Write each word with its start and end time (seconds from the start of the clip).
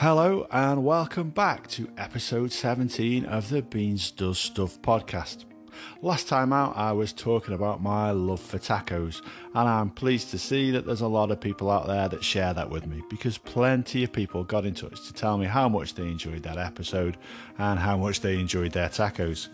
Hello 0.00 0.46
and 0.50 0.82
welcome 0.82 1.28
back 1.28 1.66
to 1.66 1.86
episode 1.98 2.52
17 2.52 3.26
of 3.26 3.50
the 3.50 3.60
Beans 3.60 4.10
Does 4.10 4.38
Stuff 4.38 4.80
podcast. 4.80 5.44
Last 6.00 6.26
time 6.26 6.54
out, 6.54 6.74
I 6.74 6.92
was 6.92 7.12
talking 7.12 7.52
about 7.52 7.82
my 7.82 8.10
love 8.10 8.40
for 8.40 8.58
tacos, 8.58 9.20
and 9.54 9.68
I'm 9.68 9.90
pleased 9.90 10.30
to 10.30 10.38
see 10.38 10.70
that 10.70 10.86
there's 10.86 11.02
a 11.02 11.06
lot 11.06 11.30
of 11.30 11.38
people 11.38 11.70
out 11.70 11.86
there 11.86 12.08
that 12.08 12.24
share 12.24 12.54
that 12.54 12.70
with 12.70 12.86
me 12.86 13.02
because 13.10 13.36
plenty 13.36 14.02
of 14.02 14.10
people 14.10 14.42
got 14.42 14.64
in 14.64 14.72
touch 14.72 15.06
to 15.06 15.12
tell 15.12 15.36
me 15.36 15.44
how 15.44 15.68
much 15.68 15.92
they 15.92 16.08
enjoyed 16.08 16.44
that 16.44 16.56
episode 16.56 17.18
and 17.58 17.78
how 17.78 17.98
much 17.98 18.22
they 18.22 18.40
enjoyed 18.40 18.72
their 18.72 18.88
tacos. 18.88 19.48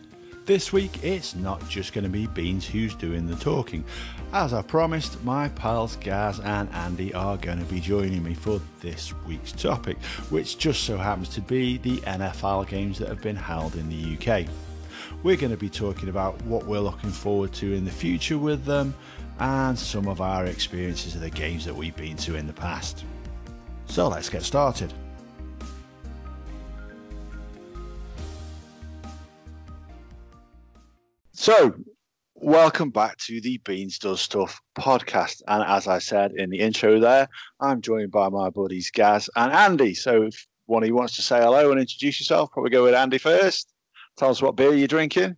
This 0.47 0.73
week, 0.73 1.03
it's 1.03 1.35
not 1.35 1.69
just 1.69 1.93
going 1.93 2.05
to 2.05 2.09
be 2.09 2.29
Beans 2.29 2.65
who's 2.65 2.95
doing 2.95 3.27
the 3.27 3.35
talking. 3.35 3.85
As 4.33 4.55
I 4.55 4.63
promised, 4.63 5.21
my 5.25 5.49
pals 5.49 5.97
Gaz 5.97 6.39
and 6.39 6.71
Andy 6.71 7.13
are 7.15 7.37
going 7.37 7.59
to 7.59 7.65
be 7.65 7.81
joining 7.81 8.23
me 8.23 8.33
for 8.33 8.61
this 8.81 9.13
week's 9.27 9.51
topic, 9.51 10.01
which 10.31 10.57
just 10.57 10.85
so 10.85 10.99
happens 10.99 11.31
to 11.31 11.41
be 11.41 11.79
the 11.79 11.97
NFL 12.03 12.69
games 12.69 12.97
that 13.01 13.09
have 13.09 13.21
been 13.21 13.35
held 13.35 13.75
in 13.75 13.89
the 13.89 14.15
UK. 14.17 14.47
We're 15.25 15.37
going 15.37 15.51
to 15.51 15.57
be 15.57 15.69
talking 15.69 16.11
about 16.11 16.41
what 16.43 16.65
we're 16.65 16.79
looking 16.79 17.11
forward 17.11 17.53
to 17.55 17.75
in 17.75 17.85
the 17.85 17.91
future 17.91 18.39
with 18.39 18.65
them 18.65 18.95
and 19.41 19.77
some 19.77 20.07
of 20.07 20.21
our 20.21 20.47
experiences 20.47 21.17
of 21.17 21.23
the 21.23 21.31
games 21.31 21.65
that 21.65 21.75
we've 21.75 21.97
been 21.97 22.17
to 22.19 22.37
in 22.37 22.47
the 22.47 22.53
past. 22.53 23.05
So 23.87 24.07
let's 24.07 24.29
get 24.29 24.45
started. 24.45 24.95
So, 31.47 31.77
welcome 32.35 32.91
back 32.91 33.19
to 33.19 33.41
the 33.41 33.59
Beans 33.59 34.01
Does 34.01 34.21
Stuff 34.21 34.61
podcast. 34.77 35.43
And 35.47 35.63
as 35.63 35.87
I 35.87 36.01
said 36.01 36.33
in 36.33 36.51
the 36.51 36.59
intro 36.59 36.99
there, 36.99 37.29
I'm 37.61 37.81
joined 37.81 38.11
by 38.11 38.29
my 38.31 38.51
buddies 38.51 38.91
Gaz 38.91 39.31
and 39.37 39.53
Andy. 39.53 39.95
So, 39.95 40.25
if 40.25 40.45
one 40.65 40.83
of 40.83 40.89
you 40.89 40.97
wants 40.97 41.15
to 41.15 41.23
say 41.23 41.39
hello 41.39 41.71
and 41.71 41.79
introduce 41.79 42.19
yourself, 42.19 42.51
probably 42.51 42.71
go 42.71 42.83
with 42.83 42.95
Andy 42.95 43.19
first. 43.19 43.73
Tell 44.17 44.31
us 44.31 44.43
what 44.43 44.57
beer 44.57 44.75
you're 44.75 44.89
drinking. 44.89 45.37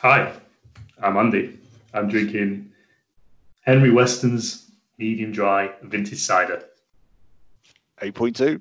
Hi, 0.00 0.32
I'm 1.02 1.18
Andy. 1.18 1.58
I'm 1.92 2.08
drinking 2.08 2.72
Henry 3.60 3.90
Weston's 3.90 4.70
medium 4.96 5.32
dry 5.32 5.70
vintage 5.82 6.20
cider. 6.20 6.64
8.2. 8.00 8.58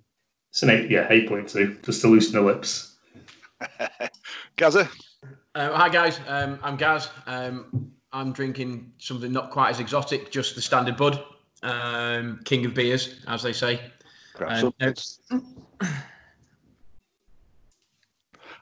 It's 0.50 0.62
an 0.62 0.72
eight, 0.72 0.92
yeah, 0.92 1.08
8.2, 1.08 1.86
just 1.86 2.02
to 2.02 2.10
loosen 2.10 2.34
the 2.34 2.42
lips. 2.42 2.98
Gaza. 4.58 4.90
Uh, 5.54 5.74
hi 5.74 5.90
guys, 5.90 6.18
um, 6.30 6.58
I'm 6.64 6.78
Gaz. 6.78 7.10
Um, 7.28 7.92
I'm 8.14 8.32
drinking 8.32 8.94
something 9.00 9.34
not 9.34 9.52
quite 9.52 9.70
as 9.70 9.82
exotic, 9.82 10.32
just 10.32 10.56
the 10.56 10.62
standard 10.62 10.96
bud, 10.96 11.26
um, 11.62 12.40
king 12.46 12.66
of 12.66 12.74
beers, 12.74 13.22
as 13.28 13.44
they 13.44 13.52
say. 13.52 13.82
Um, 14.40 14.74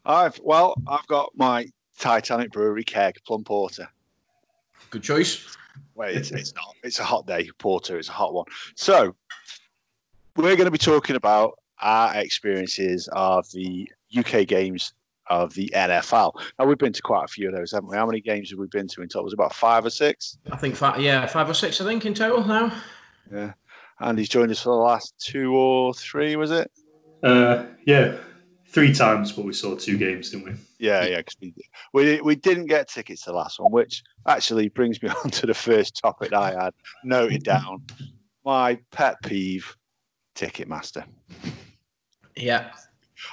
I've 0.03 0.39
well, 0.43 0.73
I've 0.87 1.05
got 1.05 1.29
my 1.35 1.67
Titanic 1.99 2.51
Brewery 2.51 2.83
keg 2.83 3.17
plum 3.23 3.43
porter. 3.43 3.87
Good 4.89 5.03
choice. 5.03 5.45
Wait, 5.93 6.17
it's, 6.17 6.31
it's 6.31 6.55
not. 6.55 6.73
It's 6.81 6.97
a 6.97 7.03
hot 7.03 7.27
day. 7.27 7.51
Porter 7.59 7.99
is 7.99 8.09
a 8.09 8.13
hot 8.13 8.33
one. 8.33 8.45
So 8.73 9.15
we're 10.35 10.55
going 10.55 10.65
to 10.65 10.71
be 10.71 10.79
talking 10.79 11.15
about 11.15 11.59
our 11.81 12.15
experiences 12.15 13.07
of 13.11 13.49
the 13.51 13.91
UK 14.17 14.47
games 14.47 14.93
of 15.29 15.53
the 15.53 15.71
NFL. 15.73 16.33
Now 16.57 16.65
we've 16.65 16.77
been 16.77 16.93
to 16.93 17.01
quite 17.01 17.25
a 17.25 17.27
few 17.27 17.49
of 17.49 17.55
those, 17.55 17.71
haven't 17.71 17.89
we? 17.89 17.97
How 17.97 18.05
many 18.05 18.21
games 18.21 18.49
have 18.49 18.59
we 18.59 18.67
been 18.67 18.87
to 18.89 19.01
in 19.01 19.07
total? 19.07 19.21
It 19.21 19.25
Was 19.25 19.33
about 19.33 19.53
five 19.53 19.85
or 19.85 19.89
six? 19.89 20.37
I 20.51 20.57
think 20.57 20.75
five. 20.75 20.99
Yeah, 20.99 21.25
five 21.25 21.49
or 21.49 21.53
six. 21.53 21.79
I 21.81 21.85
think 21.85 22.05
in 22.05 22.13
total 22.13 22.45
now. 22.45 22.71
Yeah, 23.31 23.53
and 23.99 24.17
he's 24.17 24.29
joined 24.29 24.51
us 24.51 24.61
for 24.61 24.69
the 24.69 24.75
last 24.75 25.13
two 25.19 25.55
or 25.55 25.93
three. 25.93 26.35
Was 26.35 26.51
it? 26.51 26.71
Uh, 27.21 27.65
yeah, 27.85 28.15
three 28.67 28.93
times, 28.93 29.31
but 29.31 29.45
we 29.45 29.53
saw 29.53 29.75
two 29.75 29.97
games, 29.97 30.31
didn't 30.31 30.45
we? 30.45 30.53
Yeah, 30.79 31.05
yeah. 31.05 31.21
Cause 31.21 31.35
we, 31.41 31.53
we 31.93 32.21
we 32.21 32.35
didn't 32.35 32.67
get 32.67 32.87
tickets 32.87 33.23
to 33.23 33.31
the 33.31 33.37
last 33.37 33.59
one, 33.59 33.71
which 33.71 34.03
actually 34.27 34.69
brings 34.69 35.01
me 35.01 35.09
on 35.23 35.31
to 35.31 35.45
the 35.45 35.53
first 35.53 35.99
topic 36.01 36.33
I 36.33 36.51
had 36.51 36.73
noted 37.03 37.43
down. 37.43 37.83
My 38.45 38.79
pet 38.91 39.17
peeve, 39.23 39.75
Ticketmaster. 40.35 41.05
Yeah. 42.35 42.71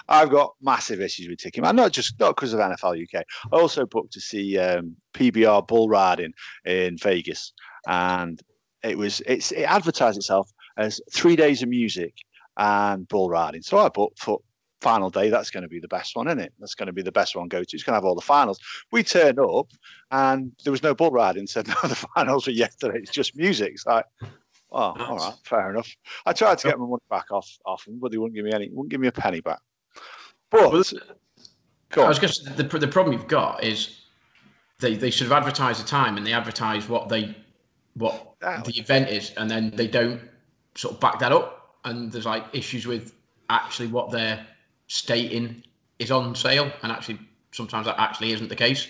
I've 0.09 0.31
got 0.31 0.55
massive 0.61 1.01
issues 1.01 1.29
with 1.29 1.39
Ticketmaster, 1.39 1.75
not 1.75 1.93
just 1.93 2.19
not 2.21 2.37
because 2.37 2.53
of 2.53 2.61
NFL 2.61 3.03
UK. 3.03 3.25
I 3.53 3.57
also 3.57 3.87
booked 3.87 4.13
to 4.15 4.21
see 4.21 4.59
um, 4.59 4.97
PBR 5.15 5.67
bull 5.67 5.89
riding 5.89 6.33
in 6.65 6.97
Vegas, 6.99 7.53
and 7.87 8.41
it 8.83 8.99
was 8.99 9.21
it's 9.27 9.53
it 9.53 9.63
advertised 9.63 10.17
itself 10.17 10.51
as 10.77 11.01
three 11.13 11.37
days 11.37 11.63
of 11.63 11.69
music 11.69 12.15
and 12.57 13.07
bull 13.09 13.29
riding. 13.29 13.63
So 13.63 13.79
I 13.79 13.89
booked 13.89 14.19
for 14.19 14.41
final 14.81 15.11
day. 15.11 15.31
That's 15.31 15.51
going 15.51 15.63
to 15.63 15.69
be 15.69 15.81
the 15.81 15.89
best 15.89 16.17
one, 16.17 16.29
isn't 16.29 16.41
it? 16.41 16.53
That's 16.59 16.75
going 16.75 16.87
to 16.87 16.93
be 16.93 17.03
the 17.03 17.13
best 17.13 17.37
one. 17.37 17.49
Go 17.49 17.63
to. 17.63 17.77
It's 17.77 17.83
going 17.83 17.93
to 17.93 17.97
have 17.97 18.05
all 18.05 18.15
the 18.15 18.21
finals. 18.21 18.61
We 18.93 19.03
turned 19.03 19.39
up, 19.39 19.71
and 20.11 20.53
there 20.65 20.71
was 20.71 20.83
no 20.83 20.95
bull 20.95 21.11
riding. 21.11 21.47
Said 21.47 21.69
no, 21.83 21.89
the 21.89 21.95
finals 22.15 22.47
were 22.47 22.53
yesterday. 22.53 22.99
It's 22.99 23.11
just 23.11 23.37
music. 23.37 23.73
It's 23.73 23.87
like. 23.87 24.05
Oh, 24.73 24.95
all 24.99 25.17
right, 25.17 25.35
fair 25.45 25.71
enough. 25.71 25.89
I 26.27 26.33
tried 26.33 26.59
to 26.59 26.69
get 26.69 26.79
my 26.79 26.87
money 26.87 27.01
back 27.09 27.31
off 27.31 27.49
off 27.65 27.85
them, 27.85 28.01
but 28.01 28.11
they 28.11 28.19
wouldn't 28.19 28.35
give 28.35 28.45
me 28.45 28.53
any, 28.53 28.69
wouldn't 28.69 28.91
give 28.91 29.01
me 29.01 29.07
a 29.07 29.13
penny 29.13 29.41
back. 29.41 29.61
But 30.51 30.61
well, 30.61 30.71
I 32.05 32.09
was 32.09 32.19
going 32.19 32.33
to 32.33 32.63
the 32.63 32.79
the 32.79 32.89
problem 32.89 33.13
you've 33.13 33.29
got 33.29 33.65
is 33.65 34.03
they 34.79 34.95
they 34.95 35.11
should 35.11 35.29
have 35.29 35.37
advertised 35.37 35.83
the 35.83 35.89
time 35.89 36.17
and 36.17 36.27
they 36.27 36.33
advertise 36.33 36.89
what 36.89 37.09
they 37.09 37.37
what 37.95 38.37
the 38.41 38.75
event 38.77 39.09
is, 39.09 39.33
and 39.37 39.51
then 39.51 39.71
they 39.71 39.87
don't 39.87 40.21
sort 40.75 40.95
of 40.95 41.01
back 41.01 41.19
that 41.19 41.33
up, 41.33 41.79
and 41.85 42.13
there's 42.13 42.27
like 42.27 42.45
issues 42.53 42.87
with 42.87 43.15
actually 43.49 43.89
what 43.89 44.11
they're 44.11 44.47
stating 44.89 45.63
is 45.99 46.11
on 46.11 46.35
sale, 46.35 46.71
and 46.83 46.93
actually 46.93 47.19
sometimes 47.53 47.87
that 47.87 47.99
actually 47.99 48.33
isn't 48.33 48.49
the 48.49 48.57
case. 48.57 48.89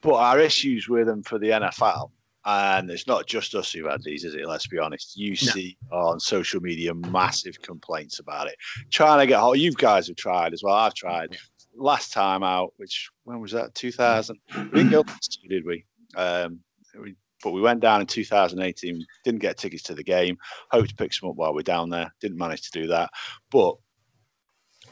But 0.00 0.14
our 0.14 0.40
issues 0.40 0.88
with 0.88 1.06
them 1.06 1.22
for 1.22 1.38
the 1.38 1.50
NFL 1.50 2.10
and 2.44 2.90
it's 2.90 3.06
not 3.06 3.26
just 3.26 3.54
us 3.54 3.72
who've 3.72 3.90
had 3.90 4.02
these, 4.02 4.24
is 4.24 4.34
it? 4.34 4.46
Let's 4.46 4.66
be 4.66 4.78
honest. 4.78 5.16
You 5.16 5.30
no. 5.30 5.34
see 5.34 5.76
on 5.90 6.18
social 6.18 6.60
media 6.60 6.92
massive 6.94 7.60
complaints 7.62 8.18
about 8.18 8.48
it. 8.48 8.56
Trying 8.90 9.20
to 9.20 9.26
get 9.26 9.40
hold. 9.40 9.58
You 9.58 9.72
guys 9.72 10.08
have 10.08 10.16
tried 10.16 10.52
as 10.52 10.62
well. 10.62 10.74
I've 10.74 10.94
tried. 10.94 11.36
Last 11.74 12.12
time 12.12 12.42
out, 12.42 12.74
which 12.76 13.10
when 13.24 13.40
was 13.40 13.52
that? 13.52 13.74
2000. 13.74 14.38
We 14.56 14.62
didn't 14.64 14.90
go 14.90 15.04
did 15.48 15.64
we? 15.64 15.84
Um, 16.16 16.60
we? 17.00 17.14
But 17.42 17.52
we 17.52 17.60
went 17.60 17.80
down 17.80 18.00
in 18.00 18.06
2018. 18.06 19.04
Didn't 19.24 19.40
get 19.40 19.56
tickets 19.56 19.82
to 19.84 19.94
the 19.94 20.04
game. 20.04 20.36
Hoped 20.70 20.90
to 20.90 20.94
pick 20.94 21.12
some 21.12 21.30
up 21.30 21.36
while 21.36 21.54
we're 21.54 21.62
down 21.62 21.90
there. 21.90 22.12
Didn't 22.20 22.38
manage 22.38 22.70
to 22.70 22.80
do 22.80 22.86
that. 22.88 23.10
But 23.50 23.76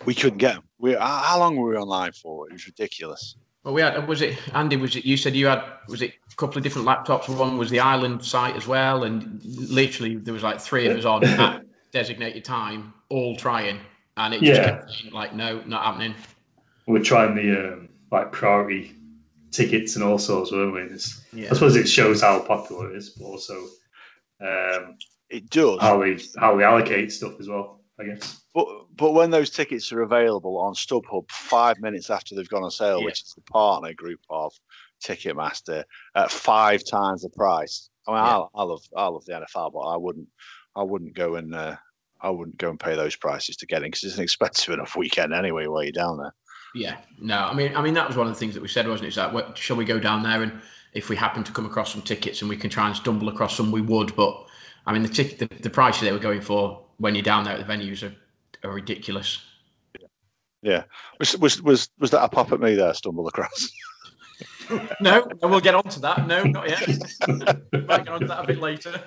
we 0.04 0.14
couldn't 0.14 0.38
get 0.38 0.54
them. 0.54 0.64
We, 0.78 0.94
how 0.94 1.38
long 1.38 1.56
were 1.56 1.70
we 1.70 1.76
online 1.76 2.12
for? 2.12 2.48
It 2.48 2.54
was 2.54 2.66
ridiculous. 2.66 3.36
Well, 3.64 3.74
we 3.74 3.82
had 3.82 4.08
was 4.08 4.22
it 4.22 4.38
Andy? 4.54 4.76
Was 4.76 4.96
it 4.96 5.04
you 5.04 5.16
said 5.18 5.34
you 5.36 5.46
had 5.46 5.62
was 5.86 6.00
it 6.00 6.14
couple 6.40 6.56
of 6.56 6.64
different 6.64 6.88
laptops? 6.88 7.28
One 7.28 7.58
was 7.58 7.70
the 7.70 7.80
Island 7.80 8.24
site 8.24 8.56
as 8.56 8.66
well, 8.66 9.04
and 9.04 9.40
literally 9.44 10.16
there 10.16 10.34
was 10.34 10.42
like 10.42 10.60
three 10.60 10.88
of 10.88 10.96
us 10.96 11.04
on 11.04 11.22
at 11.24 11.62
designated 11.92 12.44
time, 12.44 12.92
all 13.10 13.36
trying, 13.36 13.78
and 14.16 14.34
it 14.34 14.40
just 14.40 14.60
yeah. 14.60 14.70
kept 14.70 15.12
like 15.12 15.34
no, 15.34 15.62
not 15.66 15.84
happening. 15.84 16.14
We're 16.86 17.04
trying 17.04 17.36
the 17.36 17.72
um, 17.72 17.88
like 18.10 18.32
priority 18.32 18.94
tickets 19.50 19.94
and 19.94 20.04
all 20.04 20.18
sorts, 20.18 20.50
weren't 20.50 20.74
we? 20.74 21.42
Yeah. 21.42 21.50
I 21.50 21.54
suppose 21.54 21.76
it 21.76 21.88
shows 21.88 22.22
how 22.22 22.40
popular 22.40 22.90
it 22.90 22.96
is, 22.96 23.10
but 23.10 23.26
also 23.26 23.66
um, 24.40 24.96
it 25.28 25.48
does 25.50 25.80
how 25.80 26.00
we 26.00 26.20
how 26.38 26.56
we 26.56 26.64
allocate 26.64 27.12
stuff 27.12 27.38
as 27.38 27.48
well. 27.48 27.80
I 28.00 28.04
guess. 28.04 28.40
But 28.54 28.66
but 28.96 29.12
when 29.12 29.30
those 29.30 29.50
tickets 29.50 29.92
are 29.92 30.00
available 30.00 30.58
on 30.58 30.74
StubHub 30.74 31.30
five 31.30 31.78
minutes 31.80 32.08
after 32.08 32.34
they've 32.34 32.48
gone 32.48 32.64
on 32.64 32.70
sale, 32.70 33.00
yeah. 33.00 33.04
which 33.04 33.22
is 33.22 33.34
the 33.34 33.42
partner 33.42 33.92
group 33.92 34.20
of 34.30 34.54
Ticketmaster, 35.00 35.84
at 36.14 36.30
five 36.30 36.82
times 36.84 37.22
the 37.22 37.30
price. 37.30 37.90
I 38.06 38.12
mean, 38.12 38.24
yeah. 38.24 38.38
I, 38.38 38.46
I 38.54 38.62
love 38.62 38.82
I 38.96 39.06
love 39.06 39.24
the 39.24 39.32
NFL, 39.32 39.72
but 39.72 39.80
I 39.80 39.96
wouldn't 39.96 40.28
I 40.76 40.82
wouldn't 40.82 41.14
go 41.14 41.36
and 41.36 41.54
uh, 41.54 41.76
I 42.20 42.30
wouldn't 42.30 42.58
go 42.58 42.70
and 42.70 42.78
pay 42.78 42.94
those 42.94 43.16
prices 43.16 43.56
to 43.56 43.66
get 43.66 43.82
in 43.82 43.90
because 43.90 44.04
it's 44.04 44.16
an 44.16 44.22
expensive 44.22 44.74
enough 44.74 44.96
weekend 44.96 45.32
anyway 45.32 45.66
while 45.66 45.82
you're 45.82 45.92
down 45.92 46.18
there. 46.18 46.34
Yeah, 46.74 46.98
no, 47.20 47.36
I 47.36 47.52
mean, 47.52 47.74
I 47.76 47.82
mean 47.82 47.94
that 47.94 48.06
was 48.06 48.16
one 48.16 48.28
of 48.28 48.32
the 48.32 48.38
things 48.38 48.54
that 48.54 48.62
we 48.62 48.68
said, 48.68 48.86
wasn't 48.86 49.06
it? 49.06 49.08
Is 49.08 49.14
that 49.16 49.32
what, 49.32 49.58
shall 49.58 49.76
we 49.76 49.84
go 49.84 49.98
down 49.98 50.22
there 50.22 50.42
and 50.42 50.60
if 50.92 51.08
we 51.08 51.16
happen 51.16 51.44
to 51.44 51.52
come 51.52 51.66
across 51.66 51.92
some 51.92 52.02
tickets 52.02 52.42
and 52.42 52.48
we 52.48 52.56
can 52.56 52.70
try 52.70 52.86
and 52.86 52.96
stumble 52.96 53.28
across 53.28 53.56
some, 53.56 53.72
we 53.72 53.80
would. 53.80 54.14
But 54.16 54.46
I 54.86 54.92
mean, 54.92 55.02
the 55.02 55.08
ticket, 55.08 55.38
the, 55.38 55.62
the 55.62 55.70
prices 55.70 56.02
they 56.02 56.12
were 56.12 56.18
going 56.18 56.40
for 56.40 56.84
when 56.98 57.14
you're 57.14 57.22
down 57.22 57.44
there 57.44 57.54
at 57.54 57.66
the 57.66 57.72
venues 57.72 58.02
are, 58.02 58.14
are 58.68 58.72
ridiculous. 58.72 59.42
Yeah. 60.62 60.84
Was, 61.18 61.36
was 61.38 61.62
was 61.62 61.90
was 61.98 62.10
that 62.10 62.22
a 62.22 62.28
pop 62.28 62.52
at 62.52 62.60
me 62.60 62.74
there? 62.74 62.92
Stumble 62.94 63.26
across. 63.26 63.70
no, 65.00 65.26
we'll 65.42 65.60
get 65.60 65.74
on 65.74 65.84
to 65.84 66.00
that. 66.00 66.26
No, 66.26 66.42
not 66.44 66.68
yet. 66.68 66.86
we'll 67.72 67.86
get 67.86 68.08
on 68.08 68.20
to 68.20 68.26
that 68.26 68.44
a 68.44 68.46
bit 68.46 68.58
later. 68.58 69.02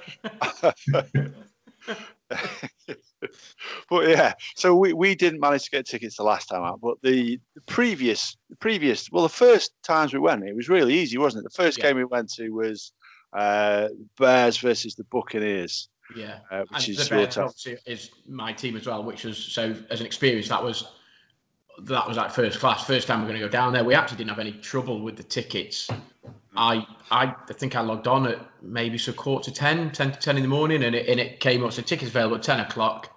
but 3.89 4.07
yeah, 4.07 4.33
so 4.55 4.75
we, 4.75 4.93
we 4.93 5.15
didn't 5.15 5.39
manage 5.39 5.65
to 5.65 5.71
get 5.71 5.85
tickets 5.85 6.17
the 6.17 6.23
last 6.23 6.47
time 6.47 6.63
out, 6.63 6.79
but 6.81 6.97
the, 7.03 7.39
the 7.55 7.61
previous 7.61 8.35
the 8.49 8.55
previous 8.55 9.11
well 9.11 9.23
the 9.23 9.29
first 9.29 9.73
times 9.83 10.13
we 10.13 10.19
went 10.19 10.43
it 10.43 10.55
was 10.55 10.69
really 10.69 10.93
easy, 10.93 11.17
wasn't 11.17 11.45
it? 11.45 11.51
The 11.51 11.63
first 11.63 11.77
yeah. 11.77 11.85
game 11.85 11.97
we 11.97 12.05
went 12.05 12.31
to 12.33 12.49
was 12.49 12.91
uh, 13.33 13.89
Bears 14.19 14.57
versus 14.57 14.95
the 14.95 15.03
Buccaneers 15.05 15.89
Yeah, 16.15 16.39
uh, 16.51 16.63
which 16.69 16.87
and 16.87 16.99
is 16.99 17.09
your 17.09 17.27
team. 17.27 17.77
Is 17.85 18.09
my 18.27 18.53
team 18.53 18.75
as 18.75 18.87
well, 18.87 19.03
which 19.03 19.23
was 19.23 19.37
so 19.37 19.75
as 19.89 19.99
an 19.99 20.05
experience 20.05 20.49
that 20.49 20.63
was 20.63 20.87
that 21.79 22.07
was 22.07 22.17
like 22.17 22.31
first 22.31 22.59
class. 22.59 22.85
First 22.85 23.07
time 23.07 23.21
we're 23.21 23.27
going 23.27 23.39
to 23.39 23.45
go 23.45 23.51
down 23.51 23.73
there. 23.73 23.83
We 23.83 23.93
actually 23.93 24.17
didn't 24.17 24.29
have 24.29 24.39
any 24.39 24.53
trouble 24.53 25.01
with 25.01 25.17
the 25.17 25.23
tickets. 25.23 25.89
I 26.55 26.85
I 27.11 27.33
think 27.53 27.75
I 27.75 27.81
logged 27.81 28.07
on 28.07 28.27
at 28.27 28.39
maybe 28.61 28.97
so 28.97 29.13
quarter 29.13 29.51
to 29.51 29.55
10, 29.55 29.91
10 29.91 30.11
to 30.11 30.19
10 30.19 30.37
in 30.37 30.43
the 30.43 30.49
morning, 30.49 30.83
and 30.83 30.95
it, 30.95 31.07
and 31.07 31.19
it 31.19 31.39
came 31.39 31.63
up. 31.63 31.73
So 31.73 31.81
tickets 31.81 32.11
available 32.11 32.37
at 32.37 32.43
10 32.43 32.59
o'clock, 32.59 33.15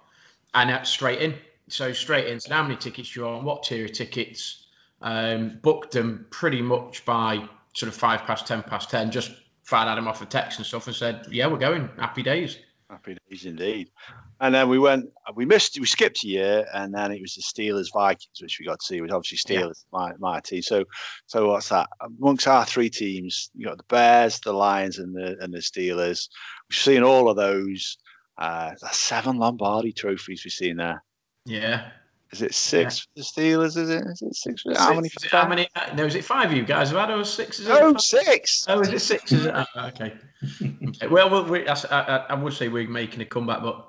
and 0.53 0.69
that's 0.69 0.89
straight 0.89 1.21
in. 1.21 1.35
So 1.69 1.91
straight 1.91 2.27
in. 2.27 2.39
So 2.39 2.53
how 2.53 2.63
many 2.63 2.75
tickets 2.75 3.15
you 3.15 3.27
on? 3.27 3.43
What 3.43 3.63
tier 3.63 3.85
of 3.85 3.93
tickets? 3.93 4.67
Um, 5.01 5.59
booked 5.61 5.91
them 5.91 6.25
pretty 6.31 6.61
much 6.61 7.05
by 7.05 7.47
sort 7.73 7.89
of 7.89 7.95
five 7.95 8.23
past, 8.23 8.47
10 8.47 8.63
past 8.63 8.89
10. 8.89 9.11
Just 9.11 9.31
fired 9.63 9.89
at 9.89 9.97
him 9.97 10.07
off 10.07 10.21
a 10.21 10.25
text 10.25 10.57
and 10.57 10.65
stuff 10.65 10.87
and 10.87 10.95
said, 10.95 11.27
yeah, 11.29 11.45
we're 11.45 11.57
going. 11.57 11.89
Happy 11.99 12.23
days. 12.23 12.57
Happy 12.89 13.17
days 13.29 13.45
indeed. 13.45 13.91
And 14.39 14.53
then 14.53 14.69
we 14.69 14.77
went, 14.77 15.09
uh, 15.27 15.33
we 15.35 15.45
missed, 15.45 15.79
we 15.79 15.87
skipped 15.87 16.23
a 16.23 16.27
year, 16.27 16.65
and 16.73 16.93
then 16.93 17.11
it 17.11 17.21
was 17.21 17.33
the 17.33 17.41
Steelers 17.41 17.91
Vikings, 17.91 18.39
which 18.41 18.57
we 18.59 18.65
got 18.65 18.79
to 18.79 18.85
see. 18.85 18.97
It 18.97 19.01
was 19.01 19.11
obviously 19.11 19.37
Steelers, 19.37 19.85
yeah. 19.91 19.99
my, 19.99 20.11
my 20.19 20.39
team. 20.39 20.61
So, 20.61 20.85
so 21.25 21.49
what's 21.49 21.69
that? 21.69 21.89
Amongst 22.01 22.47
our 22.47 22.65
three 22.65 22.89
teams, 22.89 23.49
you 23.55 23.65
got 23.65 23.77
the 23.77 23.83
Bears, 23.83 24.39
the 24.39 24.53
Lions, 24.53 24.99
and 24.99 25.15
the 25.15 25.37
and 25.39 25.53
the 25.53 25.59
Steelers. 25.59 26.29
We've 26.69 26.77
seen 26.77 27.03
all 27.03 27.29
of 27.29 27.35
those. 27.35 27.97
Uh, 28.37 28.71
that's 28.81 28.99
seven 28.99 29.37
Lombardi 29.37 29.91
trophies 29.91 30.43
we've 30.45 30.53
seen 30.53 30.77
there. 30.77 31.03
Yeah. 31.45 31.89
Is 32.31 32.41
it 32.41 32.53
six 32.53 33.07
yeah. 33.15 33.23
for 33.23 33.33
the 33.35 33.41
Steelers? 33.41 33.77
Is 33.77 33.89
it? 33.89 34.03
Is 34.05 34.21
it 34.21 34.35
six? 34.35 34.61
For, 34.61 34.77
how 34.77 34.93
many? 34.93 35.09
For 35.09 35.29
how 35.29 35.47
many? 35.47 35.67
No, 35.95 36.05
is 36.05 36.15
it 36.15 36.25
five? 36.25 36.51
of 36.51 36.57
You 36.57 36.65
guys 36.65 36.89
have 36.89 36.99
had 36.99 37.17
or 37.17 37.23
six? 37.23 37.59
Is 37.59 37.69
oh, 37.69 37.95
six. 37.97 38.65
Oh, 38.67 38.81
is 38.81 38.89
it 38.89 38.99
six? 38.99 39.31
Is 39.31 39.45
it? 39.45 39.55
Oh, 39.55 39.87
okay. 39.87 40.13
okay. 40.89 41.07
Well, 41.07 41.29
well 41.29 41.45
we, 41.45 41.67
I, 41.67 41.73
I, 41.89 42.25
I, 42.29 42.33
would 42.35 42.53
say 42.53 42.67
we're 42.67 42.87
making 42.87 43.21
a 43.21 43.25
comeback, 43.25 43.61
but 43.61 43.87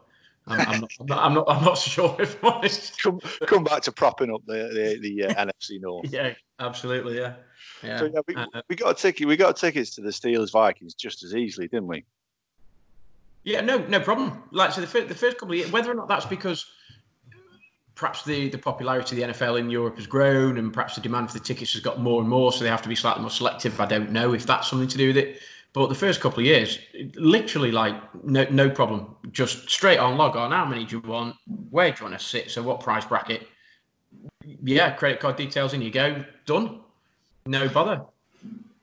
I'm, 0.51 0.61
I'm, 0.61 0.81
not, 0.81 0.91
I'm, 1.01 1.07
not, 1.07 1.19
I'm 1.19 1.35
not. 1.35 1.45
I'm 1.49 1.65
not 1.65 1.79
sure 1.79 2.17
if 2.19 2.43
I'm 2.43 2.53
honest. 2.55 3.03
Come, 3.03 3.21
come 3.47 3.65
back 3.65 3.83
to 3.83 3.93
propping 3.93 4.33
up 4.33 4.43
the 4.47 4.71
the, 4.73 4.99
the 5.01 5.25
uh, 5.27 5.35
NFC 5.47 5.81
North. 5.81 6.11
Yeah, 6.11 6.35
absolutely. 6.59 7.19
Yeah. 7.19 7.35
Yeah. 7.83 7.99
So, 7.99 8.11
yeah 8.13 8.21
we, 8.27 8.35
uh, 8.35 8.47
we 8.69 8.77
got 8.77 8.99
a 8.99 9.01
ticket. 9.01 9.27
We 9.27 9.37
got 9.37 9.57
tickets 9.57 9.95
to 9.97 10.01
the 10.01 10.11
Steelers 10.11 10.53
Vikings 10.53 10.95
just 10.95 11.23
as 11.23 11.35
easily, 11.35 11.69
didn't 11.69 11.89
we? 11.89 12.05
Yeah, 13.45 13.61
no, 13.61 13.79
no 13.79 14.01
problem. 14.01 14.43
Like 14.51 14.73
so, 14.73 14.81
the 14.81 14.87
first, 14.87 15.09
the 15.09 15.15
first 15.15 15.39
couple 15.39 15.53
of 15.53 15.59
years, 15.59 15.73
whether 15.73 15.91
or 15.91 15.95
not 15.95 16.09
that's 16.09 16.27
because 16.27 16.67
perhaps 17.95 18.25
the, 18.25 18.49
the 18.49 18.59
popularity 18.59 19.21
of 19.21 19.27
the 19.27 19.35
NFL 19.35 19.59
in 19.59 19.71
Europe 19.71 19.97
has 19.97 20.07
grown 20.07 20.59
and 20.59 20.73
perhaps 20.73 20.95
the 20.95 21.01
demand 21.01 21.29
for 21.29 21.39
the 21.39 21.45
tickets 21.45 21.73
has 21.73 21.83
got 21.83 22.01
more 22.01 22.21
and 22.21 22.31
more, 22.31 22.53
so 22.53 22.63
they 22.63 22.71
have 22.71 22.83
to 22.83 22.89
be 22.89 22.95
slightly 22.95 23.21
more 23.21 23.31
selective. 23.31 23.81
I 23.81 23.87
don't 23.87 24.13
know 24.13 24.35
if 24.35 24.47
that's 24.47 24.69
something 24.69 24.89
to 24.89 24.97
do 24.97 25.09
with 25.09 25.17
it. 25.17 25.41
But 25.75 25.89
the 25.89 25.95
first 25.95 26.21
couple 26.21 26.41
of 26.41 26.47
years, 26.47 26.79
literally 27.15 27.71
like 27.71 27.95
no 28.25 28.47
no 28.51 28.71
problem. 28.71 29.15
Just 29.31 29.69
straight 29.69 29.99
on, 29.99 30.17
log 30.17 30.37
on. 30.37 30.51
How 30.51 30.65
many 30.65 30.85
do 30.85 30.97
you 30.97 31.09
want? 31.09 31.37
Where 31.71 31.91
do 31.91 31.97
you 32.01 32.09
want 32.09 32.19
to 32.19 32.25
sit? 32.25 32.51
So 32.51 32.63
what 32.63 32.81
price 32.81 33.05
bracket? 33.05 33.47
Yeah, 34.45 34.91
credit 34.93 35.21
card 35.21 35.37
details 35.37 35.75
in 35.75 35.83
you 35.83 35.91
go. 35.91 36.25
Done. 36.47 36.81
No 37.47 37.69
bother. 37.69 38.03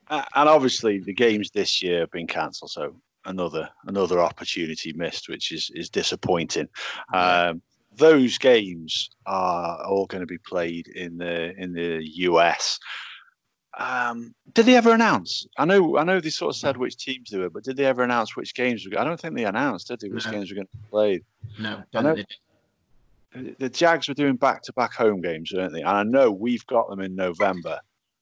And 0.09 0.49
obviously 0.49 0.99
the 0.99 1.13
games 1.13 1.49
this 1.49 1.81
year 1.81 2.01
have 2.01 2.11
been 2.11 2.27
cancelled, 2.27 2.71
so 2.71 2.95
another 3.25 3.69
another 3.87 4.19
opportunity 4.19 4.93
missed, 4.93 5.29
which 5.29 5.51
is 5.51 5.71
is 5.73 5.89
disappointing. 5.89 6.67
Um, 7.13 7.61
those 7.97 8.37
games 8.37 9.09
are 9.25 9.83
all 9.85 10.05
going 10.05 10.21
to 10.21 10.27
be 10.27 10.37
played 10.37 10.87
in 10.87 11.17
the 11.17 11.53
in 11.57 11.73
the 11.73 11.99
US. 12.03 12.79
Um, 13.77 14.33
did 14.53 14.65
they 14.65 14.75
ever 14.75 14.93
announce? 14.93 15.45
I 15.57 15.65
know, 15.65 15.97
I 15.97 16.03
know 16.03 16.19
they 16.19 16.29
sort 16.29 16.55
of 16.55 16.59
said 16.59 16.77
which 16.77 16.97
teams 16.97 17.29
they 17.29 17.37
were, 17.37 17.49
but 17.49 17.63
did 17.63 17.75
they 17.75 17.85
ever 17.85 18.03
announce 18.03 18.35
which 18.35 18.55
games? 18.55 18.87
Were, 18.87 18.99
I 18.99 19.03
don't 19.03 19.19
think 19.19 19.35
they 19.35 19.45
announced, 19.45 19.87
did 19.89 19.99
they? 19.99 20.09
Which 20.09 20.25
no. 20.25 20.31
games 20.31 20.49
were 20.49 20.55
going 20.55 20.67
to 20.67 20.77
be 20.77 20.89
played? 20.89 21.23
No, 21.59 21.83
I 21.93 22.01
know 22.01 22.15
the 23.59 23.69
Jags 23.69 24.07
were 24.07 24.13
doing 24.13 24.35
back-to-back 24.35 24.93
home 24.93 25.21
games, 25.21 25.51
weren't 25.53 25.73
they? 25.73 25.81
And 25.81 25.89
I 25.89 26.03
know 26.03 26.31
we've 26.31 26.65
got 26.67 26.89
them 26.89 27.01
in 27.01 27.15
November. 27.15 27.79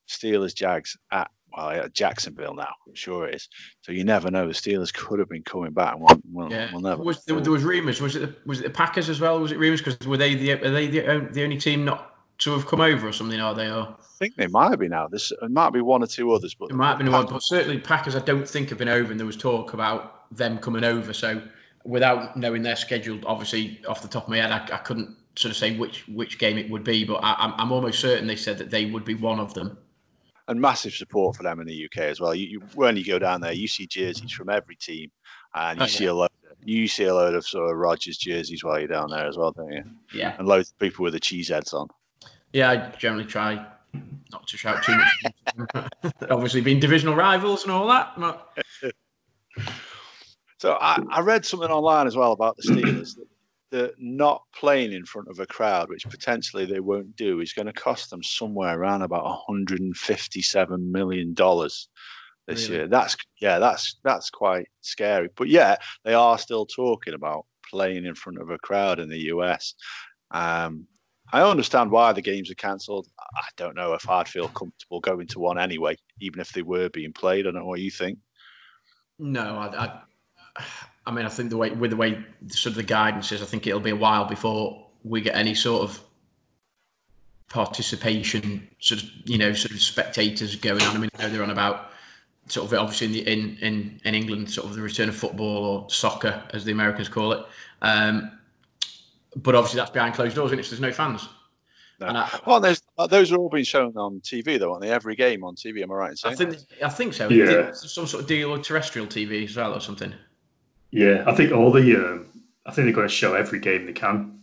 Steelers, 0.07 0.53
Jags 0.53 0.97
at 1.11 1.29
well, 1.55 1.69
at 1.69 1.93
Jacksonville 1.93 2.55
now. 2.55 2.73
I'm 2.87 2.95
sure 2.95 3.27
it 3.27 3.35
is. 3.35 3.49
So 3.81 3.91
you 3.91 4.03
never 4.03 4.31
know. 4.31 4.47
The 4.47 4.53
Steelers 4.53 4.93
could 4.93 5.19
have 5.19 5.29
been 5.29 5.43
coming 5.43 5.71
back. 5.71 5.95
We'll, 5.97 6.19
we'll, 6.31 6.51
yeah. 6.51 6.69
We'll 6.71 6.81
never. 6.81 7.03
Was, 7.03 7.23
there, 7.25 7.39
there, 7.39 7.51
was 7.51 7.63
rumours. 7.63 8.01
Was 8.01 8.15
it 8.15 8.19
the, 8.19 8.35
was 8.45 8.59
it 8.59 8.63
the 8.63 8.69
Packers 8.69 9.07
as 9.07 9.21
well? 9.21 9.39
Was 9.39 9.51
it 9.51 9.59
rumours 9.59 9.81
because 9.81 9.99
were 10.07 10.17
they 10.17 10.35
the 10.35 10.53
are 10.53 10.71
they 10.71 10.87
the, 10.87 11.29
the 11.31 11.43
only 11.43 11.57
team 11.57 11.85
not 11.85 12.12
to 12.43 12.51
have 12.51 12.65
come 12.65 12.81
over 12.81 13.07
or 13.07 13.13
something? 13.13 13.39
Are 13.39 13.53
they? 13.53 13.69
Or 13.69 13.95
I 13.99 14.17
think 14.17 14.35
they 14.35 14.47
might 14.47 14.77
be 14.77 14.87
now. 14.87 15.07
This 15.07 15.31
might 15.49 15.71
be 15.71 15.81
one 15.81 16.03
or 16.03 16.07
two 16.07 16.31
others, 16.31 16.53
but 16.53 16.69
it 16.69 16.75
might 16.75 16.89
have 16.89 16.97
been 16.99 17.11
one. 17.11 17.25
But 17.25 17.43
certainly 17.43 17.79
Packers, 17.79 18.15
I 18.15 18.19
don't 18.19 18.47
think 18.47 18.69
have 18.69 18.77
been 18.77 18.89
over, 18.89 19.11
and 19.11 19.19
there 19.19 19.27
was 19.27 19.37
talk 19.37 19.73
about 19.73 20.35
them 20.35 20.57
coming 20.57 20.83
over. 20.83 21.13
So 21.13 21.41
without 21.83 22.37
knowing 22.37 22.63
their 22.63 22.75
schedule, 22.75 23.19
obviously 23.25 23.81
off 23.87 24.01
the 24.01 24.07
top 24.07 24.23
of 24.23 24.29
my 24.29 24.37
head, 24.37 24.51
I, 24.51 24.75
I 24.75 24.79
couldn't 24.79 25.15
sort 25.35 25.51
of 25.51 25.57
say 25.57 25.77
which 25.77 26.07
which 26.07 26.39
game 26.39 26.57
it 26.57 26.69
would 26.69 26.83
be, 26.83 27.03
but 27.03 27.15
I, 27.15 27.35
I'm, 27.37 27.53
I'm 27.57 27.71
almost 27.71 27.99
certain 27.99 28.27
they 28.27 28.35
said 28.35 28.57
that 28.59 28.69
they 28.69 28.85
would 28.85 29.05
be 29.05 29.15
one 29.15 29.39
of 29.39 29.53
them 29.53 29.77
and 30.47 30.59
massive 30.59 30.93
support 30.93 31.35
for 31.35 31.43
them 31.43 31.59
in 31.59 31.67
the 31.67 31.85
UK 31.85 31.99
as 31.99 32.19
well. 32.19 32.35
You, 32.35 32.47
you, 32.47 32.59
when 32.75 32.97
you 32.97 33.05
go 33.05 33.19
down 33.19 33.41
there, 33.41 33.53
you 33.53 33.67
see 33.67 33.87
jerseys 33.87 34.31
from 34.31 34.49
every 34.49 34.75
team, 34.75 35.11
and 35.55 35.79
you 35.79 35.85
oh, 35.85 35.87
see 35.87 36.03
yeah. 36.05 36.11
a 36.11 36.13
lot. 36.13 36.31
You 36.65 36.87
see 36.87 37.05
a 37.05 37.13
load 37.13 37.35
of 37.35 37.45
sort 37.45 37.69
of 37.69 37.77
Rodgers 37.77 38.17
jerseys 38.17 38.63
while 38.63 38.79
you're 38.79 38.87
down 38.87 39.09
there 39.09 39.27
as 39.27 39.37
well, 39.37 39.51
don't 39.51 39.71
you? 39.71 39.83
Yeah. 40.13 40.35
And 40.37 40.47
loads 40.47 40.71
of 40.71 40.79
people 40.79 41.03
with 41.03 41.13
the 41.13 41.19
cheese 41.19 41.49
heads 41.49 41.73
on. 41.73 41.89
Yeah, 42.53 42.69
I 42.69 42.95
generally 42.97 43.25
try 43.25 43.65
not 44.31 44.47
to 44.47 44.57
shout 44.57 44.83
too 44.83 44.95
much. 44.95 45.91
Obviously, 46.29 46.61
being 46.61 46.79
divisional 46.79 47.15
rivals 47.15 47.63
and 47.63 47.71
all 47.71 47.87
that. 47.87 48.13
But... 48.17 48.53
so 50.59 50.77
I, 50.79 51.01
I 51.09 51.21
read 51.21 51.45
something 51.45 51.69
online 51.69 52.07
as 52.07 52.15
well 52.15 52.31
about 52.31 52.57
the 52.57 52.63
Steelers 52.63 53.17
that 53.71 53.95
not 53.97 54.43
playing 54.55 54.93
in 54.93 55.03
front 55.03 55.27
of 55.29 55.39
a 55.39 55.47
crowd, 55.47 55.89
which 55.89 56.07
potentially 56.07 56.65
they 56.65 56.79
won't 56.79 57.15
do, 57.15 57.39
is 57.39 57.53
going 57.53 57.65
to 57.65 57.73
cost 57.73 58.11
them 58.11 58.21
somewhere 58.21 58.79
around 58.79 59.01
about 59.01 59.23
157 59.23 60.91
million 60.91 61.33
dollars 61.33 61.89
this 62.47 62.67
really? 62.67 62.81
year. 62.81 62.87
That's 62.87 63.17
yeah, 63.41 63.57
that's 63.57 63.99
that's 64.03 64.29
quite 64.29 64.67
scary. 64.81 65.29
But 65.35 65.47
yeah, 65.49 65.77
they 66.05 66.13
are 66.13 66.37
still 66.37 66.67
talking 66.67 67.15
about 67.15 67.45
playing 67.67 68.05
in 68.05 68.13
front 68.13 68.39
of 68.39 68.51
a 68.51 68.59
crowd 68.59 68.99
in 68.99 69.09
the 69.09 69.29
US. 69.33 69.73
Um, 70.29 70.87
I 71.33 71.41
understand 71.41 71.89
why 71.89 72.13
the 72.13 72.21
games 72.21 72.51
are 72.51 72.55
cancelled. 72.55 73.07
I 73.19 73.47
don't 73.57 73.75
know 73.75 73.93
if 73.93 74.07
I'd 74.07 74.27
feel 74.27 74.47
comfortable 74.49 74.99
going 74.99 75.25
to 75.27 75.39
one 75.39 75.57
anyway, 75.57 75.97
even 76.21 76.39
if 76.39 76.53
they 76.53 76.61
were 76.61 76.89
being 76.89 77.11
played. 77.11 77.47
I 77.47 77.51
don't 77.51 77.61
know 77.61 77.65
what 77.65 77.79
you 77.79 77.89
think. 77.89 78.19
No, 79.17 79.55
I, 79.55 79.85
I 79.85 80.01
I 81.07 81.11
mean, 81.11 81.25
I 81.25 81.29
think 81.29 81.49
the 81.49 81.57
way 81.57 81.71
with 81.71 81.89
the 81.89 81.97
way 81.97 82.23
sort 82.49 82.71
of 82.71 82.75
the 82.75 82.83
guidance 82.83 83.31
is, 83.31 83.41
I 83.41 83.45
think 83.45 83.65
it'll 83.65 83.79
be 83.79 83.89
a 83.89 83.95
while 83.95 84.25
before 84.25 84.87
we 85.03 85.21
get 85.21 85.35
any 85.35 85.55
sort 85.55 85.81
of 85.81 85.99
participation, 87.49 88.67
sort 88.79 89.01
of 89.01 89.09
you 89.25 89.39
know, 89.39 89.53
sort 89.53 89.71
of 89.71 89.81
spectators 89.81 90.55
going 90.55 90.81
on. 90.83 90.95
I 90.95 90.99
mean, 90.99 91.09
I 91.17 91.23
know 91.23 91.29
they're 91.29 91.43
on 91.43 91.49
about 91.49 91.89
sort 92.47 92.71
of 92.71 92.77
obviously 92.77 93.07
in 93.07 93.13
the 93.13 93.31
in 93.31 93.57
in 93.61 94.01
in 94.05 94.13
England, 94.13 94.51
sort 94.51 94.67
of 94.67 94.75
the 94.75 94.81
return 94.83 95.09
of 95.09 95.15
football 95.15 95.65
or 95.65 95.89
soccer, 95.89 96.43
as 96.53 96.63
the 96.63 96.71
Americans 96.71 97.09
call 97.09 97.31
it. 97.31 97.43
Um, 97.81 98.37
but 99.35 99.55
obviously, 99.55 99.79
that's 99.79 99.91
behind 99.91 100.15
closed 100.15 100.35
doors, 100.35 100.51
and 100.51 100.59
it's 100.59 100.69
there's 100.69 100.81
no 100.81 100.91
fans. 100.91 101.27
No. 101.99 102.07
I, 102.07 102.39
well, 102.45 102.59
there's, 102.59 102.81
uh, 102.97 103.07
those 103.07 103.31
are 103.31 103.37
all 103.37 103.49
being 103.49 103.63
shown 103.63 103.95
on 103.95 104.19
TV, 104.21 104.59
though, 104.59 104.71
aren't 104.71 104.81
they? 104.81 104.89
Every 104.89 105.15
game 105.15 105.43
on 105.43 105.55
TV, 105.55 105.83
am 105.83 105.91
I 105.91 105.95
right 105.95 106.09
in 106.11 106.17
saying? 106.17 106.33
I 106.33 106.37
think 106.37 106.57
I 106.83 106.89
think 106.89 107.13
so. 107.13 107.29
Yeah. 107.29 107.71
Some 107.71 108.07
sort 108.07 108.23
of 108.23 108.27
deal 108.27 108.51
with 108.51 108.63
terrestrial 108.63 109.07
TV 109.07 109.45
as 109.45 109.55
well, 109.55 109.73
or 109.73 109.79
something. 109.79 110.13
Yeah, 110.91 111.23
I 111.27 111.33
think 111.33 111.51
all 111.51 111.71
the 111.71 111.95
um, 111.95 112.27
I 112.65 112.71
think 112.71 112.85
they're 112.85 112.93
going 112.93 113.07
to 113.07 113.13
show 113.13 113.33
every 113.33 113.59
game 113.59 113.85
they 113.85 113.93
can 113.93 114.39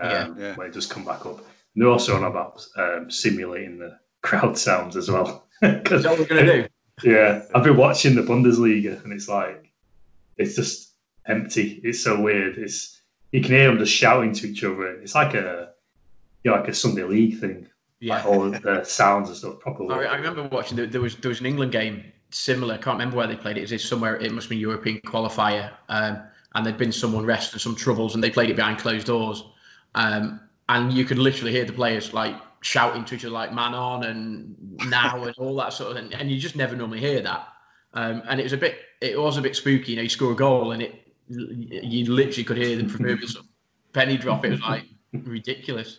um, 0.00 0.10
yeah, 0.10 0.28
yeah. 0.38 0.54
when 0.54 0.66
it 0.66 0.72
does 0.72 0.86
come 0.86 1.04
back 1.04 1.26
up. 1.26 1.38
And 1.38 1.82
they're 1.82 1.88
also 1.88 2.16
on 2.16 2.24
about 2.24 2.66
um, 2.76 3.10
simulating 3.10 3.78
the 3.78 3.98
crowd 4.22 4.56
sounds 4.56 4.96
as 4.96 5.10
well. 5.10 5.46
Is 5.62 6.02
that 6.02 6.04
what 6.04 6.18
we're 6.18 6.26
going 6.26 6.46
to 6.46 6.62
do? 6.62 6.68
Yeah, 7.02 7.42
I've 7.54 7.64
been 7.64 7.76
watching 7.76 8.14
the 8.14 8.22
Bundesliga 8.22 9.02
and 9.02 9.12
it's 9.12 9.28
like 9.28 9.72
it's 10.36 10.56
just 10.56 10.94
empty. 11.26 11.80
It's 11.84 12.02
so 12.02 12.20
weird. 12.20 12.58
It's 12.58 13.01
you 13.32 13.40
can 13.40 13.50
hear 13.50 13.68
them 13.68 13.78
just 13.78 13.92
shouting 13.92 14.32
to 14.34 14.48
each 14.48 14.62
other. 14.62 15.00
It's 15.00 15.14
like 15.14 15.34
a 15.34 15.72
you 16.44 16.50
know, 16.50 16.58
like 16.58 16.68
a 16.68 16.74
Sunday 16.74 17.02
league 17.02 17.40
thing. 17.40 17.66
Yeah, 18.00 18.16
like 18.16 18.26
all 18.26 18.50
the 18.50 18.84
sounds 18.84 19.28
and 19.28 19.38
stuff. 19.38 19.60
Properly. 19.60 19.94
I, 19.94 20.12
I 20.12 20.16
remember 20.16 20.44
watching. 20.48 20.76
There 20.76 21.00
was 21.00 21.16
there 21.16 21.28
was 21.28 21.40
an 21.40 21.46
England 21.46 21.72
game 21.72 22.04
similar. 22.30 22.74
I 22.74 22.78
can't 22.78 22.94
remember 22.94 23.16
where 23.16 23.26
they 23.26 23.36
played 23.36 23.56
it. 23.56 23.70
It 23.70 23.72
was 23.72 23.88
somewhere. 23.88 24.16
It 24.16 24.32
must 24.32 24.48
be 24.48 24.56
European 24.56 25.00
qualifier. 25.00 25.70
Um, 25.88 26.22
and 26.54 26.66
there'd 26.66 26.78
been 26.78 26.92
some 26.92 27.14
unrest 27.14 27.52
and 27.52 27.60
some 27.60 27.74
troubles, 27.74 28.14
and 28.14 28.22
they 28.22 28.30
played 28.30 28.50
it 28.50 28.56
behind 28.56 28.78
closed 28.78 29.06
doors. 29.06 29.44
Um, 29.94 30.40
and 30.68 30.92
you 30.92 31.04
could 31.04 31.18
literally 31.18 31.52
hear 31.52 31.64
the 31.64 31.72
players 31.72 32.12
like 32.12 32.34
shouting 32.60 33.04
to 33.06 33.14
each 33.14 33.24
other, 33.24 33.32
like 33.32 33.54
"man 33.54 33.72
on" 33.72 34.04
and 34.04 34.56
"now" 34.88 35.24
and 35.24 35.34
all 35.38 35.56
that 35.56 35.72
sort 35.72 35.92
of 35.92 35.96
thing. 35.96 36.12
And 36.12 36.30
you 36.30 36.38
just 36.38 36.56
never 36.56 36.76
normally 36.76 37.00
hear 37.00 37.22
that. 37.22 37.48
Um, 37.94 38.22
and 38.26 38.40
it 38.40 38.42
was 38.42 38.52
a 38.52 38.58
bit. 38.58 38.78
It 39.00 39.18
was 39.18 39.38
a 39.38 39.42
bit 39.42 39.54
spooky. 39.54 39.92
You 39.92 39.96
know, 39.96 40.02
you 40.02 40.08
score 40.08 40.32
a 40.32 40.36
goal, 40.36 40.72
and 40.72 40.82
it 40.82 41.01
you 41.32 42.12
literally 42.12 42.44
could 42.44 42.56
hear 42.56 42.76
the 42.76 42.84
proverbial 42.84 43.28
penny 43.92 44.16
drop. 44.16 44.44
It 44.44 44.50
was 44.50 44.60
like 44.62 44.84
ridiculous. 45.12 45.98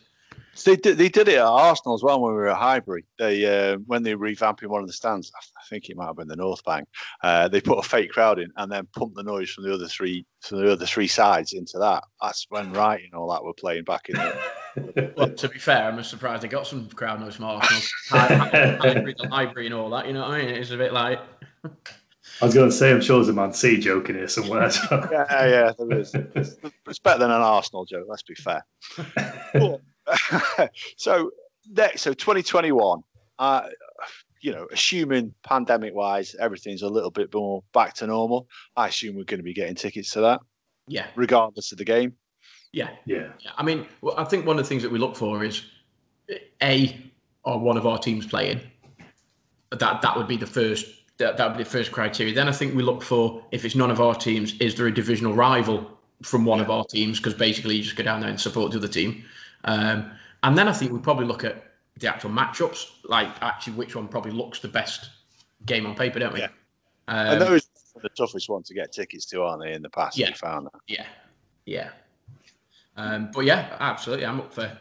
they 0.65 0.75
did, 0.75 0.97
they 0.97 1.09
did 1.09 1.27
it 1.27 1.35
at 1.35 1.45
Arsenal 1.45 1.95
as 1.95 2.03
well 2.03 2.21
when 2.21 2.31
we 2.31 2.37
were 2.37 2.49
at 2.49 2.57
Highbury. 2.57 3.05
They 3.19 3.45
uh, 3.45 3.77
when 3.85 4.03
they 4.03 4.15
were 4.15 4.27
revamping 4.27 4.67
one 4.67 4.81
of 4.81 4.87
the 4.87 4.93
stands, 4.93 5.31
I 5.35 5.63
think 5.69 5.89
it 5.89 5.97
might 5.97 6.07
have 6.07 6.15
been 6.15 6.27
the 6.27 6.35
North 6.35 6.63
Bank. 6.63 6.87
Uh, 7.23 7.47
they 7.47 7.61
put 7.61 7.79
a 7.79 7.83
fake 7.83 8.11
crowd 8.11 8.39
in 8.39 8.51
and 8.57 8.71
then 8.71 8.87
pumped 8.95 9.15
the 9.15 9.23
noise 9.23 9.51
from 9.51 9.65
the 9.65 9.73
other 9.73 9.87
three 9.87 10.25
from 10.41 10.59
the 10.59 10.71
other 10.71 10.85
three 10.85 11.07
sides 11.07 11.53
into 11.53 11.77
that. 11.79 12.03
That's 12.21 12.45
when 12.49 12.73
Wright 12.73 13.03
and 13.03 13.13
all 13.13 13.31
that 13.31 13.43
were 13.43 13.53
playing 13.53 13.83
back 13.83 14.09
in. 14.09 14.15
The, 14.15 14.41
well, 15.15 15.29
to 15.29 15.49
be 15.49 15.59
fair, 15.59 15.83
I'm 15.83 16.03
surprised 16.03 16.43
they 16.43 16.47
got 16.47 16.67
some 16.67 16.87
crowd 16.89 17.19
noise 17.19 17.35
from 17.35 17.45
Arsenal. 17.45 17.81
Highbury, 18.09 19.15
the 19.17 19.27
library, 19.29 19.67
and 19.67 19.75
all 19.75 19.89
that. 19.91 20.07
You 20.07 20.13
know 20.13 20.21
what 20.21 20.31
I 20.31 20.45
mean? 20.45 20.49
It's 20.49 20.71
a 20.71 20.77
bit 20.77 20.93
like. 20.93 21.19
I 22.41 22.45
was 22.45 22.53
going 22.53 22.69
to 22.69 22.75
say, 22.75 22.91
I'm 22.91 23.01
sure 23.01 23.17
there's 23.17 23.29
a 23.29 23.33
Man 23.33 23.53
City 23.53 23.77
joke 23.77 24.09
in 24.09 24.15
here 24.15 24.27
somewhere. 24.27 24.69
So. 24.71 25.07
yeah, 25.11 25.45
yeah, 25.45 25.71
there 25.77 25.99
is. 25.99 26.15
It's 26.15 26.99
better 26.99 27.19
than 27.19 27.31
an 27.31 27.41
Arsenal 27.41 27.85
joke. 27.85 28.05
Let's 28.07 28.23
be 28.23 28.35
fair. 28.35 28.65
so 30.97 31.31
next, 31.69 32.01
so 32.01 32.13
2021. 32.13 33.01
Uh, 33.39 33.67
you 34.41 34.51
know, 34.51 34.67
assuming 34.71 35.33
pandemic 35.43 35.93
wise, 35.93 36.35
everything's 36.39 36.81
a 36.81 36.89
little 36.89 37.11
bit 37.11 37.33
more 37.33 37.63
back 37.73 37.93
to 37.95 38.07
normal. 38.07 38.47
I 38.75 38.87
assume 38.89 39.15
we're 39.15 39.23
going 39.23 39.39
to 39.39 39.43
be 39.43 39.53
getting 39.53 39.75
tickets 39.75 40.11
to 40.11 40.21
that. 40.21 40.41
Yeah. 40.87 41.07
Regardless 41.15 41.71
of 41.71 41.77
the 41.77 41.85
game. 41.85 42.13
Yeah. 42.73 42.89
Yeah. 43.05 43.29
yeah. 43.39 43.51
I 43.57 43.63
mean, 43.63 43.85
well, 44.01 44.15
I 44.17 44.25
think 44.25 44.45
one 44.45 44.59
of 44.59 44.65
the 44.65 44.69
things 44.69 44.83
that 44.83 44.91
we 44.91 44.99
look 44.99 45.15
for 45.15 45.43
is 45.43 45.63
a 46.61 46.97
or 47.43 47.59
one 47.59 47.77
of 47.77 47.85
our 47.85 47.97
teams 47.97 48.25
playing. 48.25 48.61
That 49.71 50.01
that 50.01 50.15
would 50.15 50.27
be 50.27 50.37
the 50.37 50.47
first 50.47 51.02
that, 51.17 51.37
that 51.37 51.47
would 51.47 51.57
be 51.57 51.63
the 51.63 51.69
first 51.69 51.91
criteria. 51.91 52.33
Then 52.33 52.47
I 52.47 52.51
think 52.51 52.75
we 52.75 52.83
look 52.83 53.01
for 53.01 53.43
if 53.51 53.65
it's 53.65 53.75
none 53.75 53.91
of 53.91 54.01
our 54.01 54.15
teams, 54.15 54.59
is 54.59 54.75
there 54.75 54.87
a 54.87 54.93
divisional 54.93 55.33
rival 55.33 55.89
from 56.23 56.45
one 56.45 56.59
of 56.59 56.69
our 56.69 56.85
teams? 56.85 57.19
Because 57.19 57.33
basically 57.33 57.75
you 57.75 57.83
just 57.83 57.95
go 57.95 58.03
down 58.03 58.21
there 58.21 58.29
and 58.29 58.39
support 58.39 58.71
the 58.71 58.77
other 58.77 58.87
team. 58.87 59.23
Um, 59.65 60.11
and 60.43 60.57
then 60.57 60.67
I 60.67 60.73
think 60.73 60.91
we 60.91 60.99
probably 60.99 61.25
look 61.25 61.43
at 61.43 61.63
the 61.97 62.07
actual 62.07 62.31
matchups, 62.31 62.89
like 63.05 63.29
actually 63.41 63.73
which 63.73 63.95
one 63.95 64.07
probably 64.07 64.31
looks 64.31 64.59
the 64.59 64.67
best 64.67 65.09
game 65.65 65.85
on 65.85 65.95
paper, 65.95 66.19
don't 66.19 66.33
we? 66.33 66.39
Yeah. 66.39 66.47
Um, 67.07 67.27
and 67.33 67.41
those 67.41 67.69
are 67.95 68.01
the 68.01 68.09
toughest 68.09 68.49
one 68.49 68.63
to 68.63 68.73
get 68.73 68.91
tickets 68.91 69.25
to, 69.27 69.43
aren't 69.43 69.61
they? 69.61 69.73
In 69.73 69.81
the 69.81 69.89
past, 69.89 70.17
yeah, 70.17 70.33
found 70.33 70.67
that. 70.67 70.81
Yeah, 70.87 71.05
yeah. 71.65 71.89
Um, 72.97 73.29
but 73.33 73.45
yeah, 73.45 73.75
absolutely, 73.79 74.25
I'm 74.25 74.39
up 74.39 74.53
for. 74.53 74.77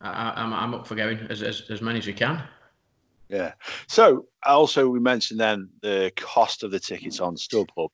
I, 0.00 0.42
am 0.42 0.52
I'm, 0.52 0.54
I'm 0.54 0.74
up 0.74 0.86
for 0.86 0.94
going 0.94 1.18
as, 1.28 1.42
as 1.42 1.62
as 1.70 1.82
many 1.82 1.98
as 1.98 2.06
we 2.06 2.12
can. 2.12 2.42
Yeah. 3.28 3.52
So 3.86 4.26
also 4.44 4.88
we 4.88 5.00
mentioned 5.00 5.40
then 5.40 5.68
the 5.82 6.12
cost 6.16 6.62
of 6.62 6.70
the 6.70 6.80
tickets 6.80 7.20
on 7.20 7.36
StubHub. 7.36 7.90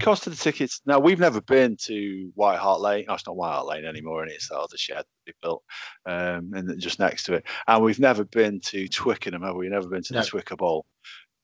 Cost 0.00 0.26
of 0.26 0.36
the 0.36 0.42
tickets. 0.42 0.82
Now 0.84 0.98
we've 0.98 1.18
never 1.18 1.40
been 1.40 1.76
to 1.82 2.30
White 2.34 2.58
Hart 2.58 2.82
Lane. 2.82 3.06
Oh, 3.08 3.14
it's 3.14 3.26
not 3.26 3.36
White 3.36 3.52
Hart 3.52 3.66
Lane 3.66 3.86
anymore, 3.86 4.22
and 4.22 4.30
it's 4.30 4.50
that 4.50 4.58
other 4.58 4.76
shed 4.76 5.04
they 5.24 5.32
built, 5.42 5.64
um, 6.04 6.52
and 6.54 6.78
just 6.78 6.98
next 6.98 7.24
to 7.24 7.34
it. 7.34 7.44
And 7.66 7.82
we've 7.82 7.98
never 7.98 8.24
been 8.24 8.60
to 8.60 8.88
Twickenham, 8.88 9.40
have 9.40 9.56
we? 9.56 9.70
Never 9.70 9.88
been 9.88 10.02
to 10.02 10.12
no. 10.12 10.20
the 10.20 10.26
Twicker 10.26 10.56
Bowl. 10.58 10.84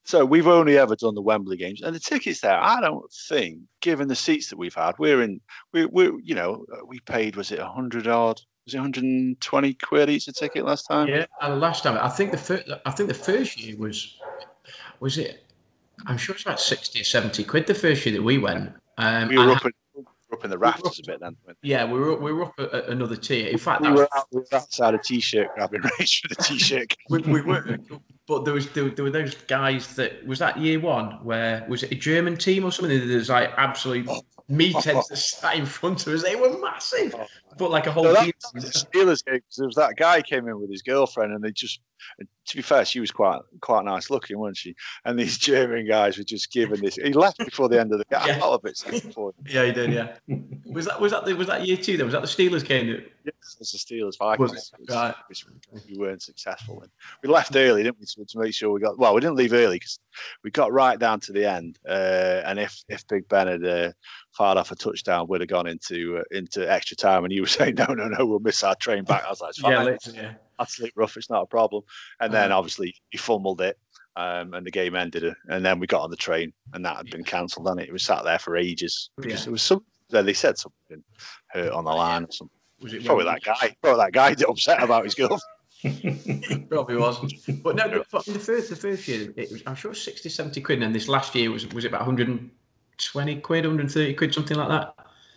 So 0.05 0.27
we've 0.27 0.49
only 0.49 0.77
ever 0.77 0.97
done 0.97 1.15
the 1.15 1.23
Wembley 1.23 1.57
games, 1.57 1.81
and 1.81 1.95
the 1.95 2.01
tickets 2.01 2.41
there. 2.41 2.61
I 2.61 2.81
don't 2.83 3.11
think, 3.29 3.61
given 3.81 4.09
the 4.09 4.15
seats 4.15 4.51
that 4.51 4.59
we've 4.59 4.75
had, 4.75 4.99
we're 4.99 5.23
in. 5.23 5.41
We 5.73 5.87
we 5.87 6.11
you 6.23 6.35
know 6.35 6.67
we 6.87 7.01
paid 7.01 7.37
was 7.37 7.53
it 7.53 7.59
a 7.59 7.67
hundred 7.67 8.07
odd 8.07 8.39
was 8.65 8.75
it 8.75 8.79
120 8.79 9.75
quid 9.75 10.11
each 10.11 10.29
a 10.29 10.33
ticket 10.33 10.65
last 10.65 10.85
time? 10.85 11.09
Yeah, 11.09 11.27
and 11.41 11.61
last 11.61 11.83
time 11.83 11.99
I 12.01 12.09
think 12.09 12.31
the 12.31 12.39
first, 12.39 12.71
I 12.87 12.91
think 12.91 13.09
the 13.09 13.15
first 13.15 13.61
year 13.61 13.77
was 13.77 14.19
was 15.01 15.19
it? 15.19 15.45
I'm 16.07 16.17
sure 16.17 16.35
it's 16.35 16.45
about 16.45 16.61
60 16.61 17.01
or 17.01 17.05
70 17.05 17.45
quid 17.45 17.67
the 17.67 17.75
first 17.75 18.05
year 18.07 18.15
that 18.15 18.23
we 18.23 18.39
went. 18.39 18.73
Um, 18.99 19.29
we 19.29 19.39
were 19.39 19.53
up, 19.53 19.65
in, 19.65 19.73
up 20.33 20.45
in 20.45 20.51
the 20.51 20.59
rafters 20.59 21.01
a 21.01 21.03
bit 21.07 21.21
then. 21.21 21.37
Yeah, 21.63 21.85
we 21.85 21.99
were 21.99 22.17
we 22.17 22.33
were 22.33 22.45
up 22.45 22.55
at 22.59 22.89
another 22.89 23.17
tier. 23.17 23.49
In 23.49 23.59
fact, 23.59 23.83
we, 23.83 23.91
were, 23.91 24.09
out, 24.17 24.27
we 24.31 24.41
were 24.41 24.47
outside 24.53 24.95
a 24.95 24.99
t-shirt 24.99 25.55
grabbing 25.55 25.83
race 25.99 26.21
for 26.21 26.29
the 26.29 26.37
t-shirt. 26.37 26.97
we, 27.09 27.19
we 27.21 27.43
were, 27.43 27.79
but 28.29 28.45
there 28.45 28.55
was 28.55 28.71
there, 28.71 28.89
there, 28.91 29.05
were 29.05 29.11
those 29.11 29.35
guys 29.35 29.95
that 29.97 30.25
was 30.27 30.39
that 30.39 30.57
year 30.59 30.79
one 30.79 31.25
where 31.25 31.67
was 31.69 31.83
it 31.83 31.93
a 31.93 31.97
German 31.97 32.37
team 32.37 32.65
or 32.65 32.71
something? 32.71 33.09
There's 33.09 33.29
like 33.29 33.53
absolute 33.57 34.09
meatheads 34.51 35.09
that 35.09 35.17
sat 35.17 35.57
in 35.57 35.67
front 35.67 36.07
of 36.07 36.13
us. 36.15 36.23
They 36.23 36.37
were 36.37 36.59
massive, 36.59 37.15
oh, 37.19 37.27
but 37.59 37.71
like 37.71 37.87
a 37.87 37.93
whole. 37.93 38.05
No, 38.05 38.15
that, 38.15 38.35
the 38.55 38.61
Steelers 38.61 39.25
game 39.25 39.41
there 39.57 39.67
was 39.67 39.77
that 39.77 39.97
guy 39.97 40.23
came 40.23 40.49
in 40.49 40.61
with 40.61 40.71
his 40.71 40.83
girlfriend, 40.83 41.33
and 41.33 41.43
they 41.43 41.53
just. 41.53 41.81
To 42.19 42.57
be 42.57 42.63
fair, 42.63 42.85
she 42.85 43.01
was 43.01 43.11
quite 43.11 43.41
quite 43.61 43.85
nice 43.85 44.11
looking, 44.11 44.39
wasn't 44.39 44.57
she? 44.57 44.75
And 45.05 45.19
these 45.19 45.39
German 45.39 45.87
guys 45.87 46.19
were 46.19 46.25
just 46.25 46.53
giving 46.53 46.81
this. 46.81 46.97
He 46.97 47.13
left 47.13 47.39
before 47.39 47.69
the 47.69 47.81
end 47.81 47.93
of 47.93 47.99
the 47.99 48.05
game. 48.11 48.21
Yeah. 48.27 48.37
I 48.37 48.39
felt 48.41 48.61
a 48.61 48.65
bit 48.65 48.77
sad 48.77 49.15
for 49.15 49.31
him. 49.31 49.47
Yeah, 49.49 49.65
he 49.67 49.73
did. 49.73 49.93
Yeah. 49.93 50.17
was 50.67 50.87
that 50.87 51.01
was 51.01 51.13
that 51.13 51.25
the, 51.25 51.35
was 51.35 51.47
that 51.47 51.67
year 51.67 51.77
two? 51.77 51.97
Then 51.97 52.07
was 52.07 52.13
that 52.13 52.23
the 52.23 52.29
Steelers 52.29 52.65
game? 52.65 52.89
That... 52.89 53.13
Yes, 53.25 53.57
it's 53.61 53.73
the 53.73 53.79
Steelers 53.79 54.19
Vikings. 54.19 54.73
Right. 54.89 55.15
We 55.89 55.97
weren't 55.97 56.23
successful. 56.23 56.83
And 56.83 56.91
we 57.23 57.29
left 57.29 57.55
early, 57.55 57.85
didn't 57.85 58.01
we, 58.01 58.07
to, 58.07 58.25
to, 58.25 58.39
make 58.39 58.55
sure 58.55 58.73
we 58.73 58.81
got. 58.81 58.99
Well, 58.99 59.15
we 59.15 59.21
didn't 59.21 59.37
leave 59.37 59.53
early 59.53 59.77
because 59.77 60.01
we 60.43 60.51
got 60.51 60.73
right 60.73 60.99
down 60.99 61.21
to 61.21 61.33
the 61.33 61.49
end. 61.49 61.79
Uh, 61.89 62.43
and 62.45 62.59
if 62.59 62.83
if 62.89 63.07
Big 63.07 63.29
Ben 63.29 63.47
had 63.47 63.65
uh, 63.65 63.93
fired 64.33 64.59
off 64.59 64.73
a 64.73 64.75
touchdown, 64.75 65.27
we'd 65.29 65.41
have 65.41 65.49
gone 65.49 65.69
into 65.69 66.19
uh, 66.19 66.23
into 66.33 66.71
extra 66.71 66.97
time. 66.97 67.25
And 67.25 67.33
you 67.33 67.43
were 67.43 67.49
saying, 67.49 67.77
no, 67.77 67.87
no, 67.87 68.09
no, 68.09 68.27
we'll 68.27 68.41
miss 68.41 68.65
our 68.65 68.75
train 68.75 69.05
back. 69.05 69.25
I 69.25 69.31
was 69.31 69.41
like, 69.41 69.51
it's 69.51 69.61
fine. 69.61 69.87
Yeah, 69.87 69.97
yeah. 70.15 70.33
I'll 70.59 70.67
sleep 70.67 70.93
rough. 70.97 71.17
It's 71.17 71.31
not 71.31 71.43
a 71.43 71.47
problem. 71.47 71.83
And 72.21 72.33
then 72.33 72.53
obviously 72.53 72.95
he 73.11 73.19
fumbled 73.19 73.61
it. 73.61 73.79
Um, 74.15 74.53
and 74.53 74.67
the 74.67 74.71
game 74.71 74.95
ended, 74.95 75.35
and 75.49 75.65
then 75.65 75.79
we 75.81 75.87
got 75.87 76.03
on 76.03 76.11
the 76.11 76.17
train, 76.17 76.53
and 76.75 76.85
that 76.85 76.99
had 76.99 77.11
been 77.11 77.25
cancelled. 77.25 77.67
And 77.67 77.81
it? 77.81 77.89
it 77.89 77.93
was 77.93 78.05
sat 78.05 78.25
there 78.25 78.39
for 78.39 78.59
ages. 78.59 79.09
Yeah. 79.25 79.37
It 79.37 79.49
was 79.49 79.63
some. 79.63 79.83
They 80.11 80.35
said 80.35 80.59
something 80.59 81.03
hurt 81.47 81.73
on 81.73 81.85
the 81.85 81.93
line 81.93 82.25
or 82.25 82.31
something. 82.31 82.59
Was 82.83 82.93
it 82.93 83.07
probably 83.07 83.25
that 83.25 83.43
guy? 83.43 83.75
Probably 83.81 84.05
that 84.05 84.13
guy 84.13 84.37
upset 84.47 84.83
about 84.83 85.05
his 85.05 85.15
girlfriend. 85.15 85.41
Probably 86.69 86.97
was. 86.97 87.19
But 87.63 87.77
no, 87.77 88.05
but 88.13 88.27
in 88.29 88.35
the 88.35 88.39
first 88.39 88.71
the 88.71 88.77
first 88.77 89.09
year, 89.09 89.33
it 89.37 89.51
was, 89.51 89.63
I'm 89.67 89.75
sure 89.75 89.93
it 89.93 89.97
60, 89.97 90.29
70 90.29 90.61
quid. 90.61 90.75
And 90.77 90.83
then 90.85 90.93
this 90.93 91.09
last 91.09 91.35
year 91.35 91.51
was 91.51 91.67
was 91.69 91.85
it 91.85 91.89
about 91.89 92.03
120 92.03 93.37
quid, 93.41 93.65
130 93.65 94.15
quid, 94.15 94.35
something 94.35 94.57
like 94.57 94.69
that? 94.69 94.95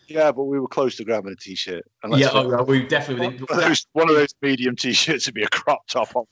Yeah, 0.07 0.31
but 0.31 0.43
we 0.43 0.59
were 0.59 0.67
close 0.67 0.95
to 0.97 1.03
grabbing 1.03 1.31
a 1.31 1.35
t-shirt. 1.35 1.83
Yeah, 2.09 2.29
oh, 2.33 2.49
yeah, 2.49 2.61
we 2.61 2.83
definitely. 2.83 3.27
One, 3.27 3.47
of 3.49 3.57
those, 3.57 3.87
one 3.93 4.09
of 4.09 4.15
those 4.15 4.33
medium 4.41 4.75
t-shirts 4.75 5.25
would 5.25 5.35
be 5.35 5.43
a 5.43 5.49
crop 5.49 5.87
top 5.87 6.15
on. 6.15 6.25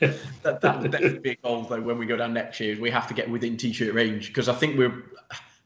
that 0.00 0.60
that 0.60 0.80
would 0.80 0.90
definitely 0.90 1.18
be 1.18 1.30
a 1.30 1.36
goal 1.36 1.62
though. 1.62 1.80
When 1.80 1.98
we 1.98 2.06
go 2.06 2.16
down 2.16 2.32
next 2.32 2.58
year, 2.60 2.78
we 2.80 2.90
have 2.90 3.06
to 3.08 3.14
get 3.14 3.28
within 3.28 3.56
t-shirt 3.56 3.92
range 3.94 4.28
because 4.28 4.48
I 4.48 4.54
think 4.54 4.78
we're 4.78 5.04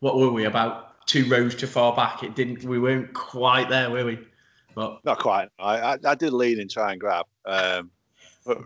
what 0.00 0.16
were 0.16 0.32
we 0.32 0.44
about 0.44 1.06
two 1.06 1.28
rows 1.28 1.54
too 1.54 1.66
far 1.66 1.94
back? 1.94 2.22
It 2.22 2.34
didn't. 2.34 2.64
We 2.64 2.78
weren't 2.78 3.12
quite 3.14 3.68
there, 3.68 3.90
were 3.90 4.04
we? 4.04 4.18
But 4.74 5.04
not 5.04 5.18
quite. 5.18 5.48
I 5.58 5.78
I, 5.78 5.98
I 6.04 6.14
did 6.14 6.32
lean 6.32 6.60
and 6.60 6.70
try 6.70 6.92
and 6.92 7.00
grab. 7.00 7.26
Um, 7.46 7.90
but 8.44 8.58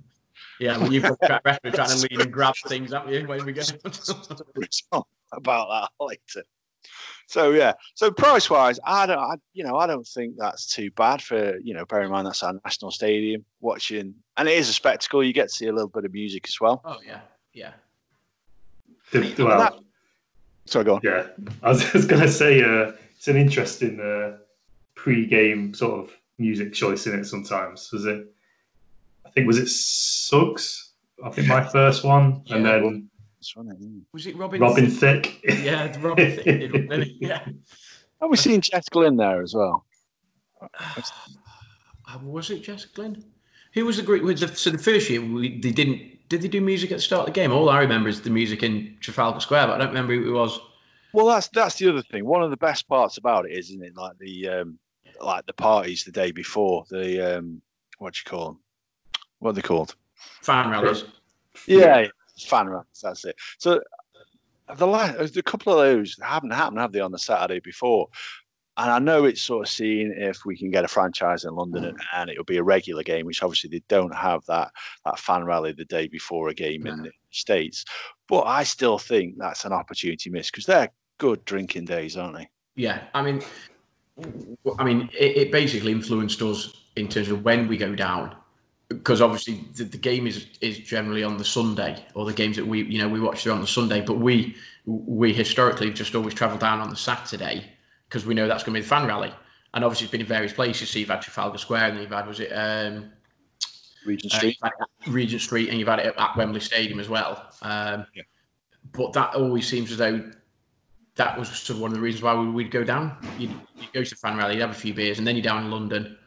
yeah, 0.59 0.79
well, 0.79 0.93
you've 0.93 1.03
got 1.03 1.19
track 1.25 1.43
record 1.45 1.75
trying 1.75 1.89
to 1.89 2.09
lean 2.09 2.21
and 2.21 2.33
grab 2.33 2.55
things, 2.67 2.93
haven't 2.93 3.13
you? 3.13 3.27
When 3.27 3.45
we 3.45 3.53
go 3.53 3.63
about 5.33 5.69
that 5.69 5.91
later. 6.01 6.47
So 7.27 7.51
yeah, 7.51 7.73
so 7.95 8.11
price 8.11 8.51
wise, 8.51 8.79
I 8.85 9.07
don't, 9.07 9.19
I, 9.19 9.35
you 9.53 9.65
know, 9.65 9.77
I 9.77 9.87
don't 9.87 10.07
think 10.07 10.37
that's 10.37 10.67
too 10.67 10.91
bad 10.93 11.23
for 11.23 11.59
you 11.59 11.75
know. 11.75 11.85
Bear 11.85 12.03
in 12.03 12.11
mind 12.11 12.27
that's 12.27 12.43
our 12.43 12.55
national 12.65 12.91
stadium 12.91 13.45
watching, 13.61 14.15
and 14.37 14.49
it 14.49 14.57
is 14.57 14.69
a 14.69 14.73
spectacle. 14.73 15.25
You 15.25 15.33
get 15.33 15.49
to 15.49 15.55
see 15.55 15.67
a 15.67 15.73
little 15.73 15.89
bit 15.89 16.05
of 16.05 16.13
music 16.13 16.45
as 16.47 16.61
well. 16.61 16.83
Oh 16.85 16.99
yeah, 17.05 17.21
yeah. 17.53 17.73
well, 19.13 19.59
that, 19.59 19.75
sorry, 20.67 20.85
go 20.85 20.97
on. 20.97 21.01
Yeah, 21.03 21.27
I 21.63 21.71
was 21.71 21.85
just 21.93 22.09
going 22.09 22.23
to 22.23 22.29
say 22.29 22.63
uh, 22.63 22.93
it's 23.17 23.29
an 23.29 23.37
interesting 23.37 24.01
uh, 24.01 24.39
pre-game 24.95 25.75
sort 25.75 26.01
of 26.01 26.15
music 26.39 26.73
choice 26.73 27.07
in 27.07 27.19
it. 27.19 27.25
Sometimes 27.25 27.91
was 27.93 28.05
it? 28.05 28.27
I 29.25 29.31
think 29.31 29.47
was 29.47 29.59
it 29.59 29.69
Suggs. 29.69 30.93
I 31.25 31.31
think 31.31 31.49
my 31.49 31.65
first 31.73 32.05
one, 32.05 32.43
yeah. 32.45 32.57
and 32.57 32.67
then 32.67 33.11
was 34.13 34.27
it 34.27 34.37
Robin? 34.37 34.61
Robin 34.61 34.91
Thicke. 34.91 35.41
Yeah, 35.45 35.93
Robin 36.01 36.37
Thicke. 36.37 37.17
yeah. 37.21 37.45
Have 38.21 38.31
we 38.31 38.37
seen 38.37 38.61
Jess 38.61 38.89
Glynne 38.89 39.17
there 39.17 39.43
as 39.43 39.55
well? 39.55 39.85
Uh, 42.07 42.19
was 42.23 42.51
it 42.51 42.63
Jess 42.63 42.85
Glynne? 42.85 43.25
Who 43.73 43.87
was 43.87 43.97
the 43.97 44.03
group? 44.03 44.25
With 44.25 44.39
the, 44.39 44.49
so 44.49 44.69
the 44.69 44.77
first 44.77 45.09
year 45.09 45.23
we, 45.23 45.59
they 45.59 45.71
didn't. 45.71 46.29
Did 46.29 46.43
they 46.43 46.49
do 46.49 46.61
music 46.61 46.91
at 46.93 46.99
the 46.99 47.03
start 47.03 47.27
of 47.29 47.35
the 47.35 47.41
game? 47.41 47.51
All 47.51 47.71
I 47.71 47.81
remember 47.81 48.11
is 48.11 48.21
the 48.21 48.29
music 48.29 48.63
in 48.63 48.95
Trafalgar 49.01 49.41
Square, 49.41 49.69
but 49.69 49.75
I 49.75 49.79
don't 49.79 49.89
remember 49.89 50.15
who 50.15 50.29
it 50.29 50.39
was. 50.39 50.61
Well, 51.15 51.27
that's 51.27 51.49
that's 51.49 51.77
the 51.77 51.89
other 51.89 52.03
thing. 52.03 52.27
One 52.27 52.43
of 52.43 52.51
the 52.51 52.59
best 52.59 52.87
parts 52.89 53.17
about 53.17 53.47
it, 53.47 53.53
isn't 53.53 53.83
it? 53.83 53.97
Like 53.97 54.19
the 54.19 54.49
um, 54.49 54.79
like 55.21 55.47
the 55.47 55.53
parties 55.55 56.05
the 56.05 56.13
day 56.13 56.31
before 56.31 56.85
the 56.91 57.39
um, 57.39 57.63
what 57.99 58.15
do 58.15 58.21
you 58.25 58.31
call 58.31 58.47
them? 58.47 58.59
What 59.39 59.51
are 59.51 59.55
they 59.55 59.63
called? 59.63 59.97
Fan 60.43 60.71
rallies. 60.71 61.05
Yeah, 61.67 62.09
fan 62.39 62.69
rallies. 62.69 63.01
That's 63.03 63.25
it. 63.25 63.37
So 63.59 63.81
the 64.77 64.87
last, 64.87 65.37
a 65.37 65.43
couple 65.43 65.73
of 65.73 65.79
those 65.79 66.17
haven't 66.23 66.53
happened, 66.53 66.81
have 66.81 66.93
they, 66.93 67.01
on 67.01 67.13
the 67.13 67.19
Saturday 67.19 67.61
before? 67.61 68.09
And 68.77 68.91
I 68.91 68.99
know 68.99 69.25
it's 69.25 69.43
sort 69.43 69.67
of 69.67 69.73
seen 69.73 70.13
if 70.17 70.45
we 70.45 70.57
can 70.57 70.71
get 70.71 70.85
a 70.85 70.89
franchise 70.89 71.45
in 71.45 71.55
London 71.55 71.85
and, 71.85 71.99
and, 72.13 72.29
it'll 72.29 72.43
be 72.43 72.57
a 72.57 72.63
regular 72.63 73.05
game, 73.05 73.25
which 73.25 73.43
obviously 73.43 73.71
they 73.71 73.83
don't 73.89 74.15
have 74.15 74.45
that 74.47 74.73
that 75.05 75.19
fan 75.21 75.45
rally 75.45 75.73
the 75.73 75.85
day 75.85 76.09
before 76.09 76.49
a 76.49 76.55
game 76.55 76.87
in 76.87 77.03
the 77.03 77.13
States. 77.31 77.85
But 78.29 78.43
I 78.43 78.65
still 78.65 78.99
think 78.99 79.37
that's 79.39 79.65
an 79.65 79.73
opportunity 79.73 80.29
missed 80.29 80.51
because 80.51 80.67
they're 80.67 80.91
good 81.19 81.45
drinking 81.45 81.85
days, 81.85 82.17
aren't 82.17 82.37
they? 82.37 82.49
Yeah, 82.75 83.05
I 83.15 83.23
mean, 83.23 83.43
I 84.79 84.83
mean, 84.83 85.09
it, 85.17 85.37
it 85.37 85.53
basically 85.53 85.93
influenced 85.93 86.43
us 86.43 86.73
in 86.97 87.07
terms 87.07 87.29
of 87.29 87.45
when 87.45 87.69
we 87.69 87.77
go 87.77 87.95
down 87.95 88.35
because 88.89 89.21
obviously 89.21 89.65
the, 89.75 89.85
the, 89.85 89.99
game 89.99 90.27
is 90.27 90.47
is 90.61 90.79
generally 90.79 91.25
on 91.25 91.37
the 91.37 91.45
Sunday, 91.45 92.05
or 92.15 92.25
the 92.25 92.33
games 92.33 92.57
that 92.57 92.67
we 92.67 92.83
you 92.85 92.99
know 92.99 93.09
we 93.09 93.21
watch 93.21 93.47
are 93.47 93.53
on 93.53 93.61
the 93.61 93.67
Sunday. 93.67 94.01
But 94.01 94.19
we 94.19 94.57
we 94.85 95.33
historically 95.33 95.91
just 95.93 96.15
always 96.15 96.35
travel 96.35 96.59
down 96.59 96.81
on 96.81 96.91
the 96.91 96.97
Saturday 96.97 97.65
because 98.09 98.27
we 98.27 98.35
know 98.35 98.47
that's 98.47 98.63
going 98.63 98.75
to 98.75 98.79
be 98.81 98.83
the 98.83 98.89
fan 98.89 99.07
rally. 99.07 99.33
And 99.73 99.85
obviously, 99.85 100.05
it's 100.05 100.13
been 100.13 100.21
in 100.21 100.27
various 100.27 100.53
places. 100.53 100.91
So 100.91 100.99
you've 100.99 101.09
had 101.09 101.23
Trafalgar 101.23 101.59
Square, 101.59 101.91
and 101.91 102.01
you've 102.01 102.11
had 102.11 102.27
was 102.27 102.41
it 102.41 102.51
um, 102.53 103.11
Regent 104.05 104.35
uh, 104.35 104.37
Street, 104.37 104.59
uh, 104.63 104.71
Regent 105.09 105.43
Street, 105.43 105.69
and 105.71 105.79
you've 105.79 105.89
had 105.89 106.01
it 106.01 106.15
at 106.17 106.37
Wembley 106.37 106.61
Stadium 106.61 107.01
as 107.01 107.09
well. 107.09 107.53
Um, 107.63 108.07
yeah. 108.15 108.23
But 108.93 109.13
that 109.15 109.35
always 109.35 109.67
seems 109.67 109.91
as 109.91 109.99
though 109.99 110.31
that 111.17 111.39
was 111.39 111.49
sort 111.49 111.77
of 111.77 111.81
one 111.81 111.91
of 111.91 111.97
the 111.97 112.03
reasons 112.03 112.23
why 112.23 112.35
we, 112.35 112.49
would 112.49 112.71
go 112.71 112.85
down. 112.85 113.17
You'd, 113.39 113.51
you'd 113.77 113.93
go 113.93 114.05
to 114.05 114.11
the 114.11 114.17
fan 114.17 114.37
rally, 114.37 114.55
you'd 114.55 114.61
have 114.61 114.71
a 114.71 114.75
few 114.75 114.93
beers, 114.93 115.19
and 115.19 115.27
then 115.27 115.37
you're 115.37 115.43
down 115.43 115.65
in 115.65 115.71
London 115.71 116.19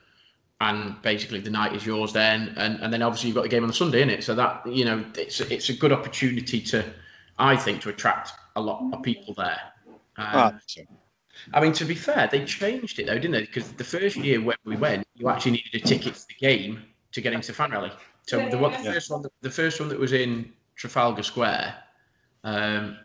and 0.61 0.99
basically 1.01 1.39
the 1.39 1.49
night 1.49 1.73
is 1.73 1.85
yours 1.85 2.13
then. 2.13 2.53
And, 2.57 2.79
and 2.81 2.91
then 2.91 3.01
obviously 3.01 3.29
you've 3.29 3.35
got 3.35 3.43
the 3.43 3.49
game 3.49 3.63
on 3.63 3.69
a 3.69 3.73
sunday 3.73 4.01
in 4.01 4.09
it 4.09 4.23
so 4.23 4.33
that 4.35 4.65
you 4.65 4.85
know 4.85 5.03
it's 5.15 5.39
it's 5.39 5.69
a 5.69 5.73
good 5.73 5.91
opportunity 5.91 6.61
to 6.61 6.83
i 7.37 7.55
think 7.55 7.81
to 7.81 7.89
attract 7.89 8.31
a 8.55 8.61
lot 8.61 8.91
of 8.91 9.03
people 9.03 9.33
there. 9.35 9.59
Um, 10.17 10.29
oh, 10.33 10.83
i 11.53 11.61
mean 11.61 11.73
to 11.73 11.85
be 11.85 11.93
fair 11.93 12.27
they 12.31 12.43
changed 12.43 12.97
it 12.99 13.05
though 13.05 13.13
didn't 13.13 13.31
they? 13.31 13.41
Because 13.41 13.71
the 13.73 13.83
first 13.83 14.15
year 14.15 14.41
when 14.41 14.57
we 14.65 14.75
went 14.75 15.07
you 15.15 15.29
actually 15.29 15.51
needed 15.51 15.75
a 15.75 15.79
ticket 15.79 16.15
to 16.15 16.27
the 16.27 16.35
game 16.39 16.81
to 17.11 17.21
get 17.21 17.33
into 17.33 17.53
fan 17.53 17.71
rally. 17.71 17.91
So 18.23 18.37
the, 18.49 18.57
the 18.57 18.91
first 18.91 19.11
one 19.11 19.23
the 19.41 19.49
first 19.49 19.79
one 19.79 19.89
that 19.89 19.99
was 19.99 20.13
in 20.13 20.51
trafalgar 20.75 21.23
square 21.23 21.75
um, 22.43 22.97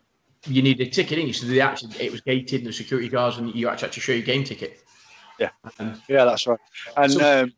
you 0.47 0.63
needed 0.63 0.89
a 0.89 0.91
ticket 0.91 1.19
in 1.19 1.27
you? 1.27 1.33
So 1.33 1.47
they 1.47 1.61
actually 1.61 1.95
it 2.01 2.11
was 2.11 2.21
gated 2.23 2.61
and 2.61 2.69
the 2.69 2.73
security 2.73 3.09
guards 3.09 3.37
and 3.37 3.55
you 3.55 3.69
actually 3.69 3.89
had 3.89 3.93
to 3.93 4.01
show 4.01 4.13
your 4.13 4.23
game 4.23 4.43
ticket 4.43 4.83
yeah, 5.43 5.95
yeah, 6.09 6.25
that's 6.25 6.47
right. 6.47 6.59
And 6.97 7.13
so, 7.13 7.43
um, 7.43 7.53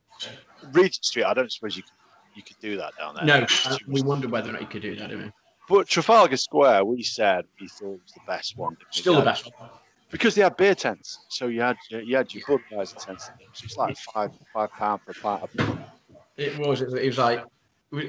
Regent 0.73 1.05
Street, 1.05 1.25
I 1.25 1.35
don't 1.35 1.53
suppose 1.53 1.77
you 1.77 1.83
could, 1.83 1.93
you 2.35 2.43
could 2.43 2.59
do 2.61 2.77
that 2.77 2.93
down 2.99 3.15
there. 3.15 3.25
No, 3.25 3.47
uh, 3.67 3.77
we 3.87 4.03
wondered 4.03 4.31
whether 4.31 4.51
or 4.51 4.53
not 4.53 4.63
you 4.63 4.67
could 4.67 4.83
do 4.83 4.97
that, 4.97 5.09
didn't 5.09 5.25
we? 5.27 5.33
But 5.69 5.89
Trafalgar 5.89 6.37
Square, 6.37 6.85
we 6.85 7.03
said 7.03 7.45
we 7.61 7.69
thought 7.69 8.01
was 8.03 8.13
the 8.15 8.21
best 8.27 8.57
one. 8.57 8.77
Still 8.91 9.17
the 9.17 9.23
best 9.23 9.51
one. 9.59 9.71
Because 10.11 10.35
they 10.35 10.43
had 10.43 10.57
beer 10.57 10.75
tents, 10.75 11.19
so 11.29 11.47
you 11.47 11.61
had 11.61 11.77
you 11.91 12.17
had 12.17 12.33
your 12.33 12.45
Budweiser 12.45 13.05
tents. 13.05 13.31
So 13.53 13.65
it's 13.65 13.77
like 13.77 13.97
five 13.97 14.31
five 14.53 14.71
pound 14.73 15.01
per 15.07 15.15
pint. 15.15 15.43
It 16.37 16.59
was. 16.59 16.83
It 16.83 17.07
was 17.07 17.19
like 17.19 17.45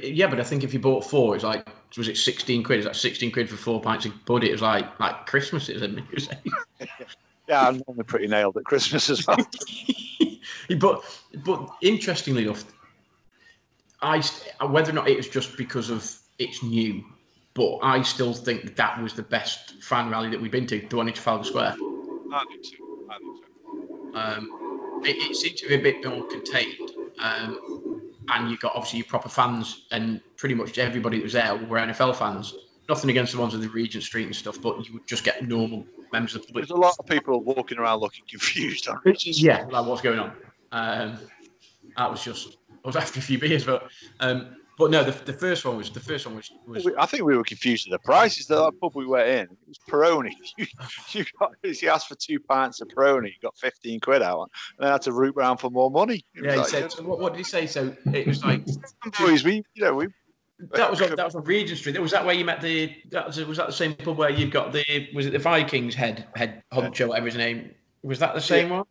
yeah, 0.02 0.28
but 0.28 0.40
I 0.40 0.44
think 0.44 0.64
if 0.64 0.74
you 0.74 0.80
bought 0.80 1.06
four, 1.06 1.34
it 1.34 1.38
was 1.38 1.44
like 1.44 1.68
was 1.98 2.08
it 2.08 2.18
sixteen 2.18 2.64
quid? 2.64 2.80
Is 2.80 2.86
that 2.86 2.96
sixteen 2.96 3.32
quid 3.32 3.50
for 3.50 3.56
four 3.56 3.82
pints 3.82 4.06
of 4.06 4.26
Bud? 4.26 4.44
It 4.44 4.52
was 4.52 4.62
like 4.62 5.00
like 5.00 5.26
Christmas, 5.26 5.70
isn't 5.70 6.00
it? 6.00 6.30
Yeah, 7.48 7.68
I'm 7.68 7.82
normally 7.88 8.04
pretty 8.06 8.28
nailed 8.28 8.58
at 8.58 8.66
Christmas 8.66 9.10
as 9.10 9.26
well. 9.26 9.38
but 10.80 11.04
but 11.44 11.70
interestingly 11.82 12.44
enough, 12.44 12.66
I 14.02 14.22
whether 14.66 14.92
or 14.92 14.96
not 14.96 15.08
it 15.08 15.18
was 15.18 15.28
just 15.28 15.58
because 15.58 15.90
of 15.90 16.12
it's 16.40 16.64
new, 16.64 17.04
but 17.54 17.78
I 17.78 18.02
still 18.02 18.34
think 18.34 18.76
that 18.76 19.02
was 19.02 19.14
the 19.14 19.24
best 19.24 19.82
fan 19.84 20.10
rally 20.10 20.30
that 20.30 20.42
we've 20.42 20.52
been 20.52 20.68
to, 20.68 20.86
the 20.90 20.96
one 20.98 21.08
in 21.08 21.14
Trafalgar 21.14 21.44
Square. 21.44 21.76
I 22.34 22.46
think 22.50 22.66
so. 22.66 22.76
I 23.10 23.18
think 23.18 23.38
so. 23.38 24.20
Um, 24.20 25.02
it, 25.04 25.18
it 25.18 25.36
seemed 25.36 25.58
to 25.58 25.68
be 25.68 25.76
a 25.76 25.82
bit 25.82 26.06
more 26.06 26.26
contained. 26.28 26.92
Um, 27.20 28.02
and 28.30 28.50
you 28.50 28.58
got 28.58 28.76
obviously 28.76 29.00
your 29.00 29.08
proper 29.08 29.30
fans, 29.30 29.86
and 29.92 30.20
pretty 30.38 30.56
much 30.56 30.78
everybody 30.78 31.18
that 31.18 31.24
was 31.24 31.34
there 31.34 31.56
were 31.56 31.78
NFL 31.78 32.16
fans. 32.16 32.54
Nothing 32.90 33.10
against 33.10 33.34
the 33.34 33.40
ones 33.40 33.54
in 33.54 33.62
the 33.62 33.70
Regent 33.70 34.04
Street 34.04 34.26
and 34.26 34.36
stuff, 34.36 34.62
but 34.62 34.86
you 34.86 34.94
would 34.94 35.08
just 35.08 35.24
get 35.24 35.48
normal 35.48 35.86
members 36.16 36.36
of 36.36 36.42
the 36.42 36.48
public. 36.48 36.68
There's 36.68 36.78
a 36.78 36.82
lot 36.82 36.96
of 36.98 37.06
people 37.06 37.42
walking 37.44 37.78
around 37.78 38.00
looking 38.00 38.24
confused. 38.30 38.88
yeah, 39.24 39.66
like 39.66 39.86
what's 39.86 40.02
going 40.02 40.20
on. 40.20 40.32
Um, 40.72 41.20
that 41.98 42.10
was 42.10 42.24
just 42.24 42.58
I 42.84 42.88
was 42.88 42.96
after 42.96 43.20
a 43.20 43.24
few 43.24 43.40
beers, 43.40 43.64
but 43.64 43.90
um, 44.20 44.56
but 44.78 44.92
no, 44.92 45.04
the, 45.04 45.12
the 45.24 45.34
first 45.34 45.64
one 45.64 45.78
was 45.78 45.90
the 45.90 46.00
first 46.00 46.26
one 46.26 46.36
was, 46.36 46.52
was. 46.68 46.88
I 46.98 47.06
think 47.06 47.24
we 47.24 47.38
were 47.38 47.44
confused 47.44 47.88
with 47.88 48.00
the 48.00 48.06
prices. 48.06 48.48
That 48.48 48.58
that 48.58 48.80
pub 48.80 48.94
we 48.96 49.06
went 49.06 49.28
in, 49.30 49.44
it 49.44 49.68
was 49.68 49.80
Peroni. 49.90 50.32
You, 50.58 50.68
you 51.12 51.26
got 51.40 51.52
you 51.64 51.90
asked 51.90 52.08
for 52.08 52.16
two 52.16 52.40
pints 52.40 52.82
of 52.82 52.90
Peroni, 52.90 53.28
you 53.28 53.40
got 53.42 53.58
fifteen 53.58 54.00
quid 54.00 54.22
out, 54.22 54.50
and 54.78 54.86
then 54.86 54.92
had 54.92 55.02
to 55.04 55.14
root 55.14 55.36
around 55.38 55.58
for 55.58 55.70
more 55.70 55.90
money. 55.90 56.26
It 56.36 56.44
yeah, 56.44 56.52
he 56.52 56.58
like, 56.58 56.68
said. 56.68 56.92
So 56.92 57.04
what, 57.04 57.20
what, 57.20 57.34
did 57.34 57.40
he 57.40 57.44
say? 57.44 57.68
So 57.68 57.96
it 58.14 58.28
was 58.28 58.44
like. 58.44 58.66
Boys, 59.20 59.44
we 59.44 59.64
you 59.74 59.84
know 59.84 59.94
we 59.94 60.08
that 60.60 60.90
was 60.90 61.02
on, 61.02 61.16
that 61.16 61.26
was 61.26 61.36
on 61.36 61.44
Regent 61.44 61.80
Street. 61.80 62.00
Was 62.00 62.12
that 62.12 62.26
where 62.26 62.36
you 62.36 62.46
met 62.46 62.62
the? 62.62 62.96
That 63.12 63.28
was, 63.28 63.44
was 63.46 63.58
that 63.58 63.68
the 63.68 63.74
same 63.74 63.96
pub 63.96 64.18
where 64.18 64.30
you 64.30 64.48
got 64.48 64.72
the? 64.72 65.10
Was 65.14 65.26
it 65.26 65.32
the 65.32 65.40
Vikings 65.40 65.96
head 65.96 66.28
head 66.36 66.64
honcho, 66.74 67.08
whatever 67.08 67.26
his 67.26 67.36
name? 67.36 67.72
Was 68.04 68.20
that 68.20 68.34
the 68.34 68.42
same 68.42 68.70
yeah. 68.70 68.78
one? 68.78 68.86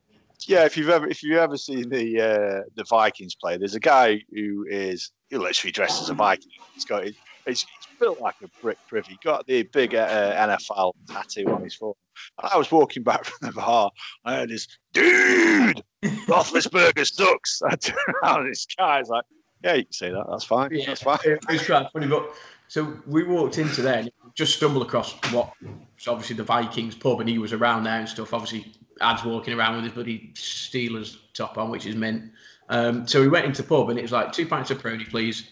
Yeah, 0.46 0.64
if 0.64 0.76
you've 0.76 0.90
ever 0.90 1.06
if 1.06 1.22
you've 1.22 1.38
ever 1.38 1.56
seen 1.56 1.88
the 1.88 2.20
uh, 2.20 2.62
the 2.74 2.84
Vikings 2.84 3.34
play, 3.34 3.56
there's 3.56 3.74
a 3.74 3.80
guy 3.80 4.20
who 4.32 4.66
is 4.68 5.12
he 5.30 5.36
literally 5.36 5.72
dressed 5.72 6.02
as 6.02 6.10
a 6.10 6.14
Viking. 6.14 6.50
He's 6.74 6.84
got 6.84 7.04
it's, 7.04 7.16
it's 7.46 7.66
built 7.98 8.20
like 8.20 8.36
a 8.42 8.48
brick 8.60 8.78
privy. 8.88 9.12
He 9.12 9.18
got 9.22 9.46
the 9.46 9.62
big 9.64 9.94
uh, 9.94 10.48
NFL 10.48 10.94
tattoo 11.08 11.46
on 11.48 11.62
his 11.62 11.74
foot. 11.74 11.96
And 12.42 12.50
I 12.52 12.56
was 12.56 12.70
walking 12.70 13.02
back 13.02 13.24
from 13.24 13.48
the 13.48 13.52
bar. 13.52 13.90
I 14.24 14.36
heard 14.36 14.50
this 14.50 14.66
dude. 14.92 15.82
Roethlisberger 16.04 17.06
sucks. 17.06 17.62
I 17.66 17.76
turned 17.76 17.98
around, 18.22 18.48
this 18.48 18.66
guy's 18.78 19.08
like, 19.08 19.24
yeah, 19.64 19.74
you 19.74 19.84
can 19.84 19.92
say 19.92 20.10
that. 20.10 20.26
That's 20.28 20.44
fine. 20.44 20.70
Yeah, 20.72 20.86
That's 20.86 21.02
fine. 21.02 21.18
It, 21.24 21.42
it's 21.48 21.66
quite 21.66 21.90
funny, 21.90 22.06
but 22.06 22.34
so 22.68 22.98
we 23.06 23.24
walked 23.24 23.56
into 23.56 23.80
there 23.80 24.00
and 24.00 24.10
just 24.34 24.56
stumbled 24.56 24.86
across 24.86 25.14
what 25.32 25.54
was 25.62 26.06
obviously 26.06 26.36
the 26.36 26.44
Vikings 26.44 26.94
pub, 26.94 27.20
and 27.20 27.28
he 27.28 27.38
was 27.38 27.54
around 27.54 27.84
there 27.84 27.98
and 27.98 28.08
stuff. 28.08 28.34
Obviously, 28.34 28.74
Ad's 29.00 29.24
walking 29.24 29.54
around 29.54 29.76
with 29.76 29.84
his 29.84 29.92
bloody 29.94 30.32
Steelers 30.34 31.16
top 31.32 31.56
on, 31.56 31.70
which 31.70 31.86
is 31.86 31.96
mint. 31.96 32.30
Um, 32.68 33.06
so 33.06 33.22
we 33.22 33.28
went 33.28 33.46
into 33.46 33.62
the 33.62 33.68
pub, 33.68 33.88
and 33.88 33.98
it 33.98 34.02
was 34.02 34.12
like 34.12 34.32
two 34.32 34.46
pints 34.46 34.70
of 34.70 34.82
Peroni, 34.82 35.08
please. 35.08 35.50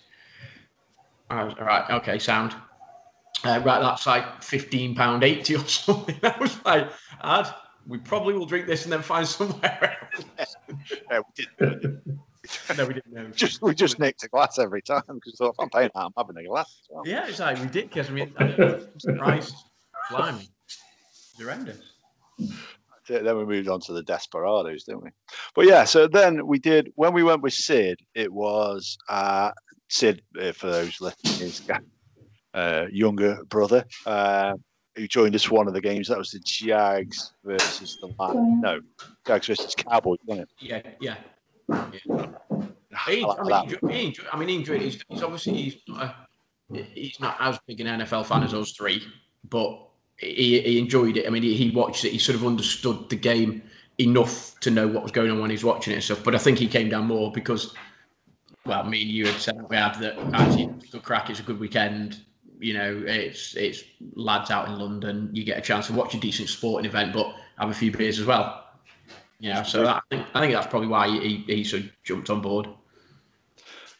I 1.30 1.44
was, 1.44 1.54
all 1.58 1.64
right, 1.64 1.88
okay, 1.90 2.18
sound. 2.18 2.54
Uh, 3.44 3.62
right, 3.64 3.80
that's 3.80 4.06
like 4.06 4.42
fifteen 4.42 4.94
pound 4.94 5.24
eighty 5.24 5.56
or 5.56 5.60
something. 5.66 6.18
I 6.22 6.36
was 6.38 6.62
like, 6.66 6.92
Ad, 7.22 7.48
we 7.86 7.96
probably 7.96 8.34
will 8.34 8.46
drink 8.46 8.66
this 8.66 8.84
and 8.84 8.92
then 8.92 9.00
find 9.00 9.26
somewhere 9.26 10.10
else. 10.38 10.56
yeah, 11.10 11.20
we 11.20 11.46
did. 11.46 12.02
no, 12.76 12.86
we 12.86 12.94
didn't 12.94 13.12
know. 13.12 13.26
Just 13.34 13.62
we 13.62 13.74
just 13.74 13.98
nicked 13.98 14.22
a 14.24 14.28
glass 14.28 14.58
every 14.58 14.82
time 14.82 15.02
because 15.06 15.38
if 15.40 15.54
I'm 15.58 15.70
paying 15.70 15.90
that, 15.94 16.00
I'm 16.00 16.12
having 16.16 16.36
a 16.36 16.48
glass. 16.48 16.82
Well. 16.88 17.02
Yeah, 17.06 17.26
it's 17.26 17.38
like 17.38 17.60
ridiculous. 17.60 18.08
I 18.08 18.12
mean, 18.12 18.32
I'm 18.38 18.88
surprised. 18.98 19.54
Blimey, 20.10 20.48
it's 20.66 20.82
horrendous. 21.38 21.78
Then 23.08 23.36
we 23.36 23.44
moved 23.44 23.68
on 23.68 23.80
to 23.80 23.92
the 23.92 24.02
Desperados, 24.02 24.84
didn't 24.84 25.04
we? 25.04 25.10
But 25.54 25.66
yeah, 25.66 25.84
so 25.84 26.06
then 26.06 26.46
we 26.46 26.58
did 26.58 26.92
when 26.94 27.12
we 27.12 27.22
went 27.22 27.42
with 27.42 27.52
Sid. 27.52 28.00
It 28.14 28.32
was 28.32 28.96
uh, 29.08 29.52
Sid 29.88 30.22
uh, 30.40 30.52
for 30.52 30.68
those 30.68 31.00
listening, 31.00 31.38
his 31.38 31.62
uh, 32.54 32.86
younger 32.90 33.42
brother. 33.48 33.84
Uh, 34.06 34.54
who 34.96 35.08
joined 35.08 35.34
us 35.34 35.44
for 35.44 35.54
one 35.54 35.68
of 35.68 35.74
the 35.74 35.80
games. 35.80 36.08
That 36.08 36.18
was 36.18 36.30
the 36.30 36.40
Jags 36.40 37.32
versus 37.44 37.98
the 38.00 38.08
no 38.60 38.80
Jags 39.26 39.46
versus 39.46 39.74
Cowboys, 39.74 40.18
wasn't 40.26 40.48
it? 40.48 40.66
Yeah, 40.66 40.82
yeah. 41.00 41.16
Yeah. 41.68 42.26
He, 43.08 43.24
I, 43.24 43.42
mean, 43.42 43.78
he, 43.90 44.10
he, 44.10 44.16
I 44.30 44.38
mean, 44.38 44.48
he 44.48 44.56
enjoyed 44.56 44.82
it. 44.82 44.84
He's, 44.84 45.02
he's 45.08 45.22
obviously 45.22 45.54
he's 45.54 45.76
not, 45.88 46.14
a, 46.70 46.82
he's 46.94 47.18
not 47.20 47.36
as 47.40 47.58
big 47.66 47.80
an 47.80 48.00
NFL 48.00 48.26
fan 48.26 48.42
as 48.42 48.52
us 48.54 48.72
three, 48.72 49.02
but 49.48 49.88
he, 50.18 50.60
he 50.60 50.78
enjoyed 50.78 51.16
it. 51.16 51.26
I 51.26 51.30
mean, 51.30 51.42
he, 51.42 51.56
he 51.56 51.70
watched 51.70 52.04
it. 52.04 52.12
He 52.12 52.18
sort 52.18 52.36
of 52.36 52.46
understood 52.46 53.08
the 53.08 53.16
game 53.16 53.62
enough 53.98 54.58
to 54.60 54.70
know 54.70 54.86
what 54.86 55.02
was 55.02 55.12
going 55.12 55.30
on 55.30 55.40
when 55.40 55.50
he's 55.50 55.64
watching 55.64 55.92
it 55.92 55.96
and 55.96 56.04
stuff. 56.04 56.22
But 56.22 56.34
I 56.34 56.38
think 56.38 56.58
he 56.58 56.68
came 56.68 56.88
down 56.88 57.06
more 57.06 57.32
because, 57.32 57.74
well, 58.66 58.84
me 58.84 59.02
and 59.02 59.10
you 59.10 59.26
had 59.26 59.40
said 59.40 59.68
we 59.68 59.76
had 59.76 59.94
that 60.00 60.18
actually 60.34 60.72
good 60.90 61.02
crack. 61.02 61.30
It's 61.30 61.40
a 61.40 61.44
good 61.44 61.58
weekend. 61.58 62.20
You 62.58 62.74
know, 62.74 63.02
it's 63.06 63.56
it's 63.56 63.82
lads 64.14 64.50
out 64.50 64.68
in 64.68 64.78
London. 64.78 65.30
You 65.32 65.44
get 65.44 65.58
a 65.58 65.62
chance 65.62 65.88
to 65.88 65.94
watch 65.94 66.14
a 66.14 66.18
decent 66.18 66.48
sporting 66.48 66.88
event, 66.88 67.12
but 67.12 67.34
have 67.58 67.70
a 67.70 67.74
few 67.74 67.90
beers 67.90 68.20
as 68.20 68.26
well. 68.26 68.64
Yeah, 69.42 69.64
so 69.64 69.84
I 69.88 70.00
think 70.08 70.24
I 70.34 70.40
think 70.40 70.54
that's 70.54 70.68
probably 70.68 70.86
why 70.86 71.08
he, 71.08 71.38
he 71.48 71.64
sort 71.64 71.82
of 71.82 71.90
jumped 72.04 72.30
on 72.30 72.40
board. 72.40 72.68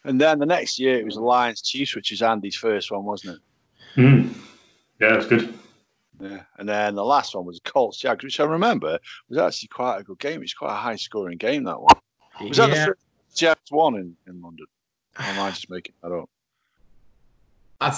And 0.04 0.20
then 0.20 0.38
the 0.38 0.46
next 0.46 0.78
year 0.78 0.96
it 0.96 1.04
was 1.04 1.16
Lions 1.16 1.62
Chiefs, 1.62 1.96
which 1.96 2.12
is 2.12 2.22
Andy's 2.22 2.54
first 2.54 2.92
one, 2.92 3.04
wasn't 3.04 3.38
it? 3.96 4.00
Mm. 4.00 4.34
Yeah, 5.00 5.14
that's 5.14 5.26
good. 5.26 5.52
Yeah, 6.20 6.42
and 6.58 6.68
then 6.68 6.94
the 6.94 7.04
last 7.04 7.34
one 7.34 7.44
was 7.44 7.60
Colts 7.64 7.98
Jags, 7.98 8.22
which 8.22 8.38
I 8.38 8.44
remember 8.44 9.00
was 9.28 9.38
actually 9.38 9.66
quite 9.68 9.98
a 9.98 10.04
good 10.04 10.20
game. 10.20 10.34
It 10.34 10.42
was 10.42 10.54
quite 10.54 10.74
a 10.74 10.76
high 10.76 10.94
scoring 10.94 11.38
game 11.38 11.64
that 11.64 11.80
one. 11.80 11.96
Was 12.40 12.56
yeah. 12.56 12.66
that 12.66 12.74
the 12.76 12.86
first 12.86 13.00
Jags 13.34 13.72
one 13.72 13.96
in, 13.96 14.16
in 14.28 14.40
London? 14.40 14.66
Or 15.18 15.24
am 15.24 15.40
I 15.40 15.50
just 15.50 15.68
making 15.68 15.96
that 16.04 16.12
up? 16.12 16.30
I 17.80 17.88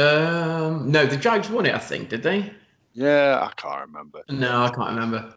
um, 0.00 0.90
no, 0.90 1.06
the 1.06 1.16
Jags 1.16 1.48
won 1.48 1.64
it. 1.64 1.76
I 1.76 1.78
think 1.78 2.08
did 2.08 2.24
they? 2.24 2.50
Yeah, 2.92 3.38
I 3.40 3.52
can't 3.54 3.86
remember. 3.86 4.22
No, 4.28 4.62
I 4.62 4.70
can't 4.70 4.90
remember. 4.90 5.32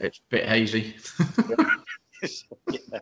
It's 0.00 0.18
a 0.18 0.22
bit 0.30 0.48
hazy. 0.48 0.96
yeah, 2.22 2.98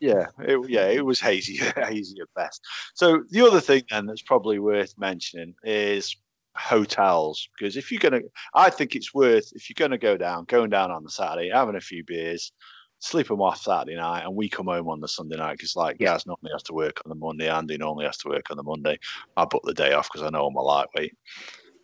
yeah, 0.00 0.26
it, 0.40 0.68
yeah, 0.68 0.86
it 0.88 1.04
was 1.04 1.20
hazy, 1.20 1.56
hazy 1.76 2.20
at 2.20 2.28
best. 2.34 2.60
So 2.94 3.24
the 3.30 3.46
other 3.46 3.60
thing 3.60 3.82
then 3.90 4.06
that's 4.06 4.22
probably 4.22 4.58
worth 4.58 4.94
mentioning 4.98 5.54
is 5.64 6.16
hotels 6.56 7.48
because 7.56 7.76
if 7.76 7.90
you're 7.92 8.00
gonna, 8.00 8.20
I 8.54 8.70
think 8.70 8.94
it's 8.94 9.14
worth 9.14 9.52
if 9.54 9.68
you're 9.68 9.74
gonna 9.78 9.98
go 9.98 10.16
down, 10.16 10.44
going 10.44 10.70
down 10.70 10.90
on 10.90 11.04
the 11.04 11.10
Saturday, 11.10 11.50
having 11.50 11.76
a 11.76 11.80
few 11.80 12.04
beers, 12.04 12.52
sleeping 12.98 13.38
off 13.38 13.60
Saturday 13.60 13.96
night, 13.96 14.24
and 14.24 14.34
we 14.34 14.48
come 14.48 14.66
home 14.66 14.88
on 14.88 15.00
the 15.00 15.08
Sunday 15.08 15.36
night 15.36 15.52
because 15.52 15.76
like 15.76 15.98
Gaz 15.98 16.26
normally 16.26 16.52
has 16.52 16.62
to 16.64 16.74
work 16.74 17.00
on 17.04 17.10
the 17.10 17.14
Monday, 17.14 17.48
Andy 17.48 17.78
normally 17.78 18.06
has 18.06 18.18
to 18.18 18.28
work 18.28 18.50
on 18.50 18.56
the 18.56 18.62
Monday. 18.62 18.98
I 19.36 19.44
book 19.44 19.62
the 19.64 19.74
day 19.74 19.92
off 19.92 20.08
because 20.12 20.26
I 20.26 20.30
know 20.30 20.46
I'm 20.46 20.56
a 20.56 20.62
lightweight. 20.62 21.16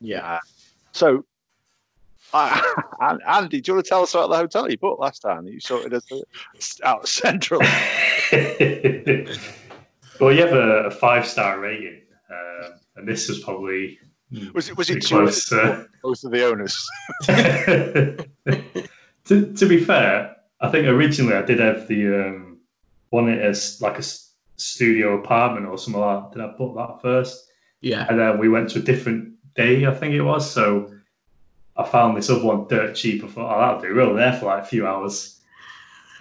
Yeah. 0.00 0.34
Uh, 0.34 0.40
so 0.92 1.24
Andy, 3.28 3.60
do 3.60 3.70
you 3.70 3.74
want 3.74 3.84
to 3.84 3.88
tell 3.88 4.02
us 4.02 4.14
about 4.14 4.30
the 4.30 4.36
hotel 4.36 4.70
you 4.70 4.76
booked 4.78 5.00
last 5.00 5.20
time? 5.20 5.46
You 5.46 5.60
sorted 5.60 5.94
us 5.94 6.04
out 6.82 7.06
central. 7.06 7.60
well, 10.20 10.32
you 10.32 10.40
have 10.40 10.52
a, 10.52 10.84
a 10.86 10.90
five 10.90 11.26
star 11.26 11.60
rating, 11.60 12.02
um, 12.30 12.72
and 12.96 13.06
this 13.06 13.28
was 13.28 13.40
probably 13.40 13.98
was 14.52 14.68
it 14.68 14.76
was 14.76 14.90
it 14.90 15.04
close, 15.04 15.52
uh, 15.52 15.84
both 16.02 16.24
of 16.24 16.32
the 16.32 16.44
owners. 16.44 16.88
to, 19.24 19.52
to 19.52 19.66
be 19.66 19.78
fair, 19.78 20.36
I 20.60 20.70
think 20.70 20.86
originally 20.86 21.34
I 21.34 21.42
did 21.42 21.60
have 21.60 21.86
the 21.88 22.26
um, 22.26 22.58
one 23.10 23.28
as 23.28 23.80
like 23.80 23.98
a 23.98 24.04
studio 24.56 25.18
apartment 25.18 25.66
or 25.66 25.78
something 25.78 26.00
like 26.00 26.32
that. 26.32 26.32
Did 26.32 26.44
I 26.44 26.56
book 26.56 26.74
that 26.76 27.00
first? 27.02 27.48
Yeah, 27.80 28.06
and 28.08 28.18
then 28.18 28.38
we 28.38 28.48
went 28.48 28.70
to 28.70 28.78
a 28.80 28.82
different 28.82 29.34
day. 29.54 29.86
I 29.86 29.94
think 29.94 30.14
it 30.14 30.22
was 30.22 30.50
so 30.50 30.93
I 31.76 31.84
found 31.84 32.16
this 32.16 32.30
other 32.30 32.44
one 32.44 32.66
dirt 32.68 32.94
cheap. 32.94 33.24
I 33.24 33.28
thought, 33.28 33.56
oh, 33.56 33.60
that'll 33.60 33.80
do. 33.80 33.88
We 33.88 34.06
were 34.06 34.14
there 34.14 34.32
for 34.32 34.46
like 34.46 34.62
a 34.62 34.66
few 34.66 34.86
hours. 34.86 35.40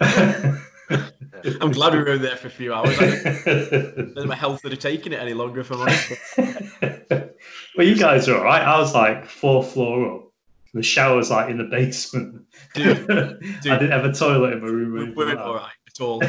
I'm 1.60 1.72
glad 1.72 1.92
we 1.92 2.02
were 2.02 2.18
there 2.18 2.36
for 2.36 2.48
a 2.48 2.50
few 2.50 2.74
hours. 2.74 2.96
Then 2.98 4.26
my 4.28 4.34
health 4.34 4.62
would 4.64 4.72
have 4.72 4.80
taken 4.80 5.12
it 5.12 5.20
any 5.20 5.34
longer, 5.34 5.60
if 5.60 5.70
I'm 5.70 5.78
well, 7.76 7.86
you 7.86 7.96
guys 7.96 8.28
are 8.28 8.36
all 8.36 8.44
right. 8.44 8.62
I 8.62 8.78
was 8.78 8.94
like 8.94 9.26
fourth 9.26 9.72
floor 9.72 10.14
up. 10.14 10.32
The 10.72 10.82
shower's 10.82 11.30
like 11.30 11.50
in 11.50 11.58
the 11.58 11.64
basement. 11.64 12.46
Dude, 12.74 13.06
dude 13.06 13.72
I 13.72 13.78
didn't 13.78 13.92
have 13.92 14.04
a 14.04 14.12
toilet 14.12 14.54
in 14.54 14.60
my 14.60 14.66
room. 14.66 14.92
We 14.92 15.14
weren't 15.14 15.38
all 15.38 15.54
right 15.54 15.70
at 15.86 16.00
all. 16.00 16.20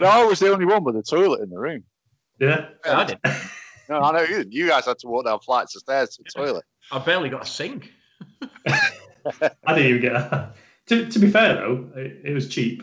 no, 0.00 0.06
I 0.06 0.24
was 0.24 0.38
the 0.38 0.52
only 0.52 0.66
one 0.66 0.84
with 0.84 0.96
a 0.96 1.02
toilet 1.02 1.40
in 1.40 1.50
the 1.50 1.58
room. 1.58 1.82
Yeah, 2.38 2.68
yeah 2.84 2.98
I 2.98 3.04
did. 3.04 3.18
No, 3.88 4.00
I 4.00 4.12
know 4.12 4.22
you. 4.22 4.44
You 4.48 4.68
guys 4.68 4.86
had 4.86 4.98
to 5.00 5.08
walk 5.08 5.24
down 5.24 5.40
flights 5.40 5.74
of 5.74 5.80
stairs 5.80 6.10
to 6.10 6.22
the 6.22 6.30
toilet. 6.30 6.64
I 6.92 6.98
barely 6.98 7.28
got 7.28 7.42
a 7.42 7.46
sink. 7.46 7.92
I 8.66 9.74
didn't 9.74 9.86
even 9.86 10.00
get 10.00 10.12
that. 10.12 10.54
To, 10.86 11.08
to 11.10 11.18
be 11.18 11.30
fair 11.30 11.54
though, 11.54 11.90
it, 11.96 12.20
it 12.24 12.32
was 12.32 12.48
cheap, 12.48 12.82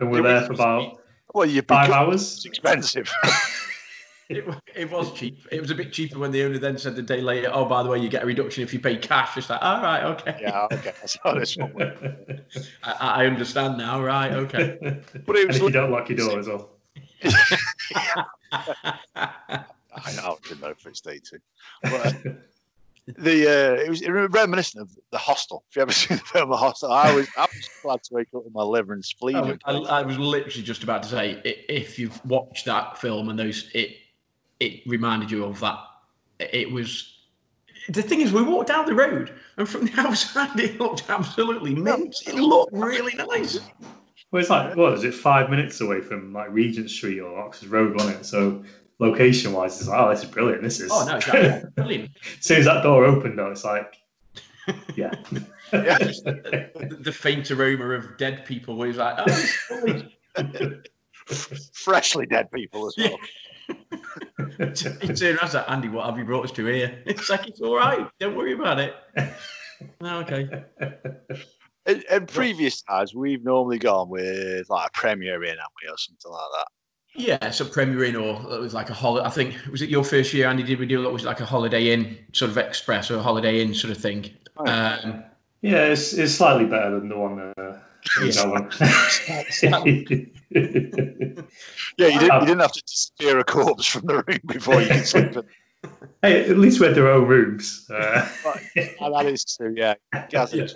and 0.00 0.10
we're 0.10 0.22
there 0.22 0.42
for 0.42 0.54
about 0.54 0.98
well, 1.34 1.46
you 1.46 1.62
five 1.62 1.90
hours. 1.90 2.36
It's 2.36 2.44
expensive. 2.44 3.12
it, 4.28 4.44
it 4.74 4.90
was 4.90 5.12
cheap. 5.12 5.46
It 5.50 5.60
was 5.60 5.72
a 5.72 5.74
bit 5.74 5.92
cheaper 5.92 6.18
when 6.18 6.30
the 6.30 6.44
owner 6.44 6.58
then 6.58 6.78
said 6.78 6.94
the 6.94 7.02
day 7.02 7.20
later, 7.20 7.50
"Oh, 7.52 7.64
by 7.64 7.82
the 7.82 7.88
way, 7.88 7.98
you 7.98 8.08
get 8.08 8.22
a 8.22 8.26
reduction 8.26 8.62
if 8.62 8.72
you 8.72 8.78
pay 8.78 8.96
cash." 8.96 9.36
It's 9.36 9.50
like, 9.50 9.60
all 9.60 9.82
right, 9.82 10.04
okay. 10.04 10.38
Yeah, 10.40 10.68
okay. 10.70 10.92
That's 11.00 11.18
how 11.22 11.34
this 11.34 11.56
one 11.56 11.74
I, 12.84 12.92
I, 12.92 13.26
understand 13.26 13.78
now. 13.78 14.00
Right, 14.02 14.32
okay. 14.32 14.78
but 15.26 15.36
it 15.36 15.48
was 15.48 15.56
and 15.56 15.66
you 15.66 15.70
don't 15.70 15.90
lock 15.90 16.08
your 16.08 16.18
door 16.18 16.38
as 16.38 16.46
well. 16.46 16.70
I 19.96 20.12
know, 20.16 20.38
I 20.38 20.48
didn't 20.48 20.60
know 20.60 20.68
if 20.68 20.86
it's 20.86 21.00
day 21.00 21.18
two. 21.18 21.38
But, 21.82 22.06
uh, 22.06 22.30
the 23.06 23.46
uh, 23.46 23.74
it 23.82 23.88
was 23.88 24.06
reminiscent 24.06 24.82
of 24.82 24.90
the 25.10 25.18
Hostel. 25.18 25.64
If 25.68 25.76
you 25.76 25.82
ever 25.82 25.92
seen 25.92 26.16
the 26.16 26.24
film 26.24 26.50
The 26.50 26.56
Hostel, 26.56 26.90
I 26.90 27.14
was 27.14 27.28
I 27.36 27.42
was 27.42 27.68
glad 27.82 28.02
to 28.04 28.14
wake 28.14 28.28
up 28.34 28.44
with 28.44 28.54
my 28.54 28.62
liver 28.62 28.92
and 28.92 29.04
spleen. 29.04 29.36
I, 29.36 29.58
I, 29.66 29.72
I, 29.72 30.02
was 30.02 30.18
literally 30.18 30.62
just 30.62 30.82
about 30.82 31.02
to 31.02 31.08
say, 31.08 31.40
if 31.44 31.98
you've 31.98 32.24
watched 32.24 32.64
that 32.64 32.98
film 32.98 33.28
and 33.28 33.38
those, 33.38 33.70
it 33.74 33.96
it 34.60 34.80
reminded 34.86 35.30
you 35.30 35.44
of 35.44 35.60
that. 35.60 35.78
It 36.38 36.70
was. 36.70 37.10
The 37.90 38.00
thing 38.00 38.22
is, 38.22 38.32
we 38.32 38.42
walked 38.42 38.68
down 38.68 38.86
the 38.86 38.94
road, 38.94 39.34
and 39.58 39.68
from 39.68 39.84
the 39.84 39.92
outside, 40.00 40.58
it 40.58 40.80
looked 40.80 41.10
absolutely 41.10 41.74
mint. 41.74 42.16
It 42.26 42.36
looked 42.36 42.72
really 42.72 43.14
nice. 43.14 43.60
Well, 44.30 44.40
it's 44.40 44.50
like 44.50 44.74
what 44.76 44.94
is 44.94 45.04
it? 45.04 45.14
Five 45.14 45.50
minutes 45.50 45.80
away 45.82 46.00
from 46.00 46.32
like 46.32 46.48
Regent 46.50 46.88
Street 46.88 47.20
or 47.20 47.38
Oxford 47.38 47.68
Road, 47.68 47.94
wasn't 47.94 48.20
it? 48.20 48.24
So 48.24 48.64
location 48.98 49.52
wise, 49.52 49.80
it's 49.80 49.88
like, 49.88 50.00
oh, 50.00 50.10
this 50.10 50.22
is 50.22 50.30
brilliant. 50.30 50.62
This 50.62 50.80
is. 50.80 50.90
Oh 50.92 51.04
no, 51.06 51.16
exactly. 51.16 51.70
brilliant. 51.76 52.10
as 52.38 52.44
soon 52.44 52.58
as 52.58 52.64
that 52.66 52.82
door 52.82 53.04
opened, 53.04 53.38
though, 53.38 53.50
it's 53.50 53.64
like, 53.64 53.96
yeah. 54.96 55.12
yeah. 55.72 55.98
the, 55.98 56.98
the, 57.00 57.12
faint 57.12 57.50
aroma 57.50 57.90
of 57.90 58.16
dead 58.16 58.44
people 58.46 58.76
was 58.76 58.96
like, 58.96 59.16
oh, 59.18 60.72
freshly 61.72 62.26
dead 62.26 62.50
people 62.50 62.86
as 62.86 62.94
well. 62.96 63.18
Yeah. 63.68 64.74
he 65.00 65.08
turned 65.08 65.38
around 65.38 65.54
like, 65.54 65.70
Andy, 65.70 65.88
what 65.88 66.06
have 66.06 66.18
you 66.18 66.24
brought 66.24 66.44
us 66.44 66.52
to 66.52 66.66
here? 66.66 67.02
It's 67.06 67.28
like, 67.28 67.46
it's 67.48 67.60
all 67.60 67.76
right. 67.76 68.08
Don't 68.20 68.36
worry 68.36 68.52
about 68.52 68.78
it. 68.78 68.94
Oh, 70.00 70.20
okay. 70.20 70.64
In, 71.86 72.02
in 72.10 72.26
previous 72.26 72.82
times, 72.82 73.14
we've 73.14 73.44
normally 73.44 73.78
gone 73.78 74.08
with 74.08 74.70
like 74.70 74.88
a 74.88 74.92
Premier 74.92 75.42
Inn, 75.42 75.50
haven't 75.50 75.72
we, 75.82 75.90
or 75.90 75.98
something 75.98 76.30
like 76.30 76.40
that. 76.58 76.66
Yeah, 77.16 77.50
so 77.50 77.64
Premier 77.64 78.04
Inn 78.04 78.16
or 78.16 78.34
it 78.54 78.60
was 78.60 78.74
like 78.74 78.90
a 78.90 78.94
holiday. 78.94 79.26
I 79.26 79.30
think 79.30 79.54
was 79.70 79.82
it 79.82 79.88
your 79.88 80.04
first 80.04 80.34
year, 80.34 80.48
Andy? 80.48 80.64
Did 80.64 80.80
we 80.80 80.86
do 80.86 81.06
it? 81.06 81.12
Was 81.12 81.24
like 81.24 81.40
a 81.40 81.44
Holiday 81.44 81.92
Inn 81.92 82.18
sort 82.32 82.50
of 82.50 82.58
express 82.58 83.10
or 83.10 83.16
a 83.16 83.22
Holiday 83.22 83.60
Inn 83.60 83.72
sort 83.74 83.92
of 83.92 83.98
thing? 83.98 84.30
Oh. 84.56 84.66
Um, 84.66 85.24
yeah, 85.62 85.86
it's, 85.86 86.12
it's 86.12 86.34
slightly 86.34 86.66
better 86.66 86.98
than 86.98 87.08
the 87.08 87.16
one. 87.16 87.38
Uh, 87.40 87.80
you 88.20 88.32
know, 88.34 88.68
yeah, 90.50 92.08
you 92.08 92.18
didn't, 92.18 92.40
you 92.40 92.46
didn't 92.46 92.60
have 92.60 92.72
to 92.72 92.82
disappear 92.82 93.38
a 93.38 93.44
corpse 93.44 93.86
from 93.86 94.06
the 94.06 94.22
room 94.26 94.40
before 94.46 94.82
you 94.82 94.88
could 94.88 95.06
sleep. 95.06 95.36
hey, 96.22 96.48
at 96.48 96.58
least 96.58 96.80
we 96.80 96.86
had 96.86 96.94
their 96.94 97.08
own 97.08 97.26
rooms. 97.26 97.86
Uh, 97.90 98.28
that 98.74 99.26
is 99.26 99.44
true. 99.56 99.74
Yeah, 99.76 99.94
Gaz 100.30 100.52
yeah. 100.52 100.66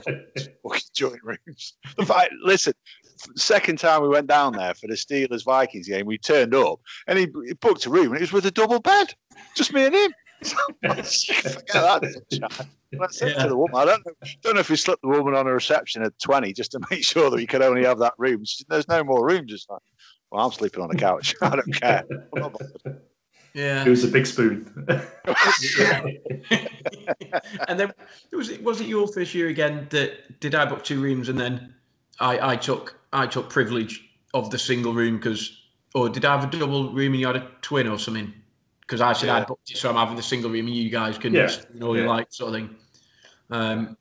joint 0.94 1.20
rooms. 1.22 1.74
The 1.96 2.06
fact, 2.06 2.32
listen, 2.42 2.72
second 3.36 3.78
time 3.78 4.02
we 4.02 4.08
went 4.08 4.26
down 4.26 4.52
there 4.52 4.74
for 4.74 4.86
the 4.86 4.94
Steelers 4.94 5.44
Vikings 5.44 5.88
game, 5.88 6.06
we 6.06 6.18
turned 6.18 6.54
up 6.54 6.80
and 7.06 7.18
he, 7.18 7.28
he, 7.46 7.54
booked 7.54 7.86
a 7.86 7.90
room 7.90 8.08
and 8.08 8.16
it 8.16 8.20
was 8.20 8.32
with 8.32 8.46
a 8.46 8.50
double 8.50 8.80
bed, 8.80 9.14
just 9.54 9.72
me 9.72 9.86
and 9.86 9.94
him. 9.94 10.12
Forget 10.42 11.66
that. 11.66 12.66
I 13.00 13.06
said 13.10 13.32
yeah. 13.32 13.42
to 13.42 13.48
the 13.48 13.56
woman, 13.56 13.76
I 13.76 13.84
don't 13.84 14.06
know, 14.06 14.12
don't 14.42 14.54
know 14.54 14.60
if 14.60 14.70
we 14.70 14.76
slipped 14.76 15.02
the 15.02 15.08
woman 15.08 15.34
on 15.34 15.46
a 15.46 15.52
reception 15.52 16.02
at 16.02 16.18
20 16.20 16.52
just 16.52 16.72
to 16.72 16.80
make 16.90 17.04
sure 17.04 17.30
that 17.30 17.36
we 17.36 17.46
could 17.46 17.62
only 17.62 17.84
have 17.84 17.98
that 17.98 18.14
room. 18.18 18.44
There's 18.68 18.88
no 18.88 19.04
more 19.04 19.26
room. 19.26 19.46
Just 19.46 19.68
like, 19.70 19.82
well, 20.30 20.44
I'm 20.44 20.52
sleeping 20.52 20.82
on 20.82 20.88
the 20.88 20.96
couch. 20.96 21.34
I 21.42 21.56
don't 21.56 21.72
care. 21.72 22.04
Yeah, 23.54 23.84
it 23.84 23.88
was 23.88 24.04
a 24.04 24.08
big 24.08 24.26
spoon. 24.26 24.70
and 27.66 27.80
then 27.80 27.92
it 28.30 28.36
was 28.36 28.50
it 28.50 28.62
was 28.62 28.80
it 28.80 28.86
your 28.86 29.08
first 29.08 29.34
year 29.34 29.48
again 29.48 29.86
that 29.90 30.38
did 30.40 30.54
I 30.54 30.64
book 30.66 30.84
two 30.84 31.00
rooms 31.00 31.28
and 31.28 31.38
then 31.38 31.74
I 32.20 32.52
I 32.52 32.56
took 32.56 32.97
I 33.12 33.26
took 33.26 33.50
privilege 33.50 34.04
of 34.34 34.50
the 34.50 34.58
single 34.58 34.92
room 34.92 35.16
because, 35.16 35.62
or 35.94 36.08
did 36.08 36.24
I 36.24 36.38
have 36.38 36.52
a 36.52 36.58
double 36.58 36.92
room 36.92 37.12
and 37.12 37.20
you 37.20 37.26
had 37.26 37.36
a 37.36 37.50
twin 37.62 37.88
or 37.88 37.98
something? 37.98 38.32
Because 38.80 39.00
I 39.00 39.12
said 39.12 39.26
yeah. 39.26 39.36
I 39.36 39.44
booked 39.44 39.70
it, 39.70 39.76
so 39.76 39.90
I'm 39.90 39.96
having 39.96 40.16
the 40.16 40.22
single 40.22 40.50
room 40.50 40.66
and 40.66 40.74
you 40.74 40.90
guys 40.90 41.18
can, 41.18 41.34
yeah. 41.34 41.50
you 41.72 41.80
know, 41.80 41.94
yeah. 41.94 42.06
like 42.06 42.28
sort 42.30 42.48
of 42.48 42.54
thing. 42.54 42.76
Um, 43.50 43.96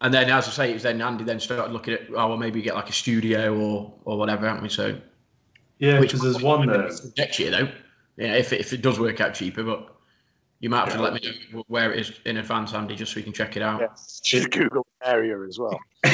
and 0.00 0.12
then, 0.12 0.28
as 0.30 0.46
I 0.48 0.50
say, 0.50 0.70
it 0.70 0.74
was 0.74 0.82
then 0.82 1.00
Andy 1.00 1.24
then 1.24 1.40
started 1.40 1.72
looking 1.72 1.94
at, 1.94 2.02
oh, 2.10 2.28
well, 2.28 2.36
maybe 2.36 2.60
get 2.60 2.74
like 2.74 2.90
a 2.90 2.92
studio 2.92 3.56
or 3.56 3.94
or 4.04 4.18
whatever, 4.18 4.46
haven't 4.46 4.62
we? 4.62 4.68
So, 4.68 5.00
yeah, 5.78 5.98
because 5.98 6.20
there's 6.20 6.42
one 6.42 6.66
there 6.66 6.90
next 7.16 7.38
year 7.38 7.50
though. 7.50 7.68
Yeah, 8.16 8.34
if 8.34 8.52
it, 8.52 8.60
if 8.60 8.72
it 8.72 8.82
does 8.82 9.00
work 9.00 9.20
out 9.20 9.34
cheaper, 9.34 9.62
but 9.62 9.96
you 10.60 10.70
might 10.70 10.80
have 10.80 10.88
yeah. 10.90 10.96
to 10.96 11.02
let 11.02 11.14
me 11.14 11.20
know 11.52 11.64
where 11.68 11.92
it 11.92 12.00
is 12.00 12.12
in 12.26 12.36
advance, 12.36 12.72
Andy, 12.74 12.96
just 12.96 13.12
so 13.12 13.16
we 13.16 13.22
can 13.22 13.32
check 13.32 13.56
it 13.56 13.62
out. 13.62 13.80
Yeah. 13.80 14.46
Google 14.48 14.86
area 15.02 15.40
as 15.46 15.58
well. 15.58 15.78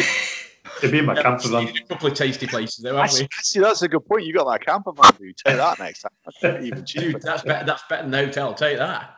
It'd 0.79 0.93
be 0.93 0.99
in 0.99 1.07
my 1.07 1.15
yeah, 1.15 1.23
camper 1.23 1.49
van. 1.49 1.69
A 1.69 1.87
couple 1.89 2.09
of 2.09 2.15
tasty 2.15 2.47
places 2.47 2.83
there, 2.83 2.95
haven't 2.95 3.21
we? 3.21 3.29
See, 3.43 3.61
that's 3.61 3.83
a 3.83 3.89
good 3.89 4.05
point. 4.07 4.25
You 4.25 4.35
got 4.35 4.51
that 4.51 4.65
camper 4.65 4.93
van. 4.93 5.13
You 5.21 5.33
take 5.33 5.57
that 5.57 5.79
next 5.79 6.03
time. 6.03 6.65
even 6.65 6.85
cheaper. 6.85 7.13
Dude, 7.13 7.23
that's 7.23 7.43
better. 7.43 7.65
That's 7.65 7.83
better 7.89 8.03
than 8.03 8.11
the 8.11 8.19
hotel. 8.19 8.55
Take 8.55 8.79
that. 8.79 9.17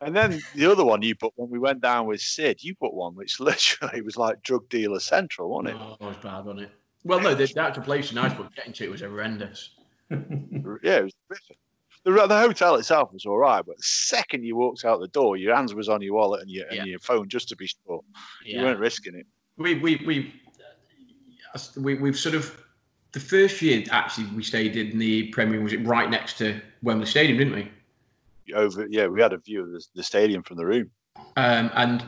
And 0.00 0.16
then 0.16 0.40
the 0.56 0.66
other 0.66 0.84
one 0.84 1.00
you 1.02 1.14
put 1.14 1.32
when 1.36 1.48
we 1.48 1.60
went 1.60 1.80
down 1.80 2.06
with 2.06 2.20
Sid, 2.20 2.64
you 2.64 2.74
put 2.74 2.92
one 2.92 3.14
which 3.14 3.38
literally 3.40 4.02
was 4.02 4.16
like 4.16 4.42
drug 4.42 4.68
dealer 4.68 5.00
central, 5.00 5.50
wasn't 5.50 5.76
it? 5.76 5.76
Oh, 5.78 5.96
it 6.00 6.04
was 6.04 6.16
bad, 6.16 6.44
wasn't 6.44 6.62
it? 6.62 6.72
Well, 7.04 7.20
no, 7.20 7.34
the, 7.34 7.52
actual 7.60 7.82
place 7.82 8.12
in 8.12 8.18
Iceberg 8.18 8.54
getting 8.54 8.72
to 8.74 8.84
it 8.84 8.90
was 8.90 9.00
horrendous. 9.00 9.70
yeah, 10.10 10.16
it 10.16 11.04
was 11.04 11.14
terrific. 11.28 11.58
The, 12.04 12.26
the 12.26 12.38
hotel 12.38 12.76
itself 12.76 13.12
was 13.12 13.26
all 13.26 13.38
right, 13.38 13.64
but 13.64 13.76
the 13.76 13.82
second 13.82 14.44
you 14.44 14.56
walked 14.56 14.84
out 14.84 15.00
the 15.00 15.08
door, 15.08 15.36
your 15.36 15.54
hands 15.54 15.74
was 15.74 15.88
on 15.88 16.02
your 16.02 16.14
wallet 16.14 16.42
and 16.42 16.50
your, 16.50 16.66
yeah. 16.70 16.80
and 16.80 16.90
your 16.90 16.98
phone 16.98 17.28
just 17.28 17.48
to 17.48 17.56
be 17.56 17.66
sure. 17.66 18.00
Yeah. 18.44 18.58
You 18.58 18.64
weren't 18.64 18.80
risking 18.80 19.14
it 19.14 19.26
we 19.56 19.74
we 19.76 19.96
we 20.06 20.34
we 21.76 21.94
we've 21.94 22.18
sort 22.18 22.34
of 22.34 22.56
the 23.12 23.20
first 23.20 23.60
year 23.60 23.84
actually 23.90 24.26
we 24.34 24.42
stayed 24.42 24.76
in 24.76 24.98
the 24.98 25.28
Premier 25.28 25.60
was 25.60 25.72
it 25.72 25.86
right 25.86 26.10
next 26.10 26.38
to 26.38 26.60
Wembley 26.82 27.06
Stadium, 27.06 27.38
didn't 27.38 27.54
we? 27.54 28.54
Over 28.54 28.86
yeah, 28.88 29.06
we 29.06 29.20
had 29.20 29.32
a 29.32 29.38
view 29.38 29.62
of 29.62 29.70
the, 29.70 29.84
the 29.94 30.02
stadium 30.02 30.42
from 30.42 30.56
the 30.56 30.66
room. 30.66 30.90
Um, 31.36 31.70
and 31.74 32.04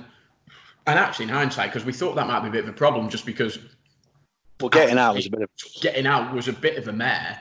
and 0.86 0.98
actually 0.98 1.24
in 1.24 1.30
hindsight, 1.30 1.70
because 1.70 1.84
we 1.84 1.92
thought 1.92 2.14
that 2.16 2.26
might 2.26 2.40
be 2.40 2.48
a 2.48 2.50
bit 2.50 2.64
of 2.64 2.70
a 2.70 2.74
problem, 2.74 3.08
just 3.08 3.24
because. 3.24 3.58
Well, 4.60 4.68
getting 4.68 4.98
out 4.98 5.14
was 5.14 5.26
a 5.26 5.30
bit 5.30 5.42
of 5.42 5.50
getting 5.80 6.06
out 6.06 6.34
was 6.34 6.48
a 6.48 6.52
bit 6.52 6.76
of 6.76 6.88
a 6.88 6.92
mare. 6.92 7.40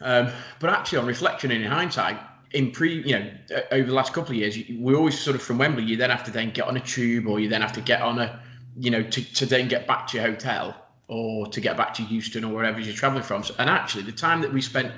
Um, 0.00 0.30
but 0.60 0.70
actually, 0.70 0.98
on 0.98 1.06
reflection 1.06 1.50
and 1.50 1.62
in 1.62 1.70
hindsight, 1.70 2.18
in 2.52 2.70
pre, 2.70 3.02
you 3.02 3.18
know, 3.18 3.30
over 3.72 3.86
the 3.86 3.94
last 3.94 4.12
couple 4.12 4.32
of 4.32 4.36
years, 4.36 4.56
we 4.78 4.94
always 4.94 5.18
sort 5.18 5.36
of 5.36 5.42
from 5.42 5.58
Wembley, 5.58 5.84
you 5.84 5.96
then 5.96 6.10
have 6.10 6.24
to 6.24 6.30
then 6.30 6.50
get 6.50 6.66
on 6.66 6.76
a 6.76 6.80
tube 6.80 7.26
or 7.26 7.40
you 7.40 7.48
then 7.48 7.60
have 7.60 7.72
to 7.72 7.80
get 7.80 8.00
on 8.00 8.18
a, 8.18 8.40
you 8.78 8.90
know, 8.90 9.02
to, 9.02 9.34
to 9.34 9.46
then 9.46 9.68
get 9.68 9.86
back 9.86 10.06
to 10.08 10.18
your 10.18 10.26
hotel 10.26 10.74
or 11.08 11.46
to 11.48 11.60
get 11.60 11.76
back 11.76 11.94
to 11.94 12.02
Euston 12.04 12.44
or 12.44 12.54
wherever 12.54 12.78
you're 12.78 12.94
traveling 12.94 13.22
from. 13.22 13.42
So, 13.42 13.54
and 13.58 13.68
actually, 13.68 14.04
the 14.04 14.12
time 14.12 14.40
that 14.42 14.52
we 14.52 14.60
spent 14.60 14.92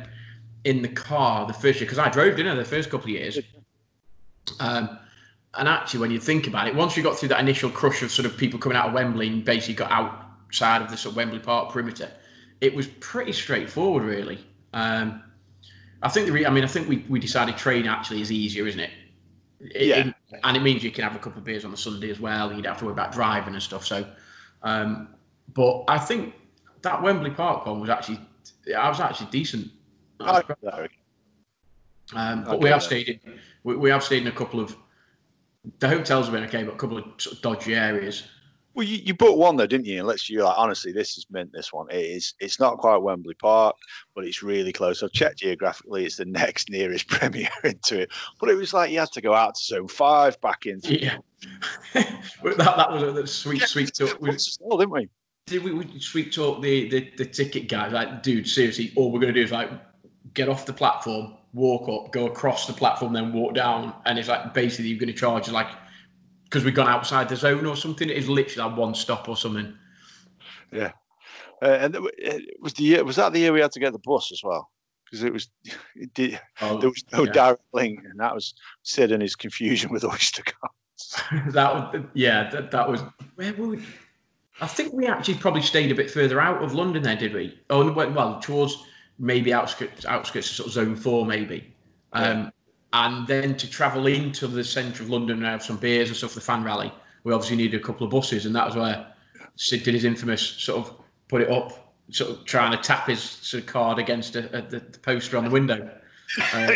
in 0.64 0.83
the 0.83 0.88
car 0.88 1.47
the 1.47 1.53
first 1.53 1.81
year, 1.81 1.87
because 1.87 1.99
I 1.99 2.09
drove, 2.11 2.37
didn't 2.37 2.53
I, 2.53 2.55
the 2.57 2.64
first 2.64 2.90
couple 2.90 3.07
of 3.07 3.11
years. 3.11 3.38
Um, 4.59 4.99
and 5.55 5.69
actually, 5.69 6.01
when 6.01 6.11
you 6.11 6.21
think 6.21 6.47
about 6.47 6.69
it, 6.69 6.75
once 6.75 6.97
you 6.97 7.03
got 7.03 7.16
through 7.19 7.31
that 7.31 7.40
initial 7.40 7.71
crush 7.71 8.03
of 8.03 8.11
sort 8.11 8.27
of 8.27 8.37
people 8.37 8.59
coming 8.59 8.77
out 8.77 8.88
of 8.88 8.93
Wembley 8.93 9.29
and 9.29 9.45
basically 9.45 9.75
got 9.75 9.90
outside 9.90 10.83
of 10.83 10.90
the 10.90 10.97
sort 10.97 11.12
of 11.12 11.16
Wembley 11.16 11.38
Park 11.38 11.73
perimeter, 11.73 12.11
it 12.61 12.75
was 12.75 12.87
pretty 12.87 13.33
straightforward, 13.33 14.03
really. 14.03 14.45
Um, 14.73 15.23
I 16.03 16.09
think 16.09 16.27
the 16.27 16.33
re- 16.33 16.47
I 16.47 16.51
mean, 16.51 16.64
I 16.64 16.69
think 16.69 16.88
we, 16.88 17.05
we 17.09 17.19
decided 17.19 17.57
train 17.57 17.87
actually 17.87 18.21
is 18.21 18.31
easier, 18.31 18.66
isn't 18.66 18.81
it? 18.81 18.90
Yeah. 19.61 20.07
it- 20.09 20.14
and 20.44 20.57
it 20.57 20.61
means 20.61 20.83
you 20.83 20.90
can 20.90 21.05
have 21.05 21.14
a 21.16 21.18
couple 21.18 21.38
of 21.38 21.44
beers 21.44 21.64
on 21.64 21.70
the 21.70 21.77
Sunday 21.77 22.11
as 22.11 22.20
well. 22.20 22.49
You 22.53 22.62
don't 22.62 22.73
have 22.73 22.79
to 22.79 22.85
worry 22.87 22.92
about 22.92 23.12
driving 23.12 23.55
and 23.55 23.62
stuff. 23.62 23.85
So, 23.85 24.07
um, 24.62 25.09
but 25.55 25.85
I 25.88 25.99
think 25.99 26.35
that 26.83 27.03
Wembley 27.03 27.31
Park 27.31 27.66
one 27.66 27.81
was 27.81 27.90
actually, 27.90 28.20
I 28.77 28.88
was 28.88 29.01
actually 29.01 29.31
decent. 29.31 29.70
Um, 32.14 32.44
but 32.44 32.61
we 32.61 32.68
have 32.68 32.83
stayed 32.83 33.09
in, 33.09 33.38
we, 33.64 33.77
we 33.77 33.90
have 33.90 34.03
stayed 34.03 34.23
in 34.23 34.29
a 34.29 34.33
couple 34.33 34.61
of, 34.61 34.77
the 35.79 35.88
hotels 35.88 36.27
have 36.27 36.35
been 36.35 36.44
okay, 36.44 36.62
but 36.64 36.75
a 36.75 36.79
couple 36.79 36.99
of 36.99 37.05
sort 37.18 37.37
of 37.37 37.42
dodgy 37.42 37.75
areas. 37.75 38.25
Well, 38.81 38.88
you, 38.88 38.97
you 39.05 39.12
booked 39.12 39.37
one 39.37 39.57
though, 39.57 39.66
didn't 39.66 39.85
you? 39.85 39.99
And 39.99 40.09
let's 40.09 40.31
you 40.31 40.43
like 40.43 40.57
honestly, 40.57 40.90
this 40.90 41.19
is 41.19 41.27
meant 41.29 41.53
this 41.53 41.71
one. 41.71 41.90
It 41.90 41.99
is. 41.99 42.33
It's 42.40 42.59
not 42.59 42.79
quite 42.79 42.97
Wembley 42.97 43.35
Park, 43.35 43.77
but 44.14 44.25
it's 44.25 44.43
really 44.43 44.73
close. 44.73 45.03
I've 45.03 45.12
checked 45.12 45.40
geographically; 45.40 46.07
it's 46.07 46.16
the 46.16 46.25
next 46.25 46.71
nearest 46.71 47.07
Premier 47.07 47.51
into 47.64 48.01
it. 48.01 48.11
But 48.40 48.49
it 48.49 48.55
was 48.55 48.73
like 48.73 48.90
you 48.90 48.99
had 48.99 49.12
to 49.12 49.21
go 49.21 49.35
out 49.35 49.57
to 49.57 49.62
Zone 49.62 49.87
Five, 49.87 50.40
back 50.40 50.64
into. 50.64 50.99
Yeah. 50.99 51.19
That, 52.43 52.57
that 52.57 52.90
was 52.90 53.03
a 53.03 53.27
sweet, 53.27 53.62
sweet 53.64 53.93
talk. 53.95 54.19
We, 54.19 54.38
Still, 54.38 54.79
didn't 54.79 54.93
we? 54.93 55.11
did 55.45 55.62
we, 55.62 55.75
we 55.75 56.01
sweet 56.01 56.33
talk 56.33 56.62
the, 56.62 56.88
the, 56.88 57.11
the 57.19 57.27
ticket 57.27 57.69
guys? 57.69 57.93
Like, 57.93 58.23
dude, 58.23 58.49
seriously, 58.49 58.93
all 58.97 59.12
we're 59.12 59.21
going 59.21 59.35
to 59.35 59.38
do 59.38 59.45
is 59.45 59.53
like 59.53 59.71
get 60.33 60.49
off 60.49 60.64
the 60.64 60.73
platform, 60.73 61.35
walk 61.53 61.87
up, 61.88 62.12
go 62.12 62.27
across 62.27 62.66
the 62.66 62.73
platform, 62.73 63.12
then 63.12 63.35
walk 63.35 63.55
down. 63.55 63.95
And 64.07 64.19
it's 64.19 64.29
like 64.29 64.55
basically 64.55 64.88
you're 64.88 64.99
going 64.99 65.12
to 65.12 65.19
charge 65.19 65.51
like, 65.51 65.69
because 66.50 66.64
we've 66.64 66.74
gone 66.74 66.88
outside 66.88 67.28
the 67.28 67.36
zone 67.36 67.64
or 67.64 67.76
something. 67.76 68.10
It 68.10 68.16
is 68.16 68.28
literally 68.28 68.68
like 68.68 68.78
one 68.78 68.94
stop 68.94 69.28
or 69.28 69.36
something. 69.36 69.72
Uh, 71.62 71.66
and 71.66 71.94
it, 72.18 72.60
was 72.60 72.74
the 72.74 72.82
year. 72.82 73.04
Was 73.04 73.16
that 73.16 73.32
the 73.32 73.38
year 73.38 73.52
we 73.52 73.60
had 73.60 73.72
to 73.72 73.80
get 73.80 73.92
the 73.92 74.00
bus 74.00 74.32
as 74.32 74.42
well? 74.42 74.70
Because 75.04 75.22
it 75.22 75.32
was. 75.32 75.48
It 75.94 76.14
did, 76.14 76.40
Oh, 76.62 76.78
there 76.78 76.88
was 76.88 77.04
no 77.12 77.24
yeah. 77.24 77.32
direct 77.32 77.62
link, 77.72 78.00
and 78.04 78.18
that 78.20 78.34
was 78.34 78.54
Sid 78.82 79.12
and 79.12 79.22
his 79.22 79.36
confusion 79.36 79.92
with 79.92 80.04
Oyster 80.12 80.42
cards. 80.42 80.74
that 81.52 81.74
was 81.74 82.04
yeah 82.14 82.50
that, 82.50 82.70
that 82.70 82.88
was 82.88 83.00
where 83.34 83.54
were 83.54 83.68
we 83.68 83.82
i 84.60 84.66
think 84.66 84.92
we 84.92 85.06
actually 85.06 85.34
probably 85.34 85.62
stayed 85.62 85.90
a 85.90 85.94
bit 85.94 86.10
further 86.10 86.38
out 86.38 86.62
of 86.62 86.74
london 86.74 87.02
there 87.02 87.16
did 87.16 87.32
we 87.32 87.58
oh 87.70 87.90
well, 87.90 88.38
towards 88.38 88.84
maybe 89.18 89.52
outskirts 89.52 90.04
outskirts 90.04 90.50
of 90.50 90.56
sort 90.56 90.66
of 90.66 90.72
zone 90.74 90.94
four 90.94 91.24
maybe 91.24 91.72
um 92.12 92.52
and 92.92 93.26
then 93.26 93.57
to 93.57 93.68
travel 93.68 94.07
into 94.07 94.46
the 94.46 94.64
centre 94.64 95.03
of 95.03 95.11
london 95.11 95.38
and 95.38 95.46
have 95.46 95.62
some 95.62 95.76
beers 95.76 96.09
and 96.09 96.16
stuff 96.16 96.31
for 96.33 96.40
the 96.40 96.44
fan 96.44 96.64
rally 96.64 96.92
we 97.24 97.33
obviously 97.33 97.57
needed 97.57 97.81
a 97.81 97.85
couple 97.85 98.05
of 98.05 98.11
buses 98.11 98.46
and 98.46 98.55
that 98.55 98.66
was 98.66 98.76
where 98.76 99.07
sid 99.57 99.83
did 99.83 99.94
his 99.94 100.05
infamous 100.05 100.42
sort 100.42 100.87
of 100.87 100.94
put 101.29 101.40
it 101.40 101.50
up 101.50 101.94
sort 102.11 102.31
of 102.31 102.44
trying 102.44 102.72
to 102.72 102.79
tap 102.79 103.07
his 103.07 103.20
sort 103.22 103.62
of 103.62 103.68
card 103.68 103.98
against 103.98 104.35
a, 104.37 104.46
a, 104.57 104.62
the, 104.62 104.81
the 104.81 104.98
poster 104.98 105.37
on 105.37 105.44
the 105.44 105.50
window 105.50 105.90
uh, 106.55 106.72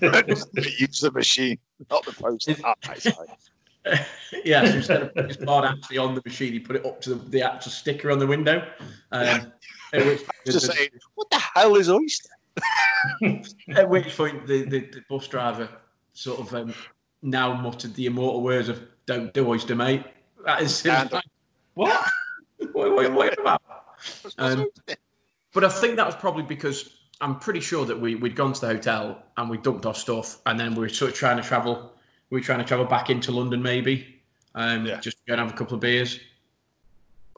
Use 0.00 1.00
the 1.00 1.10
machine, 1.12 1.58
not 1.90 2.04
the 2.04 2.12
poster. 2.12 2.56
Ah, 2.64 2.74
yeah, 4.44 4.64
so 4.64 4.76
instead 4.76 5.02
of 5.02 5.14
putting 5.14 5.28
his 5.28 5.36
card 5.38 5.64
actually 5.64 5.98
on 5.98 6.14
the 6.14 6.22
machine, 6.24 6.52
he 6.52 6.60
put 6.60 6.76
it 6.76 6.86
up 6.86 7.00
to 7.00 7.10
the, 7.10 7.30
the 7.30 7.42
actual 7.42 7.72
sticker 7.72 8.10
on 8.10 8.18
the 8.18 8.26
window. 8.26 8.66
Um, 9.12 9.52
which, 9.92 10.22
Just 10.46 10.72
saying, 10.72 10.90
what 11.14 11.30
the 11.30 11.38
hell 11.38 11.76
is 11.76 11.88
Oyster? 11.88 12.28
At 13.76 13.88
which 13.88 14.16
point 14.16 14.46
the, 14.46 14.64
the, 14.64 14.80
the 14.80 15.02
bus 15.08 15.26
driver 15.28 15.68
sort 16.12 16.40
of 16.40 16.54
um, 16.54 16.74
now 17.22 17.52
muttered 17.54 17.94
the 17.94 18.06
immortal 18.06 18.42
words 18.42 18.68
of 18.68 18.82
"Don't 19.06 19.32
do 19.34 19.48
oyster, 19.48 19.74
mate." 19.74 20.04
That 20.44 20.62
is 20.62 20.84
like, 20.84 21.12
what? 21.74 22.08
what, 22.72 22.94
what, 22.94 23.12
what 23.12 23.28
are 23.28 23.34
you 23.36 23.42
about? 23.42 23.62
Um, 24.38 24.66
But 25.52 25.64
I 25.64 25.68
think 25.68 25.96
that 25.96 26.06
was 26.06 26.14
probably 26.16 26.42
because 26.42 26.98
I'm 27.20 27.38
pretty 27.38 27.60
sure 27.60 27.84
that 27.84 27.98
we 27.98 28.14
we'd 28.14 28.36
gone 28.36 28.52
to 28.52 28.60
the 28.60 28.66
hotel 28.68 29.22
and 29.36 29.48
we 29.50 29.58
dumped 29.58 29.86
our 29.86 29.94
stuff, 29.94 30.40
and 30.46 30.58
then 30.58 30.74
we 30.74 30.80
were 30.80 30.88
sort 30.88 31.10
of 31.10 31.16
trying 31.16 31.36
to 31.36 31.42
travel. 31.42 31.92
We 32.30 32.38
were 32.38 32.44
trying 32.44 32.58
to 32.58 32.64
travel 32.64 32.84
back 32.84 33.08
into 33.10 33.32
London, 33.32 33.62
maybe, 33.62 34.20
um, 34.54 34.84
Yeah. 34.86 35.00
just 35.00 35.16
to 35.18 35.22
go 35.26 35.32
and 35.34 35.40
have 35.40 35.50
a 35.52 35.56
couple 35.56 35.74
of 35.74 35.80
beers. 35.80 36.20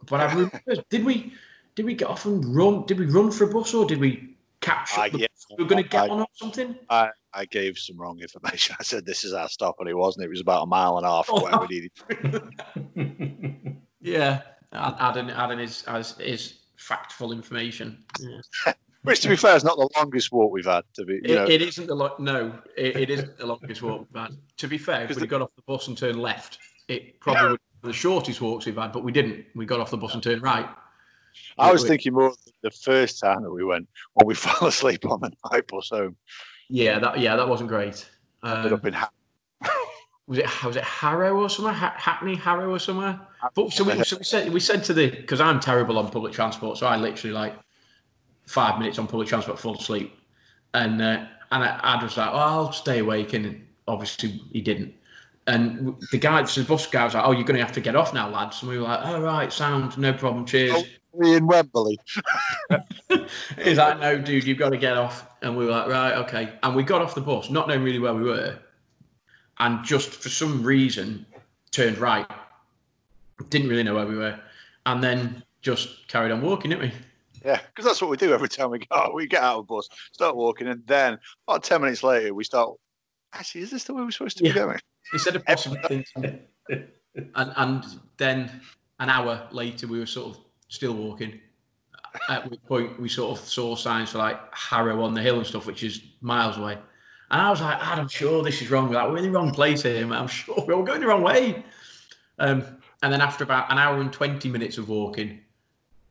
But 0.09 0.20
I 0.20 0.33
remember, 0.33 0.61
did 0.88 1.04
we 1.04 1.33
did 1.76 1.85
we 1.87 1.94
get 1.94 2.09
off 2.09 2.24
and 2.26 2.44
run? 2.56 2.85
Did 2.87 2.98
we 2.98 3.06
run 3.06 3.30
for 3.30 3.44
a 3.44 3.52
bus 3.52 3.72
or 3.74 3.87
did 3.87 4.00
we 4.00 4.37
catch 4.61 4.96
I, 4.99 5.09
the 5.09 5.20
yeah, 5.20 5.27
we're 5.59 5.64
going 5.66 5.83
to 5.83 5.88
get 5.88 6.03
I- 6.05 6.09
on 6.09 6.20
or 6.20 6.27
something? 6.35 6.77
I, 6.88 7.11
I 7.33 7.44
gave 7.46 7.79
some 7.79 7.96
wrong 7.99 8.18
information. 8.20 8.77
I 8.79 8.83
said 8.83 9.07
this 9.07 9.25
is 9.25 9.33
our 9.33 9.49
stop, 9.49 9.77
and 9.81 9.88
it 9.88 9.96
wasn't. 9.96 10.25
It 10.25 10.29
was 10.29 10.40
about 10.40 10.62
a 10.62 10.66
mile 10.66 10.96
and 10.99 11.07
a 11.07 11.11
half 11.11 11.29
away. 11.29 11.51
where 11.51 11.61
we 11.61 11.90
needed. 12.94 13.77
Yeah, 14.03 14.40
add- 14.73 14.96
adding 14.99 15.31
adding 15.31 15.59
his 15.59 15.83
as 15.83 16.12
his 16.16 16.61
factful 16.79 17.33
information. 17.33 18.03
Yeah. 18.18 18.73
Which, 19.03 19.20
to 19.20 19.29
be 19.31 19.37
fair, 19.37 19.57
is 19.57 19.64
not 19.64 19.77
the 19.79 19.88
longest 19.96 20.31
walk 20.33 20.53
we've 20.53 20.64
had. 20.66 20.85
To 20.94 21.05
be, 21.07 21.14
you 21.14 21.20
It, 21.25 21.35
know, 21.35 21.44
it 21.46 21.62
isn't 21.62 21.87
the 21.87 21.94
lo- 21.94 22.14
no, 22.18 22.59
it, 22.77 22.96
it 22.96 23.11
isn't 23.11 23.38
the 23.38 23.46
longest 23.46 23.81
walk 23.83 24.07
we've 24.12 24.23
had. 24.23 24.33
To 24.59 24.68
be 24.68 24.77
fair, 24.79 25.05
if 25.05 25.18
we'd 25.18 25.29
got 25.29 25.40
off 25.42 25.55
the 25.57 25.62
bus 25.66 25.88
and 25.88 25.96
turned 25.96 26.20
left, 26.20 26.59
it 26.88 27.18
probably 27.20 27.53
would 27.53 27.61
be 27.83 27.88
the 27.88 27.92
shortest 27.94 28.40
walks 28.42 28.66
we've 28.66 28.77
had, 28.77 28.92
but 28.92 29.03
we 29.05 29.12
didn't. 29.12 29.46
We 29.55 29.64
got 29.66 29.81
off 29.81 29.90
the 29.90 29.96
bus 29.96 30.12
and 30.14 30.23
turned 30.23 30.42
right. 30.42 30.68
I 31.59 31.73
was 31.73 31.83
we- 31.83 31.88
thinking 31.88 32.14
more 32.14 32.33
the 32.62 32.71
first 32.71 33.21
time 33.21 33.43
that 33.43 33.51
we 33.51 33.64
went 33.64 33.88
when 34.14 34.27
we 34.27 34.35
fell 34.47 34.69
asleep 34.69 35.05
on 35.07 35.21
the 35.21 35.33
night 35.51 35.66
bus 35.66 35.90
home. 35.90 36.16
Yeah, 36.69 36.99
that 36.99 37.19
yeah, 37.19 37.37
that 37.37 37.49
wasn't 37.49 37.69
great. 37.69 38.09
Um, 38.43 38.73
up 38.73 38.87
in 38.87 38.95
Ha- 38.95 39.11
was 40.27 40.38
it 40.38 40.64
was 40.64 40.77
it 40.77 40.85
Harrow 40.85 41.37
or 41.40 41.51
somewhere? 41.51 41.75
Ha- 41.75 41.97
Hackney, 41.97 42.37
Harrow 42.37 42.73
or 42.73 42.79
somewhere? 42.79 43.21
But 43.55 43.73
so 43.73 43.83
we, 43.83 44.03
so 44.05 44.16
we 44.16 44.25
said 44.25 44.53
we 44.53 44.61
said 44.61 44.85
to 44.85 44.95
the 44.95 45.11
because 45.11 45.40
I'm 45.40 45.59
terrible 45.59 45.99
on 45.99 46.09
public 46.09 46.33
transport, 46.33 46.79
so 46.79 46.87
I 46.87 46.97
literally 46.97 47.35
like 47.35 47.55
five 48.47 48.79
minutes 48.79 48.99
on 48.99 49.09
public 49.09 49.29
transport 49.29 49.59
fall 49.59 49.77
asleep, 49.77 50.16
and 50.75 51.03
uh, 51.03 51.27
and 51.51 51.64
I, 51.64 51.81
I 51.83 52.03
was 52.03 52.16
like, 52.16 52.31
oh, 52.31 52.37
I'll 52.37 52.73
stay 52.73 53.01
awake, 53.01 53.33
and 53.33 53.66
obviously 53.88 54.40
he 54.53 54.61
didn't. 54.61 54.95
And 55.49 55.97
the 56.12 56.19
guy, 56.19 56.43
the 56.43 56.64
bus 56.69 56.87
guy 56.87 57.05
was 57.05 57.14
like, 57.14 57.25
"Oh, 57.25 57.33
you're 57.33 57.45
going 57.45 57.59
to 57.59 57.64
have 57.64 57.73
to 57.73 57.81
get 57.81 57.97
off 57.97 58.14
now, 58.14 58.29
lads." 58.29 58.62
And 58.62 58.71
we 58.71 58.79
were 58.79 58.85
like, 58.85 59.05
"All 59.05 59.21
right, 59.21 59.53
sound, 59.53 59.99
no 59.99 60.12
problem, 60.12 60.47
cheers." 60.47 60.85
We 61.12 61.35
in 61.35 61.46
Wembley. 61.46 61.99
He's 63.62 63.79
like, 63.79 63.99
no, 64.01 64.18
dude, 64.18 64.44
you've 64.44 64.59
got 64.59 64.70
to 64.70 64.77
get 64.79 64.96
off. 64.96 65.27
And 65.42 65.57
we 65.57 65.64
were 65.64 65.73
like, 65.73 65.88
right, 65.88 66.14
okay. 66.18 66.53
And 66.62 66.77
we 66.77 66.83
got 66.83 67.03
off 67.03 67.14
the 67.14 67.20
bus, 67.20 67.51
not 67.51 67.68
knowing 67.68 67.83
really 67.83 67.99
where 67.99 68.14
we 68.14 68.23
were, 68.23 68.59
and 69.59 69.85
just 69.85 70.11
for 70.11 70.29
some 70.29 70.62
reason 70.62 71.27
turned 71.70 71.99
right. 71.99 72.27
Didn't 73.49 73.68
really 73.68 73.83
know 73.83 73.94
where 73.94 74.07
we 74.07 74.16
were, 74.16 74.38
and 74.87 75.03
then 75.03 75.42
just 75.62 76.07
carried 76.09 76.31
on 76.31 76.42
walking, 76.42 76.70
didn't 76.70 76.83
we? 76.83 76.92
Yeah, 77.44 77.59
because 77.68 77.87
that's 77.87 78.03
what 78.03 78.11
we 78.11 78.18
do 78.18 78.35
every 78.35 78.51
time 78.51 78.70
we 78.70 78.81
go. 78.81 79.11
We 79.14 79.27
get 79.27 79.42
out 79.42 79.61
of 79.61 79.66
the 79.66 79.75
bus, 79.75 79.88
start 80.12 80.37
walking, 80.37 80.68
and 80.68 80.87
then 80.87 81.18
about 81.49 81.64
ten 81.64 81.81
minutes 81.81 82.03
later, 82.03 82.35
we 82.35 82.44
start. 82.44 82.75
Actually, 83.33 83.62
is 83.62 83.70
this 83.70 83.85
the 83.85 83.94
way 83.94 84.03
we're 84.03 84.11
supposed 84.11 84.37
to 84.38 84.44
Yeah. 84.44 84.53
be 84.53 84.59
going? 84.59 84.79
Instead 85.14 85.37
of 85.37 85.44
possible 85.46 85.79
thinking, 85.88 86.40
and 86.68 87.53
and 87.57 87.85
then 88.18 88.61
an 88.99 89.09
hour 89.09 89.49
later, 89.53 89.87
we 89.87 89.99
were 89.99 90.07
sort 90.07 90.37
of 90.37 90.42
still 90.70 90.94
walking. 90.94 91.38
At 92.28 92.50
which 92.50 92.64
point, 92.64 92.98
we 92.98 93.09
sort 93.09 93.38
of 93.38 93.44
saw 93.44 93.76
signs 93.76 94.11
for 94.11 94.18
like 94.18 94.38
Harrow 94.54 95.02
on 95.02 95.14
the 95.14 95.20
hill 95.20 95.37
and 95.37 95.46
stuff, 95.46 95.66
which 95.66 95.85
is 95.85 96.00
miles 96.22 96.56
away. 96.56 96.78
And 97.30 97.40
I 97.40 97.50
was 97.50 97.61
like, 97.61 97.78
"Ad, 97.80 97.98
I'm 97.98 98.09
sure 98.09 98.42
this 98.42 98.62
is 98.62 98.70
wrong. 98.70 98.90
Like, 98.90 99.09
we're 99.09 99.18
in 99.18 99.24
the 99.24 99.30
wrong 99.30 99.52
place 99.52 99.83
here. 99.83 100.04
Man. 100.06 100.18
I'm 100.18 100.26
sure 100.26 100.64
we're 100.66 100.74
all 100.74 100.83
going 100.83 101.00
the 101.00 101.06
wrong 101.06 101.22
way. 101.22 101.64
Um, 102.38 102.64
and 103.02 103.12
then 103.12 103.20
after 103.20 103.44
about 103.44 103.70
an 103.70 103.78
hour 103.78 104.00
and 104.00 104.12
20 104.12 104.48
minutes 104.48 104.78
of 104.78 104.88
walking, 104.88 105.40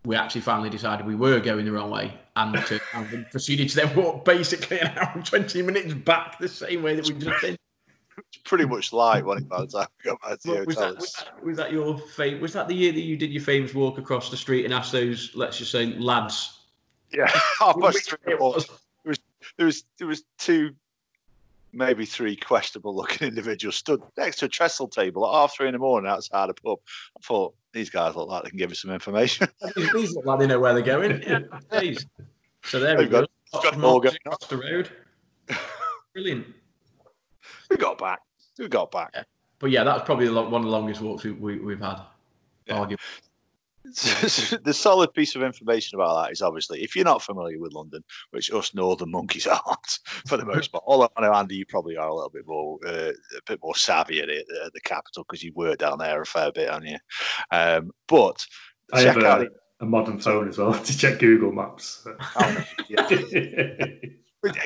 we 0.06 0.16
actually 0.16 0.42
finally 0.42 0.70
decided 0.70 1.06
we 1.06 1.16
were 1.16 1.40
going 1.40 1.66
the 1.66 1.72
wrong 1.72 1.92
way 1.92 2.14
and, 2.36 2.66
to, 2.68 2.80
and 2.94 3.30
proceeded 3.32 3.70
to 3.70 3.76
then 3.76 3.96
walk 3.96 4.24
basically 4.24 4.80
an 4.80 4.88
hour 4.98 5.12
and 5.16 5.26
20 5.26 5.62
minutes 5.62 5.94
back 5.94 6.40
the 6.40 6.48
same 6.48 6.84
way 6.84 6.96
that 6.96 7.06
we'd 7.06 7.20
just 7.20 7.42
been. 7.42 7.58
Pretty 8.46 8.66
much 8.66 8.94
light 8.94 9.26
when 9.26 9.40
it 9.40 9.50
by 9.50 9.62
the 9.62 9.68
time 9.68 9.88
we 10.04 10.10
got 10.12 10.22
back 10.22 10.40
to 10.42 10.52
Well, 10.52 10.66
was, 10.66 10.76
that, 10.76 10.96
was, 10.96 11.14
that, 11.14 11.46
was 11.46 11.58
that 11.58 11.72
your 11.72 11.98
fam- 11.98 12.42
Was 12.42 12.54
that 12.54 12.68
the 12.68 12.76
year 12.76 12.92
that 12.92 13.02
you 13.02 13.16
did 13.18 13.32
your 13.32 13.44
famous 13.44 13.74
walk 13.74 13.98
across 13.98 14.30
the 14.30 14.38
street 14.38 14.66
and 14.66 14.74
asked 14.74 14.92
those, 14.92 15.32
let's 15.36 15.58
just 15.58 15.72
say, 15.72 15.88
lads? 15.98 16.60
Yeah, 17.12 17.28
half 17.60 17.80
past 17.80 18.10
three 18.10 18.34
it 18.34 18.40
was? 18.40 18.68
There 19.58 19.66
was 19.66 19.84
there 19.98 20.08
was 20.08 20.24
two, 20.38 20.76
maybe 21.74 22.06
three 22.06 22.36
questionable 22.36 22.96
looking 22.96 23.28
individuals 23.30 23.76
stood 23.76 24.02
next 24.18 24.38
to 24.40 24.46
a 24.46 24.50
trestle 24.50 24.88
table 24.88 25.28
at 25.28 25.34
half 25.34 25.56
three 25.56 25.68
in 25.68 25.74
the 25.74 25.80
morning 25.80 26.10
outside 26.10 26.50
a 26.50 26.54
pub. 26.54 26.80
I 27.18 27.22
thought 27.22 27.54
these 27.74 27.90
guys 27.90 28.16
look 28.16 28.30
like 28.30 28.44
they 28.44 28.50
can 28.50 28.58
give 28.58 28.72
us 28.72 28.82
some 28.82 28.92
information. 28.92 29.48
These, 29.94 30.16
look 30.16 30.26
like 30.26 30.40
they 30.40 30.48
know 30.48 30.60
where 30.60 30.74
they're 30.74 30.82
going. 30.82 31.22
Yeah, 31.22 31.42
please. 31.70 32.06
So 32.64 32.80
there 32.80 32.98
we 32.98 33.06
go. 33.06 33.22
got- 33.22 33.30
got 33.52 33.74
it 33.74 33.80
going 33.82 34.16
across 34.26 34.48
the 34.48 34.58
road. 34.58 34.90
brilliant. 36.14 36.48
We 37.70 37.78
got 37.78 37.98
back. 37.98 38.20
We 38.58 38.68
got 38.68 38.92
back. 38.92 39.12
Yeah. 39.14 39.24
But 39.60 39.72
yeah, 39.72 39.84
that's 39.84 40.06
probably 40.06 40.30
one 40.30 40.54
of 40.54 40.64
the 40.64 40.70
longest 40.70 41.02
walks 41.02 41.24
we, 41.24 41.60
we, 41.60 41.74
have 41.74 41.82
had. 41.82 42.02
Yeah. 42.66 42.96
the 43.84 44.74
solid 44.74 45.14
piece 45.14 45.36
of 45.36 45.42
information 45.42 45.98
about 45.98 46.22
that 46.22 46.32
is 46.32 46.42
obviously 46.42 46.84
if 46.84 46.96
you're 46.96 47.06
not 47.06 47.24
familiar 47.24 47.58
with 47.60 47.74
London, 47.74 48.04
which 48.32 48.52
us 48.52 48.74
northern 48.74 49.10
monkeys 49.10 49.48
aren't 49.68 50.00
for 50.28 50.38
the 50.38 50.46
most 50.46 50.72
part. 50.72 50.84
Although 50.86 51.10
I 51.16 51.22
know 51.22 51.34
Andy, 51.34 51.56
you 51.56 51.66
probably 51.66 51.98
are 51.98 52.08
a 52.08 52.14
little 52.14 52.30
bit 52.30 52.46
more 52.46 52.78
uh, 52.86 53.12
a 53.12 53.42
bit 53.48 53.60
more 53.64 53.76
savvy 53.76 54.22
at 54.22 54.30
it, 54.30 54.46
uh, 54.62 54.70
the 54.74 54.82
capital, 54.82 55.26
because 55.28 55.44
you 55.44 55.54
were 55.56 55.76
down 55.76 55.98
there 55.98 56.22
a 56.22 56.26
fair 56.26 56.52
bit, 56.52 56.70
aren't 56.70 56.88
you? 56.88 56.98
Um, 57.52 57.92
but 58.08 58.46
I 58.94 59.02
have 59.02 59.18
a, 59.18 59.48
a, 59.80 59.86
modern 59.86 60.20
phone 60.20 60.50
as 60.50 60.58
well 60.58 60.74
to 60.84 60.98
check 60.98 61.20
Google 61.20 61.52
Maps. 61.52 62.06
Oh, 62.36 62.66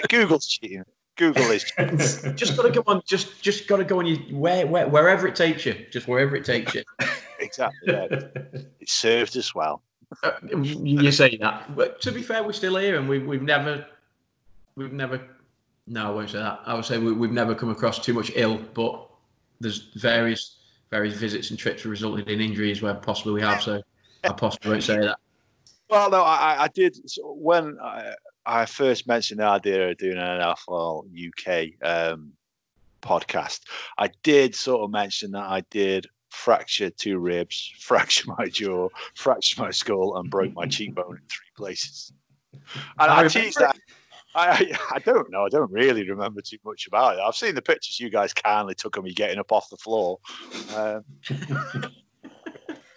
Google's 0.10 0.48
cheating. 0.48 0.84
Google 1.16 1.52
is 1.52 1.64
just 2.36 2.58
got 2.58 2.64
to 2.64 2.72
go 2.72 2.84
on. 2.88 3.02
Just 3.06 3.42
just 3.42 3.68
got 3.68 3.78
to 3.78 3.84
go 3.84 4.00
on. 4.00 4.06
You 4.06 4.18
where, 4.36 4.66
where 4.66 4.88
wherever 4.88 5.28
it 5.28 5.36
takes 5.36 5.66
you. 5.66 5.76
Just 5.92 6.08
wherever 6.08 6.36
it 6.36 6.46
takes 6.46 6.74
you. 6.74 6.84
exactly. 7.40 7.94
Yeah. 7.94 8.08
it 8.10 8.90
served 8.90 9.38
us 9.38 9.54
well. 9.54 9.82
Uh, 10.24 10.32
you 10.52 11.12
say 11.12 11.38
that, 11.38 11.76
but 11.76 12.00
to 12.02 12.12
be 12.12 12.22
fair, 12.22 12.44
we're 12.44 12.54
still 12.54 12.78
here, 12.78 12.98
and 13.00 13.10
we, 13.10 13.20
we've 13.20 13.42
never, 13.42 13.86
we've 14.76 14.94
never. 14.94 15.22
No, 15.88 16.08
I 16.08 16.10
won't 16.12 16.30
say 16.30 16.38
that. 16.38 16.62
I 16.66 16.74
would 16.76 16.86
say 16.86 16.98
we, 16.98 17.28
have 17.28 17.34
never 17.34 17.56
come 17.56 17.70
across 17.70 18.00
too 18.00 18.14
much 18.14 18.32
ill, 18.36 18.60
but 18.74 19.10
there's 19.60 19.90
various 19.96 20.58
various 20.92 21.16
visits 21.16 21.50
and 21.50 21.58
trips 21.58 21.82
have 21.84 21.92
resulted 21.92 22.30
in 22.30 22.40
injuries 22.40 22.84
where 22.84 22.94
possibly 22.94 23.34
we 23.34 23.42
have. 23.42 23.62
So 23.62 23.82
I 24.24 24.34
possibly 24.34 24.72
won't 24.72 24.84
say 24.84 25.00
that. 25.00 25.18
Well, 25.90 26.10
no, 26.10 26.22
I, 26.22 26.64
I 26.64 26.68
did 26.70 27.10
so 27.10 27.34
when 27.34 27.78
I, 27.84 28.14
I 28.46 28.66
first 28.66 29.08
mentioned 29.08 29.40
the 29.40 29.46
idea 29.46 29.92
of 29.92 29.98
doing 29.98 30.18
an 30.18 30.42
NFL 30.42 31.06
UK 31.14 31.74
um, 31.86 32.34
podcast. 33.02 33.62
I 33.98 34.10
did 34.24 34.56
sort 34.56 34.84
of 34.84 34.92
mention 34.92 35.32
that 35.32 35.46
I 35.46 35.62
did 35.70 36.08
fracture 36.30 36.90
two 36.90 37.20
ribs, 37.20 37.74
fracture 37.80 38.34
my 38.38 38.48
jaw, 38.48 38.90
fracture 39.16 39.62
my 39.62 39.72
skull, 39.72 40.18
and 40.18 40.30
broke 40.30 40.54
my 40.54 40.66
cheekbone 40.66 41.18
in 41.18 41.22
three 41.30 41.52
places. 41.56 42.12
And 42.52 43.12
I, 43.12 43.24
I 43.24 43.28
teased 43.28 43.60
that. 43.60 43.78
I, 44.36 44.76
I 44.92 45.00
don't 45.00 45.30
know. 45.30 45.46
I 45.46 45.50
don't 45.50 45.72
really 45.72 46.10
remember 46.10 46.42
too 46.42 46.58
much 46.66 46.88
about 46.88 47.18
it. 47.18 47.22
I've 47.22 47.36
seen 47.36 47.54
the 47.54 47.62
pictures 47.62 48.00
you 48.00 48.10
guys 48.10 48.34
kindly 48.34 48.74
took 48.74 48.98
of 48.98 49.04
me 49.04 49.14
getting 49.14 49.38
up 49.38 49.52
off 49.52 49.70
the 49.70 49.78
floor. 49.78 50.20
Um, 50.76 51.04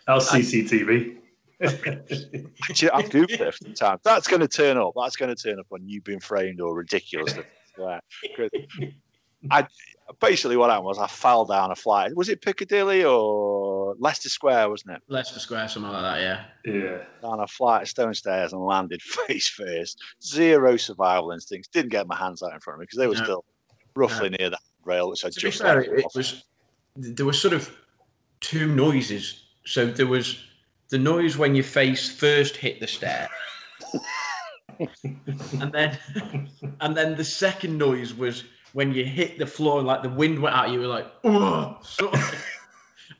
that 0.06 0.14
was 0.14 0.30
CCTV. 0.30 0.86
Actually, 0.86 1.25
I've 1.60 3.10
googled 3.10 3.30
it 3.30 3.40
a 3.40 3.52
few 3.52 3.72
times. 3.72 4.00
That's 4.04 4.28
going 4.28 4.40
to 4.40 4.48
turn 4.48 4.76
up. 4.76 4.92
That's 4.96 5.16
going 5.16 5.34
to 5.34 5.40
turn 5.40 5.58
up 5.58 5.66
on 5.72 5.88
you 5.88 6.00
being 6.02 6.20
framed 6.20 6.60
or 6.60 6.74
ridiculous. 6.74 7.34
I 9.50 9.66
basically 10.20 10.56
what 10.56 10.70
happened 10.70 10.86
was 10.86 10.98
I 10.98 11.06
fell 11.06 11.44
down 11.44 11.70
a 11.70 11.76
flight. 11.76 12.16
Was 12.16 12.28
it 12.28 12.42
Piccadilly 12.42 13.04
or 13.04 13.94
Leicester 13.98 14.28
Square? 14.28 14.70
Wasn't 14.70 14.96
it? 14.96 15.02
Leicester 15.08 15.38
Square, 15.38 15.68
something 15.68 15.92
like 15.92 16.02
that. 16.02 16.20
Yeah. 16.20 16.44
Yeah. 16.64 16.98
Down 17.22 17.40
a 17.40 17.46
flight 17.46 17.82
of 17.82 17.88
stone 17.88 18.14
stairs 18.14 18.52
and 18.52 18.62
landed 18.62 19.02
face 19.26 19.48
first. 19.48 20.02
Zero 20.22 20.76
survival 20.76 21.32
instincts. 21.32 21.68
Didn't 21.68 21.90
get 21.90 22.06
my 22.06 22.16
hands 22.16 22.42
out 22.42 22.52
in 22.52 22.60
front 22.60 22.76
of 22.76 22.80
me 22.80 22.84
because 22.84 22.98
they 22.98 23.06
were 23.06 23.14
no. 23.14 23.22
still 23.22 23.44
roughly 23.94 24.30
no. 24.30 24.36
near 24.38 24.50
the 24.50 24.58
rail, 24.84 25.10
which 25.10 25.24
I 25.24 25.30
to 25.30 25.38
just. 25.38 25.60
Fair, 25.60 25.80
it 25.80 26.06
was. 26.14 26.44
There 26.96 27.26
were 27.26 27.32
sort 27.32 27.54
of 27.54 27.70
two 28.40 28.66
noises. 28.66 29.42
So 29.64 29.86
there 29.86 30.06
was 30.06 30.45
the 30.90 30.98
noise 30.98 31.36
when 31.36 31.54
your 31.54 31.64
face 31.64 32.10
first 32.10 32.56
hit 32.56 32.80
the 32.80 32.86
stair. 32.86 33.28
and 34.78 35.72
then 35.72 35.98
and 36.80 36.96
then 36.96 37.16
the 37.16 37.24
second 37.24 37.78
noise 37.78 38.14
was 38.14 38.44
when 38.72 38.92
you 38.92 39.04
hit 39.04 39.38
the 39.38 39.46
floor 39.46 39.78
and 39.78 39.86
like 39.86 40.02
the 40.02 40.08
wind 40.08 40.38
went 40.38 40.54
out, 40.54 40.70
you 40.70 40.80
were 40.80 40.86
like, 40.86 41.06
oh, 41.24 41.78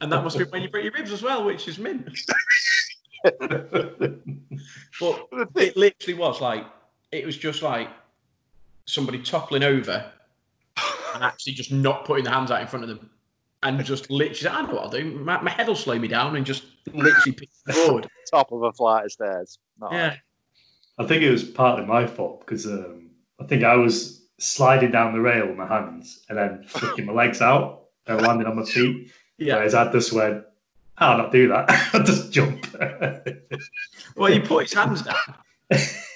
and 0.01 0.13
that 0.13 0.23
must 0.23 0.39
be 0.39 0.45
when 0.45 0.63
you 0.63 0.69
break 0.69 0.85
your 0.85 0.93
ribs 0.93 1.13
as 1.13 1.23
well, 1.23 1.45
which 1.45 1.67
is 1.67 1.79
mint. 1.79 2.19
but 3.25 3.41
it 5.57 5.77
literally 5.77 6.19
was 6.19 6.41
like 6.41 6.65
it 7.11 7.25
was 7.25 7.37
just 7.37 7.63
like 7.63 7.89
somebody 8.85 9.21
toppling 9.23 9.63
over 9.63 10.13
and 11.15 11.25
actually 11.25 11.55
just 11.55 11.73
not 11.73 12.05
putting 12.05 12.25
the 12.25 12.31
hands 12.31 12.51
out 12.51 12.61
in 12.61 12.67
front 12.67 12.85
of 12.85 12.89
them 12.89 13.11
and 13.67 13.85
just 13.85 14.11
literally, 14.11 14.57
I 14.57 14.63
know 14.63 14.75
what 14.75 14.85
I'll 14.85 14.91
do. 14.91 15.05
My, 15.05 15.41
my 15.43 15.51
head 15.51 15.67
will 15.67 15.75
slow 15.75 15.99
me 15.99 16.09
down 16.09 16.37
and 16.37 16.47
just 16.47 16.65
literally 16.93 17.33
pick 17.33 17.51
the 17.65 17.73
board. 17.73 18.09
Top 18.31 18.53
of 18.53 18.63
a 18.63 18.73
flight 18.73 19.07
of 19.07 19.13
stairs. 19.13 19.59
Not 19.81 19.93
yeah. 19.93 20.17
I 20.99 21.05
think 21.05 21.23
it 21.23 21.31
was 21.31 21.45
partly 21.45 21.85
my 21.85 22.07
fault 22.07 22.41
because 22.41 22.67
um, 22.67 23.11
I 23.41 23.45
think 23.45 23.65
I 23.65 23.77
was 23.77 24.23
sliding 24.39 24.93
down 24.93 25.13
the 25.13 25.21
rail 25.21 25.49
with 25.49 25.57
my 25.57 25.67
hands 25.67 26.25
and 26.29 26.39
then 26.39 26.65
flicking 26.67 27.07
my 27.07 27.13
legs 27.13 27.43
out 27.43 27.85
and 28.07 28.23
landing 28.23 28.47
on 28.47 28.57
my 28.57 28.65
feet. 28.65 29.11
Yeah. 29.39 29.57
Whereas 29.57 29.75
I 29.75 29.93
just 29.93 30.15
went, 30.15 30.45
I'll 30.97 31.19
not 31.19 31.31
do 31.31 31.49
that. 31.49 31.67
I'll 31.93 32.03
just 32.03 32.33
jump. 32.33 32.75
well, 34.17 34.33
he 34.33 34.41
put 34.41 34.63
his 34.63 34.73
hands 34.73 35.03
down. 35.03 35.35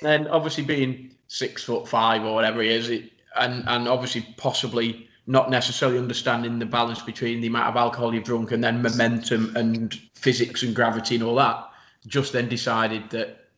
then 0.00 0.26
obviously 0.28 0.64
being 0.64 1.10
six 1.28 1.62
foot 1.62 1.86
five 1.86 2.24
or 2.24 2.34
whatever 2.34 2.62
he 2.62 2.70
is, 2.70 2.88
it, 2.88 3.12
and 3.36 3.62
and 3.68 3.88
obviously 3.88 4.26
possibly 4.38 5.06
not 5.30 5.50
necessarily 5.50 5.98
understanding 5.98 6.58
the 6.58 6.66
balance 6.66 7.02
between 7.02 7.40
the 7.40 7.46
amount 7.46 7.68
of 7.68 7.76
alcohol 7.76 8.14
you've 8.14 8.24
drunk 8.24 8.52
and 8.52 8.62
then 8.62 8.82
momentum 8.82 9.56
and 9.56 9.94
physics 10.14 10.62
and 10.62 10.74
gravity 10.74 11.14
and 11.14 11.24
all 11.24 11.36
that, 11.36 11.70
just 12.06 12.32
then 12.32 12.48
decided 12.48 13.08
that 13.10 13.48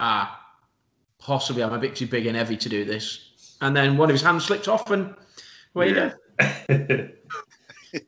ah, 0.00 0.40
possibly 1.18 1.62
I'm 1.62 1.72
a 1.72 1.78
bit 1.78 1.96
too 1.96 2.06
big 2.06 2.26
and 2.26 2.36
heavy 2.36 2.56
to 2.56 2.68
do 2.68 2.84
this 2.84 3.30
and 3.60 3.76
then 3.76 3.96
one 3.96 4.10
of 4.10 4.14
his 4.14 4.22
hands 4.22 4.44
slipped 4.44 4.68
off, 4.68 4.90
and 4.90 5.14
where 5.72 5.88
yeah. 5.88 6.12
you 6.40 6.76
go. 6.78 7.08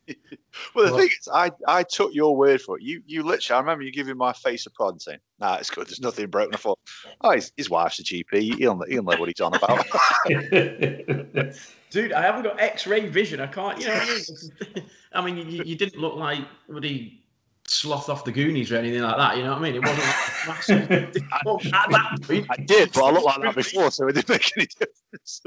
well, 0.75 0.91
the 0.91 0.99
thing 0.99 1.09
is, 1.09 1.29
I, 1.33 1.51
I 1.69 1.83
took 1.83 2.15
your 2.15 2.37
word 2.37 2.61
for 2.61 2.79
it. 2.79 2.83
You 2.83 3.03
you 3.07 3.23
literally, 3.23 3.57
I 3.57 3.61
remember 3.61 3.85
you 3.85 3.93
giving 3.93 4.17
my 4.17 4.33
face 4.33 4.67
a 4.67 4.71
prod 4.71 4.95
and 4.95 5.03
saying, 5.03 5.19
"Nah, 5.39 5.57
it's 5.57 5.71
good. 5.71 5.87
There's 5.87 6.01
nothing 6.01 6.29
broken." 6.29 6.55
I 6.55 6.59
thought, 6.59 6.79
"Oh, 7.21 7.31
his, 7.31 7.53
his 7.57 7.71
wife's 7.71 7.99
a 7.99 8.05
GP. 8.05 8.57
He'll 8.59 8.81
he'll 8.89 9.03
know 9.03 9.17
what 9.17 9.29
he's 9.29 9.41
on 9.41 9.55
about." 9.55 9.85
Dude, 11.93 12.15
I 12.15 12.23
haven't 12.23 12.43
got 12.43 12.59
X-ray 12.59 13.09
vision. 13.09 13.39
I 13.39 13.47
can't. 13.47 13.79
You 13.79 13.89
know, 13.89 14.01
I 14.01 14.07
mean, 14.07 14.85
I 15.13 15.21
mean 15.21 15.37
you, 15.51 15.63
you 15.63 15.77
didn't 15.77 16.01
look 16.01 16.17
like 16.17 16.41
he 16.83 17.23
sloth 17.67 18.09
off 18.09 18.25
the 18.25 18.33
Goonies 18.33 18.73
or 18.73 18.77
anything 18.77 19.03
like 19.03 19.19
that. 19.19 19.37
You 19.37 19.45
know 19.45 19.51
what 19.51 19.59
I 19.59 19.63
mean? 19.63 19.75
It 19.75 19.83
wasn't 19.83 20.01
like 20.01 20.49
massive. 20.49 20.89
that 21.13 22.19
point. 22.23 22.47
I 22.49 22.57
did, 22.63 22.93
but 22.95 23.05
I 23.05 23.11
looked 23.11 23.27
like 23.27 23.43
that 23.43 23.55
before, 23.55 23.91
so 23.91 24.09
it 24.09 24.15
didn't 24.15 24.31
make 24.31 24.53
any 24.57 24.67
difference. 24.67 25.43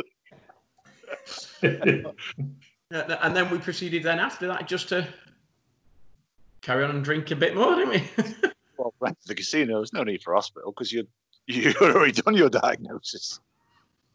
and 2.92 3.36
then 3.36 3.50
we 3.50 3.58
proceeded 3.58 4.04
then 4.04 4.20
after 4.20 4.46
that 4.48 4.68
just 4.68 4.90
to 4.90 5.08
carry 6.62 6.84
on 6.84 6.92
and 6.92 7.04
drink 7.04 7.32
a 7.32 7.36
bit 7.36 7.56
more, 7.56 7.76
didn't 7.76 7.90
we? 7.90 8.04
well, 8.78 8.94
went 9.00 9.20
to 9.22 9.28
the 9.28 9.36
casino. 9.36 9.78
There's 9.78 9.94
no 9.94 10.04
need 10.04 10.22
for 10.22 10.36
hospital 10.36 10.72
because 10.72 10.92
you 10.92 11.08
you'd 11.48 11.76
already 11.78 12.12
done 12.12 12.36
your 12.36 12.50
diagnosis. 12.52 13.40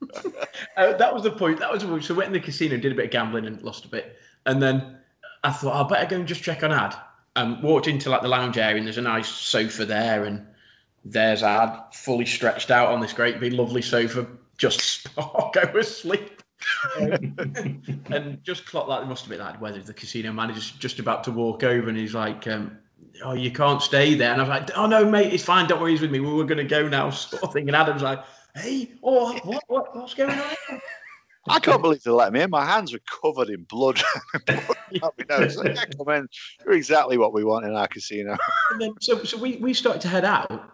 uh, 0.77 0.93
that 0.95 1.13
was 1.13 1.23
the 1.23 1.31
point. 1.31 1.59
That 1.59 1.73
was 1.73 1.83
the. 1.83 2.01
So 2.03 2.15
went 2.15 2.29
in 2.29 2.33
the 2.33 2.41
casino, 2.41 2.77
did 2.77 2.93
a 2.93 2.95
bit 2.95 3.07
of 3.07 3.11
gambling, 3.11 3.47
and 3.47 3.61
lost 3.63 3.85
a 3.85 3.89
bit. 3.89 4.17
And 4.47 4.63
then 4.63 4.99
I 5.45 5.51
thought, 5.51 5.85
I 5.85 5.89
better 5.89 6.11
go 6.11 6.17
and 6.17 6.29
just 6.29 6.43
check 6.43 6.63
on 6.63 6.73
ad. 6.73 6.95
Um, 7.37 7.63
walked 7.63 7.87
into 7.87 8.11
like 8.11 8.23
the 8.23 8.29
lounge 8.29 8.59
area 8.59 8.77
and 8.77 8.87
there's 8.87 8.99
a 8.99 9.03
nice 9.03 9.29
sofa 9.29 9.85
there 9.85 10.25
and 10.25 10.45
there's 11.05 11.43
Ad 11.43 11.79
fully 11.93 12.27
stretched 12.27 12.71
out 12.71 12.89
on 12.89 13.01
this 13.01 13.13
great 13.13 13.39
big 13.39 13.53
lovely 13.53 13.83
sofa 13.83 14.27
just 14.59 15.09
oh, 15.17 15.51
go 15.55 15.63
asleep 15.79 16.43
and 17.01 18.39
just 18.43 18.67
clocked 18.67 18.89
that. 18.89 19.03
It 19.03 19.07
must 19.07 19.23
have 19.23 19.31
been 19.31 19.39
that 19.39 19.61
whether 19.61 19.81
the 19.81 19.95
casino 19.95 20.33
manager's 20.33 20.73
just 20.73 20.99
about 20.99 21.25
to 21.25 21.31
walk 21.31 21.63
over 21.63 21.89
and 21.89 21.97
he's 21.97 22.15
like 22.15 22.47
um, 22.49 22.77
oh 23.25 23.33
you 23.33 23.51
can't 23.51 23.81
stay 23.81 24.15
there. 24.15 24.33
And 24.33 24.43
I 24.43 24.45
was 24.45 24.51
like 24.51 24.77
oh 24.77 24.87
no 24.87 25.09
mate 25.09 25.33
it's 25.33 25.45
fine. 25.45 25.69
Don't 25.69 25.81
worry 25.81 25.93
he's 25.93 26.01
with 26.01 26.11
me. 26.11 26.21
We 26.21 26.35
were 26.35 26.45
going 26.45 26.59
to 26.59 26.65
go 26.65 26.89
now 26.89 27.11
sort 27.11 27.43
of 27.45 27.53
thing. 27.53 27.69
And 27.69 27.77
Adam's 27.77 28.03
like 28.03 28.23
hey 28.57 28.91
oh 29.03 29.39
what, 29.45 29.65
what 29.69 29.97
what's 29.97 30.15
going 30.15 30.31
on 30.31 30.81
I 31.49 31.59
can't 31.59 31.81
believe 31.81 32.03
they 32.03 32.11
let 32.11 32.33
me 32.33 32.43
in. 32.43 32.51
My 32.51 32.67
hands 32.67 32.93
were 32.93 33.01
covered 33.23 33.49
in 33.49 33.63
blood. 33.65 34.01
blood 34.47 35.51
so, 35.51 35.65
yeah, 35.65 35.85
come 35.97 36.09
in. 36.11 36.29
You're 36.65 36.75
exactly 36.75 37.17
what 37.17 37.33
we 37.33 37.45
want 37.45 37.65
in 37.65 37.75
our 37.75 37.89
casino. 37.89 38.37
and 38.73 38.81
then, 38.81 38.93
so, 39.01 39.25
so 39.25 39.39
we, 39.39 39.57
we 39.57 39.73
started 39.73 40.03
to 40.03 40.09
head 40.09 40.27
out. 40.27 40.71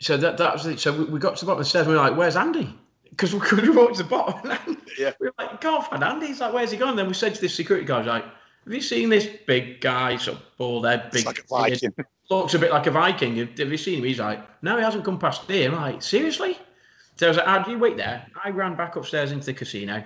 So 0.00 0.16
that 0.16 0.36
that 0.38 0.52
was 0.52 0.66
it. 0.66 0.80
So 0.80 0.92
we, 0.92 1.04
we 1.04 1.18
got 1.18 1.36
to 1.36 1.44
the 1.44 1.46
bottom 1.46 1.60
of 1.60 1.64
the 1.64 1.68
stairs. 1.70 1.86
We 1.86 1.94
were 1.94 2.00
like, 2.00 2.16
"Where's 2.16 2.36
Andy?" 2.36 2.76
Because 3.08 3.32
we 3.32 3.40
could 3.40 3.74
walk 3.74 3.92
to 3.92 4.02
the 4.02 4.08
bottom. 4.08 4.82
yeah. 4.98 5.12
We 5.20 5.28
were 5.28 5.34
like, 5.38 5.60
"Can't 5.60 5.84
find 5.84 6.04
Andy." 6.04 6.26
He's 6.26 6.40
like, 6.40 6.52
"Where's 6.52 6.70
he 6.70 6.76
gone?" 6.76 6.90
And 6.90 6.98
then 6.98 7.08
we 7.08 7.14
said 7.14 7.34
to 7.34 7.40
this 7.40 7.54
security 7.54 7.86
guard, 7.86 8.04
"Like, 8.04 8.24
have 8.66 8.74
you 8.74 8.82
seen 8.82 9.08
this 9.08 9.28
big 9.46 9.80
guy, 9.80 10.16
sort 10.16 10.38
of 10.38 10.42
bald 10.58 10.86
head, 10.86 11.10
big, 11.12 11.24
like 11.24 11.38
a 11.38 11.42
Viking. 11.48 11.92
looks 12.28 12.54
a 12.54 12.58
bit 12.58 12.70
like 12.70 12.86
a 12.86 12.90
Viking? 12.90 13.36
Have, 13.36 13.56
have 13.58 13.70
you 13.70 13.78
seen 13.78 14.00
him?" 14.00 14.04
He's 14.04 14.18
like, 14.18 14.46
"No, 14.62 14.76
he 14.76 14.82
hasn't 14.82 15.04
come 15.04 15.18
past 15.18 15.42
here." 15.50 15.70
I'm 15.70 15.76
like, 15.76 16.02
"Seriously?" 16.02 16.58
So 17.16 17.26
I 17.26 17.28
was 17.30 17.36
like, 17.38 17.46
how 17.46 17.62
do 17.62 17.70
you 17.70 17.78
wait 17.78 17.96
there? 17.96 18.26
I 18.44 18.50
ran 18.50 18.76
back 18.76 18.96
upstairs 18.96 19.32
into 19.32 19.46
the 19.46 19.54
casino, 19.54 20.04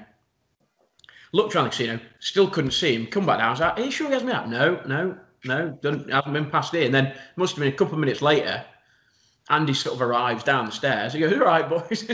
looked 1.33 1.55
around 1.55 1.65
the 1.65 1.71
casino, 1.71 2.01
still 2.21 2.49
couldn't 2.49 2.71
see 2.71 2.95
him. 2.95 3.07
Come 3.07 3.27
back 3.27 3.39
down. 3.39 3.49
I 3.49 3.51
was 3.51 3.61
like, 3.61 3.79
are 3.79 3.83
you 3.83 3.91
sure 3.91 4.07
he 4.07 4.13
hasn't 4.13 4.31
me 4.31 4.37
out? 4.37 4.49
No, 4.49 4.81
no, 4.87 5.19
no, 5.45 5.79
hasn't 5.83 6.33
been 6.33 6.51
past 6.51 6.73
here. 6.73 6.85
And 6.85 6.95
then 6.95 7.15
must 7.35 7.57
have 7.57 7.61
been 7.61 7.73
a 7.73 7.77
couple 7.77 7.95
of 7.95 8.01
minutes 8.01 8.23
later, 8.23 8.65
Andy 9.51 9.75
sort 9.75 9.97
of 9.97 10.03
arrives 10.03 10.45
downstairs. 10.45 11.13
the 11.13 11.19
stairs. 11.19 11.31
He 11.31 11.39
goes, 11.39 11.41
"All 11.41 11.47
right, 11.47 11.69
boys." 11.69 12.09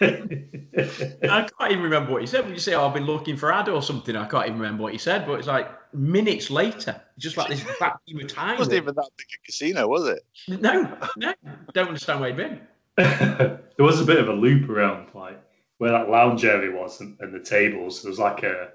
I 0.00 1.46
can't 1.58 1.70
even 1.70 1.82
remember 1.82 2.12
what 2.12 2.20
he 2.20 2.26
said. 2.26 2.44
Would 2.44 2.54
you 2.54 2.60
say, 2.60 2.74
oh, 2.74 2.86
"I've 2.86 2.94
been 2.94 3.04
looking 3.04 3.36
for 3.36 3.52
Ad 3.52 3.68
or 3.68 3.82
something"? 3.82 4.16
I 4.16 4.26
can't 4.26 4.46
even 4.46 4.58
remember 4.58 4.82
what 4.84 4.92
he 4.92 4.98
said. 4.98 5.26
But 5.26 5.38
it's 5.38 5.48
like 5.48 5.68
minutes 5.92 6.50
later, 6.50 7.00
just 7.18 7.36
like 7.36 7.48
this 7.48 7.60
vacuum 7.78 8.20
of 8.20 8.28
time. 8.28 8.54
It 8.54 8.58
wasn't 8.58 8.76
even 8.76 8.94
that 8.94 9.10
big 9.16 9.26
a 9.34 9.46
casino, 9.46 9.86
was 9.88 10.08
it? 10.08 10.24
No, 10.48 10.96
no. 11.16 11.34
Don't 11.72 11.88
understand 11.88 12.20
where 12.20 12.30
he'd 12.30 12.36
been. 12.36 12.60
there 12.96 13.60
was 13.78 14.00
a 14.00 14.04
bit 14.04 14.18
of 14.18 14.28
a 14.28 14.32
loop 14.32 14.68
around, 14.68 15.08
like 15.14 15.40
where 15.78 15.90
that 15.90 16.08
lounge 16.08 16.44
area 16.44 16.70
was 16.70 17.00
and, 17.00 17.18
and 17.20 17.34
the 17.34 17.40
tables. 17.40 18.02
There 18.02 18.10
was 18.10 18.18
like 18.18 18.42
a 18.44 18.68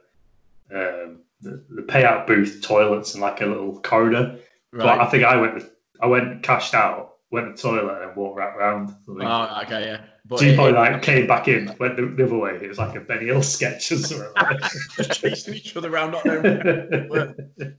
um, 0.72 1.22
the, 1.42 1.64
the, 1.70 1.82
payout 1.84 2.28
booth, 2.28 2.62
toilets, 2.62 3.14
and 3.14 3.22
like 3.22 3.42
a 3.42 3.46
little 3.46 3.80
corridor. 3.80 4.40
Right. 4.72 4.84
But 4.84 5.00
I 5.00 5.06
think 5.10 5.24
I 5.24 5.38
went, 5.38 5.64
I 6.02 6.08
went 6.08 6.44
cashed 6.44 6.74
out, 6.74 7.09
went 7.32 7.58
to 7.58 7.68
the 7.68 7.70
toilet, 7.70 8.02
and 8.04 8.16
walked 8.16 8.38
right 8.38 8.58
round. 8.58 8.96
Oh, 9.08 9.62
okay, 9.64 9.86
yeah. 9.86 10.02
But 10.26 10.40
so 10.40 10.56
probably 10.56 10.74
like 10.74 11.02
came 11.02 11.28
back 11.28 11.48
in, 11.48 11.76
went 11.80 11.96
the, 11.96 12.06
the, 12.06 12.26
other 12.26 12.38
way. 12.38 12.56
It 12.62 12.68
was 12.68 12.78
like 12.78 12.96
a 12.96 13.00
Benny 13.00 13.26
Hill 13.26 13.42
sketch 13.42 13.92
or 13.92 13.98
something. 13.98 14.60
Just 14.96 15.22
chasing 15.22 15.56
each 15.56 15.76
other 15.76 15.92
around, 15.92 16.12
not 16.12 16.26
knowing. 16.26 17.50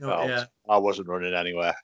well, 0.00 0.28
yeah. 0.28 0.44
I 0.68 0.78
wasn't 0.78 1.08
running 1.08 1.34
anywhere. 1.34 1.74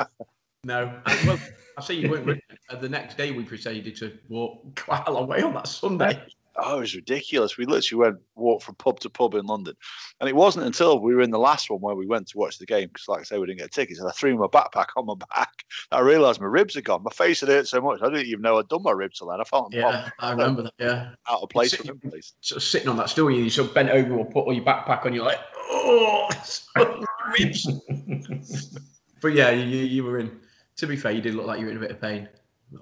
no. 0.64 1.00
Well, 1.24 1.38
I 1.78 1.82
see 1.82 1.94
you 1.94 2.10
weren't 2.10 2.26
running. 2.26 2.42
Uh, 2.68 2.76
the 2.76 2.88
next 2.88 3.16
day, 3.16 3.30
we 3.30 3.44
proceeded 3.44 3.96
to 3.96 4.18
walk 4.28 4.80
quite 4.84 5.04
a 5.06 5.12
long 5.12 5.28
way 5.28 5.42
on 5.42 5.54
that 5.54 5.68
Sunday. 5.68 6.20
Oh, 6.56 6.76
it 6.76 6.80
was 6.80 6.94
ridiculous. 6.94 7.58
We 7.58 7.66
literally 7.66 8.04
went 8.04 8.18
walk 8.36 8.62
from 8.62 8.76
pub 8.76 9.00
to 9.00 9.10
pub 9.10 9.34
in 9.34 9.46
London, 9.46 9.74
and 10.20 10.28
it 10.28 10.36
wasn't 10.36 10.66
until 10.66 11.00
we 11.00 11.14
were 11.14 11.20
in 11.20 11.30
the 11.30 11.38
last 11.38 11.68
one 11.68 11.80
where 11.80 11.94
we 11.96 12.06
went 12.06 12.28
to 12.28 12.38
watch 12.38 12.58
the 12.58 12.66
game 12.66 12.88
because, 12.92 13.08
like 13.08 13.20
I 13.20 13.24
say, 13.24 13.38
we 13.38 13.46
didn't 13.46 13.58
get 13.60 13.72
tickets, 13.72 13.98
and 13.98 14.08
I 14.08 14.12
threw 14.12 14.36
my 14.36 14.46
backpack 14.46 14.86
on 14.96 15.06
my 15.06 15.14
back. 15.34 15.64
I 15.90 16.00
realised 16.00 16.40
my 16.40 16.46
ribs 16.46 16.74
had 16.74 16.84
gone. 16.84 17.02
My 17.02 17.10
face 17.10 17.40
had 17.40 17.48
hurt 17.48 17.66
so 17.66 17.80
much 17.80 18.00
I 18.02 18.08
didn't 18.08 18.26
even 18.26 18.42
know 18.42 18.58
I'd 18.58 18.68
done 18.68 18.82
my 18.82 18.92
ribs 18.92 19.18
till 19.18 19.28
then. 19.28 19.40
I 19.40 19.44
felt 19.44 19.72
yeah, 19.72 20.10
I 20.20 20.30
remember 20.30 20.62
that. 20.62 20.74
Yeah, 20.78 21.10
out 21.28 21.42
of 21.42 21.48
place. 21.48 21.72
Sitting, 21.72 21.98
place. 21.98 22.34
Sort 22.40 22.58
of 22.58 22.62
sitting 22.62 22.88
on 22.88 22.96
that 22.98 23.10
stool, 23.10 23.30
you 23.30 23.50
sort 23.50 23.68
of 23.68 23.74
bent 23.74 23.90
over 23.90 24.14
or 24.14 24.24
put 24.24 24.46
all 24.46 24.52
your 24.52 24.64
backpack 24.64 25.04
on. 25.06 25.12
You're 25.12 25.24
like, 25.24 25.40
oh, 25.70 26.28
ribs. 27.38 27.68
but 29.20 29.32
yeah, 29.32 29.50
you, 29.50 29.78
you 29.78 30.04
were 30.04 30.18
in. 30.18 30.40
To 30.76 30.86
be 30.86 30.96
fair, 30.96 31.12
you 31.12 31.20
did 31.20 31.34
look 31.34 31.46
like 31.46 31.60
you 31.60 31.66
were 31.66 31.72
in 31.72 31.78
a 31.78 31.80
bit 31.80 31.92
of 31.92 32.00
pain. 32.00 32.28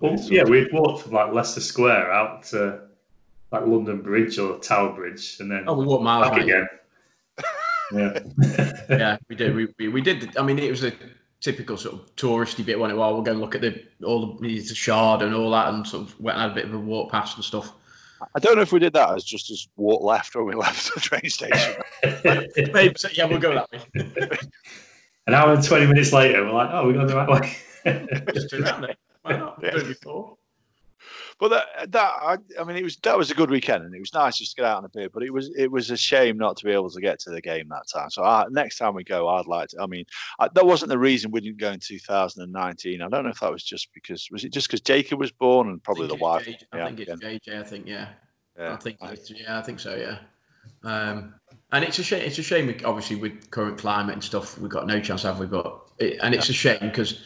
Well, 0.01 0.17
yeah, 0.17 0.45
we'd 0.45 0.73
walked 0.73 1.03
from 1.03 1.13
like 1.13 1.33
Leicester 1.33 1.61
Square 1.61 2.11
out 2.13 2.45
to 2.45 2.89
like 3.53 3.67
London 3.67 4.01
Bridge 4.01 4.39
or 4.39 4.59
Tower 4.59 4.95
Bridge, 4.95 5.37
and 5.39 5.51
then 5.51 5.65
oh, 5.67 5.75
we 5.75 5.85
walked 5.85 6.03
miles 6.03 6.31
back 6.31 6.41
again. 6.41 6.67
yeah, 7.93 8.19
yeah, 8.89 9.17
we 9.29 9.37
did. 9.37 9.55
We, 9.55 9.69
we, 9.79 9.89
we 9.89 10.01
did. 10.01 10.37
I 10.37 10.43
mean, 10.43 10.59
it 10.59 10.71
was 10.71 10.85
a 10.85 10.93
typical 11.41 11.77
sort 11.77 11.97
of 11.97 12.17
touristy 12.17 12.65
bit. 12.65 12.81
When 12.81 12.91
it 12.91 12.97
well, 12.97 13.13
we'll 13.13 13.23
go 13.23 13.33
and 13.33 13.41
look 13.41 13.55
at 13.55 13.61
the 13.61 13.83
all 14.05 14.39
the, 14.39 14.59
the 14.59 14.75
shard 14.75 15.21
and 15.21 15.35
all 15.35 15.51
that, 15.51 15.73
and 15.73 15.87
sort 15.87 16.09
of 16.09 16.19
went 16.19 16.39
and 16.39 16.43
had 16.43 16.53
a 16.53 16.55
bit 16.55 16.65
of 16.65 16.75
a 16.75 16.79
walk 16.79 17.13
past 17.13 17.37
and 17.37 17.45
stuff. 17.45 17.73
I 18.35 18.39
don't 18.39 18.57
know 18.57 18.63
if 18.63 18.73
we 18.73 18.79
did 18.79 18.93
that 18.95 19.15
as 19.15 19.25
just 19.25 19.51
as 19.51 19.69
walk 19.77 20.03
left 20.03 20.35
when 20.35 20.47
we 20.47 20.55
left 20.57 20.95
the 20.95 21.01
train 21.01 21.29
station. 21.29 21.75
Maybe 22.73 22.95
so, 22.97 23.09
yeah, 23.13 23.27
we'll 23.27 23.39
go 23.39 23.55
that 23.55 23.71
way. 23.71 24.39
An 25.27 25.35
hour 25.35 25.53
and 25.53 25.63
twenty 25.63 25.87
minutes 25.87 26.13
later, 26.13 26.43
we're 26.45 26.53
like, 26.53 26.71
oh, 26.73 26.87
we're 26.87 26.95
going 26.95 27.07
the 27.07 27.17
right 27.17 27.29
way. 27.29 27.57
just 28.33 28.51
turn 28.51 28.65
around 28.65 28.83
there. 28.83 28.97
Why 29.23 29.37
not? 29.37 29.61
Yeah. 29.63 29.73
before. 29.75 30.37
But 31.43 31.49
that, 31.49 31.91
that 31.91 32.13
I, 32.23 32.37
I, 32.61 32.63
mean, 32.63 32.77
it 32.77 32.85
was 32.85 32.97
that 32.99 33.19
was 33.19 33.33
a 33.33 33.35
good 33.35 33.51
weekend, 33.51 33.83
and 33.83 33.93
it 33.93 33.99
was 33.99 34.15
nice 34.15 34.39
just 34.39 34.55
to 34.55 34.63
get 34.63 34.65
out 34.65 34.79
on 34.79 34.85
a 34.85 34.89
beer. 34.89 35.09
But 35.13 35.25
it 35.25 35.33
was 35.33 35.51
it 35.57 35.73
was 35.73 35.91
a 35.91 35.97
shame 35.97 36.39
not 36.39 36.57
to 36.59 36.65
be 36.65 36.71
able 36.71 36.89
to 36.89 37.01
get 37.01 37.19
to 37.19 37.31
the 37.31 37.41
game 37.41 37.69
that 37.71 37.89
time. 37.93 38.11
So 38.11 38.23
I, 38.23 38.45
next 38.49 38.79
time 38.79 38.95
we 38.95 39.03
go, 39.03 39.27
I'd 39.27 39.49
like 39.49 39.71
to. 39.71 39.83
I 39.83 39.87
mean, 39.87 40.05
I, 40.39 40.47
that 40.55 40.65
wasn't 40.65 40.91
the 40.91 41.01
reason 41.01 41.33
we 41.33 41.41
didn't 41.41 41.59
go 41.59 41.73
in 41.73 41.81
2019. 41.81 43.03
I 43.03 43.09
don't 43.09 43.25
know 43.25 43.31
if 43.31 43.41
that 43.41 43.51
was 43.51 43.65
just 43.65 43.93
because 43.93 44.29
was 44.31 44.45
it 44.45 44.53
just 44.53 44.69
because 44.69 44.83
Jacob 44.83 45.19
was 45.19 45.33
born 45.33 45.69
and 45.69 45.83
probably 45.83 46.07
the 46.07 46.15
wife. 46.15 46.47
JJ, 46.47 46.63
I 46.75 46.87
think 46.87 47.01
it's 47.01 47.11
JJ. 47.11 47.59
I 47.59 47.65
think 47.65 47.89
yeah. 47.89 48.09
yeah. 48.57 48.75
I 48.75 48.77
think 48.77 48.99
yeah, 49.01 49.59
I 49.59 49.63
think 49.63 49.81
so. 49.81 49.97
Yeah. 49.97 50.19
Um, 50.85 51.35
and 51.73 51.85
it's 51.85 51.99
a 51.99 52.05
shame. 52.05 52.23
It's 52.23 52.39
a 52.39 52.45
shame. 52.45 52.73
Obviously, 52.85 53.17
with 53.17 53.51
current 53.51 53.79
climate 53.79 54.13
and 54.13 54.23
stuff, 54.23 54.59
we've 54.59 54.71
got 54.71 54.87
no 54.87 55.01
chance, 55.01 55.25
have 55.25 55.41
we? 55.41 55.47
But 55.47 55.77
it, 55.99 56.21
and 56.23 56.37
it's 56.37 56.51
a 56.51 56.53
shame 56.53 56.79
because 56.83 57.21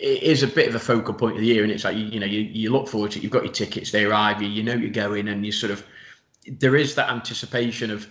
it 0.00 0.22
is 0.22 0.42
a 0.42 0.46
bit 0.46 0.68
of 0.68 0.74
a 0.74 0.78
focal 0.78 1.14
point 1.14 1.34
of 1.34 1.40
the 1.40 1.46
year, 1.46 1.62
and 1.62 1.72
it's 1.72 1.84
like 1.84 1.96
you, 1.96 2.04
you 2.04 2.20
know 2.20 2.26
you, 2.26 2.40
you 2.40 2.70
look 2.70 2.88
forward 2.88 3.10
to 3.12 3.18
it. 3.18 3.22
You've 3.22 3.32
got 3.32 3.44
your 3.44 3.52
tickets, 3.52 3.90
they 3.90 4.04
arrive, 4.04 4.42
you, 4.42 4.48
you 4.48 4.62
know 4.62 4.74
you're 4.74 4.90
going, 4.90 5.28
and 5.28 5.44
you 5.44 5.52
sort 5.52 5.72
of 5.72 5.84
there 6.58 6.76
is 6.76 6.94
that 6.94 7.10
anticipation 7.10 7.90
of 7.90 8.06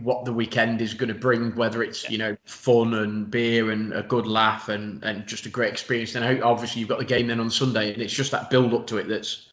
what 0.00 0.24
the 0.24 0.32
weekend 0.32 0.80
is 0.80 0.94
going 0.94 1.08
to 1.08 1.14
bring, 1.14 1.54
whether 1.54 1.82
it's 1.82 2.08
you 2.10 2.18
know 2.18 2.36
fun 2.44 2.94
and 2.94 3.30
beer 3.30 3.70
and 3.70 3.92
a 3.92 4.02
good 4.02 4.26
laugh 4.26 4.68
and 4.68 5.02
and 5.04 5.26
just 5.26 5.46
a 5.46 5.48
great 5.48 5.72
experience. 5.72 6.12
Then 6.12 6.42
obviously 6.42 6.80
you've 6.80 6.88
got 6.88 6.98
the 6.98 7.04
game 7.04 7.26
then 7.26 7.40
on 7.40 7.50
Sunday, 7.50 7.92
and 7.92 8.02
it's 8.02 8.14
just 8.14 8.30
that 8.30 8.50
build 8.50 8.74
up 8.74 8.86
to 8.88 8.98
it 8.98 9.08
that's 9.08 9.48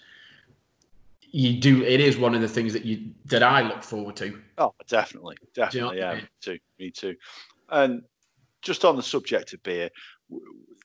you 1.33 1.59
do. 1.59 1.83
It 1.83 1.99
is 1.99 2.17
one 2.17 2.35
of 2.35 2.41
the 2.41 2.47
things 2.47 2.73
that 2.73 2.85
you 2.85 3.11
that 3.25 3.43
I 3.43 3.61
look 3.61 3.83
forward 3.83 4.15
to. 4.17 4.39
Oh, 4.57 4.73
definitely, 4.87 5.37
definitely, 5.55 5.97
you 5.97 6.01
know 6.01 6.07
yeah, 6.07 6.11
I 6.11 6.15
mean? 6.15 6.23
me 6.23 6.29
too, 6.41 6.59
me 6.79 6.91
too. 6.91 7.15
And 7.69 8.03
just 8.61 8.85
on 8.85 8.95
the 8.95 9.03
subject 9.03 9.53
of 9.53 9.63
beer, 9.63 9.89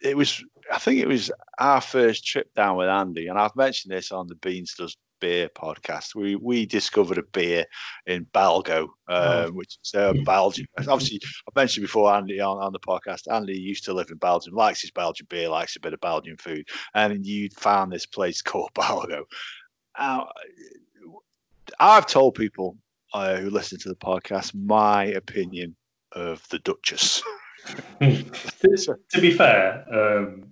it 0.03 0.17
was 0.17 0.43
I 0.73 0.79
think 0.79 1.01
it 1.01 1.09
was 1.09 1.31
our 1.59 1.81
first 1.81 2.27
trip 2.27 2.53
down 2.55 2.77
with 2.77 2.89
Andy, 2.89 3.29
and 3.29 3.39
I've 3.39 3.57
mentioned 3.57 3.93
this 3.93 4.13
on 4.13 4.27
the 4.27 4.35
Beans 4.37 4.75
Does 4.75 4.97
Beer 5.21 5.49
podcast. 5.49 6.15
We 6.15 6.37
we 6.37 6.67
discovered 6.67 7.19
a 7.19 7.23
beer 7.23 7.65
in 8.07 8.27
Belgo, 8.27 8.83
um, 8.83 8.89
oh. 9.09 9.51
which 9.53 9.79
is 9.83 9.95
uh, 9.95 10.13
Belgium. 10.25 10.67
Obviously, 10.79 11.21
I've 11.49 11.57
mentioned 11.57 11.85
before 11.85 12.15
Andy 12.15 12.41
on, 12.41 12.59
on 12.59 12.73
the 12.73 12.81
podcast. 12.81 13.33
Andy 13.33 13.59
used 13.59 13.85
to 13.85 13.93
live 13.93 14.11
in 14.11 14.19
Belgium, 14.19 14.55
likes 14.55 14.83
his 14.83 14.91
Belgian 14.91 15.27
beer, 15.29 15.49
likes 15.49 15.77
a 15.77 15.81
bit 15.81 15.95
of 15.95 16.01
Belgian 16.01 16.37
food, 16.37 16.69
and 16.95 17.25
you 17.27 17.49
found 17.57 17.93
this 17.93 18.07
place 18.07 18.43
called 18.43 18.71
Belgo. 18.75 19.25
Now, 19.99 20.29
I've 21.81 22.07
told 22.07 22.35
people 22.35 22.77
uh, 23.13 23.37
who 23.37 23.51
listen 23.51 23.79
to 23.81 23.89
the 23.89 23.97
podcast 23.97 24.55
my 24.55 25.07
opinion 25.07 25.75
of 26.13 26.47
the 26.49 26.59
Duchess. 26.61 27.23
to, 28.01 28.25
to, 29.13 29.21
be 29.21 29.33
fair, 29.33 29.85
um, 29.93 30.51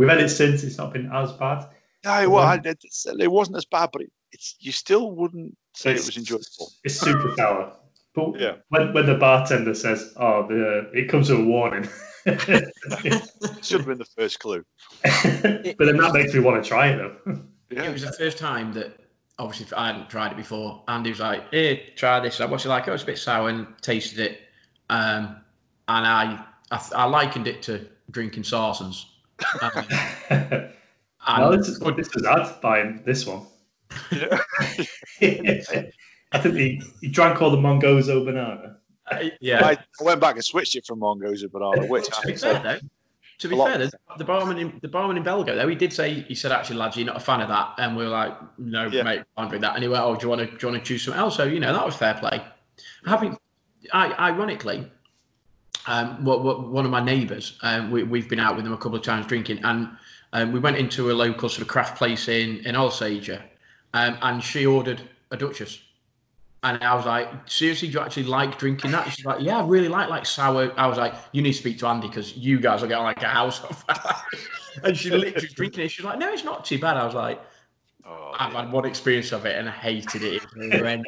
we've 0.00 0.08
had 0.08 0.20
it 0.20 0.30
since. 0.30 0.64
It's 0.64 0.78
not 0.78 0.94
been 0.94 1.10
as 1.12 1.32
bad. 1.32 1.68
No, 2.04 2.30
well, 2.30 2.46
um, 2.46 2.60
it, 2.64 2.82
it, 3.20 3.30
wasn't 3.30 3.58
as 3.58 3.66
bad, 3.66 3.90
but 3.92 4.00
it, 4.00 4.10
it's 4.32 4.56
you 4.58 4.72
still 4.72 5.12
wouldn't 5.12 5.54
say 5.74 5.90
it 5.90 6.06
was 6.06 6.16
enjoyable. 6.16 6.72
It's 6.82 6.98
super 6.98 7.34
sour. 7.36 7.76
But 8.14 8.40
yeah. 8.40 8.54
when, 8.70 8.94
when 8.94 9.04
the 9.04 9.16
bartender 9.16 9.74
says, 9.74 10.14
"Oh, 10.16 10.48
the 10.48 10.90
it 10.94 11.10
comes 11.10 11.28
with 11.28 11.40
a 11.40 11.44
warning," 11.44 11.86
should 13.62 13.80
have 13.80 13.86
been 13.86 13.98
the 13.98 14.08
first 14.16 14.40
clue. 14.40 14.64
but 15.02 15.78
then 15.78 15.98
that 15.98 16.12
makes 16.14 16.32
me 16.32 16.40
want 16.40 16.62
to 16.62 16.66
try 16.66 16.88
it 16.88 16.96
though. 16.96 17.38
Yeah. 17.70 17.84
It 17.84 17.92
was 17.92 18.02
the 18.02 18.12
first 18.12 18.38
time 18.38 18.72
that 18.72 18.98
obviously 19.38 19.66
I 19.76 19.88
hadn't 19.88 20.08
tried 20.08 20.32
it 20.32 20.38
before. 20.38 20.82
Andy 20.88 21.10
was 21.10 21.20
like, 21.20 21.50
"Hey, 21.50 21.92
try 21.94 22.18
this." 22.20 22.40
I 22.40 22.46
was 22.46 22.64
like, 22.64 22.88
"Oh, 22.88 22.94
it's 22.94 23.02
a 23.02 23.06
bit 23.06 23.18
sour," 23.18 23.50
and 23.50 23.66
tasted 23.82 24.18
it. 24.20 24.40
Um, 24.88 25.36
and 25.88 26.06
I, 26.06 26.44
I, 26.70 26.88
I 26.96 27.04
likened 27.04 27.46
it 27.46 27.60
to 27.64 27.86
drinking 28.10 28.44
Sarsons. 28.44 29.04
Um, 29.60 29.86
no, 31.38 31.56
this 31.56 31.68
is, 31.68 31.78
this 31.78 32.14
is 32.14 32.24
ad 32.24 32.60
buying 32.60 33.02
this 33.04 33.26
one. 33.26 33.46
Yeah. 34.12 34.40
I 36.32 36.38
think 36.38 36.54
he, 36.56 36.82
he 37.00 37.08
drank 37.08 37.42
all 37.42 37.50
the 37.50 37.56
Mongozo 37.56 38.24
banana. 38.24 38.76
Uh, 39.10 39.30
yeah, 39.40 39.66
I, 39.66 39.72
I, 39.72 40.04
went 40.04 40.20
back 40.20 40.36
and 40.36 40.44
switched 40.44 40.76
it 40.76 40.86
from 40.86 41.00
Mongozo 41.00 41.50
banana, 41.50 41.86
which 41.86 42.06
to 42.20 42.26
be 42.26 42.36
fair, 42.36 42.62
though, 42.62 42.78
to 43.40 43.48
be 43.48 43.56
fair, 43.56 43.78
the, 43.78 43.90
the 44.18 44.24
barman 44.24 44.58
in 44.58 44.78
the 44.82 44.88
barman 44.88 45.16
in 45.16 45.24
Belgo 45.24 45.46
though 45.46 45.66
he 45.66 45.74
did 45.74 45.92
say 45.92 46.20
he 46.20 46.34
said 46.34 46.52
actually 46.52 46.76
lads 46.76 46.96
you're 46.96 47.06
not 47.06 47.16
a 47.16 47.20
fan 47.20 47.40
of 47.40 47.48
that 47.48 47.74
and 47.78 47.96
we 47.96 48.04
were 48.04 48.10
like 48.10 48.36
no 48.58 48.86
yeah. 48.86 49.02
mate 49.02 49.22
I 49.36 49.40
can't 49.40 49.50
drink 49.50 49.62
that 49.62 49.74
and 49.74 49.82
he 49.82 49.88
went 49.88 50.04
oh 50.04 50.14
do 50.14 50.24
you 50.24 50.28
want 50.28 50.42
to 50.42 50.46
do 50.46 50.58
you 50.60 50.72
want 50.72 50.84
to 50.84 50.86
choose 50.86 51.04
something 51.04 51.18
else 51.18 51.36
so 51.36 51.44
you 51.44 51.58
know 51.58 51.72
that 51.72 51.84
was 51.84 51.96
fair 51.96 52.14
play. 52.14 52.44
Having 53.06 53.38
I, 53.94 54.12
ironically 54.30 54.90
um, 55.86 56.24
what, 56.24 56.42
what, 56.42 56.68
one 56.68 56.84
of 56.84 56.90
my 56.90 57.02
neighbours, 57.02 57.58
um, 57.62 57.90
we, 57.90 58.20
have 58.20 58.28
been 58.28 58.40
out 58.40 58.56
with 58.56 58.64
them 58.64 58.74
a 58.74 58.78
couple 58.78 58.96
of 58.96 59.02
times 59.02 59.26
drinking, 59.26 59.60
and 59.64 59.88
um, 60.32 60.52
we 60.52 60.60
went 60.60 60.76
into 60.76 61.10
a 61.10 61.14
local 61.14 61.48
sort 61.48 61.62
of 61.62 61.68
craft 61.68 61.96
place 61.96 62.28
in 62.28 62.58
in 62.66 62.74
Alsager, 62.74 63.42
um, 63.94 64.18
and 64.22 64.42
she 64.42 64.66
ordered 64.66 65.00
a 65.30 65.36
Duchess, 65.36 65.80
and 66.62 66.82
I 66.84 66.94
was 66.94 67.06
like, 67.06 67.28
seriously, 67.46 67.88
do 67.88 67.94
you 67.94 68.00
actually 68.00 68.24
like 68.24 68.58
drinking 68.58 68.90
that? 68.90 69.10
She's 69.10 69.24
like, 69.24 69.40
yeah, 69.40 69.58
I 69.58 69.66
really 69.66 69.88
like 69.88 70.10
like 70.10 70.26
sour. 70.26 70.72
I 70.76 70.86
was 70.86 70.98
like, 70.98 71.14
you 71.32 71.40
need 71.40 71.52
to 71.52 71.58
speak 71.58 71.78
to 71.78 71.86
Andy 71.86 72.08
because 72.08 72.36
you 72.36 72.60
guys 72.60 72.82
are 72.82 72.86
getting 72.86 73.04
like 73.04 73.22
a 73.22 73.28
house 73.28 73.62
and 74.84 74.96
she 74.96 75.10
literally 75.10 75.48
drinking 75.48 75.84
it. 75.84 75.88
She's 75.90 76.04
like, 76.04 76.18
no, 76.18 76.30
it's 76.30 76.44
not 76.44 76.66
too 76.66 76.78
bad. 76.78 76.98
I 76.98 77.06
was 77.06 77.14
like, 77.14 77.40
Oh, 78.06 78.32
I've 78.38 78.52
had 78.52 78.72
one 78.72 78.84
experience 78.84 79.32
of 79.32 79.46
it 79.46 79.58
and 79.58 79.68
I 79.68 79.72
hated 79.72 80.22
it. 80.22 80.42
it 80.56 81.06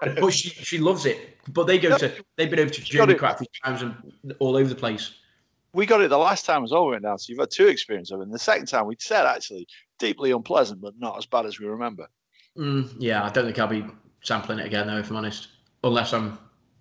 but 0.20 0.30
she 0.32 0.50
she 0.50 0.78
loves 0.78 1.06
it. 1.06 1.38
But 1.48 1.66
they 1.66 1.78
go 1.78 1.96
to 1.96 2.12
they've 2.36 2.50
been 2.50 2.60
over 2.60 2.70
to 2.70 2.82
Germany 2.82 3.18
quite 3.18 3.34
a 3.34 3.38
few 3.38 3.46
times 3.64 3.82
and 3.82 4.34
all 4.38 4.56
over 4.56 4.68
the 4.68 4.74
place. 4.74 5.14
We 5.72 5.86
got 5.86 6.00
it 6.00 6.10
the 6.10 6.18
last 6.18 6.46
time 6.46 6.64
as 6.64 6.72
well 6.72 6.86
we 6.86 6.92
went 6.92 7.04
down, 7.04 7.18
so 7.18 7.30
you've 7.30 7.38
had 7.38 7.50
two 7.50 7.68
experiences 7.68 8.12
of 8.12 8.20
it. 8.20 8.24
And 8.24 8.32
the 8.32 8.38
second 8.38 8.66
time 8.66 8.86
we 8.86 8.96
said 8.98 9.24
actually 9.24 9.68
deeply 9.98 10.32
unpleasant, 10.32 10.80
but 10.80 10.94
not 10.98 11.16
as 11.16 11.26
bad 11.26 11.46
as 11.46 11.60
we 11.60 11.66
remember. 11.66 12.08
Mm, 12.58 12.92
yeah, 12.98 13.24
I 13.24 13.30
don't 13.30 13.44
think 13.44 13.58
I'll 13.58 13.68
be 13.68 13.86
sampling 14.22 14.58
it 14.58 14.66
again 14.66 14.86
though, 14.86 14.98
if 14.98 15.10
I'm 15.10 15.16
honest. 15.16 15.48
Unless 15.84 16.12
I'm 16.12 16.38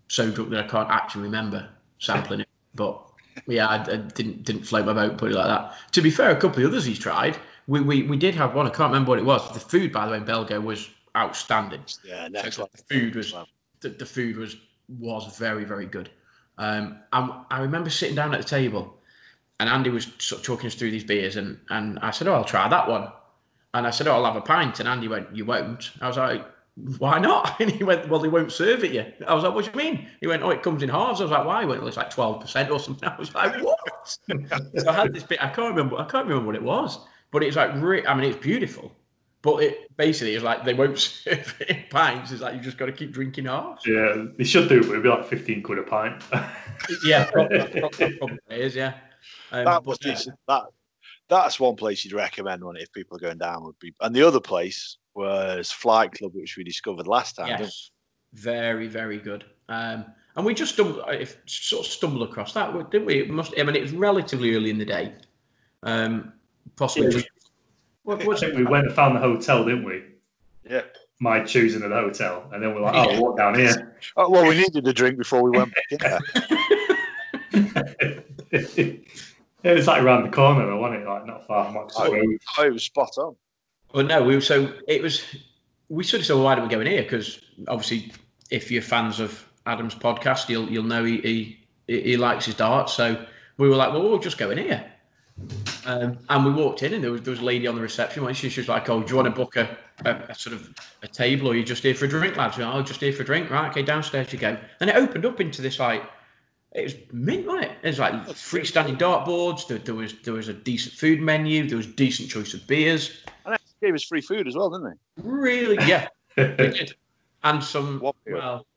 so 0.07 0.29
drunk 0.31 0.49
that 0.49 0.65
I 0.65 0.67
can't 0.67 0.89
actually 0.89 1.23
remember 1.23 1.69
sampling 1.99 2.41
it. 2.41 2.49
But 2.75 3.01
yeah, 3.47 3.67
I, 3.67 3.75
I, 3.75 3.97
didn't 3.97 4.43
didn't 4.43 4.63
float 4.63 4.85
my 4.85 4.93
boat, 4.93 5.17
put 5.17 5.31
it 5.31 5.35
like 5.35 5.47
that. 5.47 5.75
To 5.93 6.01
be 6.01 6.09
fair, 6.09 6.31
a 6.31 6.35
couple 6.35 6.63
of 6.63 6.71
others 6.71 6.85
he's 6.85 6.99
tried. 6.99 7.37
We, 7.69 7.81
we 7.81 8.01
we 8.03 8.17
did 8.17 8.33
have 8.33 8.55
one. 8.55 8.65
I 8.65 8.71
can't 8.71 8.91
remember 8.91 9.09
what 9.09 9.19
it 9.19 9.25
was. 9.25 9.53
The 9.53 9.59
food, 9.59 9.91
by 9.93 10.05
the 10.05 10.11
way, 10.11 10.17
in 10.17 10.25
Belgo 10.25 10.61
was 10.63 10.89
outstanding. 11.15 11.83
Yeah, 12.03 12.27
next 12.27 12.55
so 12.55 12.67
The 12.71 12.83
food 12.95 13.15
was 13.15 13.35
the, 13.81 13.89
the, 13.89 14.05
food 14.07 14.37
was 14.37 14.55
was 14.87 15.37
very 15.37 15.65
very 15.65 15.85
good. 15.85 16.09
Um, 16.57 16.97
I, 17.13 17.43
I 17.51 17.61
remember 17.61 17.91
sitting 17.91 18.15
down 18.15 18.33
at 18.33 18.41
the 18.41 18.47
table, 18.47 18.97
and 19.59 19.69
Andy 19.69 19.91
was 19.91 20.11
sort 20.17 20.39
of 20.39 20.45
talking 20.45 20.65
us 20.65 20.73
through 20.73 20.89
these 20.89 21.03
beers, 21.03 21.35
and 21.35 21.59
and 21.69 21.99
I 21.99 22.09
said, 22.09 22.27
"Oh, 22.27 22.33
I'll 22.33 22.43
try 22.43 22.67
that 22.67 22.89
one," 22.89 23.07
and 23.75 23.85
I 23.85 23.91
said, 23.91 24.07
"Oh, 24.07 24.13
I'll 24.15 24.25
have 24.25 24.35
a 24.35 24.41
pint," 24.41 24.79
and 24.79 24.89
Andy 24.89 25.07
went, 25.07 25.35
"You 25.35 25.45
won't." 25.45 25.91
I 26.01 26.07
was 26.07 26.17
like 26.17 26.45
why 26.97 27.19
not? 27.19 27.55
And 27.59 27.71
he 27.71 27.83
went, 27.83 28.07
well, 28.07 28.19
they 28.19 28.29
won't 28.29 28.51
serve 28.51 28.83
it 28.83 28.93
you. 28.93 29.05
I 29.27 29.33
was 29.33 29.43
like, 29.43 29.53
what 29.53 29.65
do 29.65 29.71
you 29.71 29.77
mean? 29.77 30.07
He 30.21 30.27
went, 30.27 30.43
oh, 30.43 30.49
it 30.49 30.63
comes 30.63 30.81
in 30.81 30.89
halves. 30.89 31.19
I 31.19 31.23
was 31.23 31.31
like, 31.31 31.45
why? 31.45 31.61
He 31.61 31.67
went, 31.67 31.81
well, 31.81 31.87
it's 31.87 31.97
like 31.97 32.13
12% 32.13 32.69
or 32.69 32.79
something. 32.79 33.09
I 33.09 33.17
was 33.17 33.33
like, 33.35 33.61
what? 33.61 33.79
so 34.79 34.89
I 34.89 34.93
had 34.93 35.13
this 35.13 35.23
bit, 35.23 35.43
I 35.43 35.49
can't 35.49 35.75
remember, 35.75 35.97
I 35.97 36.05
can't 36.05 36.25
remember 36.25 36.47
what 36.47 36.55
it 36.55 36.63
was, 36.63 36.99
but 37.31 37.43
it's 37.43 37.55
like, 37.55 37.71
re- 37.75 38.05
I 38.05 38.15
mean, 38.15 38.29
it's 38.29 38.39
beautiful. 38.39 38.91
But 39.41 39.63
it 39.63 39.95
basically 39.95 40.35
is 40.35 40.43
like 40.43 40.65
they 40.65 40.73
won't 40.73 40.99
serve 40.99 41.55
it 41.61 41.69
in 41.69 41.83
pints. 41.89 42.31
It's 42.31 42.41
like 42.41 42.55
you 42.55 42.59
just 42.59 42.77
got 42.77 42.87
to 42.87 42.91
keep 42.91 43.11
drinking 43.11 43.45
halves. 43.45 43.85
Yeah, 43.85 44.25
they 44.37 44.43
should 44.43 44.67
do, 44.67 44.81
but 44.81 44.89
it'd 44.89 45.03
be 45.03 45.09
like 45.09 45.25
15 45.25 45.63
quid 45.63 45.79
a 45.79 45.83
pint. 45.83 46.23
yeah, 47.05 47.29
probably, 47.31 47.81
probably 48.17 48.37
is, 48.49 48.75
yeah. 48.75 48.95
Um, 49.51 49.65
that, 49.65 49.83
but, 49.83 49.97
yeah. 50.05 50.17
that, 50.47 50.63
that's 51.29 51.59
one 51.59 51.75
place 51.75 52.03
you'd 52.03 52.13
recommend 52.13 52.63
one 52.63 52.75
if 52.75 52.91
people 52.91 53.15
are 53.15 53.21
going 53.21 53.37
down 53.37 53.63
would 53.63 53.79
be, 53.79 53.93
and 54.01 54.13
the 54.13 54.23
other 54.23 54.41
place 54.41 54.97
was 55.13 55.71
Flight 55.71 56.11
Club, 56.11 56.33
which 56.35 56.57
we 56.57 56.63
discovered 56.63 57.07
last 57.07 57.37
time. 57.37 57.47
Yes, 57.47 57.91
very, 58.33 58.87
very 58.87 59.17
good. 59.19 59.45
Um, 59.69 60.05
and 60.35 60.45
we 60.45 60.53
just 60.53 60.73
stumbled, 60.73 61.03
if, 61.09 61.37
sort 61.45 61.85
of 61.85 61.91
stumbled 61.91 62.27
across 62.27 62.53
that, 62.53 62.73
didn't 62.91 63.05
we? 63.05 63.19
It 63.19 63.29
must. 63.29 63.53
I 63.57 63.63
mean, 63.63 63.75
it 63.75 63.81
was 63.81 63.93
relatively 63.93 64.55
early 64.55 64.69
in 64.69 64.77
the 64.77 64.85
day. 64.85 65.13
Um, 65.83 66.33
possibly. 66.79 67.15
Yeah, 67.15 67.21
what, 68.03 68.21
I 68.21 68.35
think 68.39 68.55
we 68.55 68.65
went 68.65 68.87
and 68.87 68.95
found 68.95 69.15
the 69.15 69.19
hotel, 69.19 69.65
didn't 69.65 69.83
we? 69.83 70.03
Yeah. 70.67 70.81
My 71.19 71.43
choosing 71.43 71.83
of 71.83 71.89
the 71.89 71.95
hotel, 71.95 72.49
and 72.53 72.63
then 72.63 72.73
we're 72.73 72.81
like, 72.81 72.95
"Oh, 72.95 73.21
walk 73.21 73.37
down 73.37 73.53
here." 73.53 73.97
Oh, 74.15 74.29
well, 74.29 74.47
we 74.47 74.57
needed 74.57 74.87
a 74.87 74.93
drink 74.93 75.17
before 75.17 75.43
we 75.43 75.51
went 75.51 75.73
back 75.75 75.83
in 75.91 75.97
there. 75.99 76.19
it 78.51 79.05
was 79.63 79.85
like 79.85 80.01
around 80.01 80.23
the 80.23 80.29
corner, 80.29 80.65
though, 80.65 80.77
wasn't 80.77 81.03
it? 81.03 81.07
Like 81.07 81.25
not 81.25 81.45
far 81.45 81.65
from 81.65 81.75
Oxford 81.75 82.07
oh, 82.07 82.13
Road. 82.13 82.39
Oh, 82.57 82.65
it 82.65 82.73
was 82.73 82.83
spot 82.83 83.17
on. 83.17 83.35
Well, 83.93 84.05
no, 84.05 84.23
we 84.23 84.39
so 84.39 84.73
it 84.87 85.01
was. 85.01 85.23
We 85.89 86.05
sort 86.05 86.21
of 86.21 86.27
said, 86.27 86.35
well, 86.35 86.45
why 86.45 86.55
don't 86.55 86.63
we 86.63 86.73
go 86.73 86.79
in 86.79 86.87
here? 86.87 87.03
Because 87.03 87.41
obviously, 87.67 88.13
if 88.49 88.71
you're 88.71 88.81
fans 88.81 89.19
of 89.19 89.45
Adam's 89.65 89.95
podcast, 89.95 90.47
you'll 90.47 90.69
you'll 90.69 90.83
know 90.83 91.03
he 91.03 91.17
he, 91.87 92.01
he 92.01 92.15
likes 92.15 92.45
his 92.45 92.55
darts. 92.55 92.93
So 92.93 93.25
we 93.57 93.67
were 93.67 93.75
like, 93.75 93.91
well, 93.91 94.03
we'll 94.03 94.19
just 94.19 94.37
go 94.37 94.51
in 94.51 94.57
here. 94.57 94.89
Um, 95.85 96.17
and 96.29 96.45
we 96.45 96.51
walked 96.51 96.83
in, 96.83 96.93
and 96.93 97.03
there 97.03 97.11
was 97.11 97.21
there 97.21 97.31
was 97.31 97.39
a 97.39 97.45
lady 97.45 97.65
on 97.67 97.75
the 97.75 97.81
reception. 97.81 98.23
When 98.23 98.33
she, 98.33 98.49
she 98.49 98.61
was 98.61 98.67
like, 98.67 98.89
"Oh, 98.89 99.01
do 99.01 99.09
you 99.09 99.15
want 99.15 99.27
to 99.27 99.31
book 99.31 99.55
a, 99.55 99.77
a, 100.05 100.11
a 100.29 100.35
sort 100.35 100.55
of 100.55 100.69
a 101.01 101.07
table, 101.07 101.47
or 101.47 101.51
are 101.51 101.55
you 101.55 101.63
just 101.63 101.83
here 101.83 101.95
for 101.95 102.05
a 102.05 102.09
drink, 102.09 102.37
lads?" 102.37 102.57
"Oh, 102.59 102.81
just 102.81 102.99
here 102.99 103.13
for 103.13 103.23
a 103.23 103.25
drink." 103.25 103.49
Right, 103.49 103.69
okay, 103.71 103.81
downstairs 103.81 104.31
you 104.31 104.39
go. 104.39 104.57
And 104.81 104.89
it 104.89 104.95
opened 104.95 105.25
up 105.25 105.41
into 105.41 105.61
this 105.61 105.79
like 105.79 106.03
it 106.73 106.83
was 106.83 106.95
mint, 107.11 107.47
wasn't 107.47 107.65
it? 107.65 107.71
It 107.81 107.87
was 107.87 107.99
like 107.99 108.13
freestanding 108.27 108.97
dartboards. 108.97 109.67
There, 109.67 109.79
there 109.79 109.95
was 109.95 110.13
there 110.21 110.33
was 110.33 110.47
a 110.47 110.53
decent 110.53 110.93
food 110.95 111.19
menu. 111.19 111.67
There 111.67 111.77
was 111.77 111.87
decent 111.87 112.29
choice 112.29 112.53
of 112.53 112.65
beers 112.67 113.23
And 113.45 113.55
they 113.55 113.87
gave 113.87 113.95
us 113.95 114.03
free 114.03 114.21
food 114.21 114.47
as 114.47 114.55
well, 114.55 114.69
didn't 114.69 114.91
they? 114.91 115.23
Really? 115.23 115.77
Yeah, 115.87 116.07
they 116.35 116.55
did. 116.55 116.93
And 117.43 117.63
some 117.63 117.99
well, 118.25 118.67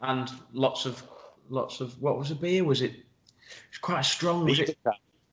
and 0.00 0.30
lots 0.52 0.86
of 0.86 1.02
lots 1.48 1.80
of 1.80 2.00
what 2.02 2.18
was 2.18 2.30
the 2.30 2.34
beer? 2.34 2.64
Was 2.64 2.82
it? 2.82 2.94
It's 3.68 3.78
quite 3.78 4.04
strong. 4.04 4.44
Was 4.44 4.58
it? 4.58 4.76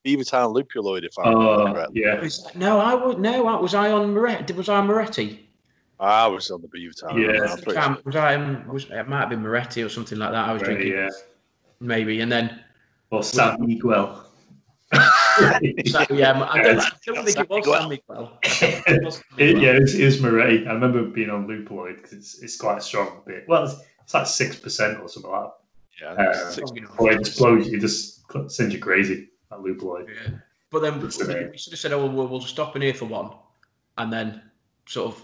Beavertown 0.06 0.54
Lupuloid, 0.54 1.06
if 1.06 1.18
I 1.18 1.30
remember 1.30 1.88
Yeah. 1.94 2.20
Was, 2.20 2.48
no, 2.56 2.80
I 2.80 2.94
was 2.94 3.18
no. 3.18 3.44
Was 3.44 3.74
I 3.74 3.92
on 3.92 4.14
Moretti? 4.14 4.54
Was 4.54 4.70
I 4.70 4.82
Moretti? 4.82 5.48
I 6.00 6.28
was 6.28 6.52
on 6.52 6.62
the 6.62 6.68
Beavertown. 6.68 7.22
Yeah. 7.22 7.96
Was 8.06 8.16
I? 8.16 8.36
Um, 8.36 8.68
was 8.68 8.86
it 8.90 9.08
might 9.08 9.22
have 9.22 9.30
been 9.30 9.42
Moretti 9.42 9.82
or 9.82 9.90
something 9.90 10.18
like 10.18 10.32
that? 10.32 10.50
I 10.50 10.54
was 10.54 10.62
right, 10.62 10.76
drinking. 10.76 10.94
Yeah. 10.94 11.10
Maybe, 11.80 12.20
and 12.22 12.32
then. 12.32 12.60
Or 13.12 13.24
San 13.24 13.58
Miguel 13.60 14.26
yeah, 14.94 16.48
I 16.52 16.62
don't, 16.62 16.80
I 16.80 16.90
don't 17.06 17.26
think 17.26 17.38
it 17.40 17.50
was 17.50 17.66
San 17.66 17.90
Miguel. 17.90 18.38
it, 18.44 19.24
yeah, 19.58 19.78
it 19.78 20.06
was, 20.06 20.22
Moretti. 20.22 20.68
I 20.68 20.74
remember 20.74 21.04
being 21.04 21.32
on 21.32 21.48
Lupuloid 21.48 21.96
because 21.96 22.14
it's, 22.14 22.44
it's 22.44 22.58
quite 22.58 22.78
a 22.78 22.82
strong 22.82 23.22
bit. 23.26 23.46
Well, 23.48 23.64
it's, 23.64 23.76
it's 24.04 24.14
like 24.14 24.28
six 24.28 24.56
percent 24.56 25.00
or 25.00 25.08
something 25.08 25.32
like 25.32 25.46
that. 25.46 26.18
Yeah, 26.18 26.32
uh, 26.32 27.06
it 27.08 27.20
just 27.24 27.38
blows 27.40 27.68
you, 27.68 27.80
just 27.80 28.22
sends 28.52 28.74
you 28.74 28.80
crazy 28.80 29.30
at 29.54 29.60
Lupuloid. 29.60 30.08
Yeah. 30.10 30.38
But 30.72 30.82
then 30.82 31.00
we, 31.00 31.06
we 31.06 31.12
sort 31.12 31.74
of 31.74 31.80
said, 31.80 31.94
"Oh, 31.94 32.06
we'll, 32.06 32.28
we'll 32.28 32.42
stop 32.42 32.76
in 32.76 32.82
here 32.82 32.94
for 32.94 33.06
one," 33.06 33.32
and 33.98 34.12
then 34.12 34.42
sort 34.88 35.14
of 35.14 35.24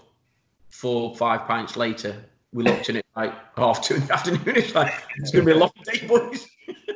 four, 0.68 1.14
five 1.16 1.46
pints 1.46 1.76
later, 1.76 2.16
we 2.52 2.64
looked 2.64 2.88
in 2.88 2.96
it 2.96 3.06
like 3.16 3.34
half 3.56 3.82
two 3.82 3.96
in 3.96 4.06
the 4.06 4.12
afternoon. 4.14 4.42
It's 4.46 4.74
like 4.74 4.92
it's 5.16 5.30
going 5.30 5.44
to 5.44 5.52
be 5.52 5.56
a 5.56 5.60
long 5.60 5.72
day, 5.84 6.06
boys. 6.06 6.46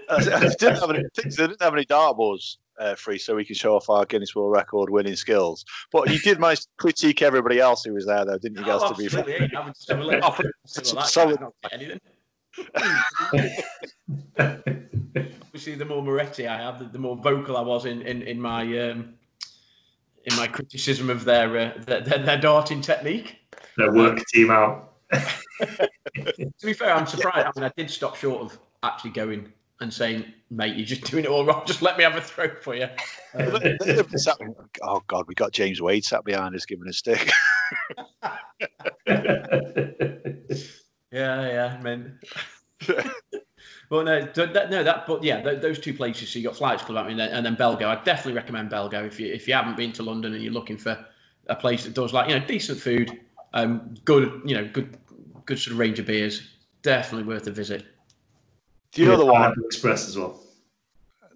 I 0.08 0.20
didn't 0.58 0.80
have 0.80 0.90
any, 0.90 1.02
they 1.16 1.30
didn't 1.30 1.62
have 1.62 1.74
any 1.74 1.84
dartboards 1.84 2.58
uh, 2.78 2.94
free 2.94 3.18
so 3.18 3.34
we 3.34 3.44
can 3.44 3.54
show 3.54 3.74
off 3.76 3.88
our 3.88 4.04
Guinness 4.04 4.34
World 4.34 4.52
Record 4.52 4.90
winning 4.90 5.16
skills. 5.16 5.64
But 5.92 6.10
you 6.10 6.18
did 6.18 6.38
manage 6.40 6.60
to 6.60 6.68
critique 6.76 7.22
everybody 7.22 7.60
else 7.60 7.84
who 7.84 7.94
was 7.94 8.06
there, 8.06 8.24
though, 8.24 8.38
didn't 8.38 8.58
you 8.58 8.64
guys? 8.64 8.80
Oh, 8.82 8.92
to 8.92 8.96
be 8.96 9.08
fair. 9.08 9.48
Solid. 11.06 11.38
Obviously, 15.54 15.76
the 15.76 15.84
more 15.84 16.02
Moretti 16.02 16.48
I 16.48 16.56
have, 16.56 16.80
the, 16.80 16.86
the, 16.86 16.98
more 16.98 17.14
vocal 17.14 17.56
I 17.56 17.60
was 17.60 17.84
in 17.84 18.02
in, 18.02 18.22
in 18.22 18.40
my 18.40 18.62
um, 18.90 19.14
in 20.24 20.34
my 20.34 20.48
criticism 20.48 21.10
of 21.10 21.24
their, 21.24 21.48
uh, 21.56 21.72
their, 21.86 22.00
their, 22.00 22.18
their 22.18 22.40
darting 22.40 22.80
technique. 22.80 23.36
Their 23.76 23.92
work 23.92 24.18
team 24.32 24.50
out. 24.50 24.94
to 25.12 25.88
be 26.60 26.72
fair, 26.72 26.92
I'm 26.92 27.06
surprised. 27.06 27.46
I 27.46 27.52
mean, 27.54 27.64
I 27.64 27.72
did 27.76 27.88
stop 27.88 28.16
short 28.16 28.42
of 28.42 28.58
actually 28.82 29.12
going 29.12 29.52
and 29.80 29.94
saying, 29.94 30.24
"Mate, 30.50 30.74
you're 30.74 30.86
just 30.86 31.04
doing 31.08 31.22
it 31.22 31.30
all 31.30 31.44
wrong. 31.44 31.62
Just 31.68 31.82
let 31.82 31.96
me 31.98 32.02
have 32.02 32.16
a 32.16 32.20
throw 32.20 32.48
for 32.56 32.74
you." 32.74 32.88
Um, 33.34 33.78
oh 34.82 35.02
God, 35.06 35.26
we 35.28 35.36
got 35.36 35.52
James 35.52 35.80
Wade 35.80 36.04
sat 36.04 36.24
behind 36.24 36.56
us 36.56 36.66
giving 36.66 36.88
a 36.88 36.92
stick. 36.92 37.30
yeah, 38.26 39.38
yeah, 41.12 41.80
man. 41.80 42.18
But 43.88 44.04
no, 44.04 44.20
that, 44.22 44.70
no, 44.70 44.82
that, 44.82 45.06
but 45.06 45.22
yeah, 45.22 45.40
those 45.40 45.78
two 45.78 45.92
places. 45.94 46.30
So 46.30 46.38
you 46.38 46.44
got 46.46 46.56
Flights 46.56 46.82
Club, 46.82 47.04
I 47.04 47.08
mean, 47.08 47.20
and 47.20 47.44
then 47.44 47.54
Belgo. 47.56 47.84
I 47.84 48.02
definitely 48.02 48.32
recommend 48.32 48.70
Belgo 48.70 49.06
if 49.06 49.20
you 49.20 49.32
if 49.32 49.46
you 49.46 49.54
haven't 49.54 49.76
been 49.76 49.92
to 49.92 50.02
London 50.02 50.34
and 50.34 50.42
you're 50.42 50.52
looking 50.52 50.78
for 50.78 51.04
a 51.48 51.54
place 51.54 51.84
that 51.84 51.94
does 51.94 52.12
like 52.12 52.28
you 52.28 52.38
know 52.38 52.46
decent 52.46 52.78
food, 52.80 53.20
um, 53.52 53.94
good 54.04 54.40
you 54.44 54.54
know 54.54 54.68
good 54.72 54.96
good 55.44 55.58
sort 55.58 55.72
of 55.72 55.78
range 55.78 55.98
of 55.98 56.06
beers. 56.06 56.50
Definitely 56.82 57.28
worth 57.28 57.46
a 57.46 57.50
visit. 57.50 57.86
Do 58.92 59.02
you 59.02 59.08
know 59.08 59.16
the 59.16 59.26
one? 59.26 59.54
Express 59.64 60.08
as 60.08 60.16
well. 60.16 60.40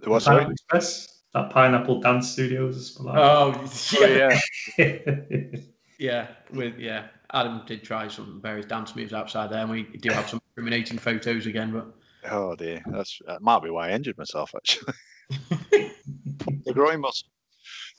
The 0.03 0.11
what? 0.11 0.25
Pineapple 0.25 0.53
Express. 0.53 1.23
That 1.35 1.51
Pineapple 1.51 2.01
Dance 2.01 2.31
Studios. 2.31 2.97
Oh 3.01 3.69
yeah. 4.01 4.41
Oh, 4.79 4.83
yeah. 4.85 5.61
yeah, 5.99 6.27
with 6.53 6.79
yeah. 6.79 7.09
Adam 7.35 7.61
did 7.67 7.85
try 7.85 8.09
some 8.09 8.41
various 8.41 8.65
dance 8.65 8.97
moves 8.97 9.13
outside 9.13 9.51
there, 9.51 9.61
and 9.61 9.71
we 9.71 9.83
do 9.83 10.11
have 10.11 10.29
some 10.31 10.41
incriminating 10.51 10.97
photos 10.97 11.47
again. 11.47 11.73
But 11.73 11.95
oh 12.31 12.55
dear, 12.57 12.83
that's 12.87 13.18
that 13.26 13.43
might 13.43 13.62
be 13.62 13.70
why 13.70 13.89
I 13.89 13.93
injured 13.93 14.18
myself 14.18 14.55
actually. 14.55 14.95
the 15.70 16.72
groin 16.72 17.01
muscle. 17.01 17.29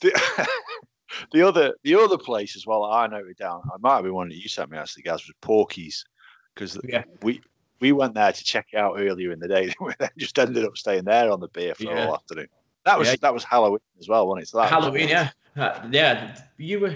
The, 0.01 0.47
the 1.33 1.47
other 1.47 1.73
the 1.83 1.95
other 1.95 2.17
place 2.17 2.55
as 2.55 2.65
well 2.65 2.83
I 2.83 3.07
noted 3.07 3.37
down. 3.37 3.61
I 3.73 3.77
might 3.79 3.95
have 3.95 4.03
been 4.03 4.13
one 4.13 4.29
that 4.29 4.37
you 4.37 4.49
sent 4.49 4.71
me 4.71 4.77
actually, 4.77 5.03
guys, 5.03 5.25
was 5.27 5.33
Porky's 5.41 6.05
because 6.53 6.77
yeah. 6.83 7.03
we 7.21 7.41
we 7.79 7.91
went 7.91 8.13
there 8.13 8.31
to 8.31 8.43
check 8.43 8.67
it 8.73 8.77
out 8.77 8.95
earlier 8.97 9.31
in 9.31 9.39
the 9.39 9.47
day. 9.47 9.73
We 9.81 9.93
just 10.17 10.37
ended 10.37 10.65
up 10.65 10.77
staying 10.77 11.05
there 11.05 11.31
on 11.31 11.39
the 11.39 11.47
beer 11.49 11.75
for 11.75 11.83
yeah. 11.83 12.07
all 12.07 12.15
afternoon. 12.15 12.47
That 12.85 12.97
was 12.97 13.09
yeah. 13.09 13.15
that 13.21 13.33
was 13.33 13.43
Halloween 13.43 13.79
as 13.99 14.07
well, 14.07 14.27
wasn't 14.27 14.43
it? 14.43 14.49
So 14.49 14.61
Halloween, 14.61 15.03
was 15.03 15.11
yeah, 15.11 15.29
uh, 15.57 15.87
yeah. 15.91 16.37
You 16.57 16.79
were. 16.79 16.95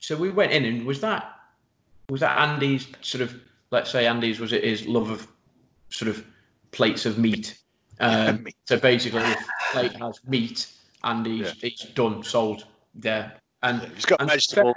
So 0.00 0.16
we 0.16 0.30
went 0.30 0.52
in, 0.52 0.64
and 0.64 0.86
was 0.86 1.00
that 1.00 1.34
was 2.08 2.20
that 2.20 2.38
Andy's 2.38 2.88
sort 3.00 3.22
of 3.22 3.34
let's 3.70 3.90
say 3.90 4.06
Andy's 4.06 4.40
was 4.40 4.52
it 4.52 4.64
his 4.64 4.86
love 4.86 5.10
of 5.10 5.28
sort 5.90 6.08
of 6.08 6.24
plates 6.70 7.06
of 7.06 7.18
meat. 7.18 7.58
Um, 8.00 8.44
meat. 8.44 8.56
So 8.66 8.78
basically, 8.78 9.22
if 9.22 9.46
plate 9.72 9.92
has 9.94 10.20
meat, 10.26 10.72
and 11.04 11.26
he's, 11.26 11.46
yeah. 11.46 11.52
he's 11.70 11.80
done 11.94 12.22
sold 12.22 12.66
there, 12.94 13.32
and 13.62 13.82
he's 13.94 14.06
got 14.06 14.20
vegetables. 14.22 14.74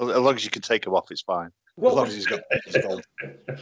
long 0.00 0.34
as 0.34 0.44
you 0.44 0.50
can 0.50 0.62
take 0.62 0.84
them 0.84 0.94
off, 0.94 1.10
it's 1.10 1.22
fine. 1.22 1.50
What 1.76 1.90
as 1.90 1.96
long 1.96 2.06
as 2.06 2.14
he's 2.14 2.26
got. 2.26 2.40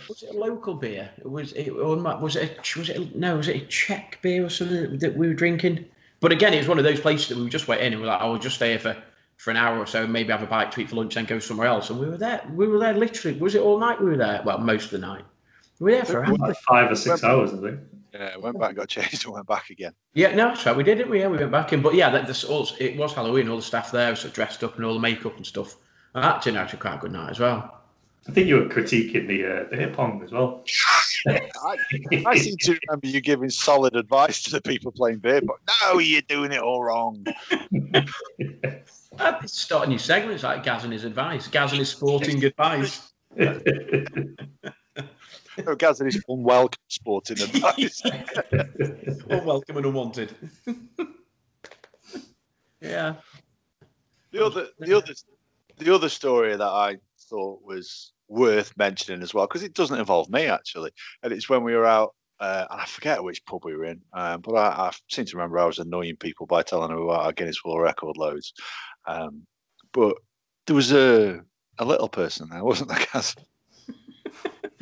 Was 0.09 0.23
it 0.23 0.35
a 0.35 0.39
local 0.39 0.75
beer? 0.75 1.11
Was 1.25 1.53
it 1.53 1.71
or 1.71 1.97
was 1.97 2.37
it 2.37 2.59
a, 2.59 2.79
was 2.79 2.91
it 2.91 3.17
no? 3.17 3.37
Was 3.37 3.49
it 3.49 3.63
a 3.63 3.67
Czech 3.67 4.19
beer 4.21 4.45
or 4.45 4.51
something 4.51 4.99
that 4.99 5.17
we 5.17 5.29
were 5.29 5.35
drinking? 5.35 5.87
But 6.21 6.31
again, 6.31 6.53
it 6.53 6.59
was 6.59 6.69
one 6.69 6.79
of 6.79 6.85
those 6.85 7.01
places 7.01 7.29
that 7.29 7.39
we 7.39 7.49
just 7.49 7.69
went 7.69 7.81
in 7.81 7.95
and 7.95 8.03
we 8.03 8.09
are 8.09 8.13
like, 8.13 8.21
"I 8.21 8.27
will 8.27 8.39
just 8.39 8.57
stay 8.57 8.71
here 8.71 8.79
for, 8.79 8.97
for 9.39 9.51
an 9.51 9.57
hour 9.57 9.79
or 9.79 9.87
so, 9.87 10.07
maybe 10.07 10.31
have 10.31 10.43
a 10.43 10.47
bite 10.47 10.71
to 10.73 10.81
eat 10.81 10.91
for 10.91 10.97
lunch, 10.97 11.15
then 11.15 11.25
go 11.25 11.39
somewhere 11.39 11.67
else." 11.67 11.89
And 11.89 11.99
we 11.99 12.07
were 12.07 12.19
there. 12.19 12.43
We 12.53 12.69
were 12.69 12.79
there 12.79 12.93
literally. 12.93 13.39
Was 13.39 13.55
it 13.55 13.63
all 13.63 13.79
night? 13.79 14.01
We 14.01 14.11
were 14.11 14.17
there. 14.17 14.43
Well, 14.45 14.59
most 14.59 14.85
of 14.87 14.91
the 14.91 14.99
night. 14.99 15.25
We 15.83 15.91
were 15.91 15.97
there 15.97 16.05
for 16.05 16.37
like 16.37 16.57
five 16.59 16.93
or 16.93 16.95
six 16.95 17.25
hours, 17.25 17.53
I 17.53 17.57
think. 17.57 17.81
Yeah, 18.15 18.37
went 18.37 18.61
back, 18.61 18.77
got 18.77 18.89
changed, 18.89 19.25
and 19.25 19.35
went 19.35 19.49
back 19.49 19.71
again. 19.71 19.93
Yeah, 20.15 20.33
no, 20.33 20.49
that's 20.49 20.65
right. 20.65 20.77
We 20.77 20.85
did 20.85 21.01
it. 21.01 21.11
We 21.11 21.19
yeah, 21.19 21.27
we 21.27 21.39
went 21.39 21.51
back 21.51 21.73
in, 21.73 21.83
but 21.83 21.95
yeah, 21.95 22.09
that, 22.09 22.29
this, 22.29 22.45
all, 22.45 22.69
it 22.79 22.97
was 22.97 23.13
Halloween. 23.13 23.49
All 23.49 23.57
the 23.57 23.63
staff 23.63 23.91
there 23.91 24.11
were 24.11 24.15
sort 24.15 24.29
of 24.29 24.35
dressed 24.35 24.63
up 24.63 24.77
and 24.77 24.85
all 24.85 24.95
the 24.95 25.01
makeup 25.01 25.37
and 25.37 25.45
stuff. 25.45 25.75
And 26.15 26.23
that 26.23 26.41
turned 26.41 26.57
out 26.57 26.69
to 26.69 26.77
be 26.77 26.81
quite 26.81 26.95
a 26.95 26.99
good 26.99 27.11
night 27.11 27.31
as 27.31 27.41
well. 27.41 27.81
I 28.29 28.31
think 28.31 28.47
you 28.47 28.59
were 28.61 28.67
critiquing 28.67 29.27
the 29.27 29.45
uh, 29.45 29.65
the 29.71 29.77
hip 29.77 29.97
hop 29.97 30.23
as 30.23 30.31
well. 30.31 30.65
I, 31.27 31.77
I, 32.27 32.37
seem 32.37 32.57
to 32.59 32.79
remember 32.87 33.09
you 33.09 33.21
giving 33.21 33.51
solid 33.51 33.97
advice 33.97 34.41
to 34.45 34.53
the 34.53 34.61
people 34.61 34.93
playing 34.93 35.19
beer, 35.19 35.41
but 35.41 35.57
no, 35.83 35.99
you're 35.99 36.23
doing 36.23 36.53
it 36.53 36.61
all 36.61 36.85
wrong. 36.85 37.27
Starting 39.47 39.91
new 39.91 39.99
segments 39.99 40.45
like 40.45 40.63
Gaz 40.63 40.85
and 40.85 40.93
his 40.93 41.05
advice, 41.05 41.49
Gaz 41.49 41.73
and 41.73 41.81
his 41.81 41.89
sporting 41.89 42.45
advice. 42.45 43.13
no, 45.59 45.75
Gaz 45.75 46.01
and 46.01 46.13
his 46.13 46.23
unwelcome 46.29 46.79
sporting 46.89 47.41
advice. 47.41 48.03
unwelcome 49.29 49.77
and 49.77 49.87
unwanted. 49.87 50.35
yeah. 52.81 53.15
The 54.31 54.45
other, 54.45 54.69
the 54.79 54.97
other, 54.97 55.13
the 55.79 55.95
other 55.95 56.09
story 56.09 56.57
that 56.57 56.63
I 56.63 56.97
thought 57.29 57.63
was 57.65 58.13
worth 58.29 58.73
mentioning 58.77 59.23
as 59.23 59.35
well 59.35 59.47
because 59.47 59.63
it 59.63 59.75
doesn't 59.75 59.99
involve 59.99 60.31
me 60.31 60.47
actually, 60.47 60.91
and 61.23 61.33
it's 61.33 61.49
when 61.49 61.63
we 61.65 61.75
were 61.75 61.87
out. 61.87 62.15
Uh, 62.41 62.67
and 62.73 62.81
I 62.81 62.87
forget 62.87 63.23
which 63.23 63.45
pub 63.45 63.65
we 63.65 63.77
were 63.77 63.85
in, 63.85 64.01
um, 64.15 64.41
but 64.41 64.55
I, 64.55 64.89
I, 64.89 64.93
seem 65.09 65.27
to 65.27 65.37
remember 65.37 65.61
I 65.61 65.65
was 65.65 65.79
annoying 65.79 66.17
people 66.17 66.45
by 66.45 66.63
telling 66.63 66.89
them 66.89 67.01
about 67.01 67.25
our 67.25 67.33
Guinness 67.33 67.63
World 67.65 67.83
Record 67.83 68.17
loads. 68.17 68.53
Um, 69.07 69.47
but 69.93 70.17
there 70.67 70.75
was 70.75 70.93
a 70.93 71.41
a 71.79 71.85
little 71.85 72.09
person 72.09 72.49
there, 72.51 72.65
wasn't 72.65 72.91
there, 72.91 73.07
Gaz? 73.13 73.37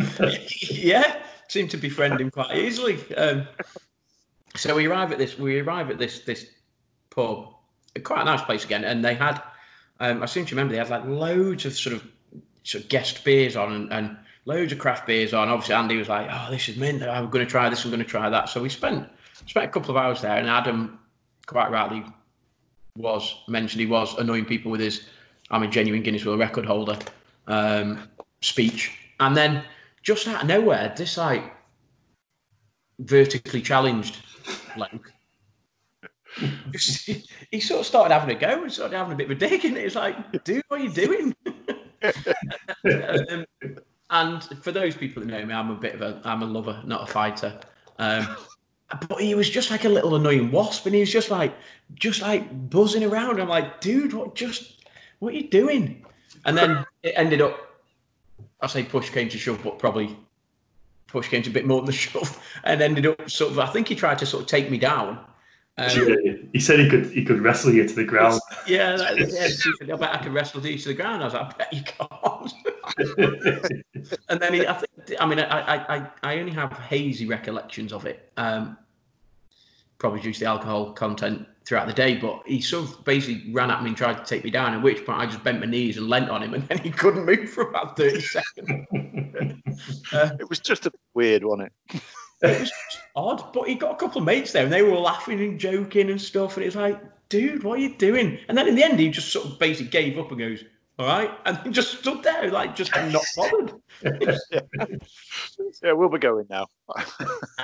yeah, 0.70 1.22
seemed 1.48 1.70
to 1.70 1.76
befriend 1.76 2.20
him 2.20 2.30
quite 2.30 2.56
easily. 2.56 2.98
Um, 3.16 3.46
so 4.56 4.74
we 4.74 4.86
arrive 4.86 5.12
at 5.12 5.18
this. 5.18 5.38
We 5.38 5.60
arrive 5.60 5.90
at 5.90 5.98
this 5.98 6.20
this 6.20 6.46
pub, 7.10 7.54
quite 8.02 8.22
a 8.22 8.24
nice 8.24 8.42
place 8.42 8.64
again, 8.64 8.84
and 8.84 9.04
they 9.04 9.14
had. 9.14 9.42
Um, 10.00 10.22
I 10.22 10.26
seem 10.26 10.46
to 10.46 10.54
remember 10.54 10.72
they 10.72 10.78
had 10.78 10.88
like 10.88 11.04
loads 11.04 11.66
of 11.66 11.74
sort 11.74 11.94
of 11.94 12.06
sort 12.64 12.84
of 12.84 12.90
guest 12.90 13.24
beers 13.24 13.56
on 13.56 13.72
and, 13.72 13.92
and 13.92 14.16
loads 14.46 14.72
of 14.72 14.78
craft 14.78 15.06
beers 15.06 15.34
on. 15.34 15.48
Obviously, 15.48 15.74
Andy 15.74 15.96
was 15.96 16.08
like, 16.08 16.28
"Oh, 16.30 16.48
this 16.50 16.68
is 16.68 16.76
mint. 16.76 17.02
I'm 17.02 17.30
going 17.30 17.44
to 17.44 17.50
try 17.50 17.68
this. 17.68 17.84
I'm 17.84 17.90
going 17.90 18.02
to 18.02 18.08
try 18.08 18.28
that." 18.28 18.48
So 18.48 18.62
we 18.62 18.68
spent 18.68 19.08
spent 19.46 19.66
a 19.66 19.68
couple 19.68 19.90
of 19.90 19.96
hours 19.96 20.20
there, 20.20 20.36
and 20.36 20.48
Adam 20.48 20.98
quite 21.46 21.70
rightly 21.70 22.04
was 22.96 23.42
mentioned 23.48 23.80
he 23.80 23.86
was 23.86 24.16
annoying 24.18 24.44
people 24.44 24.70
with 24.70 24.80
his 24.80 25.06
"I'm 25.50 25.62
a 25.62 25.68
genuine 25.68 26.02
Guinness 26.02 26.24
World 26.24 26.40
Record 26.40 26.64
holder" 26.64 26.98
um, 27.46 28.08
speech, 28.40 28.92
and 29.20 29.36
then 29.36 29.64
just 30.02 30.26
out 30.28 30.42
of 30.42 30.48
nowhere, 30.48 30.92
this 30.96 31.16
like 31.16 31.54
vertically 32.98 33.62
challenged 33.62 34.18
bloke. 34.74 35.12
he 37.50 37.60
sort 37.60 37.80
of 37.80 37.86
started 37.86 38.14
having 38.14 38.36
a 38.36 38.38
go 38.38 38.62
and 38.62 38.72
started 38.72 38.96
having 38.96 39.12
a 39.12 39.16
bit 39.16 39.30
of 39.30 39.32
a 39.32 39.34
dig, 39.34 39.64
and 39.64 39.76
it 39.76 39.84
was 39.84 39.96
like, 39.96 40.44
dude, 40.44 40.62
what 40.68 40.80
are 40.80 40.84
you 40.84 40.92
doing? 40.92 41.34
um, 43.28 43.44
and 44.10 44.42
for 44.62 44.72
those 44.72 44.96
people 44.96 45.22
that 45.22 45.28
know 45.28 45.44
me, 45.44 45.54
I'm 45.54 45.70
a 45.70 45.74
bit 45.74 45.94
of 45.94 46.02
a 46.02 46.20
I'm 46.24 46.42
a 46.42 46.46
lover, 46.46 46.82
not 46.84 47.08
a 47.08 47.12
fighter. 47.12 47.60
Um, 47.98 48.36
but 49.08 49.20
he 49.20 49.34
was 49.34 49.48
just 49.48 49.70
like 49.70 49.84
a 49.84 49.88
little 49.88 50.16
annoying 50.16 50.50
wasp, 50.50 50.86
and 50.86 50.94
he 50.94 51.00
was 51.00 51.12
just 51.12 51.30
like 51.30 51.54
just 51.94 52.22
like 52.22 52.70
buzzing 52.70 53.04
around. 53.04 53.40
I'm 53.40 53.48
like, 53.48 53.80
dude, 53.80 54.12
what 54.12 54.34
just 54.34 54.84
what 55.18 55.34
are 55.34 55.36
you 55.36 55.48
doing? 55.48 56.04
And 56.44 56.56
then 56.56 56.84
it 57.02 57.14
ended 57.16 57.40
up. 57.40 57.69
I 58.62 58.66
say 58.66 58.82
push 58.82 59.10
came 59.10 59.28
to 59.28 59.38
shove, 59.38 59.62
but 59.62 59.78
probably 59.78 60.16
push 61.06 61.28
came 61.28 61.42
to 61.42 61.50
a 61.50 61.52
bit 61.52 61.66
more 61.66 61.80
than 61.80 61.86
the 61.86 61.92
shove, 62.06 62.42
and 62.64 62.80
ended 62.80 63.06
up 63.06 63.30
sort 63.30 63.52
of. 63.52 63.58
I 63.58 63.66
think 63.66 63.88
he 63.88 63.94
tried 63.94 64.18
to 64.18 64.26
sort 64.26 64.42
of 64.42 64.48
take 64.48 64.70
me 64.70 64.78
down, 64.78 65.18
um, 65.80 66.50
he 66.52 66.60
said 66.60 66.78
he 66.78 66.90
could 66.90 67.06
he 67.06 67.24
could 67.24 67.40
wrestle 67.40 67.72
you 67.72 67.86
to 67.88 67.94
the 67.94 68.04
ground. 68.04 68.40
Yeah, 68.66 68.96
that, 68.96 69.18
yeah. 69.18 69.94
I 69.94 69.96
bet 69.96 70.14
I 70.14 70.18
could 70.18 70.32
wrestle 70.32 70.64
you 70.64 70.76
to 70.76 70.88
the 70.88 70.94
ground. 70.94 71.22
I 71.22 71.24
was 71.24 71.34
like, 71.34 71.54
I 71.54 71.56
bet 71.56 71.72
you 71.72 71.82
can't. 71.82 72.52
and 74.28 74.40
then 74.40 74.54
he, 74.54 74.66
I, 74.66 74.74
think, 74.74 74.92
I 75.18 75.26
mean, 75.26 75.40
I, 75.40 75.96
I, 75.96 76.10
I 76.22 76.38
only 76.38 76.52
have 76.52 76.72
hazy 76.72 77.26
recollections 77.26 77.92
of 77.92 78.04
it. 78.04 78.30
Um, 78.36 78.76
probably 80.00 80.20
due 80.20 80.32
to 80.32 80.40
the 80.40 80.46
alcohol 80.46 80.92
content 80.92 81.46
throughout 81.64 81.86
the 81.86 81.92
day, 81.92 82.16
but 82.16 82.42
he 82.46 82.60
sort 82.60 82.88
of 82.88 83.04
basically 83.04 83.52
ran 83.52 83.70
at 83.70 83.82
me 83.82 83.90
and 83.90 83.96
tried 83.96 84.14
to 84.14 84.24
take 84.24 84.42
me 84.42 84.50
down. 84.50 84.74
At 84.74 84.82
which 84.82 85.06
point, 85.06 85.20
I 85.20 85.26
just 85.26 85.44
bent 85.44 85.60
my 85.60 85.66
knees 85.66 85.96
and 85.98 86.08
leant 86.08 86.30
on 86.30 86.42
him, 86.42 86.54
and 86.54 86.66
then 86.66 86.78
he 86.78 86.90
couldn't 86.90 87.24
move 87.24 87.48
for 87.48 87.68
about 87.68 87.96
thirty 87.96 88.20
seconds. 88.20 88.86
uh, 90.12 90.30
it 90.40 90.48
was 90.48 90.58
just 90.58 90.86
a 90.86 90.92
weird, 91.14 91.44
wasn't 91.44 91.70
it? 91.92 92.02
it 92.42 92.60
was 92.60 92.72
odd, 93.14 93.52
but 93.52 93.68
he 93.68 93.74
got 93.74 93.92
a 93.92 93.96
couple 93.96 94.18
of 94.18 94.24
mates 94.24 94.52
there 94.52 94.64
and 94.64 94.72
they 94.72 94.82
were 94.82 94.96
laughing 94.96 95.40
and 95.40 95.60
joking 95.60 96.10
and 96.10 96.20
stuff. 96.20 96.56
And 96.56 96.64
it's 96.64 96.76
like, 96.76 97.00
dude, 97.28 97.62
what 97.62 97.78
are 97.78 97.82
you 97.82 97.96
doing? 97.96 98.38
And 98.48 98.56
then 98.56 98.68
in 98.68 98.74
the 98.74 98.82
end, 98.82 98.98
he 98.98 99.10
just 99.10 99.30
sort 99.30 99.46
of 99.46 99.58
basically 99.58 99.90
gave 99.90 100.18
up 100.18 100.30
and 100.30 100.38
goes, 100.38 100.64
all 101.00 101.06
right. 101.06 101.30
And 101.46 101.58
he 101.58 101.70
just 101.70 101.98
stood 101.98 102.22
there, 102.22 102.50
like, 102.50 102.76
just 102.76 102.94
not 102.94 103.24
bothered. 103.36 103.72
yeah. 104.02 104.60
yeah, 105.82 105.92
we'll 105.92 106.08
be 106.08 106.18
going 106.18 106.46
now. 106.50 106.66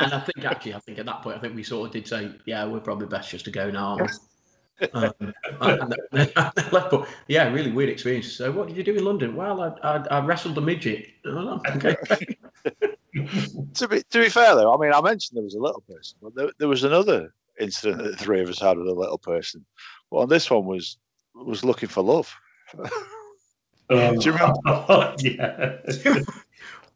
and 0.01 0.13
I 0.13 0.21
think, 0.21 0.45
actually, 0.45 0.75
I 0.75 0.81
think 0.81 0.99
at 0.99 1.07
that 1.07 1.23
point, 1.23 1.37
I 1.37 1.41
think 1.41 1.55
we 1.55 1.63
sort 1.63 1.87
of 1.87 1.93
did 1.93 2.09
say, 2.09 2.33
yeah, 2.47 2.67
we're 2.67 2.81
probably 2.81 3.07
best 3.07 3.31
just 3.31 3.45
to 3.45 3.51
go 3.51 3.71
now. 3.71 3.99
um, 4.93 5.13
and 5.61 5.95
then, 6.13 6.31
but 6.35 7.09
yeah, 7.29 7.53
really 7.53 7.73
weird 7.73 7.91
experience. 7.91 8.33
So, 8.33 8.51
what 8.51 8.69
did 8.69 8.77
you 8.77 8.83
do 8.83 8.95
in 8.95 9.05
London? 9.05 9.37
Well, 9.37 9.61
I, 9.61 9.89
I, 9.89 9.97
I 10.11 10.25
wrestled 10.25 10.59
a 10.59 10.61
midget. 10.61 11.07
Oh, 11.25 11.61
okay 11.75 11.97
to 13.75 13.89
be 13.89 14.03
to 14.11 14.21
be 14.21 14.29
fair 14.29 14.55
though, 14.55 14.75
I 14.75 14.77
mean, 14.79 14.93
I 14.93 15.01
mentioned 15.01 15.37
there 15.37 15.45
was 15.45 15.55
a 15.55 15.61
little 15.61 15.83
person, 15.89 16.19
but 16.23 16.35
there, 16.35 16.51
there 16.59 16.69
was 16.69 16.85
another 16.85 17.33
incident 17.59 18.03
that 18.03 18.11
the 18.11 18.17
three 18.17 18.41
of 18.41 18.49
us 18.49 18.61
had 18.61 18.77
with 18.77 18.89
a 18.89 18.93
little 18.93 19.19
person. 19.19 19.65
Well, 20.11 20.27
this 20.27 20.51
one 20.51 20.67
was 20.67 20.99
was 21.35 21.65
looking 21.65 21.89
for 21.89 22.03
love. 22.03 22.35
Um, 23.91 24.19
Do 24.19 24.27
you 24.27 24.33
remember? 24.33 25.15
yeah. 25.21 25.77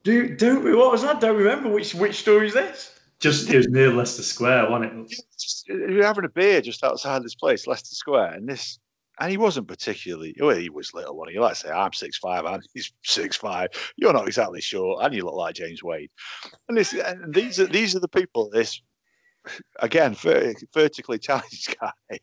Do 0.02 0.34
don't 0.34 0.64
we? 0.64 0.74
What 0.74 0.92
was 0.92 1.02
that? 1.02 1.20
Don't 1.20 1.36
remember 1.36 1.68
which 1.68 1.94
which 1.94 2.16
story 2.16 2.48
is 2.48 2.54
this? 2.54 2.98
Just 3.20 3.50
it 3.50 3.56
was 3.56 3.68
near 3.68 3.92
Leicester 3.92 4.22
Square, 4.22 4.70
wasn't 4.70 5.12
it? 5.12 5.88
we 5.88 5.96
were 5.96 6.04
having 6.04 6.24
a 6.24 6.28
beer 6.28 6.60
just 6.60 6.82
outside 6.82 7.22
this 7.22 7.34
place, 7.34 7.66
Leicester 7.66 7.94
Square, 7.94 8.32
and 8.32 8.48
this 8.48 8.78
and 9.20 9.30
he 9.30 9.36
wasn't 9.36 9.68
particularly 9.68 10.34
well, 10.40 10.56
he 10.56 10.70
was 10.70 10.94
little 10.94 11.16
one. 11.16 11.32
You 11.32 11.42
like 11.42 11.52
to 11.52 11.60
say 11.60 11.70
I'm 11.70 11.92
six 11.92 12.16
five 12.16 12.46
and 12.46 12.62
he's 12.72 12.90
six 13.04 13.36
five. 13.36 13.68
You're 13.96 14.14
not 14.14 14.26
exactly 14.26 14.62
sure, 14.62 14.98
and 15.02 15.14
you 15.14 15.24
look 15.24 15.34
like 15.34 15.54
James 15.54 15.82
Wade. 15.82 16.10
And, 16.68 16.78
this, 16.78 16.94
and 16.94 17.32
these 17.32 17.60
are 17.60 17.66
these 17.66 17.94
are 17.94 18.00
the 18.00 18.08
people. 18.08 18.48
This 18.50 18.80
again, 19.80 20.14
vertically 20.14 21.18
challenged 21.18 21.76
guy. 21.80 22.18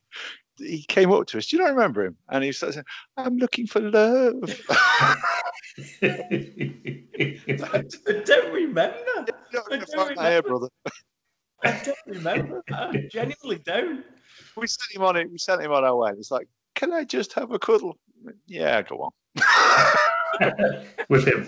He 0.57 0.83
came 0.83 1.11
up 1.11 1.27
to 1.27 1.37
us. 1.37 1.47
Do 1.47 1.57
you 1.57 1.63
not 1.63 1.73
remember 1.73 2.05
him? 2.05 2.17
And 2.29 2.43
he 2.43 2.51
started 2.51 2.73
saying, 2.73 2.85
"I'm 3.17 3.37
looking 3.37 3.67
for 3.67 3.79
love." 3.79 4.61
I 5.79 5.85
don't 8.25 8.53
remember. 8.53 8.97
I 9.07 9.25
don't 9.51 9.69
remember. 9.69 10.29
Here, 10.29 10.41
brother. 10.41 10.69
I 11.63 11.81
don't 11.83 11.97
remember. 12.07 12.63
I 12.71 13.07
genuinely 13.11 13.59
don't. 13.59 14.03
We 14.55 14.67
sent 14.67 14.95
him 14.95 15.03
on 15.03 15.17
it. 15.17 15.31
We 15.31 15.37
sent 15.37 15.61
him 15.61 15.71
on 15.71 15.83
our 15.83 15.95
way. 15.95 16.11
It's 16.17 16.31
like, 16.31 16.47
can 16.75 16.93
I 16.93 17.03
just 17.03 17.33
have 17.33 17.51
a 17.51 17.59
cuddle? 17.59 17.97
Yeah, 18.47 18.81
go 18.81 18.97
on. 18.97 19.11
With 21.09 21.27
him. 21.27 21.47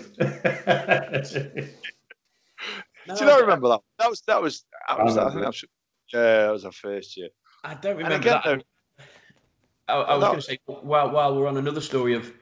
no, 3.06 3.14
Do 3.14 3.20
you 3.20 3.26
not 3.26 3.40
remember 3.40 3.68
that? 3.68 3.80
That 3.98 4.10
was 4.10 4.22
that 4.26 4.42
was, 4.42 4.64
that 4.88 5.04
was 5.04 5.16
I, 5.16 5.30
think 5.30 5.40
that 5.40 5.46
was 5.46 5.64
yeah, 6.12 6.46
that 6.46 6.50
was 6.50 6.64
our 6.64 6.72
first 6.72 7.16
year. 7.16 7.28
I 7.64 7.74
don't 7.74 7.96
remember 7.96 8.16
again, 8.16 8.40
that. 8.44 8.64
I, 9.90 10.00
I 10.00 10.16
was 10.16 10.24
going 10.24 10.36
to 10.36 10.42
say 10.42 10.58
while 10.66 11.10
while 11.10 11.36
we're 11.36 11.48
on 11.48 11.56
another 11.56 11.80
story 11.80 12.14
of 12.14 12.32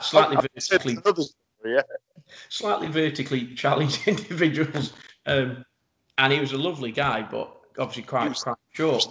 slightly 0.00 0.36
vertically, 0.36 0.96
story, 0.96 1.26
yeah. 1.64 1.82
slightly 2.48 2.88
vertically 2.88 3.54
challenged 3.54 4.00
individuals, 4.06 4.92
um, 5.26 5.64
and 6.18 6.32
he 6.32 6.40
was 6.40 6.52
a 6.52 6.58
lovely 6.58 6.92
guy, 6.92 7.22
but 7.22 7.54
obviously 7.78 8.02
quite 8.02 8.28
was, 8.30 8.42
quite 8.42 8.56
short 8.72 9.04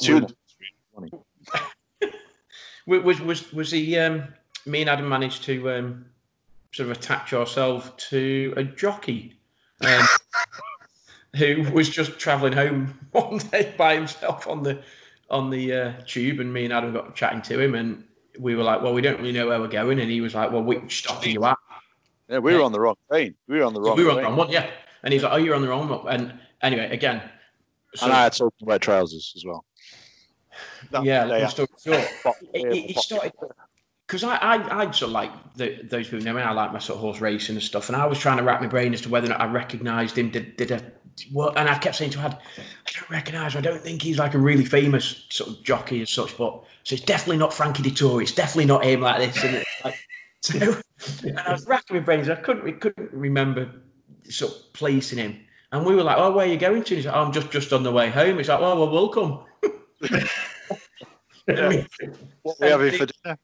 was 2.87 3.21
was 3.21 3.53
was 3.53 3.71
he? 3.71 3.97
Um, 3.97 4.23
me 4.65 4.81
and 4.81 4.89
Adam 4.89 5.07
managed 5.07 5.43
to 5.43 5.71
um, 5.71 6.05
sort 6.73 6.89
of 6.89 6.97
attach 6.97 7.33
ourselves 7.33 7.91
to 8.09 8.53
a 8.57 8.63
jockey 8.63 9.39
um, 9.81 10.05
who 11.35 11.63
was 11.71 11.89
just 11.89 12.19
travelling 12.19 12.53
home 12.53 12.97
one 13.11 13.37
day 13.37 13.73
by 13.77 13.95
himself 13.95 14.47
on 14.47 14.63
the 14.63 14.81
on 15.29 15.49
the 15.49 15.73
uh, 15.73 15.93
tube, 16.05 16.39
and 16.39 16.53
me 16.53 16.65
and 16.65 16.73
Adam 16.73 16.93
got 16.93 17.15
chatting 17.15 17.41
to 17.43 17.59
him, 17.59 17.75
and 17.75 18.03
we 18.39 18.55
were 18.55 18.63
like, 18.63 18.81
"Well, 18.81 18.93
we 18.93 19.01
don't 19.01 19.17
really 19.17 19.33
know 19.33 19.47
where 19.47 19.59
we're 19.59 19.67
going," 19.67 19.99
and 19.99 20.09
he 20.09 20.21
was 20.21 20.35
like, 20.35 20.51
"Well, 20.51 20.63
which 20.63 20.99
stop 20.99 21.23
are 21.23 21.29
you 21.29 21.43
at?" 21.45 21.57
Yeah, 22.29 22.39
we 22.39 22.53
were 22.55 22.61
on 22.61 22.71
the 22.71 22.79
wrong 22.79 22.95
train. 23.09 23.35
We 23.47 23.59
were 23.59 23.65
on 23.65 23.73
the 23.73 23.81
wrong. 23.81 23.97
We 23.97 24.03
were 24.03 24.11
on 24.11 24.17
the 24.17 24.23
wrong 24.23 24.35
one, 24.35 24.49
yeah. 24.49 24.69
And 25.03 25.13
he's 25.13 25.23
like, 25.23 25.33
"Oh, 25.33 25.37
you're 25.37 25.55
on 25.55 25.61
the 25.61 25.69
wrong 25.69 25.89
one." 25.89 26.07
And 26.07 26.39
anyway, 26.61 26.89
again, 26.91 27.21
so, 27.95 28.05
and 28.05 28.13
I 28.13 28.23
had 28.23 28.33
some 28.33 28.49
wet 28.61 28.81
trousers 28.81 29.33
as 29.35 29.45
well 29.45 29.65
yeah, 31.03 31.25
long 31.25 31.47
story 31.49 31.67
short, 31.83 32.07
he, 32.53 32.81
he, 32.87 32.93
started 32.93 33.33
because 34.05 34.23
I, 34.23 34.35
I, 34.37 34.87
I 34.87 34.91
sort 34.91 35.09
of 35.09 35.11
like 35.11 35.31
the, 35.55 35.81
those 35.83 36.07
people. 36.09 36.27
I 36.27 36.31
mean, 36.31 36.43
I 36.43 36.51
like 36.51 36.71
my 36.71 36.79
sort 36.79 36.97
of 36.97 37.01
horse 37.01 37.19
racing 37.19 37.55
and 37.55 37.63
stuff, 37.63 37.89
and 37.89 37.95
I 37.95 38.05
was 38.05 38.19
trying 38.19 38.37
to 38.37 38.43
wrap 38.43 38.61
my 38.61 38.67
brain 38.67 38.93
as 38.93 39.01
to 39.01 39.09
whether 39.09 39.27
or 39.27 39.29
not 39.29 39.41
I 39.41 39.51
recognised 39.51 40.17
him. 40.17 40.29
Did 40.29 40.55
did 40.57 40.71
a 40.71 40.91
what? 41.31 41.57
And 41.57 41.69
I 41.69 41.77
kept 41.77 41.95
saying 41.95 42.11
to 42.11 42.19
Ad, 42.19 42.37
I 42.57 42.91
don't 42.93 43.09
recognise. 43.09 43.55
I 43.55 43.61
don't 43.61 43.81
think 43.81 44.01
he's 44.01 44.17
like 44.17 44.33
a 44.33 44.39
really 44.39 44.65
famous 44.65 45.25
sort 45.29 45.49
of 45.49 45.63
jockey 45.63 46.01
as 46.01 46.09
such. 46.09 46.37
But 46.37 46.63
so 46.83 46.95
it's 46.95 47.03
definitely 47.03 47.37
not 47.37 47.53
Frankie 47.53 47.83
Dettori. 47.83 48.23
It's 48.23 48.31
definitely 48.31 48.65
not 48.65 48.85
him 48.85 49.01
like 49.01 49.33
this. 49.33 49.43
And 49.43 49.63
like, 49.83 49.95
so, 50.41 50.81
and 51.23 51.39
I 51.39 51.51
was 51.51 51.65
racking 51.67 51.97
my 51.97 52.03
brains. 52.03 52.29
I 52.29 52.35
couldn't 52.35 52.63
we 52.63 52.73
couldn't 52.73 53.11
remember 53.11 53.69
sort 54.29 54.53
of 54.53 54.73
placing 54.73 55.19
him. 55.19 55.39
And 55.71 55.85
we 55.85 55.95
were 55.95 56.03
like, 56.03 56.17
"Oh, 56.17 56.31
where 56.31 56.45
are 56.45 56.49
you 56.49 56.57
going 56.57 56.83
to?" 56.83 56.93
And 56.93 56.97
He's 56.97 57.05
like, 57.05 57.15
oh, 57.15 57.23
"I'm 57.23 57.33
just 57.33 57.51
just 57.51 57.73
on 57.73 57.83
the 57.83 57.91
way 57.91 58.09
home." 58.09 58.37
He's 58.37 58.49
like, 58.49 58.59
"Oh, 58.59 58.79
well, 58.79 58.89
welcome." 58.89 59.43
yeah. 61.47 61.83
what 62.43 62.57
we 62.59 62.67
having 62.67 62.93
for 62.93 63.07
dinner? 63.07 63.37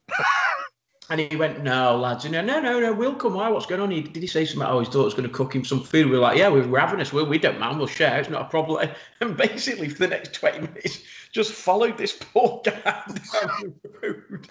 And 1.13 1.21
he 1.21 1.35
went, 1.35 1.61
"No, 1.61 1.95
lads, 1.95 2.25
no, 2.25 2.41
no, 2.41 2.59
no, 2.59 2.79
no, 2.79 2.91
we'll 2.91 3.13
come. 3.13 3.35
Why? 3.35 3.47
What's 3.47 3.67
going 3.67 3.79
on?" 3.79 3.91
He, 3.91 4.01
did 4.01 4.23
he 4.23 4.25
say 4.25 4.45
something? 4.45 4.67
Oh, 4.67 4.79
his 4.79 4.89
daughter's 4.89 5.13
going 5.13 5.29
to 5.29 5.33
cook 5.33 5.53
him 5.53 5.63
some 5.63 5.83
food. 5.83 6.09
We 6.09 6.15
are 6.15 6.19
like, 6.19 6.39
"Yeah, 6.39 6.49
we're 6.49 6.63
ravenous. 6.63 7.13
We, 7.13 7.21
we 7.21 7.37
don't 7.37 7.59
mind. 7.59 7.77
We'll 7.77 7.85
share. 7.85 8.19
It's 8.19 8.31
not 8.31 8.41
a 8.41 8.49
problem." 8.49 8.89
And 9.21 9.37
basically, 9.37 9.89
for 9.89 9.99
the 9.99 10.07
next 10.07 10.33
twenty 10.33 10.61
minutes, 10.61 11.03
just 11.31 11.51
followed 11.51 11.99
this 11.99 12.13
poor 12.19 12.61
guy 12.65 12.81
down 12.83 13.75
the 13.83 13.91
road, 14.01 14.47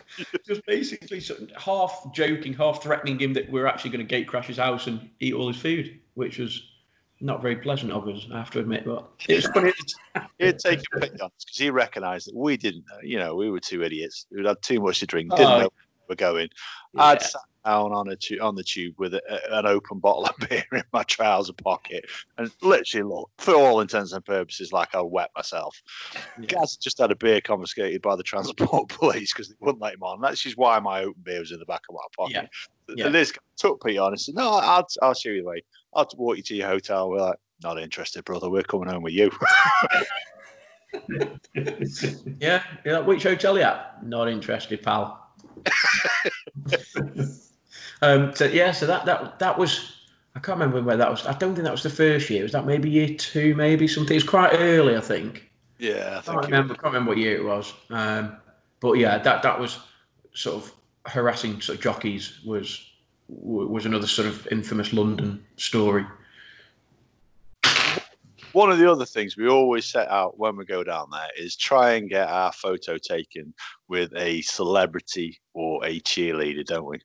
just 0.46 0.64
basically 0.64 1.18
sort 1.18 1.40
of 1.40 1.50
half 1.60 2.06
joking, 2.14 2.54
half 2.54 2.80
threatening 2.80 3.18
him 3.18 3.32
that 3.32 3.50
we're 3.50 3.66
actually 3.66 3.90
going 3.90 4.06
to 4.06 4.08
gate 4.08 4.28
crash 4.28 4.46
his 4.46 4.58
house 4.58 4.86
and 4.86 5.10
eat 5.18 5.34
all 5.34 5.48
his 5.48 5.56
food, 5.56 5.98
which 6.14 6.38
was 6.38 6.62
not 7.20 7.42
very 7.42 7.56
pleasant 7.56 7.90
of 7.90 8.06
us, 8.06 8.28
I 8.32 8.38
have 8.38 8.52
to 8.52 8.60
admit. 8.60 8.84
But 8.84 9.10
it 9.28 9.34
was 9.34 9.46
funny. 9.46 9.72
He'd 10.38 10.60
take 10.60 10.80
a 10.94 11.00
pick 11.00 11.12
on 11.14 11.26
us 11.26 11.44
because 11.44 11.58
he 11.58 11.70
recognised 11.70 12.28
that 12.28 12.36
we 12.36 12.56
didn't. 12.56 12.84
You 13.02 13.18
know, 13.18 13.34
we 13.34 13.50
were 13.50 13.58
two 13.58 13.82
idiots 13.82 14.26
who'd 14.30 14.46
had 14.46 14.62
too 14.62 14.80
much 14.80 15.00
to 15.00 15.06
drink, 15.06 15.32
didn't 15.32 15.46
oh, 15.46 15.58
know 15.58 15.70
were 16.12 16.16
going. 16.16 16.48
Yeah. 16.94 17.04
I'd 17.04 17.22
sat 17.22 17.40
down 17.64 17.92
on 17.92 18.08
a 18.08 18.16
tu- 18.16 18.40
on 18.40 18.54
the 18.54 18.62
tube 18.62 18.94
with 18.98 19.14
a, 19.14 19.22
an 19.56 19.66
open 19.66 19.98
bottle 19.98 20.26
of 20.26 20.34
beer 20.48 20.64
in 20.72 20.82
my 20.92 21.02
trouser 21.04 21.52
pocket, 21.52 22.04
and 22.38 22.50
literally, 22.60 23.08
look, 23.08 23.30
for 23.38 23.54
all 23.54 23.80
intents 23.80 24.12
and 24.12 24.24
purposes, 24.24 24.72
like 24.72 24.94
I 24.94 25.00
wet 25.00 25.30
myself. 25.36 25.80
Yeah. 26.38 26.46
Gaz 26.46 26.76
just 26.76 26.98
had 26.98 27.10
a 27.10 27.16
beer 27.16 27.40
confiscated 27.40 28.02
by 28.02 28.16
the 28.16 28.22
transport 28.22 28.88
police 29.00 29.32
because 29.32 29.48
they 29.48 29.56
wouldn't 29.60 29.82
let 29.82 29.94
him 29.94 30.02
on. 30.02 30.20
That's 30.20 30.42
just 30.42 30.56
why 30.56 30.78
my 30.80 31.02
open 31.02 31.22
beer 31.22 31.40
was 31.40 31.52
in 31.52 31.58
the 31.58 31.66
back 31.66 31.82
of 31.88 31.94
my 31.94 32.00
pocket. 32.16 32.48
Yeah. 32.88 33.06
yeah. 33.06 33.08
This 33.08 33.32
took 33.56 33.84
Pete 33.84 33.98
on 33.98 34.12
and 34.12 34.20
said, 34.20 34.34
"No, 34.34 34.50
I'll 34.50 34.86
I'll 35.00 35.14
show 35.14 35.30
you 35.30 35.42
the 35.42 35.48
way. 35.48 35.62
I'll 35.94 36.08
walk 36.16 36.36
you 36.36 36.42
to 36.42 36.54
your 36.54 36.68
hotel." 36.68 37.10
We're 37.10 37.20
like, 37.20 37.38
"Not 37.62 37.78
interested, 37.78 38.24
brother. 38.24 38.50
We're 38.50 38.62
coming 38.62 38.88
home 38.88 39.02
with 39.02 39.14
you." 39.14 39.30
yeah, 42.40 42.62
yeah. 42.84 42.98
Which 42.98 43.22
hotel 43.22 43.56
you 43.56 43.64
at? 43.64 44.04
Not 44.04 44.28
interested, 44.28 44.82
pal. 44.82 45.21
um, 48.02 48.34
so 48.34 48.46
yeah, 48.46 48.72
so 48.72 48.86
that 48.86 49.04
that 49.06 49.38
that 49.38 49.58
was. 49.58 49.98
I 50.34 50.40
can't 50.40 50.58
remember 50.58 50.82
where 50.82 50.96
that 50.96 51.10
was. 51.10 51.26
I 51.26 51.34
don't 51.34 51.54
think 51.54 51.64
that 51.64 51.72
was 51.72 51.82
the 51.82 51.90
first 51.90 52.30
year. 52.30 52.42
Was 52.42 52.52
that 52.52 52.64
maybe 52.64 52.88
year 52.88 53.14
two? 53.16 53.54
Maybe 53.54 53.86
something. 53.86 54.14
It 54.14 54.22
was 54.22 54.28
quite 54.28 54.54
early, 54.54 54.96
I 54.96 55.00
think. 55.00 55.50
Yeah, 55.78 56.22
I, 56.26 56.30
I 56.30 56.34
can't 56.34 56.46
remember. 56.46 56.74
Can't 56.74 56.86
remember 56.86 57.10
what 57.10 57.18
year 57.18 57.36
it 57.36 57.44
was. 57.44 57.74
Um, 57.90 58.36
but 58.80 58.94
yeah, 58.94 59.18
that 59.18 59.42
that 59.42 59.60
was 59.60 59.78
sort 60.34 60.56
of 60.56 60.72
harassing 61.06 61.60
sort 61.60 61.76
of 61.78 61.82
jockeys 61.82 62.40
was 62.44 62.92
was 63.28 63.86
another 63.86 64.06
sort 64.06 64.28
of 64.28 64.46
infamous 64.50 64.92
London 64.92 65.44
story. 65.56 66.06
One 68.52 68.70
of 68.70 68.78
the 68.78 68.90
other 68.90 69.06
things 69.06 69.36
we 69.36 69.48
always 69.48 69.86
set 69.86 70.08
out 70.08 70.38
when 70.38 70.56
we 70.56 70.64
go 70.64 70.84
down 70.84 71.08
there 71.10 71.30
is 71.36 71.56
try 71.56 71.92
and 71.92 72.08
get 72.08 72.28
our 72.28 72.52
photo 72.52 72.98
taken 72.98 73.54
with 73.88 74.12
a 74.14 74.42
celebrity 74.42 75.40
or 75.54 75.84
a 75.84 76.00
cheerleader, 76.00 76.64
don't 76.64 76.84
we? 76.84 77.00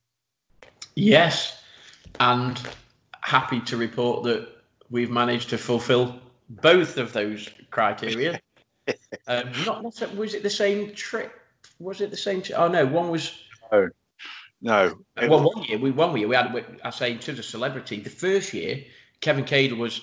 Yes, 0.95 1.63
and 2.19 2.59
happy 3.21 3.61
to 3.61 3.77
report 3.77 4.23
that 4.23 4.47
we've 4.89 5.11
managed 5.11 5.49
to 5.49 5.57
fulfil 5.57 6.19
both 6.49 6.97
of 6.97 7.13
those 7.13 7.49
criteria. 7.71 8.39
um, 9.27 9.51
not, 9.65 9.83
not 9.83 10.15
was 10.15 10.33
it 10.33 10.43
the 10.43 10.49
same 10.49 10.93
trip? 10.93 11.33
Was 11.79 12.01
it 12.01 12.11
the 12.11 12.17
same? 12.17 12.41
Tri- 12.41 12.55
oh 12.57 12.67
no, 12.67 12.85
one 12.85 13.09
was. 13.09 13.39
Oh. 13.71 13.87
No. 14.59 14.97
Well, 15.15 15.53
one 15.53 15.63
year 15.65 15.77
we 15.77 15.91
one 15.91 16.17
year 16.17 16.27
we 16.27 16.35
had. 16.35 16.79
I 16.83 16.89
say 16.89 17.11
in 17.11 17.19
terms 17.19 17.37
of 17.37 17.45
celebrity, 17.45 17.99
the 17.99 18.09
first 18.09 18.53
year 18.53 18.83
Kevin 19.21 19.45
Cadle 19.45 19.77
was 19.77 20.01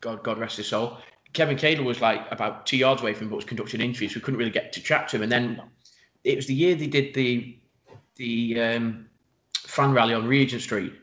God, 0.00 0.22
God 0.22 0.38
rest 0.38 0.56
his 0.56 0.68
soul. 0.68 0.98
Kevin 1.32 1.56
Cadle 1.56 1.84
was 1.84 2.00
like 2.00 2.26
about 2.30 2.66
two 2.66 2.76
yards 2.76 3.02
away 3.02 3.12
from 3.12 3.24
him, 3.24 3.30
but 3.30 3.36
was 3.36 3.44
conducting 3.44 3.80
interviews. 3.80 4.12
So 4.12 4.18
we 4.18 4.22
couldn't 4.22 4.38
really 4.38 4.50
get 4.50 4.72
to 4.72 4.82
chat 4.82 5.08
to 5.08 5.16
him. 5.16 5.22
And 5.22 5.32
then 5.32 5.62
it 6.24 6.36
was 6.36 6.46
the 6.46 6.54
year 6.54 6.74
they 6.74 6.86
did 6.86 7.14
the 7.14 7.58
the 8.16 8.60
um, 8.60 9.06
fan 9.58 9.92
rally 9.92 10.14
on 10.14 10.26
Regent 10.26 10.62
Street. 10.62 10.94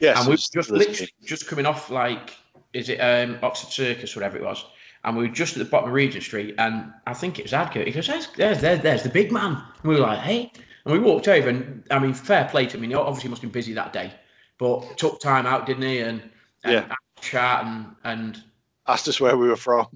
Yes, 0.00 0.18
and 0.18 0.26
we 0.26 0.32
were 0.32 0.36
just 0.36 0.70
literally 0.70 1.12
just 1.24 1.46
coming 1.46 1.66
off 1.66 1.90
like 1.90 2.36
is 2.72 2.88
it 2.88 2.98
um, 2.98 3.38
Oxford 3.42 3.72
Circus, 3.72 4.14
or 4.14 4.20
whatever 4.20 4.36
it 4.36 4.44
was. 4.44 4.64
And 5.04 5.16
we 5.16 5.26
were 5.28 5.34
just 5.34 5.56
at 5.56 5.60
the 5.60 5.64
bottom 5.70 5.88
of 5.88 5.94
Regent 5.94 6.24
Street, 6.24 6.54
and 6.58 6.92
I 7.06 7.14
think 7.14 7.38
it 7.38 7.44
was 7.44 7.52
Adco. 7.52 7.84
He 7.84 7.92
goes, 7.92 8.08
"There's, 8.08 8.28
there's, 8.32 8.60
there's, 8.60 8.82
there's 8.82 9.02
the 9.04 9.08
big 9.08 9.32
man." 9.32 9.52
And 9.52 9.90
we 9.90 9.94
were 9.94 10.02
like, 10.02 10.18
"Hey!" 10.18 10.52
And 10.84 10.92
we 10.92 10.98
walked 10.98 11.28
over, 11.28 11.48
and 11.48 11.84
I 11.90 11.98
mean, 11.98 12.14
fair 12.14 12.46
play 12.46 12.66
to 12.66 12.76
him. 12.76 12.82
I 12.82 12.86
mean, 12.86 12.96
obviously, 12.96 13.30
must 13.30 13.42
have 13.42 13.50
been 13.50 13.58
busy 13.58 13.72
that 13.74 13.92
day, 13.92 14.12
but 14.58 14.98
took 14.98 15.20
time 15.20 15.46
out, 15.46 15.66
didn't 15.66 15.84
he? 15.84 16.00
And, 16.00 16.20
and 16.64 16.72
yeah 16.72 16.94
chat 17.20 17.64
and 17.64 17.86
and 18.04 18.42
asked 18.86 19.08
us 19.08 19.20
where 19.20 19.36
we 19.36 19.48
were 19.48 19.56
from. 19.56 19.86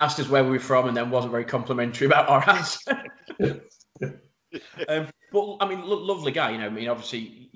Asked 0.00 0.20
us 0.20 0.28
where 0.28 0.44
we 0.44 0.50
were 0.50 0.58
from, 0.58 0.88
and 0.88 0.96
then 0.96 1.10
wasn't 1.10 1.32
very 1.32 1.44
complimentary 1.44 2.06
about 2.06 2.28
our 2.28 2.48
answer. 2.50 3.04
um, 4.88 5.08
but 5.32 5.56
I 5.60 5.68
mean, 5.68 5.82
lo- 5.82 6.02
lovely 6.02 6.32
guy. 6.32 6.50
You 6.50 6.58
know, 6.58 6.66
I 6.66 6.70
mean, 6.70 6.88
obviously, 6.88 7.50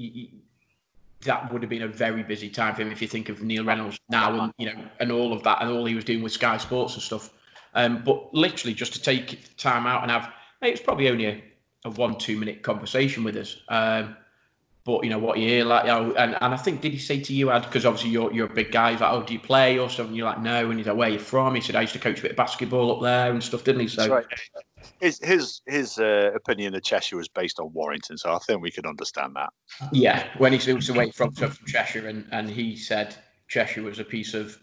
that 1.23 1.53
would 1.53 1.62
have 1.62 1.71
been 1.71 1.83
a 1.83 1.89
very 1.89 2.23
busy 2.23 2.49
time 2.49 2.75
for 2.75 2.83
him 2.83 2.91
if 2.91 3.03
you 3.03 3.09
think 3.09 3.29
of 3.29 3.43
Neil 3.43 3.64
Reynolds 3.64 3.99
now, 4.09 4.41
and 4.41 4.53
you 4.59 4.66
know, 4.66 4.85
and 5.01 5.12
all 5.12 5.33
of 5.33 5.43
that, 5.43 5.61
and 5.61 5.71
all 5.71 5.85
he 5.85 5.95
was 5.95 6.05
doing 6.05 6.23
with 6.23 6.33
Sky 6.33 6.57
Sports 6.57 6.95
and 6.95 7.03
stuff. 7.03 7.31
Um, 7.75 8.03
but 8.05 8.33
literally, 8.35 8.75
just 8.75 8.93
to 8.95 9.03
take 9.03 9.57
time 9.57 9.87
out 9.87 10.03
and 10.03 10.11
have, 10.11 10.33
hey, 10.61 10.71
it's 10.73 10.81
probably 10.81 11.09
only 11.09 11.27
a, 11.27 11.45
a 11.85 11.91
one 11.91 12.16
two 12.16 12.39
minute 12.39 12.62
conversation 12.62 13.23
with 13.23 13.37
us. 13.37 13.61
Um, 13.68 14.16
but 14.85 15.05
you 15.05 15.11
know 15.11 15.18
what 15.18 15.39
you 15.39 15.49
hear, 15.49 15.64
like, 15.64 15.85
you 15.85 15.91
know, 15.91 16.14
and, 16.14 16.37
and 16.41 16.55
I 16.55 16.57
think 16.57 16.81
did 16.81 16.93
he 16.93 16.99
say 16.99 17.20
to 17.20 17.33
you, 17.33 17.51
Ad, 17.51 17.62
because 17.62 17.85
obviously 17.85 18.11
you're 18.11 18.33
you're 18.33 18.47
a 18.47 18.55
big 18.55 18.72
guy, 18.72 18.93
he's 18.93 19.01
like, 19.01 19.12
oh, 19.12 19.22
do 19.22 19.33
you 19.33 19.41
play 19.41 19.78
or 19.78 19.91
something? 19.91 20.14
You're 20.14 20.26
like, 20.26 20.41
no, 20.41 20.70
and 20.70 20.78
he's 20.78 20.87
like, 20.87 20.97
where 20.97 21.09
are 21.09 21.12
you 21.12 21.18
from? 21.18 21.55
He 21.55 21.61
said, 21.61 21.76
I 21.76 21.83
used 21.83 21.93
to 21.93 21.99
coach 21.99 22.18
a 22.18 22.22
bit 22.22 22.31
of 22.33 22.37
basketball 22.37 22.97
up 22.97 23.03
there 23.03 23.31
and 23.31 23.43
stuff, 23.43 23.64
didn't 23.64 23.83
he? 23.83 23.89
So 23.89 24.09
right. 24.09 24.26
his 25.01 25.18
his 25.22 25.61
his 25.66 25.99
uh, 25.99 26.31
opinion 26.35 26.74
of 26.74 26.83
Cheshire 26.83 27.16
was 27.16 27.28
based 27.28 27.61
on 27.61 27.72
Warrington, 27.72 28.16
so 28.16 28.33
I 28.33 28.39
think 28.39 28.62
we 28.62 28.70
can 28.70 28.87
understand 28.87 29.37
that. 29.37 29.51
Yeah, 29.93 30.26
when 30.39 30.53
he 30.53 30.72
was 30.72 30.89
away 30.89 31.11
from, 31.11 31.33
from 31.33 31.53
Cheshire, 31.66 32.09
and 32.09 32.26
and 32.33 32.49
he 32.49 32.76
said 32.76 33.14
Cheshire 33.49 33.83
was 33.83 33.99
a 33.99 34.05
piece 34.05 34.35
of 34.35 34.59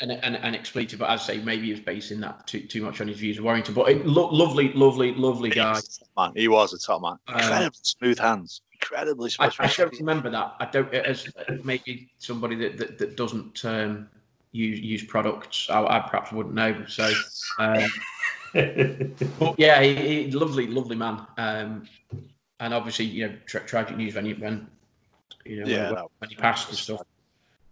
an, 0.00 0.10
an, 0.10 0.34
an 0.36 0.54
expletive, 0.54 0.98
but 0.98 1.10
as 1.10 1.22
I 1.22 1.34
say, 1.34 1.38
maybe 1.38 1.66
he 1.66 1.70
was 1.72 1.80
basing 1.80 2.20
that 2.20 2.46
too, 2.46 2.60
too 2.60 2.82
much 2.82 3.00
on 3.00 3.08
his 3.08 3.18
views 3.18 3.38
of 3.38 3.44
Warrington. 3.44 3.74
But 3.74 3.88
it, 3.90 4.06
lo- 4.06 4.30
lovely, 4.30 4.72
lovely, 4.72 5.14
lovely 5.14 5.50
guy. 5.50 5.80
Man, 6.16 6.32
he 6.34 6.48
was 6.48 6.72
a 6.72 6.78
top 6.78 7.02
man. 7.02 7.18
Uh, 7.28 7.40
Incredibly 7.40 7.66
uh, 7.66 7.70
smooth 7.82 8.18
hands. 8.18 8.62
Incredibly 8.72 9.30
smooth. 9.30 9.54
I, 9.58 9.64
I, 9.64 9.68
don't 9.68 9.98
remember 9.98 10.30
that. 10.30 10.54
I 10.60 10.66
don't. 10.66 10.92
As 10.92 11.28
maybe 11.62 12.10
somebody 12.18 12.56
that 12.56 12.76
that, 12.78 12.98
that 12.98 13.16
doesn't 13.16 13.64
um, 13.64 14.08
use 14.52 14.80
use 14.80 15.04
products, 15.04 15.68
I, 15.70 15.84
I, 15.84 16.00
perhaps 16.00 16.32
wouldn't 16.32 16.54
know. 16.54 16.84
So, 16.88 17.12
um, 17.58 17.84
but 18.52 19.58
yeah, 19.58 19.82
he, 19.82 19.94
he, 19.94 20.30
lovely, 20.32 20.66
lovely 20.66 20.96
man. 20.96 21.26
Um, 21.38 21.88
and 22.60 22.74
obviously, 22.74 23.04
you 23.04 23.28
know, 23.28 23.34
tra- 23.46 23.66
tragic 23.66 23.96
news 23.96 24.14
when 24.14 24.26
you 24.26 24.34
when 24.36 24.66
you 25.44 25.60
know 25.60 25.66
yeah, 25.66 25.92
when, 25.92 26.04
when 26.18 26.30
he 26.30 26.36
passed 26.36 26.68
and 26.70 26.78
stuff 26.78 27.02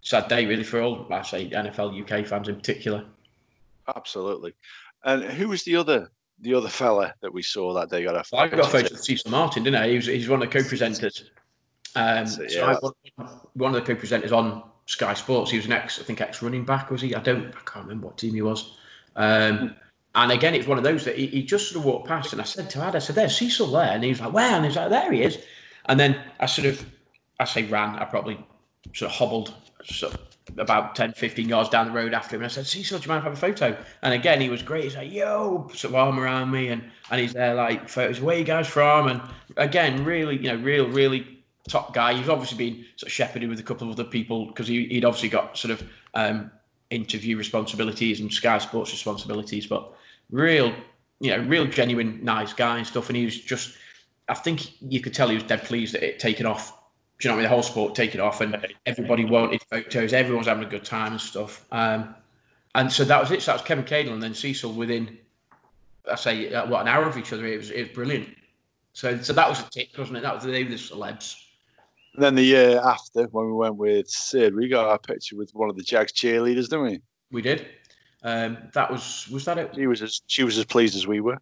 sad 0.03 0.27
day 0.27 0.45
really 0.45 0.63
for 0.63 0.81
all 0.81 1.07
I 1.11 1.23
say 1.23 1.49
NFL 1.49 1.99
UK 1.99 2.27
fans 2.27 2.49
in 2.49 2.55
particular. 2.55 3.05
Absolutely. 3.95 4.53
And 5.03 5.23
who 5.23 5.49
was 5.49 5.63
the 5.63 5.75
other 5.75 6.11
the 6.41 6.53
other 6.53 6.69
fella 6.69 7.13
that 7.21 7.33
we 7.33 7.41
saw 7.41 7.73
that 7.73 7.89
day? 7.89 8.03
Got 8.03 8.15
a 8.15 8.37
I 8.37 8.47
got 8.47 8.59
a 8.59 8.63
photo 8.63 8.93
of 8.93 8.99
Cecil 8.99 9.31
Martin, 9.31 9.63
didn't 9.63 9.81
I? 9.81 9.89
He 9.89 9.95
was, 9.95 10.05
he's 10.05 10.29
one 10.29 10.41
of 10.41 10.51
the 10.51 10.59
co-presenters. 10.59 11.23
Um, 11.95 12.25
it, 12.43 12.53
yeah. 12.53 12.75
so 12.79 12.93
one 13.53 13.75
of 13.75 13.85
the 13.85 13.93
co-presenters 13.93 14.31
on 14.31 14.63
Sky 14.85 15.13
Sports. 15.13 15.51
He 15.51 15.57
was 15.57 15.65
an 15.65 15.73
ex, 15.73 15.99
I 15.99 16.03
think, 16.03 16.21
ex 16.21 16.41
running 16.41 16.65
back 16.65 16.89
was 16.91 17.01
he? 17.01 17.15
I 17.15 17.21
don't, 17.21 17.47
I 17.47 17.59
can't 17.65 17.85
remember 17.85 18.07
what 18.07 18.17
team 18.17 18.33
he 18.33 18.41
was. 18.41 18.77
Um, 19.15 19.75
and 20.15 20.31
again, 20.31 20.53
it's 20.53 20.67
one 20.67 20.77
of 20.77 20.83
those 20.83 21.05
that 21.05 21.17
he, 21.17 21.27
he, 21.27 21.43
just 21.43 21.69
sort 21.69 21.79
of 21.79 21.85
walked 21.85 22.07
past, 22.07 22.33
and 22.33 22.41
I 22.41 22.45
said 22.45 22.69
to 22.71 22.79
Ad, 22.79 22.95
I 22.95 22.99
said, 22.99 23.15
"There's 23.15 23.35
Cecil 23.35 23.67
there," 23.67 23.91
and 23.91 24.03
he 24.03 24.09
was 24.09 24.21
like, 24.21 24.33
"Where?" 24.33 24.51
And 24.51 24.65
he's 24.65 24.75
like, 24.75 24.89
"There 24.89 25.11
he 25.11 25.23
is." 25.23 25.39
And 25.85 25.99
then 25.99 26.19
I 26.39 26.45
sort 26.45 26.67
of, 26.67 26.85
I 27.39 27.45
say 27.45 27.63
ran. 27.63 27.95
I 27.95 28.05
probably 28.05 28.43
sort 28.93 29.11
of 29.11 29.17
hobbled 29.17 29.53
of 30.01 30.19
about 30.57 30.95
10, 30.95 31.13
15 31.13 31.49
yards 31.49 31.69
down 31.69 31.87
the 31.87 31.91
road 31.91 32.13
after 32.13 32.35
him. 32.35 32.41
And 32.41 32.51
I 32.51 32.53
said, 32.53 32.65
"See, 32.65 32.79
Cecil, 32.79 32.99
do 32.99 33.03
you 33.05 33.09
mind 33.09 33.19
if 33.19 33.25
I 33.25 33.29
have 33.29 33.37
a 33.37 33.41
photo? 33.41 33.83
And 34.01 34.13
again, 34.13 34.41
he 34.41 34.49
was 34.49 34.61
great. 34.61 34.83
He's 34.83 34.95
like, 34.95 35.11
yo, 35.11 35.67
sort 35.73 35.91
of 35.91 35.95
arm 35.95 36.19
around 36.19 36.51
me. 36.51 36.69
And, 36.69 36.83
and 37.09 37.21
he's 37.21 37.33
there 37.33 37.55
like, 37.55 37.89
photos, 37.89 38.21
where 38.21 38.37
you 38.37 38.43
guys 38.43 38.67
from? 38.67 39.07
And 39.07 39.21
again, 39.57 40.03
really, 40.03 40.37
you 40.37 40.49
know, 40.49 40.55
real, 40.55 40.87
really 40.89 41.43
top 41.67 41.93
guy. 41.93 42.13
He's 42.13 42.29
obviously 42.29 42.57
been 42.57 42.85
sort 42.97 43.07
of 43.07 43.11
shepherded 43.11 43.49
with 43.49 43.59
a 43.59 43.63
couple 43.63 43.87
of 43.87 43.93
other 43.93 44.09
people 44.09 44.47
because 44.47 44.67
he, 44.67 44.85
he'd 44.87 45.05
obviously 45.05 45.29
got 45.29 45.57
sort 45.57 45.71
of 45.71 45.83
um, 46.13 46.51
interview 46.89 47.37
responsibilities 47.37 48.19
and 48.19 48.31
Sky 48.31 48.57
Sports 48.57 48.91
responsibilities, 48.91 49.65
but 49.65 49.93
real, 50.29 50.73
you 51.19 51.31
know, 51.31 51.43
real 51.43 51.65
genuine, 51.65 52.23
nice 52.23 52.53
guy 52.53 52.77
and 52.77 52.87
stuff. 52.87 53.09
And 53.09 53.17
he 53.17 53.25
was 53.25 53.39
just, 53.39 53.75
I 54.27 54.33
think 54.33 54.71
you 54.81 54.99
could 54.99 55.13
tell 55.13 55.29
he 55.29 55.35
was 55.35 55.43
dead 55.43 55.63
pleased 55.63 55.93
that 55.93 56.03
it 56.03 56.19
taken 56.19 56.45
off. 56.45 56.77
Do 57.19 57.27
you 57.27 57.31
know 57.31 57.35
what 57.35 57.39
I 57.39 57.43
mean? 57.43 57.43
The 57.43 57.55
whole 57.55 57.63
sport 57.63 57.95
taken 57.95 58.19
off, 58.19 58.41
and 58.41 58.67
everybody 58.85 59.25
wanted 59.25 59.61
photos. 59.69 60.13
Everyone 60.13 60.39
was 60.39 60.47
having 60.47 60.63
a 60.63 60.69
good 60.69 60.83
time 60.83 61.13
and 61.13 61.21
stuff. 61.21 61.65
Um, 61.71 62.15
and 62.75 62.91
so 62.91 63.03
that 63.05 63.21
was 63.21 63.31
it. 63.31 63.41
So 63.41 63.51
that 63.51 63.61
was 63.61 63.67
Kevin 63.67 63.85
Cadle 63.85 64.13
and 64.13 64.21
then 64.21 64.33
Cecil 64.33 64.73
within, 64.73 65.17
I 66.09 66.15
say, 66.15 66.53
uh, 66.53 66.67
what 66.67 66.81
an 66.81 66.87
hour 66.87 67.05
of 67.05 67.17
each 67.17 67.31
other. 67.31 67.45
It 67.45 67.57
was 67.57 67.69
it 67.69 67.81
was 67.81 67.89
brilliant. 67.89 68.29
So 68.93 69.19
so 69.21 69.33
that 69.33 69.47
was 69.47 69.61
a 69.61 69.69
tick, 69.69 69.89
wasn't 69.97 70.17
it? 70.17 70.21
That 70.21 70.33
was 70.33 70.43
the 70.43 70.51
name 70.51 70.65
of 70.65 70.71
the 70.71 70.77
celebs. 70.77 71.35
And 72.15 72.23
then 72.23 72.35
the 72.35 72.43
year 72.43 72.79
after, 72.83 73.23
when 73.27 73.47
we 73.47 73.53
went 73.53 73.75
with 73.75 74.07
Sid, 74.07 74.53
we 74.53 74.67
got 74.67 74.87
our 74.87 74.99
picture 74.99 75.35
with 75.35 75.51
one 75.53 75.69
of 75.69 75.75
the 75.75 75.81
Jags 75.81 76.13
cheerleaders, 76.13 76.69
didn't 76.69 76.83
we? 76.83 77.01
We 77.31 77.41
did. 77.41 77.67
Um, 78.23 78.57
that 78.73 78.89
was 78.89 79.27
was 79.29 79.45
that 79.45 79.57
it? 79.57 79.71
She 79.75 79.87
was 79.87 80.01
as 80.01 80.21
she 80.27 80.43
was 80.43 80.57
as 80.57 80.65
pleased 80.65 80.95
as 80.95 81.07
we 81.07 81.21
were. 81.21 81.37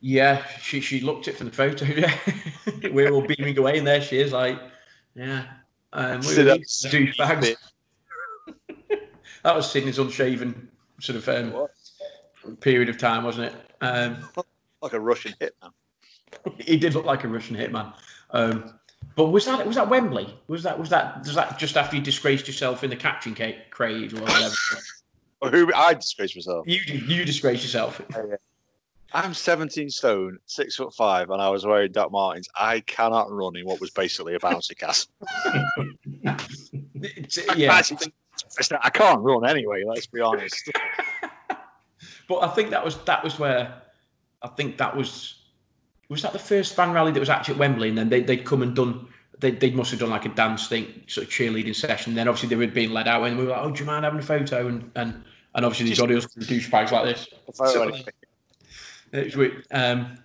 Yeah, 0.00 0.44
she 0.60 0.80
she 0.80 1.00
looked 1.00 1.28
it 1.28 1.36
from 1.36 1.48
the 1.48 1.52
photo. 1.52 1.84
Yeah, 2.82 2.90
we 2.90 3.06
are 3.06 3.12
all 3.12 3.22
beaming 3.22 3.56
away, 3.56 3.78
and 3.78 3.86
there 3.86 4.00
she 4.00 4.18
is, 4.18 4.32
like, 4.32 4.60
yeah. 5.16 5.44
Um, 5.92 6.20
we 6.20 6.36
were 6.36 6.58
douchebags. 6.58 7.56
that 9.42 9.56
was 9.56 9.70
Sydney's 9.70 9.98
unshaven 9.98 10.68
sort 11.00 11.16
of 11.16 11.28
um, 11.28 12.56
period 12.60 12.88
of 12.88 12.98
time, 12.98 13.24
wasn't 13.24 13.52
it? 13.52 13.54
Um, 13.80 14.28
like 14.82 14.92
a 14.92 15.00
Russian 15.00 15.34
hitman. 15.40 15.72
he 16.58 16.76
did 16.76 16.94
look 16.94 17.06
like 17.06 17.24
a 17.24 17.28
Russian 17.28 17.56
hitman. 17.56 17.94
Um, 18.30 18.74
but 19.14 19.26
was 19.26 19.46
that 19.46 19.66
was 19.66 19.76
that 19.76 19.88
Wembley? 19.88 20.38
Was 20.48 20.62
that 20.64 20.78
was 20.78 20.90
that 20.90 21.20
was 21.20 21.34
that 21.34 21.58
just 21.58 21.76
after 21.76 21.96
you 21.96 22.02
disgraced 22.02 22.46
yourself 22.46 22.84
in 22.84 22.90
the 22.90 22.96
catching 22.96 23.34
cage 23.34 24.12
or 24.12 24.20
whatever? 24.20 24.54
or 25.40 25.50
who 25.50 25.72
I 25.74 25.94
disgraced 25.94 26.36
myself? 26.36 26.66
You 26.68 26.80
you 26.80 27.24
disgraced 27.24 27.62
yourself. 27.62 28.00
Oh, 28.14 28.26
yeah. 28.28 28.36
I'm 29.12 29.34
17 29.34 29.90
stone, 29.90 30.38
six 30.46 30.76
foot 30.76 30.94
five, 30.94 31.30
and 31.30 31.40
I 31.40 31.48
was 31.48 31.64
wearing 31.64 31.92
Doc 31.92 32.10
Martens. 32.10 32.48
I 32.56 32.80
cannot 32.80 33.30
run 33.30 33.56
in 33.56 33.64
what 33.64 33.80
was 33.80 33.90
basically 33.90 34.34
a 34.34 34.38
bouncy 34.38 34.76
castle. 34.76 35.10
yeah. 37.56 37.80
I 38.82 38.90
can't 38.90 39.20
run 39.20 39.48
anyway. 39.48 39.84
Let's 39.86 40.06
be 40.06 40.20
honest. 40.20 40.70
but 42.28 42.42
I 42.42 42.48
think 42.48 42.70
that 42.70 42.84
was 42.84 42.96
that 43.04 43.22
was 43.22 43.38
where 43.38 43.82
I 44.42 44.48
think 44.48 44.78
that 44.78 44.96
was 44.96 45.42
was 46.08 46.22
that 46.22 46.32
the 46.32 46.38
first 46.38 46.74
fan 46.74 46.92
rally 46.92 47.12
that 47.12 47.20
was 47.20 47.30
actually 47.30 47.54
at 47.54 47.60
Wembley, 47.60 47.88
and 47.88 47.98
then 47.98 48.08
they 48.08 48.22
they'd 48.22 48.44
come 48.44 48.62
and 48.62 48.74
done. 48.74 49.08
They, 49.38 49.50
they 49.50 49.70
must 49.70 49.90
have 49.90 50.00
done 50.00 50.08
like 50.08 50.24
a 50.24 50.30
dance 50.30 50.66
thing, 50.66 51.02
sort 51.08 51.26
of 51.26 51.32
cheerleading 51.32 51.76
session. 51.76 52.14
Then 52.14 52.26
obviously 52.26 52.48
they 52.48 52.56
were 52.56 52.72
being 52.72 52.90
led 52.90 53.06
out, 53.06 53.22
and 53.24 53.36
we 53.36 53.44
were 53.44 53.50
like, 53.50 53.60
"Oh, 53.60 53.70
do 53.70 53.80
you 53.80 53.84
mind 53.84 54.04
having 54.04 54.20
a 54.20 54.22
photo?" 54.22 54.66
And 54.66 54.90
and 54.94 55.22
and 55.54 55.64
obviously 55.64 55.86
these 55.86 55.98
audios 55.98 56.26
douchebags 56.38 56.90
like 56.90 57.04
this. 57.04 57.28
So, 57.52 57.92
Um, 59.70 60.18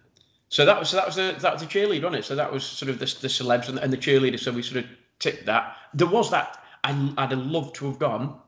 so 0.50 0.66
that 0.66 0.78
was 0.80 0.90
so 0.90 0.98
that 0.98 1.06
was 1.06 1.16
the 1.16 1.36
that 1.40 1.54
was 1.54 1.62
the 1.62 1.68
cheerleader 1.68 2.06
on 2.06 2.16
it. 2.16 2.26
So 2.26 2.36
that 2.36 2.52
was 2.52 2.64
sort 2.66 2.90
of 2.90 3.00
the, 3.00 3.06
the 3.06 3.28
celebs 3.28 3.70
and, 3.70 3.80
and 3.80 3.92
the 3.92 3.98
cheerleader. 3.98 4.40
So 4.40 4.52
we 4.52 4.62
sort 4.62 4.84
of 4.84 4.90
ticked 5.20 5.46
that. 5.46 5.78
There 5.94 6.08
was 6.08 6.30
that. 6.32 6.58
I, 6.84 7.14
I'd 7.18 7.32
have 7.32 7.40
loved 7.40 7.76
to 7.76 7.86
have 7.86 8.00
gone 8.00 8.40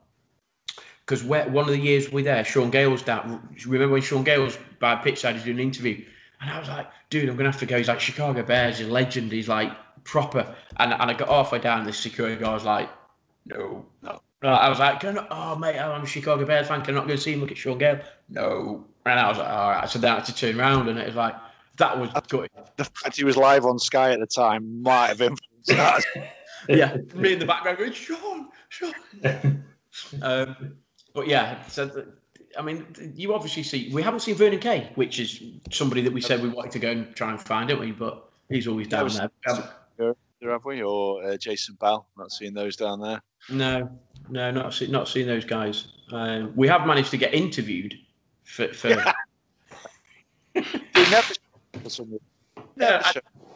because 1.06 1.24
one 1.24 1.58
of 1.58 1.68
the 1.68 1.78
years 1.78 2.12
we 2.12 2.22
were 2.22 2.26
there, 2.26 2.44
Shaun 2.44 2.72
Gayle 2.72 2.92
was 2.92 3.04
down. 3.04 3.56
Remember 3.66 3.94
when 3.94 4.02
Shaun 4.02 4.24
Gayle 4.24 4.44
was 4.44 4.58
by 4.80 4.96
pitch 4.96 5.20
side 5.20 5.42
doing 5.44 5.58
an 5.58 5.64
interview, 5.64 6.04
and 6.42 6.50
I 6.50 6.60
was 6.60 6.68
like, 6.70 6.88
dude, 7.10 7.30
I'm 7.30 7.36
gonna 7.36 7.52
have 7.52 7.60
to 7.60 7.66
go. 7.66 7.78
He's 7.78 7.88
like 7.88 8.00
Chicago 8.00 8.44
Bears, 8.44 8.80
he's 8.80 8.88
a 8.88 8.92
legend. 8.92 9.32
He's 9.32 9.48
like 9.48 9.72
proper. 10.04 10.56
And 10.78 10.94
and 10.94 11.04
I 11.04 11.14
got 11.14 11.30
halfway 11.30 11.60
down, 11.60 11.86
this 11.86 12.00
security 12.00 12.42
guy 12.42 12.54
was 12.54 12.66
like, 12.66 12.90
no, 13.46 13.86
no. 14.02 14.22
I 14.50 14.70
was 14.70 14.80
like, 14.80 15.00
Can 15.00 15.20
I, 15.20 15.28
oh 15.32 15.56
mate, 15.56 15.80
I'm 15.80 16.04
a 16.04 16.06
Chicago 16.06 16.46
Bears 16.46 16.68
fan. 16.68 16.82
Can 16.82 16.96
I 16.96 17.00
not 17.00 17.08
go 17.08 17.16
see 17.16 17.34
him? 17.34 17.40
Look 17.40 17.52
at 17.52 17.58
Shaun 17.58 17.78
Gayle. 17.78 18.00
No, 18.30 18.86
and 19.06 19.20
I 19.20 19.28
was 19.30 19.38
like, 19.38 19.50
all 19.50 19.70
right. 19.70 19.90
So 19.90 20.00
then 20.00 20.12
I 20.12 20.16
had 20.16 20.26
to 20.26 20.36
turn 20.36 20.60
around, 20.60 20.90
and 20.90 21.00
it 21.00 21.08
was 21.08 21.16
like 21.16 21.36
that 21.78 22.00
was 22.00 22.10
good. 22.28 22.50
The 22.78 22.86
fact 22.86 23.18
he 23.18 23.24
was 23.24 23.38
live 23.38 23.66
on 23.66 23.80
Sky 23.80 24.12
at 24.12 24.20
the 24.20 24.28
time 24.28 24.82
might 24.82 25.08
have 25.08 25.22
influenced 25.22 25.68
that. 25.68 26.04
yeah, 26.70 26.98
me 27.16 27.34
in 27.34 27.40
the 27.40 27.46
background 27.46 27.78
going, 27.78 27.94
Sean, 27.94 28.50
Sean. 28.70 28.94
um, 30.22 30.76
but 31.14 31.28
yeah, 31.28 31.66
so 31.68 31.86
the, 31.86 32.08
I 32.58 32.62
mean, 32.62 32.86
you 33.16 33.34
obviously 33.34 33.64
see 33.64 33.90
we 33.94 34.04
haven't 34.04 34.22
seen 34.22 34.36
Vernon 34.36 34.60
Kay, 34.60 34.92
which 34.96 35.20
is 35.20 35.42
somebody 35.72 36.02
that 36.02 36.14
we 36.14 36.22
said 36.22 36.42
we 36.42 36.50
wanted 36.50 36.72
to 36.72 36.80
go 36.80 36.92
and 36.92 37.16
try 37.16 37.32
and 37.32 37.42
find, 37.42 37.70
don't 37.70 37.80
we? 37.80 37.92
But 37.92 38.30
he's 38.50 38.68
always 38.68 38.88
down 38.88 39.10
there. 39.10 39.30
there. 39.98 40.16
Have 40.52 40.66
we 40.66 40.84
or 40.84 41.24
uh, 41.24 41.38
Jason 41.38 41.76
Bell? 41.80 42.08
Not 42.18 42.32
seeing 42.32 42.54
those 42.54 42.76
down 42.76 43.00
there. 43.00 43.22
No, 43.50 43.90
no, 44.30 44.52
not 44.52 44.74
see, 44.74 44.88
not 44.88 45.08
seeing 45.08 45.28
those 45.28 45.46
guys. 45.46 45.88
Um, 46.12 46.54
we 46.56 46.68
have 46.68 46.86
managed 46.86 47.12
to 47.12 47.18
get 47.18 47.34
interviewed 47.34 47.96
for. 48.44 48.68
for... 48.74 48.90
never. 50.56 51.34
no, 52.76 53.02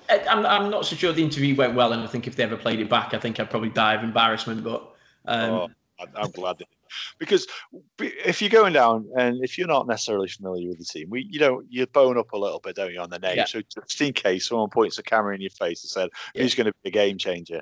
I, 0.09 0.17
am 0.27 0.45
I'm 0.45 0.69
not 0.69 0.85
so 0.85 0.95
sure 0.95 1.11
the 1.13 1.23
interview 1.23 1.55
went 1.55 1.75
well, 1.75 1.93
and 1.93 2.03
I 2.03 2.07
think 2.07 2.27
if 2.27 2.35
they 2.35 2.43
ever 2.43 2.57
played 2.57 2.79
it 2.79 2.89
back, 2.89 3.13
I 3.13 3.19
think 3.19 3.39
I'd 3.39 3.49
probably 3.49 3.69
die 3.69 3.95
of 3.95 4.03
embarrassment. 4.03 4.63
But 4.63 4.93
um, 5.25 5.51
oh, 5.51 5.69
I'm 6.15 6.31
glad 6.31 6.57
that 6.59 6.67
because 7.19 7.47
if 7.99 8.41
you're 8.41 8.49
going 8.49 8.73
down 8.73 9.09
and 9.17 9.43
if 9.43 9.57
you're 9.57 9.67
not 9.67 9.87
necessarily 9.87 10.27
familiar 10.27 10.69
with 10.69 10.79
the 10.79 10.85
team, 10.85 11.09
we 11.09 11.27
you 11.29 11.39
know 11.39 11.61
you 11.69 11.85
bone 11.87 12.17
up 12.17 12.31
a 12.33 12.37
little 12.37 12.59
bit, 12.59 12.75
don't 12.75 12.93
you, 12.93 12.99
on 12.99 13.09
the 13.09 13.19
name? 13.19 13.37
Yeah. 13.37 13.45
So 13.45 13.61
just 13.61 14.01
in 14.01 14.13
case 14.13 14.47
someone 14.47 14.69
points 14.69 14.97
a 14.97 15.03
camera 15.03 15.35
in 15.35 15.41
your 15.41 15.51
face 15.51 15.83
and 15.83 15.89
said, 15.89 16.09
"Who's 16.35 16.53
yeah. 16.53 16.63
going 16.63 16.71
to 16.71 16.79
be 16.83 16.89
a 16.89 16.91
game 16.91 17.17
changer?" 17.17 17.61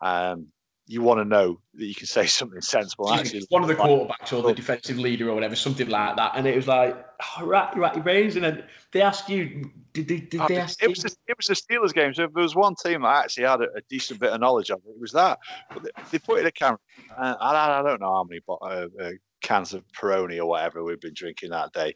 Um, 0.00 0.46
you 0.90 1.02
want 1.02 1.20
to 1.20 1.24
know 1.24 1.60
that 1.74 1.86
you 1.86 1.94
can 1.94 2.06
say 2.06 2.26
something 2.40 2.60
sensible. 2.60 3.12
Actually, 3.12 3.46
one 3.48 3.62
of 3.62 3.68
the 3.68 3.76
quarterbacks 3.76 4.32
or 4.32 4.42
the 4.42 4.52
defensive 4.52 4.98
leader 4.98 5.30
or 5.30 5.34
whatever, 5.34 5.54
something 5.54 5.88
like 5.88 6.16
that. 6.16 6.32
And 6.34 6.46
it 6.46 6.56
was 6.56 6.66
like, 6.66 7.06
oh, 7.38 7.46
right, 7.46 7.74
right, 7.76 7.94
your 7.94 8.02
brains. 8.02 8.34
And 8.34 8.64
they 8.92 9.00
asked 9.00 9.28
you, 9.28 9.70
did 9.92 10.08
they, 10.08 10.18
did 10.18 10.40
they 10.48 10.56
ask 10.58 10.82
it 10.82 10.88
was, 10.88 11.04
a, 11.04 11.10
it 11.28 11.36
was 11.36 11.46
the 11.46 11.54
Steelers 11.54 11.94
game. 11.94 12.12
So 12.12 12.24
if 12.24 12.32
there 12.34 12.42
was 12.42 12.56
one 12.56 12.74
team 12.74 13.02
that 13.02 13.24
actually 13.24 13.44
had 13.44 13.60
a, 13.60 13.68
a 13.76 13.80
decent 13.88 14.18
bit 14.18 14.32
of 14.32 14.40
knowledge 14.40 14.70
of 14.70 14.78
it, 14.78 15.00
was 15.00 15.12
that. 15.12 15.38
But 15.72 15.84
they, 15.84 15.90
they 16.10 16.18
put 16.18 16.40
in 16.40 16.46
a 16.46 16.52
camera. 16.52 16.78
And 17.16 17.36
I, 17.40 17.80
I, 17.80 17.82
don't 17.82 18.00
know 18.00 18.12
how 18.12 18.24
many 18.24 18.40
uh, 18.48 18.86
uh, 19.00 19.10
cans 19.42 19.72
of 19.72 19.84
Peroni 19.92 20.38
or 20.38 20.46
whatever 20.46 20.82
we've 20.82 21.00
been 21.00 21.14
drinking 21.14 21.50
that 21.50 21.72
day. 21.72 21.94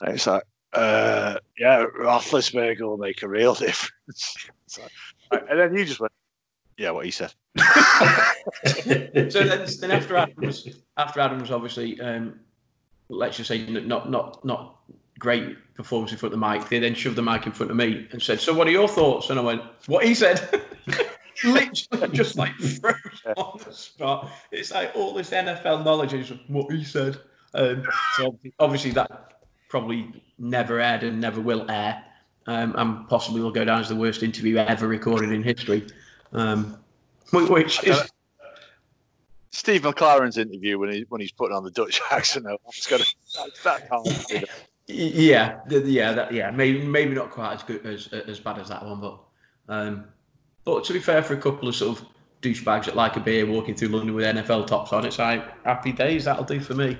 And 0.00 0.14
it's 0.14 0.26
like, 0.26 0.44
uh, 0.72 1.38
yeah, 1.58 1.84
Roethlisberger 1.98 2.80
will 2.80 2.96
make 2.96 3.22
a 3.22 3.28
real 3.28 3.54
difference. 3.66 4.48
like, 5.30 5.44
and 5.50 5.58
then 5.58 5.76
you 5.76 5.84
just 5.84 6.00
went, 6.00 6.12
yeah, 6.80 6.90
what 6.92 7.04
he 7.04 7.10
said. 7.10 7.30
so 7.58 9.44
then, 9.44 9.68
then 9.80 9.90
after 9.90 10.16
Adam 10.16 10.34
was 10.38 10.66
after 10.96 11.20
Adam 11.20 11.38
was 11.38 11.50
obviously 11.50 12.00
um, 12.00 12.40
let's 13.10 13.36
just 13.36 13.48
say 13.48 13.66
not 13.66 14.10
not 14.10 14.42
not 14.46 14.78
great 15.18 15.58
performance 15.74 16.10
in 16.10 16.16
front 16.16 16.32
of 16.34 16.40
the 16.40 16.48
mic. 16.48 16.66
They 16.70 16.78
then 16.78 16.94
shoved 16.94 17.16
the 17.16 17.22
mic 17.22 17.44
in 17.44 17.52
front 17.52 17.70
of 17.70 17.76
me 17.76 18.08
and 18.12 18.22
said, 18.22 18.40
"So 18.40 18.54
what 18.54 18.66
are 18.66 18.70
your 18.70 18.88
thoughts?" 18.88 19.28
And 19.28 19.38
I 19.38 19.42
went, 19.42 19.62
"What 19.88 20.06
he 20.06 20.14
said." 20.14 20.62
Literally 21.44 22.16
just 22.16 22.36
like 22.36 22.54
froze 22.80 23.22
on 23.36 23.60
the 23.64 23.72
spot. 23.72 24.30
It's 24.50 24.72
like 24.72 24.92
all 24.94 25.12
this 25.12 25.30
NFL 25.30 25.84
knowledge 25.84 26.14
is 26.14 26.32
what 26.48 26.72
he 26.72 26.82
said. 26.82 27.18
Um, 27.54 27.82
so 28.16 28.38
obviously 28.58 28.90
that 28.92 29.42
probably 29.68 30.12
never 30.38 30.80
aired 30.80 31.02
and 31.02 31.20
never 31.20 31.40
will 31.40 31.70
air, 31.70 32.02
um, 32.46 32.74
and 32.76 33.08
possibly 33.08 33.42
will 33.42 33.52
go 33.52 33.64
down 33.66 33.80
as 33.80 33.88
the 33.88 33.96
worst 33.96 34.22
interview 34.22 34.56
ever 34.56 34.88
recorded 34.88 35.32
in 35.32 35.42
history. 35.42 35.86
Um, 36.32 36.78
which 37.32 37.82
is 37.84 38.10
Steve 39.50 39.82
McClaren's 39.82 40.38
interview 40.38 40.78
when 40.78 40.92
he 40.92 41.06
when 41.08 41.20
he's 41.20 41.32
putting 41.32 41.56
on 41.56 41.64
the 41.64 41.70
Dutch 41.70 42.00
accent. 42.10 42.46
That's 42.46 42.86
got 42.86 43.00
that, 43.64 43.88
Yeah, 44.86 45.60
yeah, 45.68 46.12
that, 46.12 46.32
yeah. 46.32 46.50
Maybe 46.50 46.84
maybe 46.84 47.14
not 47.14 47.30
quite 47.30 47.54
as 47.54 47.62
good 47.62 47.84
as 47.86 48.08
as 48.12 48.40
bad 48.40 48.58
as 48.58 48.68
that 48.68 48.84
one, 48.84 49.00
but 49.00 49.20
um, 49.68 50.04
but 50.64 50.84
to 50.84 50.92
be 50.92 51.00
fair, 51.00 51.22
for 51.22 51.34
a 51.34 51.40
couple 51.40 51.68
of 51.68 51.74
sort 51.74 51.98
of 51.98 52.06
douchebags 52.42 52.86
that 52.86 52.96
like 52.96 53.16
a 53.16 53.20
beer 53.20 53.46
walking 53.46 53.74
through 53.74 53.88
London 53.88 54.14
with 54.14 54.24
NFL 54.24 54.66
tops 54.66 54.92
on, 54.92 55.04
it's 55.04 55.18
like 55.18 55.64
happy 55.64 55.92
days. 55.92 56.24
That'll 56.24 56.44
do 56.44 56.60
for 56.60 56.74
me. 56.74 56.96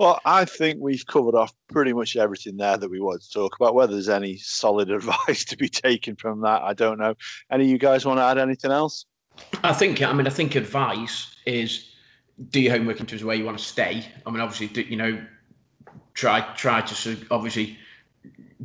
Well, 0.00 0.18
I 0.24 0.46
think 0.46 0.78
we've 0.80 1.06
covered 1.06 1.34
off 1.34 1.52
pretty 1.68 1.92
much 1.92 2.16
everything 2.16 2.56
there 2.56 2.78
that 2.78 2.90
we 2.90 3.00
wanted 3.00 3.20
to 3.20 3.30
talk 3.32 3.54
about. 3.56 3.74
Whether 3.74 3.92
there's 3.92 4.08
any 4.08 4.38
solid 4.38 4.90
advice 4.90 5.44
to 5.44 5.58
be 5.58 5.68
taken 5.68 6.16
from 6.16 6.40
that, 6.40 6.62
I 6.62 6.72
don't 6.72 6.98
know. 6.98 7.14
Any 7.52 7.64
of 7.64 7.70
you 7.70 7.76
guys 7.76 8.06
want 8.06 8.18
to 8.18 8.22
add 8.22 8.38
anything 8.38 8.70
else? 8.70 9.04
I 9.62 9.74
think, 9.74 10.00
I 10.00 10.10
mean, 10.14 10.26
I 10.26 10.30
think 10.30 10.54
advice 10.54 11.36
is 11.44 11.90
do 12.48 12.62
your 12.62 12.72
homework 12.72 12.98
in 13.00 13.04
terms 13.04 13.20
of 13.20 13.28
where 13.28 13.36
you 13.36 13.44
want 13.44 13.58
to 13.58 13.64
stay. 13.64 14.02
I 14.24 14.30
mean, 14.30 14.40
obviously, 14.40 14.84
you 14.84 14.96
know, 14.96 15.22
try 16.14 16.40
try 16.54 16.80
to 16.80 17.26
obviously 17.30 17.76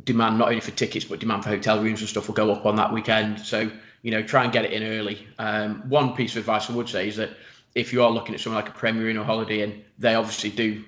demand 0.04 0.38
not 0.38 0.48
only 0.48 0.60
for 0.60 0.70
tickets 0.70 1.04
but 1.04 1.18
demand 1.18 1.42
for 1.42 1.50
hotel 1.50 1.82
rooms 1.82 2.00
and 2.00 2.08
stuff 2.08 2.28
will 2.28 2.34
go 2.34 2.50
up 2.50 2.64
on 2.64 2.76
that 2.76 2.90
weekend. 2.90 3.40
So 3.40 3.70
you 4.00 4.10
know, 4.10 4.22
try 4.22 4.44
and 4.44 4.52
get 4.54 4.64
it 4.64 4.72
in 4.72 4.82
early. 4.82 5.26
Um, 5.38 5.82
one 5.86 6.14
piece 6.14 6.32
of 6.32 6.38
advice 6.38 6.70
I 6.70 6.72
would 6.72 6.88
say 6.88 7.08
is 7.08 7.16
that 7.16 7.30
if 7.74 7.92
you 7.92 8.02
are 8.02 8.10
looking 8.10 8.34
at 8.34 8.40
something 8.40 8.56
like 8.56 8.70
a 8.70 8.72
Premier 8.72 9.10
Inn 9.10 9.18
or 9.18 9.24
Holiday 9.24 9.60
Inn, 9.60 9.84
they 9.98 10.14
obviously 10.14 10.48
do 10.48 10.82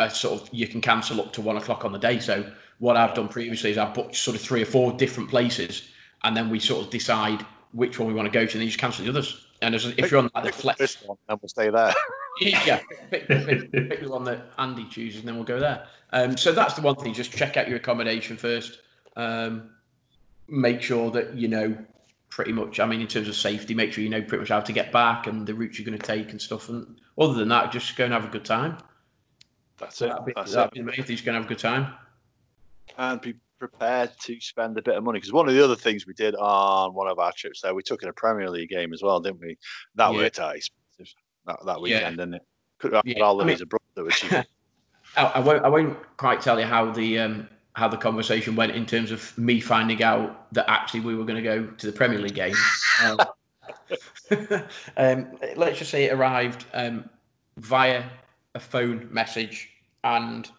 a 0.00 0.10
sort 0.10 0.42
of 0.42 0.48
you 0.52 0.66
can 0.66 0.80
cancel 0.80 1.20
up 1.20 1.32
to 1.34 1.40
one 1.40 1.56
o'clock 1.56 1.84
on 1.84 1.92
the 1.92 1.98
day. 1.98 2.18
So 2.18 2.50
what 2.78 2.96
I've 2.96 3.14
done 3.14 3.28
previously 3.28 3.70
is 3.70 3.78
I've 3.78 3.94
booked 3.94 4.16
sort 4.16 4.36
of 4.36 4.42
three 4.42 4.62
or 4.62 4.66
four 4.66 4.92
different 4.92 5.30
places, 5.30 5.88
and 6.24 6.36
then 6.36 6.50
we 6.50 6.58
sort 6.58 6.84
of 6.84 6.90
decide 6.90 7.44
which 7.72 7.98
one 7.98 8.08
we 8.08 8.14
want 8.14 8.26
to 8.26 8.32
go 8.32 8.44
to, 8.44 8.52
and 8.52 8.60
then 8.60 8.62
you 8.62 8.68
just 8.68 8.78
cancel 8.78 9.04
the 9.04 9.10
others. 9.10 9.46
And 9.62 9.74
as, 9.74 9.84
if 9.84 10.10
you're 10.10 10.18
on 10.18 10.30
like 10.34 10.44
the 10.44 10.52
flex, 10.52 10.78
this 10.78 11.02
one, 11.02 11.18
then 11.28 11.38
we'll 11.40 11.48
stay 11.48 11.68
there. 11.70 11.92
yeah, 12.40 12.80
pick, 13.10 13.28
pick, 13.28 13.72
pick, 13.72 14.00
the 14.02 14.08
one 14.08 14.24
that 14.24 14.46
Andy 14.58 14.86
chooses, 14.88 15.20
and 15.20 15.28
then 15.28 15.36
we'll 15.36 15.44
go 15.44 15.60
there. 15.60 15.86
Um, 16.12 16.36
so 16.36 16.52
that's 16.52 16.74
the 16.74 16.82
one 16.82 16.96
thing. 16.96 17.12
Just 17.12 17.32
check 17.32 17.56
out 17.56 17.68
your 17.68 17.76
accommodation 17.76 18.36
first. 18.36 18.80
Um, 19.16 19.70
make 20.48 20.80
sure 20.80 21.10
that 21.10 21.34
you 21.34 21.48
know 21.48 21.76
pretty 22.30 22.52
much. 22.52 22.80
I 22.80 22.86
mean, 22.86 23.02
in 23.02 23.06
terms 23.06 23.28
of 23.28 23.34
safety, 23.34 23.74
make 23.74 23.92
sure 23.92 24.02
you 24.02 24.10
know 24.10 24.22
pretty 24.22 24.38
much 24.38 24.48
how 24.48 24.60
to 24.60 24.72
get 24.72 24.90
back 24.92 25.26
and 25.26 25.46
the 25.46 25.54
routes 25.54 25.78
you're 25.78 25.86
going 25.86 25.98
to 25.98 26.06
take 26.06 26.30
and 26.30 26.40
stuff. 26.40 26.70
And 26.70 26.98
other 27.18 27.34
than 27.34 27.48
that, 27.48 27.70
just 27.70 27.94
go 27.96 28.04
and 28.04 28.12
have 28.14 28.24
a 28.24 28.28
good 28.28 28.44
time. 28.44 28.78
That's 29.80 30.00
it. 30.02 30.08
That'd 30.10 30.24
be, 30.26 30.32
That's 30.36 30.52
that'd 30.52 30.68
it. 30.68 30.74
be 30.74 30.80
the 30.80 30.86
main 30.86 30.96
thing. 30.96 31.06
Just 31.16 31.24
go 31.24 31.30
and 31.30 31.36
have 31.36 31.46
a 31.46 31.48
good 31.48 31.58
time. 31.58 31.94
And 32.98 33.20
be 33.20 33.34
prepared 33.58 34.10
to 34.22 34.40
spend 34.40 34.76
a 34.78 34.82
bit 34.82 34.96
of 34.96 35.04
money 35.04 35.18
because 35.18 35.32
one 35.32 35.48
of 35.48 35.54
the 35.54 35.62
other 35.64 35.76
things 35.76 36.06
we 36.06 36.14
did 36.14 36.34
on 36.34 36.94
one 36.94 37.08
of 37.08 37.18
our 37.18 37.32
trips 37.32 37.60
there, 37.62 37.74
we 37.74 37.82
took 37.82 38.02
in 38.02 38.08
a 38.08 38.12
Premier 38.12 38.50
League 38.50 38.68
game 38.70 38.92
as 38.92 39.02
well, 39.02 39.20
didn't 39.20 39.40
we? 39.40 39.56
That 39.96 40.10
Yeah. 40.12 40.16
worked 40.18 40.38
out 40.38 40.56
expensive 40.56 41.14
that, 41.46 41.58
that 41.64 41.76
Yeah. 41.76 41.82
weekend, 41.82 42.18
didn't 42.18 42.34
it? 42.34 42.42
Could 42.78 42.92
have 42.94 43.02
Yeah, 43.06 43.22
all 43.24 43.38
I 43.38 43.42
of 43.42 43.46
mean- 43.46 43.54
his 43.54 43.62
abroad 43.62 43.80
that 43.94 44.04
were 44.04 44.10
cheap. 44.10 44.32
I, 45.16 45.22
I 45.24 45.38
won't. 45.40 45.64
I 45.64 45.68
won't 45.68 45.98
quite 46.18 46.40
tell 46.40 46.58
you 46.60 46.66
how 46.66 46.90
the 46.92 47.18
um, 47.18 47.48
how 47.74 47.88
the 47.88 47.96
conversation 47.96 48.54
went 48.54 48.72
in 48.72 48.86
terms 48.86 49.10
of 49.10 49.36
me 49.36 49.58
finding 49.60 50.02
out 50.04 50.52
that 50.52 50.70
actually 50.70 51.00
we 51.00 51.14
were 51.16 51.24
going 51.24 51.36
to 51.36 51.42
go 51.42 51.66
to 51.66 51.86
the 51.86 51.92
Premier 51.92 52.18
League 52.20 52.34
game. 52.34 52.54
Um, 53.04 53.18
um, 54.96 55.26
let's 55.56 55.78
just 55.78 55.90
say 55.90 56.04
it 56.04 56.12
arrived 56.12 56.64
um, 56.74 57.08
via 57.56 58.04
a 58.54 58.60
phone 58.60 59.08
message, 59.10 59.69
and 60.04 60.50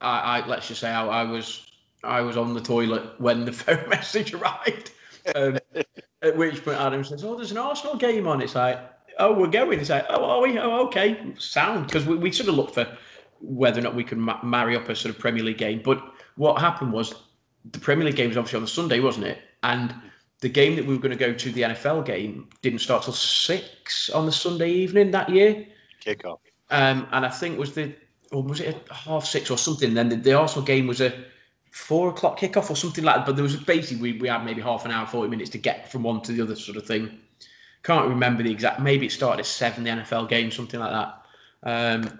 I, 0.00 0.40
I 0.40 0.46
let's 0.46 0.68
just 0.68 0.80
say 0.80 0.90
I, 0.90 1.06
I 1.06 1.24
was 1.24 1.66
I 2.04 2.20
was 2.20 2.36
on 2.36 2.54
the 2.54 2.60
toilet 2.60 3.20
when 3.20 3.44
the 3.44 3.52
phone 3.60 3.88
message 3.88 4.34
arrived. 4.34 4.92
Um, 5.34 5.58
at 6.22 6.36
which 6.36 6.64
point 6.64 6.80
Adam 6.80 7.04
says, 7.04 7.24
"Oh, 7.24 7.36
there's 7.36 7.52
an 7.52 7.58
Arsenal 7.58 7.96
game 7.96 8.26
on." 8.26 8.40
It's 8.40 8.54
like, 8.54 8.78
"Oh, 9.18 9.34
we're 9.34 9.48
going." 9.48 9.80
It's 9.80 9.90
like, 9.90 10.06
"Oh, 10.08 10.24
are 10.24 10.42
we? 10.42 10.58
Oh, 10.58 10.86
okay, 10.86 11.34
sound." 11.38 11.86
Because 11.86 12.06
we, 12.06 12.16
we 12.16 12.32
sort 12.32 12.48
of 12.48 12.54
looked 12.54 12.74
for 12.74 12.86
whether 13.40 13.80
or 13.80 13.82
not 13.82 13.94
we 13.94 14.04
could 14.04 14.18
ma- 14.18 14.42
marry 14.42 14.76
up 14.76 14.88
a 14.88 14.96
sort 14.96 15.14
of 15.14 15.20
Premier 15.20 15.44
League 15.44 15.58
game. 15.58 15.80
But 15.84 16.02
what 16.36 16.60
happened 16.60 16.92
was 16.92 17.14
the 17.72 17.78
Premier 17.78 18.06
League 18.06 18.16
game 18.16 18.28
was 18.28 18.36
obviously 18.36 18.56
on 18.56 18.62
the 18.62 18.68
Sunday, 18.68 19.00
wasn't 19.00 19.26
it? 19.26 19.38
And 19.62 19.94
the 20.40 20.48
game 20.48 20.76
that 20.76 20.86
we 20.86 20.94
were 20.94 21.00
going 21.00 21.16
to 21.16 21.18
go 21.18 21.32
to, 21.32 21.52
the 21.52 21.62
NFL 21.62 22.04
game, 22.04 22.48
didn't 22.62 22.80
start 22.80 23.02
till 23.02 23.12
six 23.12 24.10
on 24.10 24.26
the 24.26 24.32
Sunday 24.32 24.70
evening 24.70 25.10
that 25.10 25.28
year. 25.28 25.66
Kick 26.00 26.24
off. 26.24 26.40
Um, 26.70 27.06
and 27.12 27.24
I 27.24 27.30
think 27.30 27.58
was 27.58 27.74
the 27.74 27.94
or 28.32 28.42
was 28.42 28.60
it 28.60 28.86
half 28.90 29.24
six 29.24 29.50
or 29.50 29.58
something? 29.58 29.94
Then 29.94 30.08
the, 30.08 30.16
the 30.16 30.34
Arsenal 30.34 30.64
game 30.64 30.86
was 30.86 31.00
a 31.00 31.24
four 31.70 32.10
o'clock 32.10 32.38
kickoff 32.38 32.70
or 32.70 32.76
something 32.76 33.04
like 33.04 33.16
that. 33.16 33.26
But 33.26 33.36
there 33.36 33.42
was 33.42 33.56
basically 33.56 34.12
we, 34.12 34.18
we 34.20 34.28
had 34.28 34.44
maybe 34.44 34.60
half 34.60 34.84
an 34.84 34.90
hour, 34.90 35.06
forty 35.06 35.30
minutes 35.30 35.50
to 35.50 35.58
get 35.58 35.90
from 35.90 36.02
one 36.02 36.20
to 36.22 36.32
the 36.32 36.42
other 36.42 36.56
sort 36.56 36.76
of 36.76 36.86
thing. 36.86 37.18
Can't 37.82 38.08
remember 38.08 38.42
the 38.42 38.50
exact. 38.50 38.80
Maybe 38.80 39.06
it 39.06 39.12
started 39.12 39.40
at 39.40 39.46
seven, 39.46 39.84
the 39.84 39.90
NFL 39.90 40.28
game, 40.28 40.50
something 40.50 40.80
like 40.80 40.92
that. 40.92 41.22
Um, 41.62 42.18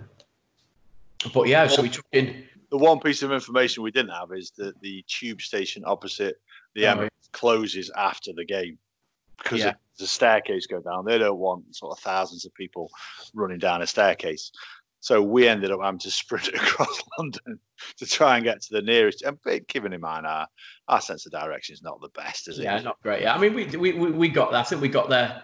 but 1.35 1.49
yeah, 1.49 1.67
so 1.67 1.83
we 1.83 1.91
took 1.91 2.07
in. 2.13 2.45
The 2.71 2.79
one 2.79 3.01
piece 3.01 3.23
of 3.23 3.33
information 3.33 3.83
we 3.83 3.91
didn't 3.91 4.13
have 4.13 4.31
is 4.33 4.51
that 4.53 4.79
the 4.83 5.03
tube 5.09 5.41
station 5.41 5.83
opposite 5.87 6.39
the 6.75 6.87
Oh, 6.87 6.95
Emirates 6.95 7.01
yeah. 7.01 7.29
closes 7.33 7.91
after 7.97 8.33
the 8.33 8.45
game 8.45 8.79
because 9.39 9.61
Yeah. 9.61 9.75
the 9.99 10.07
staircase 10.07 10.67
go 10.67 10.81
down. 10.81 11.05
They 11.05 11.19
don't 11.19 11.39
want 11.39 11.75
sort 11.75 11.97
of 11.97 12.03
thousands 12.03 12.45
of 12.45 12.55
people 12.55 12.91
running 13.35 13.59
down 13.59 13.83
a 13.83 13.87
staircase. 13.87 14.51
So 15.01 15.23
we 15.23 15.47
ended 15.47 15.71
up 15.71 15.81
having 15.83 16.01
to 16.01 16.11
sprint 16.23 16.49
across 16.49 17.03
London 17.19 17.61
to 17.99 18.07
try 18.07 18.37
and 18.37 18.45
get 18.45 18.61
to 18.63 18.69
the 18.73 18.83
nearest. 18.83 19.23
And 19.23 19.39
keeping 19.69 19.93
in 19.93 20.01
mind 20.01 20.27
our 20.27 20.47
our 20.89 21.01
sense 21.01 21.27
of 21.27 21.33
direction 21.33 21.73
is 21.75 21.83
not 21.83 22.01
the 22.01 22.09
best, 22.11 22.49
is 22.49 22.59
it? 22.59 22.65
Yeah, 22.65 22.81
not 22.81 23.01
great. 23.03 23.23
Yeah, 23.23 23.35
I 23.35 23.39
mean, 23.39 23.55
we 23.55 23.65
we 23.77 23.93
we, 23.93 24.29
got 24.29 24.51
there. 24.51 24.61
I 24.61 24.65
think 24.65 24.83
we 24.83 24.89
got 24.89 25.09
there. 25.09 25.43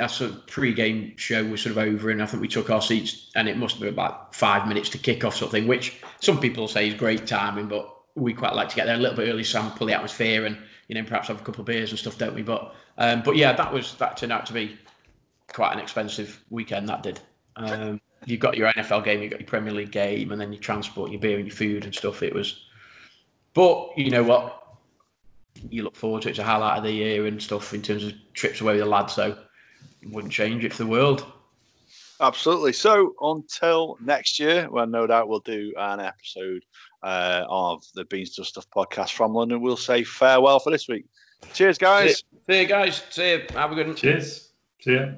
Our 0.00 0.08
sort 0.08 0.30
of 0.32 0.46
pre-game 0.46 1.16
show 1.16 1.42
was 1.44 1.62
sort 1.62 1.70
of 1.70 1.78
over, 1.78 2.10
and 2.10 2.22
I 2.22 2.26
think 2.26 2.42
we 2.42 2.48
took 2.48 2.68
our 2.68 2.82
seats, 2.82 3.30
and 3.34 3.48
it 3.48 3.56
must 3.56 3.76
have 3.76 3.80
been 3.80 3.94
about 3.94 4.34
five 4.34 4.68
minutes 4.68 4.90
to 4.90 4.98
kick 4.98 5.24
off 5.24 5.36
something, 5.36 5.66
which 5.66 6.02
some 6.20 6.38
people 6.38 6.68
say 6.68 6.88
is 6.88 6.94
great 6.94 7.26
timing, 7.26 7.66
but 7.66 7.94
we 8.14 8.34
quite 8.34 8.54
like 8.54 8.68
to 8.68 8.76
get 8.76 8.84
there 8.86 8.96
a 8.96 8.98
little 8.98 9.16
bit 9.16 9.28
early, 9.30 9.44
sample 9.44 9.86
the 9.86 9.94
atmosphere, 9.94 10.44
and 10.44 10.58
you 10.88 10.94
know 10.94 11.04
perhaps 11.04 11.28
have 11.28 11.40
a 11.40 11.44
couple 11.44 11.60
of 11.62 11.66
beers 11.66 11.90
and 11.90 11.98
stuff, 11.98 12.18
don't 12.18 12.34
we? 12.34 12.42
But 12.42 12.74
um, 12.98 13.22
but 13.22 13.36
yeah, 13.36 13.52
that 13.52 13.72
was 13.72 13.94
that 13.94 14.16
turned 14.16 14.32
out 14.32 14.46
to 14.46 14.52
be 14.52 14.78
quite 15.52 15.72
an 15.72 15.78
expensive 15.78 16.42
weekend. 16.50 16.88
That 16.88 17.02
did. 17.02 17.20
Um, 17.56 18.00
you 18.26 18.36
got 18.36 18.56
your 18.56 18.70
NFL 18.72 19.04
game, 19.04 19.22
you've 19.22 19.30
got 19.30 19.40
your 19.40 19.48
Premier 19.48 19.72
League 19.72 19.90
game, 19.90 20.32
and 20.32 20.40
then 20.40 20.52
your 20.52 20.60
transport, 20.60 21.10
your 21.10 21.20
beer, 21.20 21.38
and 21.38 21.46
your 21.46 21.56
food 21.56 21.84
and 21.84 21.94
stuff. 21.94 22.22
It 22.22 22.34
was, 22.34 22.66
but 23.54 23.96
you 23.96 24.10
know 24.10 24.22
what? 24.22 24.58
you 25.70 25.82
look 25.82 25.96
forward 25.96 26.22
to 26.22 26.28
it. 26.28 26.32
It's 26.32 26.38
a 26.38 26.44
highlight 26.44 26.78
of 26.78 26.84
the 26.84 26.92
year 26.92 27.26
and 27.26 27.42
stuff 27.42 27.74
in 27.74 27.82
terms 27.82 28.04
of 28.04 28.12
trips 28.34 28.60
away 28.60 28.74
with 28.74 28.82
the 28.82 28.88
lads. 28.88 29.14
So 29.14 29.36
wouldn't 30.06 30.32
change 30.32 30.64
it 30.64 30.72
for 30.72 30.84
the 30.84 30.90
world. 30.90 31.24
Absolutely. 32.20 32.72
So 32.72 33.14
until 33.20 33.96
next 34.00 34.38
year, 34.38 34.68
when 34.70 34.90
no 34.90 35.06
doubt 35.06 35.28
we'll 35.28 35.40
do 35.40 35.72
an 35.76 36.00
episode 36.00 36.64
uh, 37.02 37.44
of 37.48 37.84
the 37.94 38.04
Beans 38.04 38.34
Does 38.34 38.48
Stuff 38.48 38.66
podcast 38.74 39.12
from 39.12 39.34
London, 39.34 39.60
we'll 39.60 39.76
say 39.76 40.02
farewell 40.02 40.58
for 40.58 40.70
this 40.70 40.88
week. 40.88 41.06
Cheers, 41.54 41.78
guys. 41.78 42.24
See 42.48 42.62
you 42.62 42.66
guys. 42.66 43.02
See 43.10 43.32
you. 43.32 43.42
Have 43.50 43.72
a 43.72 43.74
good 43.74 43.88
one. 43.88 43.96
Cheers. 43.96 44.52
See 44.80 44.94
ya. 44.94 45.08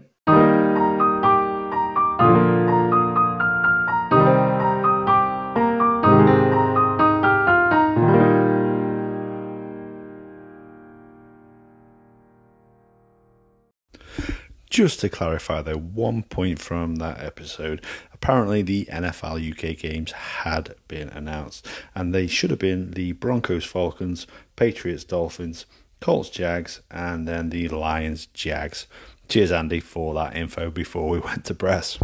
Just 14.68 15.00
to 15.00 15.08
clarify, 15.08 15.62
though, 15.62 15.74
one 15.74 16.24
point 16.24 16.58
from 16.58 16.96
that 16.96 17.22
episode 17.22 17.84
apparently 18.12 18.62
the 18.62 18.86
NFL 18.86 19.50
UK 19.50 19.78
games 19.78 20.12
had 20.12 20.74
been 20.88 21.08
announced, 21.10 21.66
and 21.94 22.14
they 22.14 22.26
should 22.26 22.50
have 22.50 22.58
been 22.58 22.90
the 22.92 23.12
Broncos 23.12 23.64
Falcons, 23.64 24.26
Patriots 24.56 25.04
Dolphins, 25.04 25.66
Colts 26.00 26.30
Jags, 26.30 26.80
and 26.90 27.28
then 27.28 27.50
the 27.50 27.68
Lions 27.68 28.26
Jags. 28.26 28.86
Cheers, 29.28 29.52
Andy, 29.52 29.80
for 29.80 30.14
that 30.14 30.36
info 30.36 30.70
before 30.70 31.08
we 31.08 31.18
went 31.20 31.44
to 31.46 31.54
press. 31.54 31.98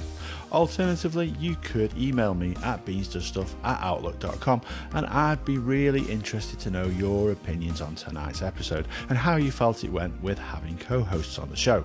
Alternatively, 0.53 1.35
you 1.37 1.57
could 1.57 1.91
email 1.97 2.33
me 2.33 2.55
at 2.63 2.85
beansdoesstuff 2.85 3.49
at 3.65 3.81
outlook.com 3.81 4.61
and 4.93 5.05
I'd 5.07 5.43
be 5.43 5.57
really 5.57 6.09
interested 6.09 6.59
to 6.59 6.71
know 6.71 6.85
your 6.85 7.33
opinions 7.33 7.81
on 7.81 7.95
tonight's 7.95 8.41
episode 8.41 8.87
and 9.09 9.17
how 9.17 9.35
you 9.35 9.51
felt 9.51 9.83
it 9.83 9.91
went 9.91 10.23
with 10.23 10.39
having 10.39 10.77
co 10.77 11.03
hosts 11.03 11.39
on 11.39 11.49
the 11.49 11.57
show. 11.57 11.83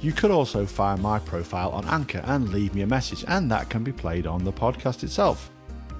You 0.00 0.12
could 0.12 0.30
also 0.30 0.66
find 0.66 1.02
my 1.02 1.18
profile 1.18 1.70
on 1.70 1.88
Anchor 1.88 2.22
and 2.24 2.50
leave 2.50 2.72
me 2.72 2.82
a 2.82 2.86
message, 2.86 3.24
and 3.26 3.50
that 3.50 3.68
can 3.68 3.82
be 3.82 3.92
played 3.92 4.28
on 4.28 4.44
the 4.44 4.52
podcast 4.52 5.02
itself. 5.02 5.50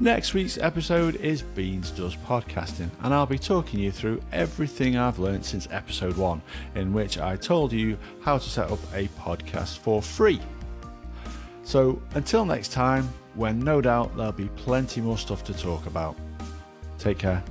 Next 0.01 0.35
week's 0.35 0.59
episode 0.59 1.15
is 1.17 1.43
Beans 1.43 1.93
Does 1.93 2.17
Podcasting, 2.17 2.91
and 3.03 3.15
I'll 3.15 3.27
be 3.27 3.39
talking 3.39 3.79
you 3.79 3.93
through 3.93 4.21
everything 4.33 4.97
I've 4.97 5.21
learned 5.21 5.47
since 5.47 5.69
episode 5.71 6.17
one, 6.17 6.43
in 6.75 6.93
which 6.93 7.19
I 7.19 7.37
told 7.37 7.73
you 7.73 7.97
how 8.21 8.39
to 8.39 8.51
set 8.51 8.73
up 8.73 8.81
a 8.93 9.07
podcast 9.21 9.79
for 9.79 10.03
free. 10.03 10.41
So 11.63 12.03
until 12.15 12.45
next 12.45 12.73
time, 12.73 13.09
when 13.35 13.61
no 13.61 13.81
doubt 13.81 14.17
there'll 14.17 14.33
be 14.33 14.49
plenty 14.57 15.01
more 15.01 15.17
stuff 15.17 15.45
to 15.45 15.55
talk 15.55 15.87
about. 15.87 16.17
Take 16.99 17.19
care. 17.19 17.45